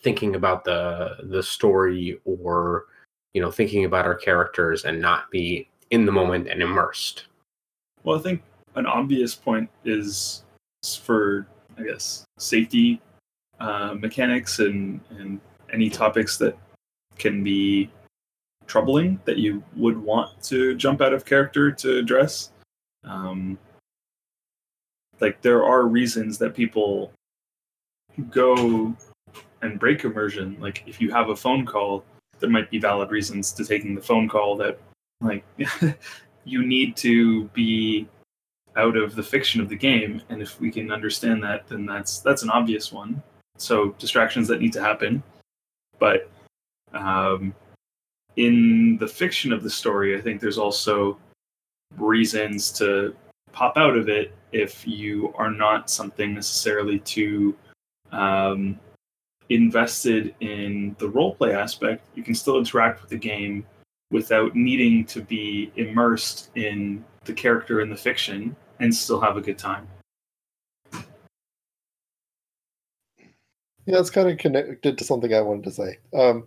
thinking 0.00 0.34
about 0.34 0.64
the 0.64 1.16
the 1.24 1.42
story 1.42 2.20
or 2.24 2.86
you 3.34 3.40
know 3.40 3.50
thinking 3.50 3.84
about 3.84 4.04
our 4.04 4.14
characters 4.14 4.84
and 4.84 5.00
not 5.00 5.30
be 5.30 5.68
in 5.90 6.06
the 6.06 6.12
moment 6.12 6.48
and 6.48 6.62
immersed. 6.62 7.26
Well, 8.04 8.18
I 8.18 8.22
think 8.22 8.42
an 8.74 8.86
obvious 8.86 9.34
point 9.34 9.70
is 9.84 10.44
for 11.00 11.46
I 11.78 11.82
guess 11.84 12.24
safety 12.38 13.00
uh, 13.60 13.94
mechanics 13.94 14.58
and 14.58 15.00
and 15.10 15.40
any 15.72 15.88
topics 15.88 16.36
that 16.38 16.56
can 17.16 17.42
be 17.44 17.90
troubling 18.66 19.20
that 19.24 19.38
you 19.38 19.62
would 19.76 19.98
want 19.98 20.42
to 20.42 20.74
jump 20.74 21.00
out 21.00 21.12
of 21.12 21.24
character 21.24 21.70
to 21.70 21.98
address. 21.98 22.52
Um, 23.04 23.58
like 25.22 25.40
there 25.40 25.64
are 25.64 25.86
reasons 25.86 26.36
that 26.38 26.54
people 26.54 27.12
go 28.30 28.94
and 29.62 29.78
break 29.78 30.04
immersion. 30.04 30.56
Like 30.60 30.82
if 30.86 31.00
you 31.00 31.10
have 31.12 31.30
a 31.30 31.36
phone 31.36 31.64
call, 31.64 32.04
there 32.40 32.50
might 32.50 32.70
be 32.70 32.78
valid 32.78 33.10
reasons 33.10 33.52
to 33.52 33.64
taking 33.64 33.94
the 33.94 34.02
phone 34.02 34.28
call 34.28 34.56
that 34.56 34.78
like 35.20 35.44
you 36.44 36.66
need 36.66 36.96
to 36.96 37.44
be 37.54 38.08
out 38.76 38.96
of 38.96 39.14
the 39.14 39.22
fiction 39.22 39.60
of 39.60 39.68
the 39.68 39.76
game. 39.76 40.20
And 40.28 40.42
if 40.42 40.60
we 40.60 40.70
can 40.70 40.90
understand 40.90 41.42
that 41.44 41.68
then 41.68 41.86
that's 41.86 42.18
that's 42.18 42.42
an 42.42 42.50
obvious 42.50 42.92
one. 42.92 43.22
So 43.56 43.92
distractions 44.00 44.48
that 44.48 44.60
need 44.60 44.72
to 44.72 44.82
happen. 44.82 45.22
But 45.98 46.28
um, 46.92 47.54
in 48.36 48.96
the 48.98 49.06
fiction 49.06 49.52
of 49.52 49.62
the 49.62 49.70
story 49.70 50.16
i 50.16 50.20
think 50.20 50.40
there's 50.40 50.58
also 50.58 51.18
reasons 51.98 52.72
to 52.72 53.14
pop 53.52 53.76
out 53.76 53.96
of 53.96 54.08
it 54.08 54.32
if 54.52 54.86
you 54.86 55.32
are 55.36 55.50
not 55.50 55.90
something 55.90 56.34
necessarily 56.34 56.98
too 57.00 57.56
um, 58.12 58.78
invested 59.48 60.34
in 60.40 60.94
the 60.98 61.08
role 61.08 61.34
play 61.34 61.54
aspect, 61.54 62.04
you 62.14 62.22
can 62.22 62.34
still 62.34 62.58
interact 62.58 63.00
with 63.00 63.10
the 63.10 63.16
game 63.16 63.66
without 64.10 64.54
needing 64.54 65.04
to 65.06 65.22
be 65.22 65.72
immersed 65.76 66.50
in 66.54 67.04
the 67.24 67.32
character 67.32 67.80
in 67.80 67.88
the 67.88 67.96
fiction 67.96 68.54
and 68.80 68.94
still 68.94 69.20
have 69.20 69.36
a 69.36 69.40
good 69.40 69.58
time. 69.58 69.88
Yeah, 73.86 73.98
it's 73.98 74.10
kind 74.10 74.28
of 74.28 74.38
connected 74.38 74.96
to 74.96 75.04
something 75.04 75.34
I 75.34 75.40
wanted 75.40 75.64
to 75.64 75.70
say. 75.72 75.98
Um, 76.14 76.46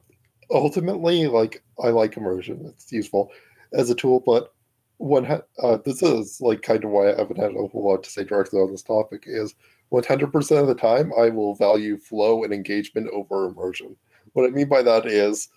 ultimately, 0.50 1.28
like 1.28 1.64
I 1.84 1.90
like 1.90 2.16
immersion; 2.16 2.66
it's 2.66 2.92
useful 2.92 3.32
as 3.74 3.90
a 3.90 3.96
tool. 3.96 4.22
But 4.26 4.54
one, 4.98 5.26
uh, 5.62 5.78
this 5.84 6.02
is 6.02 6.40
like 6.42 6.62
kind 6.62 6.84
of 6.84 6.92
why 6.92 7.12
I 7.12 7.18
haven't 7.18 7.38
had 7.38 7.52
a 7.52 7.68
whole 7.68 7.84
lot 7.90 8.04
to 8.04 8.10
say 8.10 8.24
directly 8.24 8.60
on 8.60 8.72
this 8.72 8.82
topic. 8.84 9.24
Is 9.28 9.56
100% 9.92 10.62
of 10.62 10.68
the 10.68 10.76
time, 10.76 11.12
I 11.18 11.30
will 11.30 11.56
value 11.56 11.98
flow 11.98 12.44
and 12.44 12.54
engagement 12.54 13.10
over 13.12 13.48
immersion. 13.48 13.96
What 14.34 14.46
I 14.46 14.50
mean 14.50 14.68
by 14.68 14.82
that 14.82 15.06
is, 15.06 15.50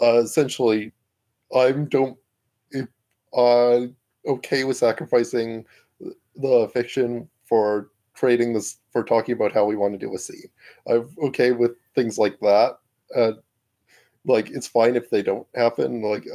uh, 0.00 0.18
essentially, 0.18 0.92
I 1.54 1.72
don't 1.72 2.18
uh, 3.36 3.86
okay 4.26 4.64
with 4.64 4.76
sacrificing 4.76 5.64
the 6.36 6.70
fiction 6.72 7.28
for 7.44 7.90
trading 8.14 8.52
this 8.52 8.78
for 8.90 9.04
talking 9.04 9.34
about 9.34 9.52
how 9.52 9.64
we 9.64 9.76
want 9.76 9.94
to 9.94 9.98
do 9.98 10.14
a 10.14 10.18
scene. 10.18 10.48
I'm 10.88 11.08
okay 11.24 11.52
with 11.52 11.72
things 11.94 12.18
like 12.18 12.38
that. 12.40 12.78
Uh, 13.14 13.32
like 14.24 14.50
it's 14.50 14.66
fine 14.66 14.96
if 14.96 15.10
they 15.10 15.22
don't 15.22 15.46
happen. 15.54 16.02
Like, 16.02 16.26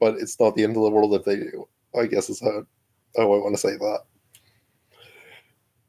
but 0.00 0.16
it's 0.16 0.38
not 0.38 0.54
the 0.54 0.64
end 0.64 0.76
of 0.76 0.82
the 0.82 0.90
world 0.90 1.14
if 1.14 1.24
they 1.24 1.36
do. 1.36 1.68
I 1.96 2.06
guess 2.06 2.30
is 2.30 2.40
how, 2.40 2.66
I 3.18 3.24
want 3.24 3.54
to 3.54 3.60
say 3.60 3.76
that 3.76 4.00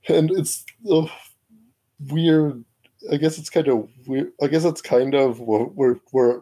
and 0.07 0.31
it's 0.31 0.65
uh, 0.89 1.07
weird. 2.09 2.63
I 3.11 3.17
guess 3.17 3.37
it's 3.37 3.49
kind 3.49 3.67
of 3.67 3.89
weird. 4.05 4.31
I 4.41 4.47
guess 4.47 4.65
it's 4.65 4.81
kind 4.81 5.13
of 5.13 5.39
we're 5.39 5.99
we're 6.11 6.41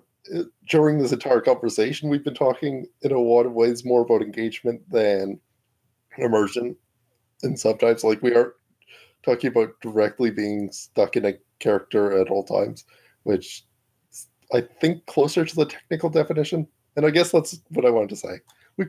during 0.69 0.97
this 0.97 1.11
entire 1.11 1.41
conversation 1.41 2.09
we've 2.09 2.23
been 2.23 2.33
talking 2.33 2.87
in 3.03 3.11
a 3.11 3.19
lot 3.19 3.45
of 3.45 3.51
ways 3.53 3.85
more 3.85 4.01
about 4.01 4.21
engagement 4.21 4.81
than 4.89 5.39
immersion, 6.17 6.75
and 7.43 7.59
sometimes 7.59 8.03
like 8.03 8.21
we 8.21 8.33
are 8.33 8.55
talking 9.23 9.49
about 9.49 9.69
directly 9.81 10.29
being 10.29 10.71
stuck 10.71 11.15
in 11.15 11.25
a 11.25 11.33
character 11.59 12.19
at 12.19 12.29
all 12.29 12.43
times, 12.43 12.85
which 13.23 13.65
I 14.53 14.61
think 14.79 15.05
closer 15.07 15.43
to 15.45 15.55
the 15.55 15.65
technical 15.65 16.09
definition. 16.09 16.67
And 16.95 17.05
I 17.05 17.09
guess 17.09 17.31
that's 17.31 17.59
what 17.69 17.85
I 17.85 17.89
wanted 17.89 18.09
to 18.09 18.15
say. 18.15 18.39
We 18.77 18.85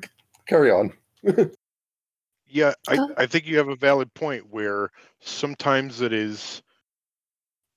carry 0.47 0.71
on. 0.71 0.93
Yeah, 2.49 2.75
I, 2.89 2.99
I 3.17 3.27
think 3.27 3.47
you 3.47 3.59
have 3.59 3.69
a 3.69 3.77
valid 3.77 4.13
point 4.15 4.49
where 4.49 4.91
sometimes 5.21 6.01
it 6.01 6.13
is 6.13 6.63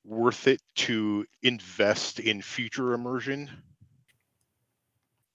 worth 0.06 0.48
it 0.48 0.62
to 0.76 1.26
invest 1.42 2.20
in 2.20 2.42
future 2.42 2.94
immersion 2.94 3.50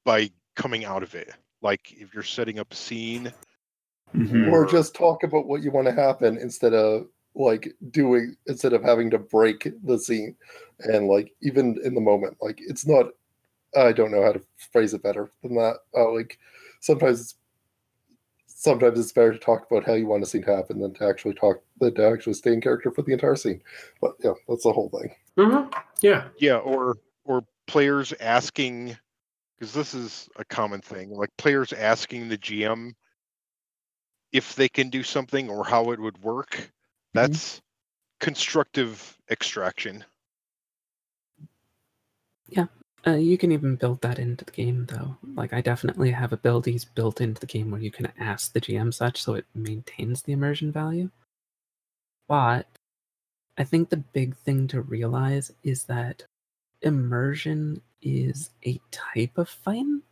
by 0.05 0.31
coming 0.55 0.85
out 0.85 1.03
of 1.03 1.15
it. 1.15 1.33
Like 1.63 1.93
if 1.93 2.15
you're 2.15 2.23
setting 2.23 2.59
up 2.59 2.73
a 2.73 2.77
scene, 2.77 3.33
Mhm. 4.15 4.53
or 4.53 4.65
just 4.67 4.95
talk 4.95 5.25
about 5.25 5.47
what 5.47 5.63
you 5.63 5.71
want 5.73 5.87
to 5.89 5.93
happen 5.93 6.39
instead 6.39 6.73
of 6.73 7.09
like 7.35 7.75
doing 7.91 8.37
instead 8.47 8.73
of 8.73 8.83
having 8.83 9.11
to 9.11 9.19
break 9.19 9.69
the 9.83 9.99
scene 9.99 10.37
and 10.79 11.09
like 11.09 11.35
even 11.43 11.77
in 11.83 11.95
the 11.95 12.01
moment 12.01 12.37
like 12.41 12.61
it's 12.61 12.87
not 12.87 13.07
i 13.77 13.93
don't 13.93 14.11
know 14.11 14.23
how 14.23 14.33
to 14.33 14.43
phrase 14.73 14.95
it 14.95 15.03
better 15.03 15.31
than 15.43 15.55
that 15.55 15.77
uh, 15.97 16.11
like 16.13 16.39
sometimes 16.81 17.21
it's 17.21 17.35
sometimes 18.47 18.99
it's 18.99 19.13
better 19.13 19.33
to 19.33 19.39
talk 19.39 19.67
about 19.71 19.85
how 19.85 19.93
you 19.93 20.07
want 20.07 20.23
a 20.23 20.27
scene 20.27 20.43
to 20.43 20.55
happen 20.55 20.81
than 20.81 20.95
to 20.95 21.07
actually 21.07 21.35
talk 21.35 21.63
than 21.81 21.95
to 21.95 22.07
actually 22.07 22.33
stay 22.33 22.53
in 22.53 22.61
character 22.61 22.91
for 22.91 23.03
the 23.03 23.13
entire 23.13 23.37
scene 23.37 23.61
but 24.01 24.15
yeah 24.23 24.33
that's 24.49 24.63
the 24.63 24.73
whole 24.73 24.89
thing 24.89 25.15
Mm-hmm. 25.37 25.73
Yeah. 26.01 26.29
yeah, 26.39 26.57
or 26.57 26.97
or 27.25 27.43
players 27.67 28.13
asking 28.21 28.97
because 29.59 29.73
this 29.73 29.95
is 29.95 30.29
a 30.37 30.45
common 30.45 30.81
thing, 30.81 31.11
like 31.11 31.31
players 31.39 31.73
asking 31.73 32.29
the 32.29 32.39
GM 32.39 32.93
if 34.33 34.55
they 34.55 34.69
can 34.69 34.91
do 34.91 35.03
something 35.03 35.49
or 35.49 35.65
how 35.65 35.91
it 35.91 36.01
would 36.01 36.23
work. 36.23 36.71
That's 37.15 37.63
constructive 38.21 39.17
extraction. 39.31 40.05
Uh, 43.07 43.17
you 43.17 43.37
can 43.37 43.53
even 43.53 43.77
build 43.77 44.01
that 44.01 44.19
into 44.19 44.45
the 44.45 44.51
game, 44.51 44.87
though. 44.87 45.17
Like, 45.35 45.53
I 45.53 45.61
definitely 45.61 46.11
have 46.11 46.33
abilities 46.33 46.85
built 46.85 47.21
into 47.21 47.41
the 47.41 47.47
game 47.47 47.71
where 47.71 47.81
you 47.81 47.91
can 47.91 48.11
ask 48.19 48.53
the 48.53 48.61
GM 48.61 48.93
such, 48.93 49.23
so 49.23 49.35
it 49.35 49.45
maintains 49.55 50.23
the 50.23 50.33
immersion 50.33 50.73
value. 50.73 51.11
But 52.29 52.67
I 53.59 53.65
think 53.65 53.91
the 53.91 53.99
big 53.99 54.37
thing 54.37 54.67
to 54.69 54.81
realize 54.81 55.53
is 55.63 55.85
that 55.85 56.25
immersion 56.83 57.81
is 58.03 58.51
a 58.67 58.81
type 58.91 59.37
of 59.39 59.49
fun. 59.49 60.03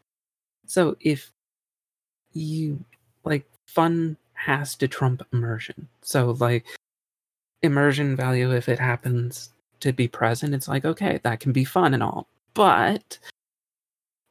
So 0.66 0.96
if 1.00 1.32
you 2.32 2.84
like 3.24 3.46
fun 3.66 4.16
has 4.34 4.74
to 4.76 4.88
trump 4.88 5.22
immersion. 5.32 5.88
So 6.02 6.36
like 6.40 6.66
immersion 7.62 8.16
value 8.16 8.52
if 8.52 8.68
it 8.68 8.78
happens 8.78 9.50
to 9.80 9.92
be 9.92 10.08
present, 10.08 10.54
it's 10.54 10.68
like 10.68 10.84
okay, 10.84 11.20
that 11.24 11.40
can 11.40 11.52
be 11.52 11.64
fun 11.64 11.94
and 11.94 12.02
all. 12.02 12.28
But 12.54 13.18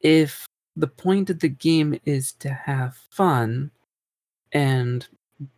if 0.00 0.46
the 0.76 0.86
point 0.86 1.30
of 1.30 1.40
the 1.40 1.48
game 1.48 1.98
is 2.04 2.32
to 2.32 2.50
have 2.50 2.96
fun 3.10 3.70
and 4.52 5.06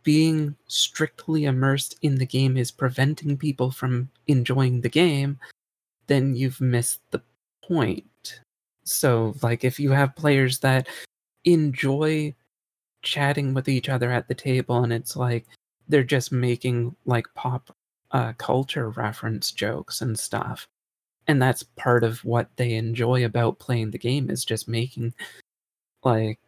being 0.03 0.55
strictly 0.67 1.45
immersed 1.45 1.97
in 2.01 2.15
the 2.15 2.25
game 2.25 2.57
is 2.57 2.71
preventing 2.71 3.37
people 3.37 3.71
from 3.71 4.09
enjoying 4.27 4.81
the 4.81 4.89
game, 4.89 5.39
then 6.07 6.35
you've 6.35 6.61
missed 6.61 7.01
the 7.11 7.21
point. 7.63 8.41
So, 8.83 9.35
like, 9.41 9.63
if 9.63 9.79
you 9.79 9.91
have 9.91 10.15
players 10.15 10.59
that 10.59 10.87
enjoy 11.43 12.33
chatting 13.01 13.53
with 13.53 13.67
each 13.69 13.89
other 13.89 14.11
at 14.11 14.27
the 14.27 14.33
table 14.33 14.83
and 14.83 14.91
it's 14.91 15.15
like 15.15 15.45
they're 15.87 16.03
just 16.03 16.31
making 16.31 16.95
like 17.05 17.27
pop 17.35 17.75
uh, 18.11 18.33
culture 18.33 18.89
reference 18.89 19.51
jokes 19.51 20.01
and 20.01 20.17
stuff, 20.17 20.67
and 21.27 21.41
that's 21.41 21.63
part 21.63 22.03
of 22.03 22.23
what 22.23 22.49
they 22.55 22.73
enjoy 22.73 23.25
about 23.25 23.59
playing 23.59 23.91
the 23.91 23.97
game 23.97 24.29
is 24.29 24.45
just 24.45 24.67
making 24.67 25.13
like 26.03 26.39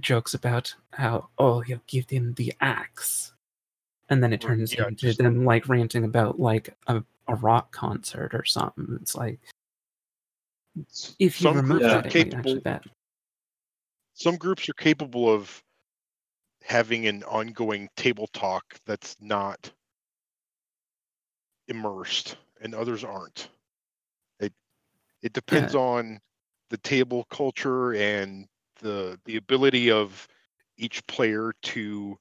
jokes 0.00 0.34
about 0.34 0.74
how 0.92 1.28
oh 1.38 1.60
he'll 1.60 1.80
give 1.86 2.06
them 2.08 2.34
the 2.34 2.52
axe 2.60 3.32
and 4.10 4.22
then 4.22 4.32
it 4.32 4.40
turns 4.40 4.74
yeah, 4.74 4.86
into 4.88 5.06
just- 5.06 5.18
them 5.18 5.44
like 5.44 5.68
ranting 5.68 6.04
about 6.04 6.38
like 6.38 6.76
a, 6.86 7.02
a 7.28 7.34
rock 7.36 7.72
concert 7.72 8.34
or 8.34 8.44
something 8.44 8.98
it's 9.00 9.14
like 9.14 9.38
if 11.18 11.40
you 11.40 11.48
Some 11.48 11.56
remove 11.56 11.80
groups 11.80 11.84
Yeah. 11.86 11.98
are 11.98 12.02
that 12.02 12.14
it 12.16 12.34
actually 12.34 12.60
capable. 12.60 12.60
bad 12.60 12.84
Some 14.14 14.36
groups 14.36 14.68
are 14.68 14.74
capable 14.74 15.32
of 15.32 15.62
having 16.62 17.06
an 17.06 17.22
ongoing 17.24 17.88
table 17.96 18.26
talk 18.32 18.64
that's 18.84 19.16
not 19.20 19.70
immersed, 21.68 22.36
and 22.60 22.74
others 22.74 23.04
aren't. 23.04 23.48
It 25.22 25.26
it 25.26 25.32
depends 25.32 25.74
on 25.74 26.20
the 26.70 26.78
table 26.78 27.24
culture 27.30 27.94
and 27.94 28.46
the 28.80 29.18
the 29.24 29.36
ability 29.36 29.90
of 29.90 30.26
each 30.76 31.04
player 31.06 31.52
to 31.62 32.16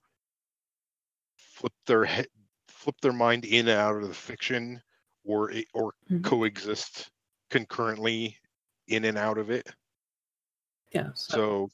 flip 1.37 1.73
their 1.85 2.05
head, 2.05 2.27
flip 2.67 2.95
their 3.01 3.13
mind 3.13 3.45
in 3.45 3.67
and 3.67 3.77
out 3.79 3.95
of 4.01 4.07
the 4.07 4.13
fiction, 4.13 4.81
or 5.23 5.51
it- 5.51 5.67
or 5.73 5.93
Mhm. 6.09 6.23
coexist 6.23 7.09
concurrently 7.49 8.37
in 8.87 9.05
and 9.05 9.17
out 9.17 9.37
of 9.37 9.49
it. 9.51 9.67
Yeah. 10.91 11.11
So, 11.13 11.35
So 11.35 11.71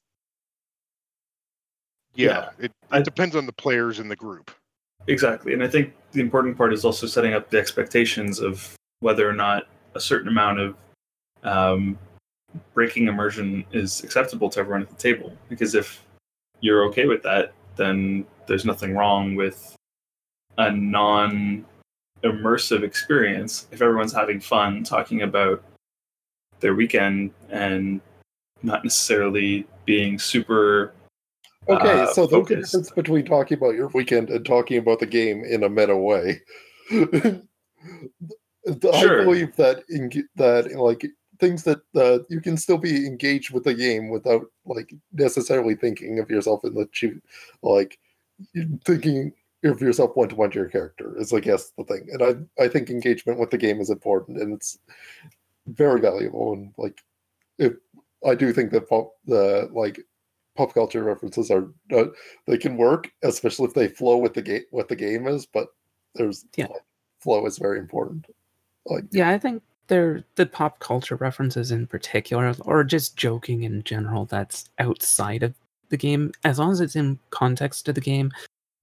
yeah, 2.16 2.50
it, 2.60 2.66
it 2.66 2.74
I- 2.92 3.02
depends 3.02 3.36
on 3.36 3.46
the 3.46 3.54
players 3.54 4.00
in 4.00 4.08
the 4.08 4.16
group. 4.16 4.52
Exactly. 5.08 5.54
And 5.54 5.64
I 5.64 5.68
think 5.68 5.94
the 6.12 6.22
important 6.22 6.58
part 6.58 6.74
is 6.74 6.86
also 6.86 7.08
setting 7.08 7.34
up 7.34 7.50
the 7.50 7.58
expectations 7.60 8.40
of 8.40 8.76
whether 9.00 9.28
or 9.28 9.34
not 9.34 9.68
a 9.96 10.00
certain 10.00 10.28
amount 10.30 10.60
of 10.60 10.76
um, 11.44 11.98
breaking 12.74 13.08
immersion 13.08 13.66
is 13.72 14.04
acceptable 14.04 14.50
to 14.50 14.60
everyone 14.60 14.82
at 14.84 14.90
the 14.90 14.96
table. 14.96 15.32
Because 15.50 15.76
if 15.76 16.04
you're 16.62 16.86
okay 16.86 17.06
with 17.06 17.24
that, 17.24 17.54
then 17.76 18.26
there's 18.48 18.66
nothing 18.66 18.96
wrong 18.96 19.36
with 19.36 19.76
a 20.58 20.72
non 20.72 21.66
immersive 22.24 22.84
experience 22.84 23.68
if 23.72 23.82
everyone's 23.82 24.14
having 24.14 24.40
fun 24.40 24.84
talking 24.84 25.24
about 25.24 25.62
their 26.62 26.74
weekend 26.74 27.32
and 27.50 28.00
not 28.62 28.84
necessarily 28.84 29.68
being 29.86 30.18
super 30.18 30.94
Okay, 31.70 32.02
uh, 32.02 32.08
so 32.08 32.26
the 32.26 32.32
focused. 32.38 32.72
difference 32.72 32.92
between 32.92 33.26
talking 33.26 33.58
about 33.58 33.76
your 33.76 33.88
weekend 33.90 34.30
and 34.30 34.46
talking 34.46 34.78
about 34.78 35.00
the 35.00 35.06
game 35.06 35.44
in 35.46 35.64
a 35.64 35.70
meta 35.70 35.96
way. 35.96 36.42
I 36.92 37.42
Sure. 39.00 39.24
believe 39.24 39.56
that 39.58 39.84
in, 39.90 40.10
that 40.36 40.74
like 40.76 41.06
things 41.44 41.64
that 41.64 41.82
uh, 41.96 42.20
you 42.30 42.40
can 42.40 42.56
still 42.56 42.78
be 42.78 43.06
engaged 43.06 43.52
with 43.52 43.66
the 43.66 43.74
game 43.74 44.08
without 44.10 44.46
like 44.66 44.94
necessarily 45.12 45.76
thinking 45.76 46.20
of 46.20 46.30
yourself 46.30 46.64
in 46.64 46.74
the 46.74 46.86
chief, 46.94 47.20
like 47.62 48.00
thinking 48.86 49.34
of 49.66 49.82
yourself 49.82 50.16
one 50.16 50.30
to 50.30 50.36
one 50.36 50.50
to 50.52 50.60
your 50.60 50.70
character 50.70 51.20
is 51.20 51.34
I 51.34 51.42
guess 51.42 51.72
the 51.78 51.84
thing. 51.84 52.08
And 52.14 52.24
I 52.24 52.64
I 52.64 52.68
think 52.70 52.90
engagement 52.90 53.40
with 53.40 53.50
the 53.50 53.58
game 53.58 53.82
is 53.82 53.90
important 53.90 54.38
and 54.38 54.54
it's 54.54 54.80
very 55.68 56.00
valuable 56.00 56.54
and 56.54 56.74
like 56.78 56.98
if 57.58 57.74
I 58.26 58.36
do 58.36 58.54
think 58.54 58.72
that 58.72 58.88
pop, 58.88 59.12
the 59.26 59.70
like 59.74 60.00
pop 60.56 60.74
culture 60.74 61.04
references 61.04 61.52
are 61.52 61.68
uh, 61.92 62.06
they 62.48 62.58
can 62.58 62.78
work, 62.78 63.12
especially 63.24 63.66
if 63.66 63.74
they 63.74 63.90
flow 63.90 64.18
with 64.18 64.34
the 64.34 64.42
game 64.42 64.64
what 64.72 64.88
the 64.88 64.96
game 64.96 65.28
is. 65.28 65.46
But 65.46 65.68
there's 66.16 66.46
Yeah. 66.56 66.68
like, 66.68 66.84
flow 67.20 67.46
is 67.46 67.58
very 67.58 67.80
important. 67.80 68.28
Like 68.86 69.06
yeah, 69.12 69.30
I 69.30 69.38
think 69.38 69.62
they're 69.94 70.24
the 70.38 70.48
pop 70.48 70.80
culture 70.80 71.16
references 71.18 71.70
in 71.70 71.86
particular, 71.86 72.56
or 72.62 72.84
just 72.84 73.16
joking 73.16 73.62
in 73.62 73.84
general 73.84 74.26
that's 74.26 74.72
outside 74.80 75.44
of 75.44 75.54
the 75.90 75.98
game, 75.98 76.32
as 76.44 76.58
long 76.58 76.72
as 76.72 76.82
it's 76.82 76.96
in 76.96 77.20
context 77.30 77.86
to 77.86 77.94
the 77.94 78.02
game 78.02 78.32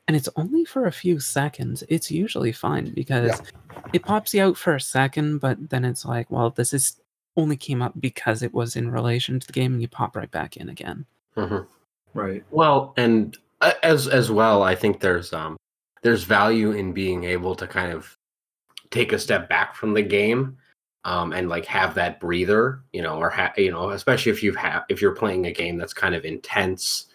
and 0.06 0.16
it's 0.16 0.28
only 0.36 0.64
for 0.64 0.86
a 0.86 0.92
few 0.92 1.18
seconds, 1.18 1.82
it's 1.88 2.10
usually 2.10 2.52
fine 2.52 2.92
because 2.94 3.42
it 3.92 4.04
pops 4.04 4.32
you 4.32 4.42
out 4.42 4.56
for 4.56 4.76
a 4.76 4.80
second, 4.80 5.38
but 5.38 5.70
then 5.70 5.84
it's 5.84 6.04
like, 6.04 6.30
well, 6.30 6.50
this 6.50 6.72
is 6.72 7.00
only 7.36 7.56
came 7.56 7.82
up 7.82 7.92
because 8.00 8.42
it 8.42 8.54
was 8.54 8.76
in 8.76 8.90
relation 8.90 9.40
to 9.40 9.46
the 9.46 9.52
game 9.52 9.72
and 9.72 9.82
you 9.82 9.88
pop 9.88 10.14
right 10.14 10.30
back 10.30 10.56
in 10.56 10.68
again. 10.68 11.04
Mhm. 11.36 11.66
right. 12.14 12.44
Well, 12.50 12.92
and 12.96 13.36
uh, 13.60 13.72
as 13.82 14.06
as 14.06 14.30
well, 14.30 14.62
I 14.62 14.76
think 14.76 15.00
there's 15.00 15.32
um 15.32 15.56
there's 16.02 16.22
value 16.22 16.70
in 16.72 16.92
being 16.92 17.24
able 17.24 17.56
to 17.56 17.66
kind 17.66 17.92
of 17.92 18.16
take 18.90 19.12
a 19.12 19.18
step 19.18 19.48
back 19.48 19.74
from 19.74 19.94
the 19.94 20.02
game 20.02 20.56
um 21.04 21.32
and 21.32 21.48
like 21.48 21.64
have 21.66 21.94
that 21.94 22.20
breather, 22.20 22.82
you 22.92 23.02
know, 23.02 23.16
or 23.16 23.30
ha- 23.30 23.52
you 23.56 23.70
know, 23.70 23.90
especially 23.90 24.32
if 24.32 24.42
you've 24.42 24.56
ha- 24.56 24.84
if 24.88 25.00
you're 25.00 25.14
playing 25.14 25.46
a 25.46 25.52
game 25.52 25.78
that's 25.78 25.94
kind 25.94 26.14
of 26.14 26.24
intense 26.24 27.06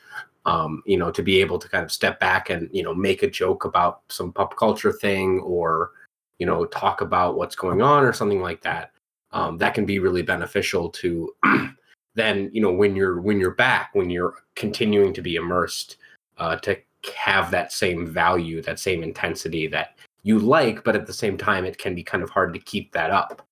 um 0.45 0.83
you 0.85 0.97
know 0.97 1.11
to 1.11 1.23
be 1.23 1.41
able 1.41 1.57
to 1.57 1.67
kind 1.69 1.83
of 1.83 1.91
step 1.91 2.19
back 2.19 2.49
and 2.49 2.69
you 2.71 2.83
know 2.83 2.93
make 2.93 3.23
a 3.23 3.29
joke 3.29 3.65
about 3.65 4.01
some 4.09 4.31
pop 4.31 4.55
culture 4.57 4.91
thing 4.91 5.39
or 5.39 5.91
you 6.39 6.45
know 6.45 6.65
talk 6.65 7.01
about 7.01 7.35
what's 7.35 7.55
going 7.55 7.81
on 7.81 8.03
or 8.03 8.13
something 8.13 8.41
like 8.41 8.61
that 8.61 8.91
um, 9.31 9.57
that 9.57 9.73
can 9.73 9.85
be 9.85 9.99
really 9.99 10.21
beneficial 10.21 10.89
to 10.89 11.33
then 12.15 12.49
you 12.53 12.61
know 12.61 12.71
when 12.71 12.95
you're 12.95 13.21
when 13.21 13.39
you're 13.39 13.51
back 13.51 13.89
when 13.93 14.09
you're 14.09 14.35
continuing 14.55 15.13
to 15.13 15.21
be 15.21 15.35
immersed 15.35 15.97
uh, 16.37 16.55
to 16.57 16.77
have 17.15 17.51
that 17.51 17.71
same 17.71 18.07
value 18.07 18.61
that 18.61 18.79
same 18.79 19.03
intensity 19.03 19.67
that 19.67 19.97
you 20.23 20.39
like 20.39 20.83
but 20.83 20.95
at 20.95 21.05
the 21.05 21.13
same 21.13 21.37
time 21.37 21.65
it 21.65 21.77
can 21.77 21.93
be 21.93 22.03
kind 22.03 22.23
of 22.23 22.29
hard 22.29 22.53
to 22.53 22.59
keep 22.59 22.91
that 22.91 23.11
up 23.11 23.45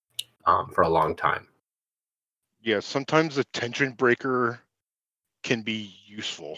um, 0.45 0.69
for 0.71 0.81
a 0.83 0.89
long 0.89 1.15
time 1.15 1.47
Yeah, 2.61 2.79
sometimes 2.79 3.37
a 3.37 3.43
tension 3.45 3.91
breaker 3.93 4.59
can 5.43 5.61
be 5.61 5.95
useful. 6.05 6.57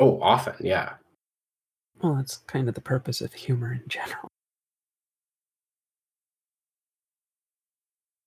oh 0.00 0.20
often 0.22 0.54
yeah 0.60 0.94
Well, 2.00 2.14
that's 2.16 2.38
kind 2.38 2.68
of 2.68 2.74
the 2.74 2.80
purpose 2.80 3.20
of 3.20 3.32
humor 3.32 3.72
in 3.72 3.84
general. 3.88 4.28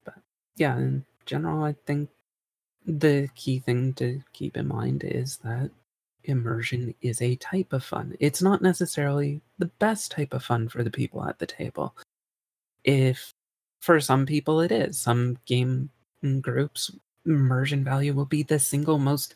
But 0.05 0.15
yeah, 0.55 0.77
in 0.77 1.05
general, 1.25 1.63
I 1.63 1.75
think 1.85 2.09
the 2.85 3.29
key 3.35 3.59
thing 3.59 3.93
to 3.95 4.21
keep 4.33 4.55
in 4.57 4.67
mind 4.67 5.03
is 5.03 5.37
that 5.37 5.71
immersion 6.23 6.93
is 7.01 7.21
a 7.21 7.35
type 7.35 7.73
of 7.73 7.83
fun. 7.83 8.15
It's 8.19 8.41
not 8.41 8.61
necessarily 8.61 9.41
the 9.57 9.67
best 9.79 10.11
type 10.11 10.33
of 10.33 10.43
fun 10.43 10.69
for 10.69 10.83
the 10.83 10.91
people 10.91 11.25
at 11.27 11.39
the 11.39 11.45
table. 11.47 11.95
If 12.83 13.33
for 13.85 13.99
some 13.99 14.25
people 14.25 14.61
it 14.61 14.71
is, 14.71 14.99
some 14.99 15.37
game 15.45 15.91
groups, 16.41 16.89
immersion 17.27 17.83
value 17.83 18.13
will 18.13 18.25
be 18.25 18.41
the 18.41 18.57
single 18.57 18.97
most 18.97 19.35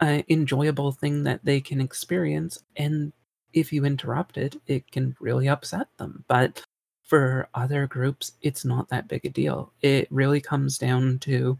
uh, 0.00 0.20
enjoyable 0.28 0.90
thing 0.90 1.22
that 1.22 1.44
they 1.44 1.60
can 1.60 1.80
experience. 1.80 2.58
And 2.76 3.12
if 3.52 3.72
you 3.72 3.84
interrupt 3.84 4.36
it, 4.36 4.60
it 4.66 4.90
can 4.90 5.14
really 5.20 5.48
upset 5.48 5.86
them. 5.96 6.24
But 6.26 6.60
for 7.04 7.48
other 7.54 7.86
groups, 7.86 8.32
it's 8.42 8.64
not 8.64 8.88
that 8.88 9.06
big 9.06 9.24
a 9.24 9.28
deal. 9.28 9.72
It 9.80 10.08
really 10.10 10.40
comes 10.40 10.76
down 10.76 11.20
to 11.20 11.56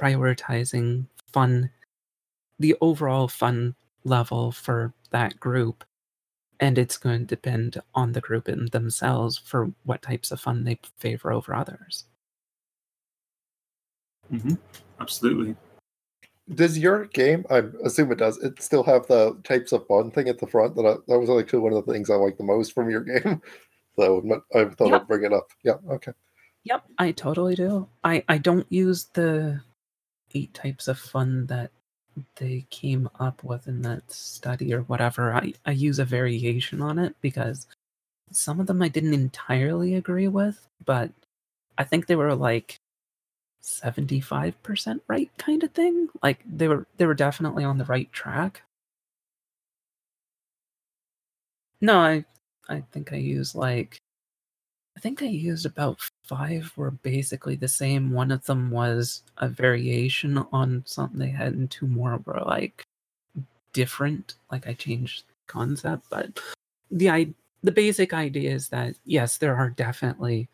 prioritizing 0.00 1.04
fun, 1.30 1.68
the 2.58 2.74
overall 2.80 3.28
fun 3.28 3.74
level 4.04 4.50
for 4.50 4.94
that 5.10 5.38
group. 5.38 5.84
And 6.60 6.76
it's 6.78 6.98
going 6.98 7.20
to 7.20 7.24
depend 7.26 7.80
on 7.94 8.12
the 8.12 8.20
group 8.20 8.46
and 8.46 8.70
themselves 8.70 9.38
for 9.38 9.72
what 9.84 10.02
types 10.02 10.30
of 10.30 10.40
fun 10.40 10.62
they 10.64 10.78
favor 10.98 11.32
over 11.32 11.54
others. 11.54 12.04
hmm 14.28 14.54
Absolutely. 15.00 15.56
does 16.54 16.78
your 16.78 17.06
game? 17.06 17.44
I 17.50 17.62
assume 17.84 18.12
it 18.12 18.18
does. 18.18 18.36
It 18.38 18.62
still 18.62 18.82
have 18.84 19.06
the 19.06 19.38
types 19.44 19.72
of 19.72 19.86
fun 19.86 20.10
thing 20.10 20.28
at 20.28 20.38
the 20.38 20.46
front. 20.46 20.76
That 20.76 20.84
I, 20.86 20.94
that 21.08 21.18
was 21.18 21.30
actually 21.30 21.60
one 21.60 21.72
of 21.72 21.84
the 21.86 21.92
things 21.92 22.10
I 22.10 22.16
like 22.16 22.36
the 22.36 22.44
most 22.44 22.74
from 22.74 22.90
your 22.90 23.00
game. 23.04 23.40
So 23.96 24.18
I'm 24.18 24.28
not- 24.28 24.42
I 24.54 24.64
thought 24.66 24.90
Yep. 24.90 25.00
I'd 25.02 25.08
bring 25.08 25.24
it 25.24 25.32
up. 25.32 25.46
Yeah. 25.64 25.76
Okay. 25.88 26.12
Yep, 26.64 26.84
I 26.98 27.12
totally 27.12 27.54
do. 27.54 27.88
I 28.04 28.22
I 28.28 28.36
don't 28.36 28.66
use 28.70 29.06
the 29.14 29.62
eight 30.34 30.52
types 30.52 30.88
of 30.88 30.98
fun 30.98 31.46
that 31.46 31.70
they 32.36 32.66
came 32.70 33.08
up 33.18 33.42
with 33.44 33.66
in 33.68 33.82
that 33.82 34.10
study 34.12 34.72
or 34.74 34.82
whatever. 34.82 35.34
I 35.34 35.54
I 35.66 35.72
use 35.72 35.98
a 35.98 36.04
variation 36.04 36.82
on 36.82 36.98
it 36.98 37.14
because 37.20 37.66
some 38.32 38.60
of 38.60 38.66
them 38.68 38.82
I 38.82 38.88
didn't 38.88 39.14
entirely 39.14 39.94
agree 39.96 40.28
with, 40.28 40.68
but 40.84 41.12
I 41.78 41.84
think 41.84 42.06
they 42.06 42.16
were 42.16 42.34
like 42.34 42.78
75% 43.62 45.02
right 45.08 45.30
kind 45.38 45.62
of 45.64 45.72
thing. 45.72 46.08
Like 46.22 46.40
they 46.46 46.68
were 46.68 46.86
they 46.98 47.06
were 47.06 47.14
definitely 47.14 47.64
on 47.64 47.78
the 47.78 47.84
right 47.86 48.12
track. 48.12 48.62
No, 51.80 51.98
I 51.98 52.24
I 52.68 52.80
think 52.92 53.12
I 53.12 53.16
used 53.16 53.54
like 53.54 53.98
I 54.96 55.00
think 55.00 55.22
I 55.22 55.26
used 55.26 55.66
about 55.66 56.00
five 56.30 56.72
were 56.76 56.92
basically 56.92 57.56
the 57.56 57.66
same. 57.68 58.12
One 58.12 58.30
of 58.30 58.44
them 58.46 58.70
was 58.70 59.24
a 59.38 59.48
variation 59.48 60.38
on 60.52 60.84
something 60.86 61.18
they 61.18 61.28
had, 61.30 61.54
and 61.54 61.68
two 61.68 61.88
more 61.88 62.22
were 62.24 62.42
like 62.46 62.84
different. 63.72 64.36
Like 64.52 64.68
I 64.68 64.74
changed 64.74 65.24
concept, 65.48 66.04
but 66.08 66.38
the 66.92 67.10
i 67.10 67.28
the 67.62 67.72
basic 67.72 68.14
idea 68.14 68.52
is 68.52 68.68
that 68.68 68.94
yes, 69.04 69.38
there 69.38 69.56
are 69.56 69.70
definitely 69.70 70.48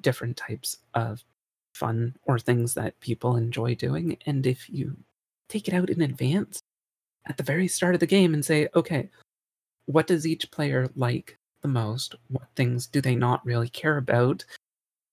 different 0.00 0.36
types 0.38 0.78
of 0.94 1.22
fun 1.74 2.16
or 2.24 2.38
things 2.38 2.72
that 2.74 2.98
people 3.00 3.36
enjoy 3.36 3.74
doing, 3.74 4.16
and 4.26 4.46
if 4.46 4.70
you 4.70 4.96
take 5.50 5.68
it 5.68 5.74
out 5.74 5.90
in 5.90 6.00
advance 6.00 6.60
at 7.26 7.36
the 7.36 7.42
very 7.42 7.68
start 7.68 7.94
of 7.94 8.00
the 8.00 8.06
game 8.06 8.32
and 8.32 8.44
say, 8.44 8.68
okay, 8.74 9.10
what 9.86 10.06
does 10.06 10.26
each 10.26 10.50
player 10.50 10.88
like 10.96 11.36
the 11.60 11.68
most? 11.68 12.14
What 12.28 12.48
things 12.56 12.86
do 12.86 13.00
they 13.02 13.14
not 13.14 13.44
really 13.44 13.68
care 13.68 13.98
about? 13.98 14.44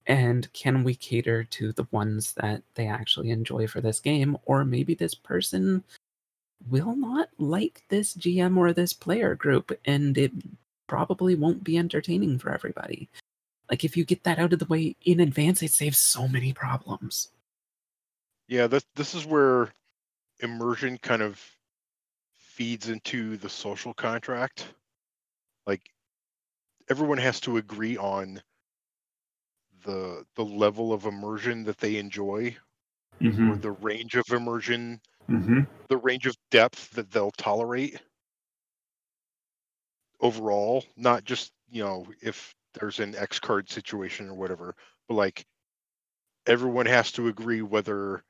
And 0.07 0.51
can 0.53 0.83
we 0.83 0.95
cater 0.95 1.43
to 1.43 1.73
the 1.73 1.87
ones 1.91 2.33
that 2.33 2.63
they 2.75 2.87
actually 2.87 3.29
enjoy 3.29 3.67
for 3.67 3.81
this 3.81 3.99
game? 3.99 4.37
Or 4.45 4.65
maybe 4.65 4.95
this 4.95 5.13
person 5.13 5.83
will 6.69 6.95
not 6.95 7.29
like 7.37 7.83
this 7.89 8.15
GM 8.15 8.57
or 8.57 8.73
this 8.73 8.93
player 8.93 9.35
group, 9.35 9.77
and 9.85 10.17
it 10.17 10.31
probably 10.87 11.35
won't 11.35 11.63
be 11.63 11.77
entertaining 11.77 12.39
for 12.39 12.53
everybody. 12.53 13.09
Like, 13.69 13.83
if 13.83 13.97
you 13.97 14.05
get 14.05 14.23
that 14.23 14.39
out 14.39 14.53
of 14.53 14.59
the 14.59 14.65
way 14.65 14.95
in 15.03 15.19
advance, 15.19 15.61
it 15.61 15.71
saves 15.71 15.97
so 15.97 16.27
many 16.27 16.53
problems. 16.53 17.29
Yeah, 18.47 18.67
this 18.67 18.85
this 18.95 19.13
is 19.13 19.25
where 19.25 19.73
immersion 20.39 20.97
kind 20.99 21.21
of 21.21 21.41
feeds 22.33 22.89
into 22.89 23.37
the 23.37 23.49
social 23.49 23.93
contract. 23.93 24.67
Like 25.65 25.81
everyone 26.89 27.17
has 27.17 27.39
to 27.41 27.57
agree 27.57 27.97
on 27.97 28.41
the 29.87 30.25
the 30.35 30.45
level 30.45 30.93
of 30.93 31.05
immersion 31.07 31.65
that 31.65 31.79
they 31.79 31.97
enjoy 31.97 32.55
or 33.45 33.57
Mm-hmm. 33.57 33.57
the 33.57 33.71
range 33.71 34.15
of 34.15 34.25
immersion 34.31 35.01
Mm-hmm. 35.29 35.59
the 35.89 35.97
range 35.97 36.27
of 36.27 36.35
depth 36.51 36.91
that 36.91 37.11
they'll 37.11 37.31
tolerate 37.31 38.01
overall 40.21 40.83
not 40.97 41.23
just 41.25 41.51
you 41.71 41.83
know 41.83 42.05
if 42.21 42.55
there's 42.75 42.99
an 42.99 43.15
x 43.15 43.39
card 43.39 43.69
situation 43.69 44.29
or 44.29 44.35
whatever 44.35 44.75
but 45.07 45.15
like 45.15 45.45
everyone 46.47 46.85
has 46.87 47.11
to 47.11 47.27
agree 47.27 47.61
whether 47.61 48.23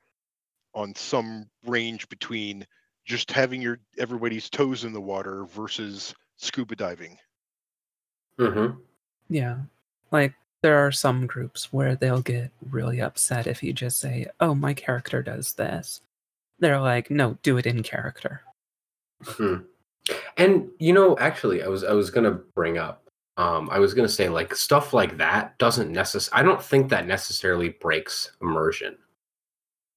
on 0.74 0.94
some 0.94 1.48
range 1.66 2.08
between 2.08 2.66
just 3.04 3.30
having 3.32 3.62
your 3.62 3.78
everybody's 3.98 4.50
toes 4.50 4.84
in 4.84 4.92
the 4.92 5.00
water 5.00 5.44
versus 5.46 6.14
scuba 6.36 6.76
diving 6.76 7.18
Mm-hmm. 8.38 8.78
Yeah. 9.28 9.56
Like 10.12 10.34
there 10.62 10.78
are 10.78 10.92
some 10.92 11.26
groups 11.26 11.72
where 11.72 11.94
they'll 11.96 12.22
get 12.22 12.50
really 12.70 13.00
upset 13.00 13.46
if 13.46 13.62
you 13.62 13.72
just 13.72 14.00
say, 14.00 14.26
"Oh, 14.40 14.54
my 14.54 14.74
character 14.74 15.22
does 15.22 15.52
this." 15.54 16.00
They're 16.58 16.80
like, 16.80 17.10
"No, 17.10 17.38
do 17.42 17.58
it 17.58 17.66
in 17.66 17.82
character." 17.82 18.42
And 20.36 20.68
you 20.78 20.92
know, 20.92 21.16
actually, 21.18 21.62
I 21.62 21.68
was 21.68 21.84
I 21.84 21.92
was 21.92 22.10
gonna 22.10 22.32
bring 22.32 22.78
up. 22.78 23.04
Um, 23.36 23.68
I 23.70 23.78
was 23.78 23.94
gonna 23.94 24.08
say 24.08 24.28
like 24.28 24.54
stuff 24.54 24.92
like 24.92 25.16
that 25.18 25.56
doesn't 25.58 25.92
necess. 25.92 26.28
I 26.32 26.42
don't 26.42 26.62
think 26.62 26.88
that 26.88 27.06
necessarily 27.06 27.70
breaks 27.70 28.32
immersion. 28.40 28.96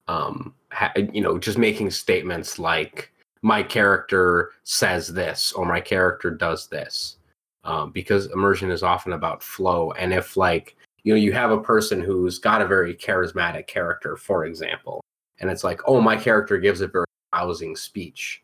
Um, 0.08 0.54
ha- 0.70 0.92
you 1.12 1.22
know, 1.22 1.38
just 1.38 1.58
making 1.58 1.90
statements 1.90 2.58
like 2.58 3.12
my 3.42 3.62
character 3.62 4.52
says 4.64 5.08
this 5.08 5.52
or 5.52 5.64
my 5.64 5.80
character 5.80 6.30
does 6.30 6.68
this, 6.68 7.16
um, 7.64 7.90
because 7.92 8.26
immersion 8.32 8.70
is 8.70 8.82
often 8.82 9.12
about 9.12 9.42
flow. 9.42 9.92
And 9.92 10.12
if 10.12 10.36
like 10.36 10.76
you 11.04 11.12
know 11.12 11.20
you 11.20 11.32
have 11.32 11.50
a 11.50 11.60
person 11.60 12.00
who's 12.00 12.38
got 12.38 12.62
a 12.62 12.66
very 12.66 12.94
charismatic 12.94 13.66
character, 13.66 14.16
for 14.16 14.44
example, 14.44 15.02
and 15.40 15.50
it's 15.50 15.64
like, 15.64 15.80
oh, 15.86 16.00
my 16.00 16.16
character 16.16 16.58
gives 16.58 16.80
a 16.80 16.86
very 16.86 17.06
rousing 17.32 17.76
speech 17.76 18.42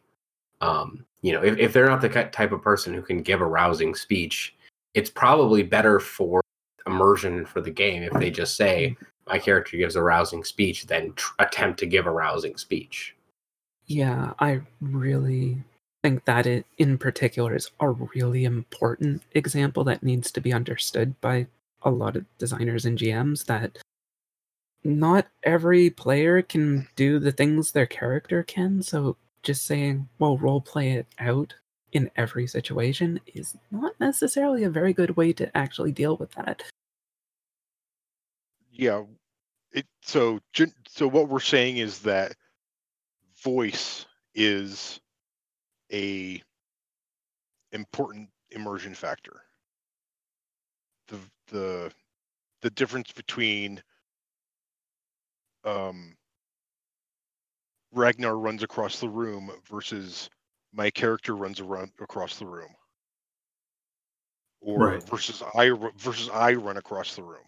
um, 0.61 1.05
you 1.23 1.33
know, 1.33 1.43
if, 1.43 1.59
if 1.59 1.73
they're 1.73 1.89
not 1.89 2.01
the 2.01 2.09
type 2.09 2.53
of 2.53 2.63
person 2.63 2.95
who 2.95 3.03
can 3.03 3.23
give 3.23 3.41
a 3.41 3.47
rousing 3.47 3.95
speech, 3.95 4.57
it's 4.95 5.11
probably 5.11 5.63
better 5.63 6.01
for 6.01 6.41
immersion 6.87 7.45
for 7.45 7.61
the 7.61 7.71
game 7.71 8.03
if 8.03 8.13
they 8.15 8.31
just 8.31 8.57
say, 8.57 8.97
my 9.27 9.39
character 9.39 9.77
gives 9.77 9.97
a 9.97 10.03
rousing 10.03 10.43
speech, 10.43 10.87
than 10.87 11.13
tr- 11.15 11.35
attempt 11.39 11.79
to 11.81 11.87
give 11.87 12.07
a 12.07 12.11
rousing 12.11 12.57
speech. 12.57 13.15
Yeah, 13.87 14.33
I 14.39 14.61
really 14.81 15.63
think 16.03 16.25
that 16.25 16.47
it 16.47 16.67
in 16.79 16.99
particular 16.99 17.55
is 17.55 17.71
a 17.81 17.91
really 17.91 18.45
important 18.45 19.23
example 19.33 19.85
that 19.85 20.03
needs 20.03 20.31
to 20.33 20.41
be 20.41 20.53
understood 20.53 21.21
by 21.21 21.47
a 21.83 21.91
lot 21.91 22.17
of 22.17 22.25
designers 22.39 22.85
and 22.85 22.99
GMs 22.99 23.47
that 23.47 23.79
not 24.85 25.27
every 25.43 25.91
player 25.91 26.41
can 26.43 26.89
do 26.97 27.19
the 27.19 27.33
things 27.33 27.73
their 27.73 27.87
character 27.87 28.43
can, 28.43 28.83
so 28.83 29.17
just 29.43 29.67
saying, 29.67 30.09
well, 30.19 30.39
role 30.39 30.61
play 30.61 30.93
it 30.93 31.07
out 31.19 31.55
in 31.93 32.11
every 32.17 32.47
situation 32.47 33.19
is 33.35 33.57
not 33.71 33.99
necessarily 33.99 34.65
a 34.65 34.71
very 34.71 34.93
good 34.93 35.17
way 35.17 35.33
to 35.33 35.57
actually 35.57 35.91
deal 35.91 36.17
with 36.17 36.31
that. 36.33 36.63
yeah 38.79 39.03
it 39.73 39.87
so 40.03 40.39
so 40.87 41.07
what 41.09 41.29
we're 41.29 41.41
saying 41.41 41.79
is 41.79 42.01
that 42.01 42.35
voice 43.43 44.07
is 44.35 45.01
a 45.93 46.43
important 47.73 48.31
immersion 48.51 48.95
factor. 48.95 49.43
The 51.09 51.19
the 51.49 51.93
the 52.63 52.71
difference 52.71 53.13
between 53.13 53.83
um 55.65 56.17
Ragnar 57.93 58.39
runs 58.39 58.63
across 58.63 59.01
the 59.01 59.09
room 59.11 59.51
versus 59.71 60.31
my 60.73 60.91
character 60.91 61.37
runs 61.37 61.61
around 61.61 61.93
across 62.01 62.39
the 62.39 62.47
room. 62.47 62.71
Or 64.61 64.99
Right. 64.99 65.05
versus 65.11 65.43
I 65.55 65.71
versus 65.97 66.29
I 66.31 66.55
run 66.55 66.79
across 66.79 67.17
the 67.17 67.23
room. 67.25 67.45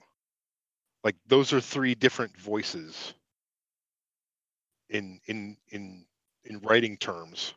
Like 1.04 1.16
those 1.28 1.52
are 1.52 1.60
three 1.60 1.94
different 1.94 2.36
voices 2.38 3.14
in 4.90 5.20
in 5.26 5.56
in 5.70 6.06
in 6.44 6.60
writing 6.60 6.96
terms 6.98 7.54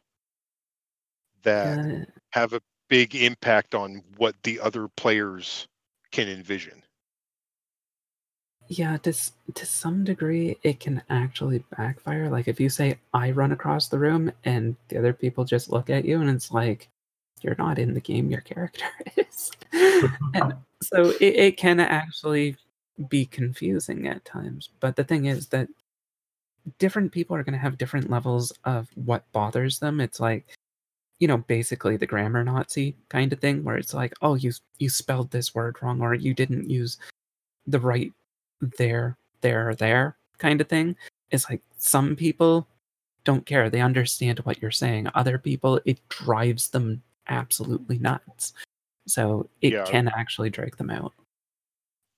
that 1.44 2.08
have 2.32 2.54
a 2.54 2.62
big 2.90 3.16
impact 3.16 3.76
on 3.76 4.04
what 4.18 4.36
the 4.44 4.60
other 4.60 4.88
players 4.88 5.68
can 6.12 6.28
envision 6.28 6.84
Yeah, 8.68 8.98
to 8.98 9.14
to 9.54 9.66
some 9.66 10.04
degree, 10.04 10.58
it 10.64 10.80
can 10.80 11.02
actually 11.10 11.64
backfire. 11.78 12.30
Like 12.30 12.48
if 12.48 12.60
you 12.60 12.70
say 12.70 12.98
I 13.14 13.32
run 13.32 13.52
across 13.52 13.88
the 13.88 14.00
room 14.00 14.32
and 14.46 14.76
the 14.90 14.98
other 14.98 15.14
people 15.14 15.44
just 15.44 15.72
look 15.72 15.90
at 15.90 16.06
you, 16.06 16.22
and 16.22 16.30
it's 16.30 16.52
like 16.52 16.90
you're 17.42 17.56
not 17.58 17.78
in 17.80 17.94
the 17.94 18.00
game, 18.00 18.30
your 18.30 18.42
character 18.42 18.86
is. 19.18 19.52
and 20.34 20.54
so 20.82 21.10
it, 21.20 21.36
it 21.36 21.58
can 21.58 21.80
actually 21.80 22.56
be 23.10 23.26
confusing 23.26 24.08
at 24.08 24.24
times. 24.24 24.70
But 24.80 24.96
the 24.96 25.04
thing 25.04 25.26
is 25.26 25.48
that 25.48 25.68
different 26.80 27.12
people 27.12 27.36
are 27.36 27.44
going 27.44 27.54
to 27.54 27.60
have 27.60 27.78
different 27.78 28.10
levels 28.10 28.54
of 28.64 28.88
what 28.96 29.30
bothers 29.32 29.80
them. 29.80 30.00
It's 30.00 30.20
like 30.20 30.46
you 31.24 31.28
know, 31.28 31.38
basically 31.38 31.96
the 31.96 32.06
grammar 32.06 32.44
Nazi 32.44 32.98
kind 33.08 33.32
of 33.32 33.40
thing, 33.40 33.64
where 33.64 33.78
it's 33.78 33.94
like, 33.94 34.14
oh, 34.22 34.36
you 34.36 34.52
you 34.80 34.90
spelled 34.90 35.32
this 35.32 35.56
word 35.56 35.78
wrong, 35.82 36.02
or 36.02 36.14
you 36.14 36.34
didn't 36.34 36.70
use 36.70 36.98
the 37.66 37.80
right 37.80 38.12
there, 38.78 39.16
there, 39.40 39.74
there 39.76 40.18
kind 40.38 40.60
of 40.60 40.68
thing. 40.68 40.98
It's 41.32 41.50
like 41.50 41.62
some 41.78 42.18
people 42.18 42.68
don't 43.24 43.46
care; 43.46 43.70
they 43.70 43.80
understand 43.80 44.40
what 44.40 44.62
you're 44.62 44.70
saying. 44.70 45.08
Other 45.16 45.38
people, 45.38 45.80
it 45.86 45.98
drives 46.10 46.68
them 46.68 47.02
absolutely 47.30 48.00
nuts. 48.00 48.52
So 49.08 49.50
it 49.62 49.72
Yeah. 49.72 49.86
can 49.86 50.10
actually 50.10 50.50
drag 50.50 50.76
them 50.76 50.90
out. 50.90 51.14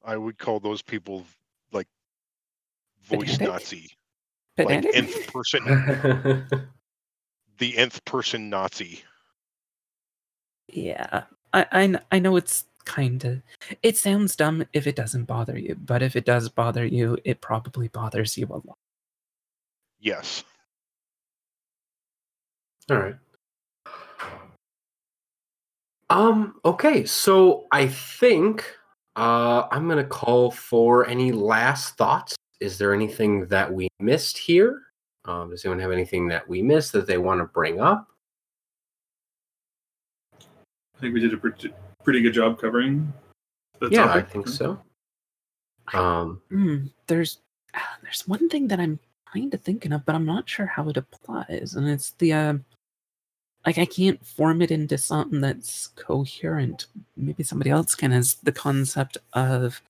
i 0.04 0.18
would 0.18 0.40
call 0.40 0.60
those 0.60 0.82
people 0.82 1.24
like 1.72 1.88
voice 3.04 3.38
Pedantic? 3.38 3.42
nazi 3.42 3.92
like 4.58 4.86
in 4.96 5.08
person 5.32 5.62
the 7.58 7.78
nth 7.78 8.04
person 8.06 8.50
nazi 8.50 9.04
Yeah, 10.68 11.24
I, 11.54 11.66
I 11.72 12.00
I 12.12 12.20
know 12.20 12.36
it's 12.36 12.66
kind 12.86 13.24
of 13.26 13.42
it 13.84 13.98
sounds 13.98 14.36
dumb 14.36 14.66
if 14.74 14.88
it 14.88 14.96
doesn't 14.96 15.26
bother 15.26 15.58
you, 15.58 15.76
but 15.76 16.04
if 16.04 16.16
it 16.16 16.26
does 16.26 16.50
bother 16.50 16.86
you, 16.86 17.18
it 17.24 17.42
probably 17.42 17.88
bothers 17.88 18.38
you 18.38 18.48
a 18.48 18.62
lot. 18.66 18.78
yes 20.00 20.44
All 22.90 22.98
right. 22.98 23.16
Um. 26.10 26.56
Okay. 26.64 27.06
So 27.06 27.66
I 27.72 27.88
think 27.88 28.64
uh, 29.16 29.64
I'm 29.72 29.88
gonna 29.88 30.04
call 30.04 30.52
for 30.52 31.08
any 31.08 31.32
last 31.32 31.98
thoughts. 31.98 32.36
Is 32.60 32.78
there 32.78 32.94
anything 32.94 33.48
that 33.48 33.74
we 33.74 33.88
missed 34.00 34.38
here? 34.38 34.82
Um, 35.28 35.50
does 35.50 35.66
anyone 35.66 35.80
have 35.80 35.92
anything 35.92 36.28
that 36.28 36.48
we 36.48 36.62
missed 36.62 36.92
that 36.94 37.08
they 37.08 37.18
want 37.18 37.40
to 37.40 37.46
bring 37.46 37.82
up? 37.82 38.08
I 40.42 41.00
think 41.02 41.14
we 41.14 41.20
did 41.20 41.34
a 41.34 41.38
pretty, 41.38 41.74
pretty 42.04 42.22
good 42.22 42.34
job 42.34 42.60
covering 42.60 43.12
the 43.80 43.90
yeah, 43.90 44.06
topic. 44.06 44.26
I 44.26 44.30
think 44.30 44.48
so. 44.48 44.80
Um. 45.94 46.42
Hmm, 46.50 46.86
there's 47.08 47.40
ah, 47.74 47.98
there's 48.02 48.28
one 48.28 48.50
thing 48.50 48.68
that 48.70 48.80
I'm 48.80 49.00
kind 49.32 49.54
of 49.54 49.62
thinking 49.62 49.92
of, 49.92 50.06
but 50.06 50.16
I'm 50.16 50.26
not 50.26 50.48
sure 50.48 50.66
how 50.66 50.88
it 50.90 50.98
applies, 50.98 51.76
and 51.76 51.88
it's 51.88 52.12
the 52.12 52.34
uh, 52.34 52.54
like 53.66 53.78
I 53.78 53.86
can't 53.86 54.24
form 54.26 54.62
it 54.62 54.72
into 54.72 54.98
something 54.98 55.42
that's 55.42 55.88
coherent. 55.88 56.88
Maybe 57.18 57.44
somebody 57.44 57.70
else 57.70 57.96
can. 57.96 58.14
Is 58.14 58.36
the 58.36 58.52
concept 58.52 59.18
of 59.34 59.82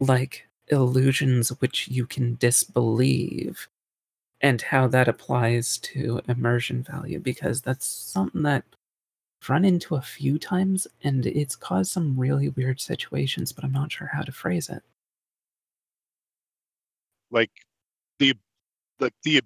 like 0.00 0.46
illusions 0.68 1.50
which 1.60 1.88
you 1.88 2.06
can 2.06 2.36
disbelieve, 2.36 3.68
and 4.44 4.60
how 4.60 4.86
that 4.86 5.08
applies 5.08 5.78
to 5.78 6.20
immersion 6.28 6.82
value, 6.82 7.18
because 7.18 7.62
that's 7.62 7.86
something 7.86 8.42
that 8.42 8.62
I've 9.42 9.48
run 9.48 9.64
into 9.64 9.94
a 9.96 10.02
few 10.02 10.38
times, 10.38 10.86
and 11.02 11.24
it's 11.24 11.56
caused 11.56 11.90
some 11.92 12.20
really 12.20 12.50
weird 12.50 12.78
situations, 12.78 13.52
but 13.52 13.64
I'm 13.64 13.72
not 13.72 13.90
sure 13.90 14.10
how 14.12 14.20
to 14.22 14.32
phrase 14.32 14.68
it. 14.68 14.82
like 17.30 17.50
the 18.18 18.34
like 19.00 19.14
the 19.24 19.42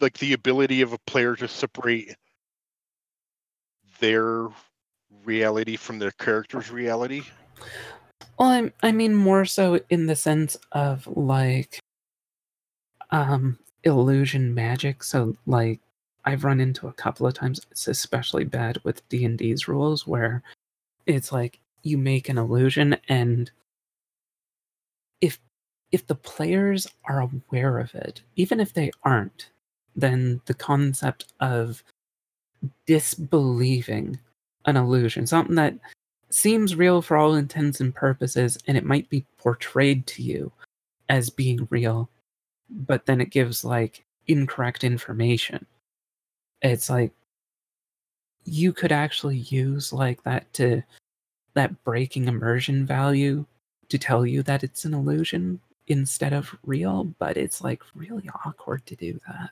like 0.00 0.18
the 0.18 0.34
ability 0.34 0.82
of 0.82 0.92
a 0.92 0.98
player 1.06 1.34
to 1.36 1.48
separate 1.48 2.14
their 4.00 4.48
reality 5.24 5.76
from 5.76 5.98
their 5.98 6.12
character's 6.12 6.70
reality 6.70 7.22
Well, 8.38 8.48
I'm, 8.48 8.72
I 8.82 8.92
mean 8.92 9.14
more 9.14 9.44
so 9.44 9.80
in 9.90 10.06
the 10.06 10.16
sense 10.16 10.56
of 10.72 11.06
like 11.06 11.80
um 13.10 13.58
illusion 13.84 14.54
magic. 14.54 15.02
So 15.02 15.36
like 15.46 15.80
I've 16.24 16.44
run 16.44 16.60
into 16.60 16.88
a 16.88 16.92
couple 16.92 17.26
of 17.26 17.34
times 17.34 17.60
it's 17.70 17.88
especially 17.88 18.44
bad 18.44 18.78
with 18.84 19.06
D&D's 19.08 19.68
rules 19.68 20.06
where 20.06 20.42
it's 21.06 21.32
like 21.32 21.60
you 21.82 21.96
make 21.96 22.28
an 22.28 22.38
illusion 22.38 22.96
and 23.08 23.50
if 25.20 25.38
if 25.92 26.06
the 26.06 26.14
players 26.14 26.86
are 27.06 27.20
aware 27.20 27.78
of 27.78 27.94
it, 27.94 28.22
even 28.36 28.60
if 28.60 28.72
they 28.72 28.90
aren't, 29.02 29.50
then 29.96 30.40
the 30.46 30.54
concept 30.54 31.32
of 31.40 31.82
disbelieving 32.86 34.18
an 34.66 34.76
illusion, 34.76 35.26
something 35.26 35.56
that 35.56 35.74
seems 36.28 36.76
real 36.76 37.02
for 37.02 37.16
all 37.16 37.34
intents 37.34 37.80
and 37.80 37.94
purposes, 37.94 38.56
and 38.66 38.76
it 38.76 38.84
might 38.84 39.08
be 39.10 39.26
portrayed 39.38 40.06
to 40.06 40.22
you 40.22 40.52
as 41.08 41.28
being 41.28 41.66
real, 41.70 42.08
but 42.70 43.06
then 43.06 43.20
it 43.20 43.30
gives 43.30 43.64
like 43.64 44.04
incorrect 44.26 44.84
information. 44.84 45.66
It's 46.62 46.88
like 46.90 47.12
you 48.44 48.72
could 48.72 48.92
actually 48.92 49.38
use 49.38 49.92
like 49.92 50.22
that 50.24 50.52
to 50.54 50.82
that 51.54 51.82
breaking 51.84 52.28
immersion 52.28 52.86
value 52.86 53.44
to 53.88 53.98
tell 53.98 54.24
you 54.24 54.42
that 54.44 54.62
it's 54.62 54.84
an 54.84 54.94
illusion 54.94 55.60
instead 55.88 56.32
of 56.32 56.56
real, 56.64 57.04
but 57.18 57.36
it's 57.36 57.60
like 57.60 57.82
really 57.94 58.30
awkward 58.44 58.86
to 58.86 58.94
do 58.94 59.18
that. 59.26 59.50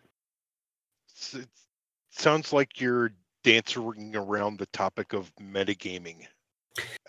It 1.40 1.48
sounds 2.10 2.52
like 2.52 2.80
you're 2.80 3.12
dancing 3.42 4.14
around 4.14 4.58
the 4.58 4.66
topic 4.66 5.12
of 5.12 5.32
metagaming. 5.36 6.26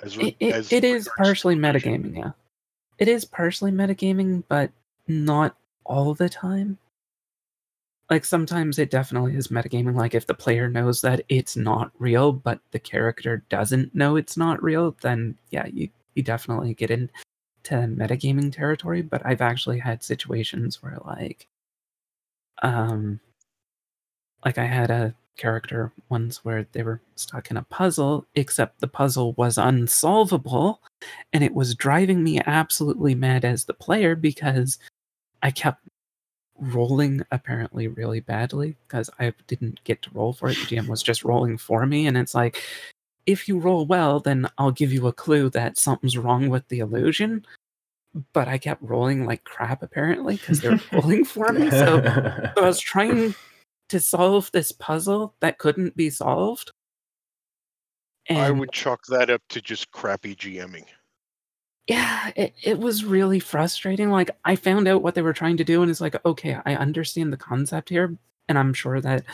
As, 0.02 0.18
re- 0.18 0.36
It, 0.40 0.48
it, 0.48 0.54
as 0.56 0.74
it 0.74 0.84
is 0.84 1.08
partially 1.16 1.56
metagaming, 1.56 2.18
yeah. 2.18 2.32
It 2.98 3.08
is 3.08 3.24
partially 3.24 3.72
metagaming, 3.72 4.44
but 4.48 4.72
not 5.08 5.56
all 5.90 6.14
the 6.14 6.30
time. 6.30 6.78
Like 8.10 8.26
sometimes 8.26 8.80
it 8.80 8.90
definitely 8.90 9.36
is 9.36 9.50
metagaming. 9.50 9.96
Like 9.96 10.16
if 10.16 10.26
the 10.26 10.34
player 10.34 10.70
knows 10.70 11.02
that 11.02 11.22
it's 11.30 11.56
not 11.56 11.92
real, 12.00 12.32
but 12.32 12.60
the 12.72 12.80
character 12.80 13.44
doesn't 13.50 13.94
know 13.94 14.16
it's 14.16 14.38
not 14.38 14.64
real, 14.64 14.96
then 15.02 15.38
yeah, 15.52 15.68
you, 15.68 15.90
you 16.16 16.24
definitely 16.24 16.74
get 16.74 16.90
into 16.90 17.12
metagaming 17.70 18.52
territory. 18.52 19.02
But 19.02 19.22
I've 19.26 19.42
actually 19.42 19.80
had 19.80 20.04
situations 20.04 20.82
where 20.82 20.98
like 21.06 21.48
um 22.64 23.20
like 24.46 24.58
I 24.58 24.66
had 24.66 24.90
a 24.90 25.14
character 25.38 25.92
once 26.10 26.44
where 26.44 26.68
they 26.72 26.84
were 26.84 27.02
stuck 27.16 27.52
in 27.52 27.58
a 27.58 27.64
puzzle, 27.64 28.26
except 28.36 28.80
the 28.80 28.88
puzzle 28.88 29.34
was 29.34 29.58
unsolvable, 29.58 30.82
and 31.32 31.44
it 31.44 31.54
was 31.54 31.76
driving 31.76 32.24
me 32.24 32.42
absolutely 32.46 33.16
mad 33.16 33.46
as 33.46 33.66
the 33.66 33.74
player 33.74 34.16
because 34.16 34.80
I 35.42 35.52
kept 35.52 35.88
rolling 36.58 37.22
apparently 37.32 37.88
really 37.88 38.20
badly 38.20 38.76
because 38.88 39.10
I 39.20 39.34
didn't 39.48 39.84
get 39.84 40.02
to 40.04 40.10
roll 40.14 40.34
for 40.34 40.50
it. 40.50 40.58
The 40.58 40.76
GM 40.76 40.88
was 40.88 41.02
just 41.02 41.24
rolling 41.24 41.58
for 41.58 41.86
me, 41.86 42.08
and 42.08 42.18
it's 42.18 42.36
like, 42.36 42.64
if 43.26 43.48
you 43.48 43.60
roll 43.60 43.86
well, 43.86 44.20
then 44.20 44.48
I'll 44.58 44.72
give 44.72 44.92
you 44.92 45.08
a 45.08 45.14
clue 45.14 45.50
that 45.52 45.78
something's 45.78 46.18
wrong 46.18 46.50
with 46.50 46.68
the 46.68 46.80
illusion. 46.80 47.46
But 48.34 48.48
I 48.48 48.58
kept 48.58 48.82
rolling 48.82 49.26
like 49.26 49.44
crap 49.44 49.84
apparently 49.84 50.38
because 50.38 50.62
they 50.62 50.70
were 50.70 50.80
rolling 50.92 51.26
for 51.26 51.52
me. 51.52 51.70
So 51.70 52.02
so 52.02 52.52
I 52.58 52.62
was 52.62 52.80
trying 52.80 53.36
to 53.90 54.00
solve 54.00 54.50
this 54.52 54.72
puzzle 54.72 55.36
that 55.42 55.60
couldn't 55.60 55.96
be 55.96 56.10
solved. 56.10 56.72
And 58.28 58.40
I 58.40 58.52
would 58.52 58.72
chalk 58.72 59.06
that 59.10 59.30
up 59.30 59.42
to 59.50 59.62
just 59.62 59.92
crappy 59.92 60.36
GMing. 60.36 60.86
Yeah, 61.90 62.32
it, 62.36 62.54
it 62.62 62.78
was 62.78 63.04
really 63.04 63.40
frustrating. 63.40 64.12
Like 64.12 64.30
I 64.46 64.56
found 64.56 64.88
out 64.88 65.02
what 65.02 65.16
they 65.16 65.24
were 65.24 65.34
trying 65.34 65.58
to 65.58 65.64
do, 65.64 65.82
and 65.82 65.90
it's 65.90 66.00
like, 66.00 66.24
okay, 66.24 66.60
I 66.64 66.76
understand 66.76 67.34
the 67.34 67.38
concept 67.38 67.90
here, 67.90 68.16
and 68.48 68.60
I'm 68.60 68.76
sure 68.76 69.02
that 69.02 69.26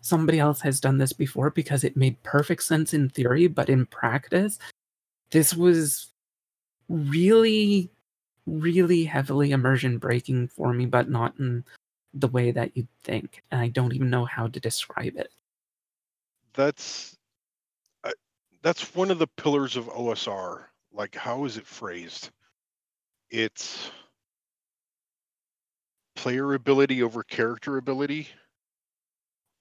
somebody 0.00 0.38
else 0.38 0.60
has 0.60 0.78
done 0.78 0.98
this 0.98 1.12
before 1.12 1.50
because 1.50 1.82
it 1.82 1.96
made 1.96 2.22
perfect 2.22 2.62
sense 2.62 2.94
in 2.94 3.08
theory, 3.08 3.48
but 3.48 3.68
in 3.68 3.86
practice, 3.86 4.60
this 5.30 5.54
was 5.54 6.12
really, 6.88 7.90
really 8.46 9.04
heavily 9.04 9.50
immersion 9.50 9.98
breaking 9.98 10.46
for 10.46 10.72
me, 10.72 10.86
but 10.86 11.10
not 11.10 11.34
in 11.40 11.64
the 12.12 12.28
way 12.28 12.52
that 12.52 12.76
you'd 12.76 12.86
think. 13.02 13.42
And 13.50 13.60
I 13.60 13.66
don't 13.66 13.92
even 13.92 14.08
know 14.08 14.24
how 14.24 14.46
to 14.46 14.60
describe 14.60 15.16
it. 15.16 15.30
That's 16.52 17.16
that's 18.62 18.94
one 18.94 19.10
of 19.10 19.18
the 19.18 19.26
pillars 19.26 19.74
of 19.74 19.86
OSR. 19.86 20.66
Like, 20.94 21.14
how 21.16 21.44
is 21.44 21.56
it 21.56 21.66
phrased? 21.66 22.30
It's 23.28 23.90
player 26.14 26.54
ability 26.54 27.02
over 27.02 27.24
character 27.24 27.76
ability. 27.76 28.28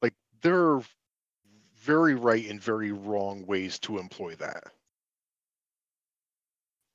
Like, 0.01 0.14
there 0.41 0.73
are 0.73 0.84
very 1.76 2.14
right 2.14 2.47
and 2.47 2.61
very 2.61 2.91
wrong 2.91 3.45
ways 3.47 3.80
to 3.80 3.97
employ 3.97 4.35
that. 4.35 4.64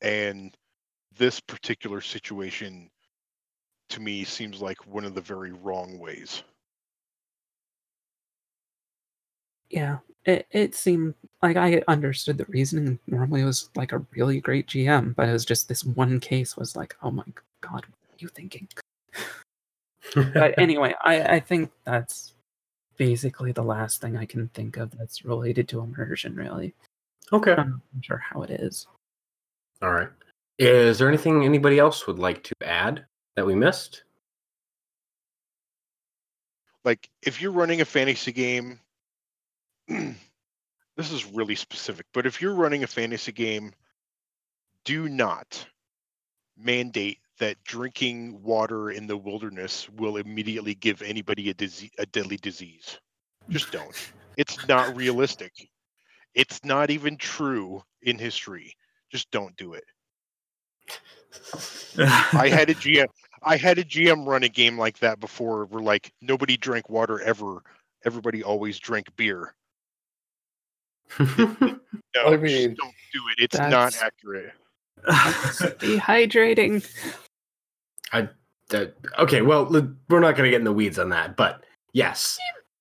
And 0.01 0.57
this 1.17 1.41
particular 1.41 2.01
situation 2.01 2.89
to 3.89 4.01
me 4.01 4.23
seems 4.23 4.61
like 4.61 4.87
one 4.87 5.05
of 5.05 5.15
the 5.15 5.21
very 5.21 5.51
wrong 5.51 5.99
ways. 5.99 6.45
Yeah, 9.69 9.99
it, 10.25 10.47
it 10.51 10.75
seemed 10.75 11.15
like 11.43 11.57
I 11.57 11.83
understood 11.89 12.39
the 12.39 12.45
reasoning. 12.47 12.99
Normally, 13.07 13.43
it 13.43 13.47
was 13.47 13.71
like 13.77 13.93
a 13.93 14.05
really 14.17 14.41
great 14.41 14.67
GM, 14.67 15.15
but 15.15 15.29
it 15.29 15.33
was 15.33 15.45
just 15.45 15.69
this 15.69 15.85
one 15.85 16.21
case 16.21 16.57
was 16.57 16.77
like, 16.77 16.97
oh 17.03 17.11
my 17.11 17.25
god, 17.61 17.85
what 17.85 17.85
are 17.85 18.19
you 18.19 18.29
thinking? 18.29 18.69
But 20.15 20.59
anyway, 20.59 20.95
I, 21.05 21.21
I 21.35 21.41
think 21.41 21.71
that's 21.85 22.33
basically 22.97 23.53
the 23.53 23.63
last 23.63 24.01
thing 24.01 24.17
I 24.17 24.25
can 24.25 24.49
think 24.55 24.79
of 24.79 24.91
that's 24.97 25.23
related 25.23 25.69
to 25.69 25.81
immersion, 25.81 26.35
really. 26.35 26.73
okay. 27.31 27.53
I'm 27.53 27.83
not 27.95 28.05
sure 28.05 28.17
how 28.17 28.41
it 28.41 28.49
is. 28.49 28.87
All 29.83 29.93
right. 29.93 30.09
Is 30.59 30.99
there 30.99 31.09
anything 31.09 31.45
anybody 31.45 31.79
else 31.79 32.07
would 32.07 32.19
like 32.19 32.43
to 32.45 32.55
add 32.65 33.05
that 33.37 33.45
we 33.45 33.55
missed? 33.55 34.05
like 36.89 37.11
if 37.23 37.41
you're 37.41 37.53
running 37.53 37.83
a 37.83 37.85
fantasy 37.85 38.33
game 38.33 38.81
this 40.97 41.13
is 41.13 41.27
really 41.27 41.55
specific 41.55 42.07
but 42.13 42.27
if 42.27 42.41
you're 42.41 42.55
running 42.55 42.85
a 42.85 42.87
fantasy 42.87 43.33
game 43.33 43.73
do 44.85 45.09
not 45.09 45.67
mandate 46.57 47.19
that 47.39 47.63
drinking 47.65 48.43
water 48.43 48.91
in 48.91 49.07
the 49.07 49.17
wilderness 49.17 49.89
will 49.91 50.17
immediately 50.17 50.75
give 50.75 51.01
anybody 51.03 51.51
a 51.51 51.55
disease 51.55 51.91
a 51.99 52.07
deadly 52.07 52.37
disease 52.37 52.99
just 53.49 53.71
don't 53.73 54.13
it's 54.37 54.67
not 54.69 54.95
realistic 54.97 55.53
it's 56.35 56.65
not 56.65 56.91
even 56.91 57.17
true 57.17 57.83
in 58.03 58.19
history 58.19 58.75
just 59.11 59.31
don't 59.31 59.57
do 59.57 59.75
it 59.75 59.85
I 61.99 62.49
had 62.49 62.71
a 62.71 62.75
GM. 62.75 63.07
I 63.43 63.57
had 63.57 63.79
a 63.79 63.85
GM 63.85 64.27
run 64.27 64.43
a 64.43 64.49
game 64.49 64.79
like 64.79 64.99
that 64.99 65.21
before. 65.21 65.67
Where 65.67 65.83
like 65.83 66.13
nobody 66.21 66.57
drank 66.57 66.89
water 66.89 67.21
ever. 67.21 67.63
Everybody 68.05 68.43
always 68.43 68.79
drank 68.79 69.15
beer. 69.17 69.55
No, 72.17 72.25
I 72.27 72.31
just 72.37 72.43
mean, 72.43 72.75
don't 72.75 72.95
do 73.13 73.21
it. 73.37 73.45
It's 73.45 73.59
not 73.59 73.97
accurate. 74.03 74.53
Dehydrating. 75.07 76.85
I 78.13 78.29
that- 78.71 78.95
okay, 79.19 79.43
well, 79.43 79.67
we're 80.09 80.21
not 80.21 80.37
going 80.37 80.45
to 80.45 80.51
get 80.51 80.61
in 80.61 80.65
the 80.65 80.73
weeds 80.73 80.99
on 80.99 81.11
that, 81.11 81.37
but 81.37 81.65
yes, 81.93 82.39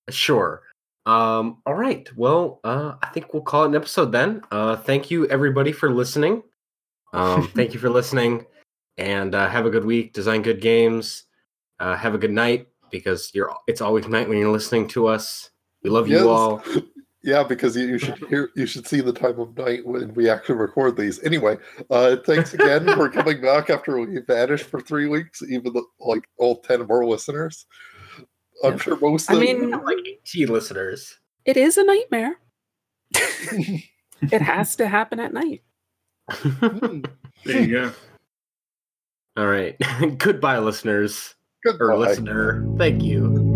sure. 0.10 0.64
Um, 1.06 1.62
all 1.66 1.74
right. 1.76 2.10
Well, 2.18 2.60
uh, 2.64 2.96
I 3.02 3.08
think 3.08 3.34
we'll 3.34 3.44
call 3.44 3.64
it 3.64 3.68
an 3.68 3.76
episode 3.76 4.12
then. 4.12 4.42
Uh, 4.52 4.76
thank 4.76 5.10
you, 5.12 5.26
everybody, 5.28 5.72
for 5.72 5.90
listening. 5.92 6.44
Um, 7.14 7.48
thank 7.56 7.74
you 7.74 7.80
for 7.80 7.90
listening, 7.90 8.46
and 8.98 9.34
uh, 9.36 9.48
have 9.50 9.66
a 9.66 9.70
good 9.70 9.86
week. 9.86 10.14
Design 10.14 10.42
good 10.42 10.60
games. 10.62 11.24
Uh, 11.80 11.96
have 11.96 12.14
a 12.16 12.18
good 12.18 12.32
night 12.32 12.68
because 12.92 13.32
you're. 13.34 13.54
It's 13.68 13.82
always 13.82 14.08
night 14.08 14.28
when 14.28 14.38
you're 14.38 14.52
listening 14.52 14.88
to 14.90 15.08
us. 15.08 15.50
We 15.84 15.90
love 15.90 16.08
Yes. 16.10 16.22
you 16.22 16.30
all. 16.30 16.62
Yeah, 17.24 17.44
because 17.44 17.76
you, 17.76 17.88
you 17.88 17.98
should 17.98 18.18
hear 18.30 18.52
you 18.56 18.66
should 18.68 18.88
see 18.88 19.02
the 19.02 19.12
time 19.12 19.40
of 19.40 19.58
night 19.58 19.86
when 19.86 20.14
we 20.14 20.30
actually 20.30 20.56
record 20.56 20.96
these. 20.96 21.22
Anyway, 21.24 21.58
uh, 21.90 22.18
thanks 22.26 22.54
again 22.54 22.86
for 22.94 23.10
coming 23.18 23.42
back 23.42 23.70
after 23.70 24.00
we 24.00 24.20
vanished 24.28 24.66
for 24.66 24.80
three 24.80 25.08
weeks, 25.08 25.42
even 25.42 25.74
the, 25.74 25.84
like 26.00 26.24
all 26.38 26.62
ten 26.62 26.80
of 26.80 26.92
our 26.92 27.04
listeners. 27.06 27.66
I'm 28.64 28.74
Yeah. 28.74 28.78
sure 28.78 29.00
most 29.00 29.30
I 29.32 29.34
of 29.34 29.40
mean, 29.42 29.72
like 29.72 29.98
18 30.26 30.48
listeners. 30.50 31.18
it 31.46 31.58
is 31.58 31.78
a 31.78 31.84
nightmare. 31.84 32.36
it 33.14 34.42
has 34.42 34.76
to 34.78 34.88
happen 34.88 35.20
at 35.20 35.34
night. 35.34 35.64
There 36.44 37.62
you 37.64 37.72
go. 37.72 37.92
all 39.38 39.48
right. 39.48 39.76
Goodbye, 40.18 40.60
listeners 40.60 41.34
or 41.66 41.74
Goodbye. 41.74 41.96
listener. 41.96 42.66
Thank 42.78 43.04
you. 43.04 43.47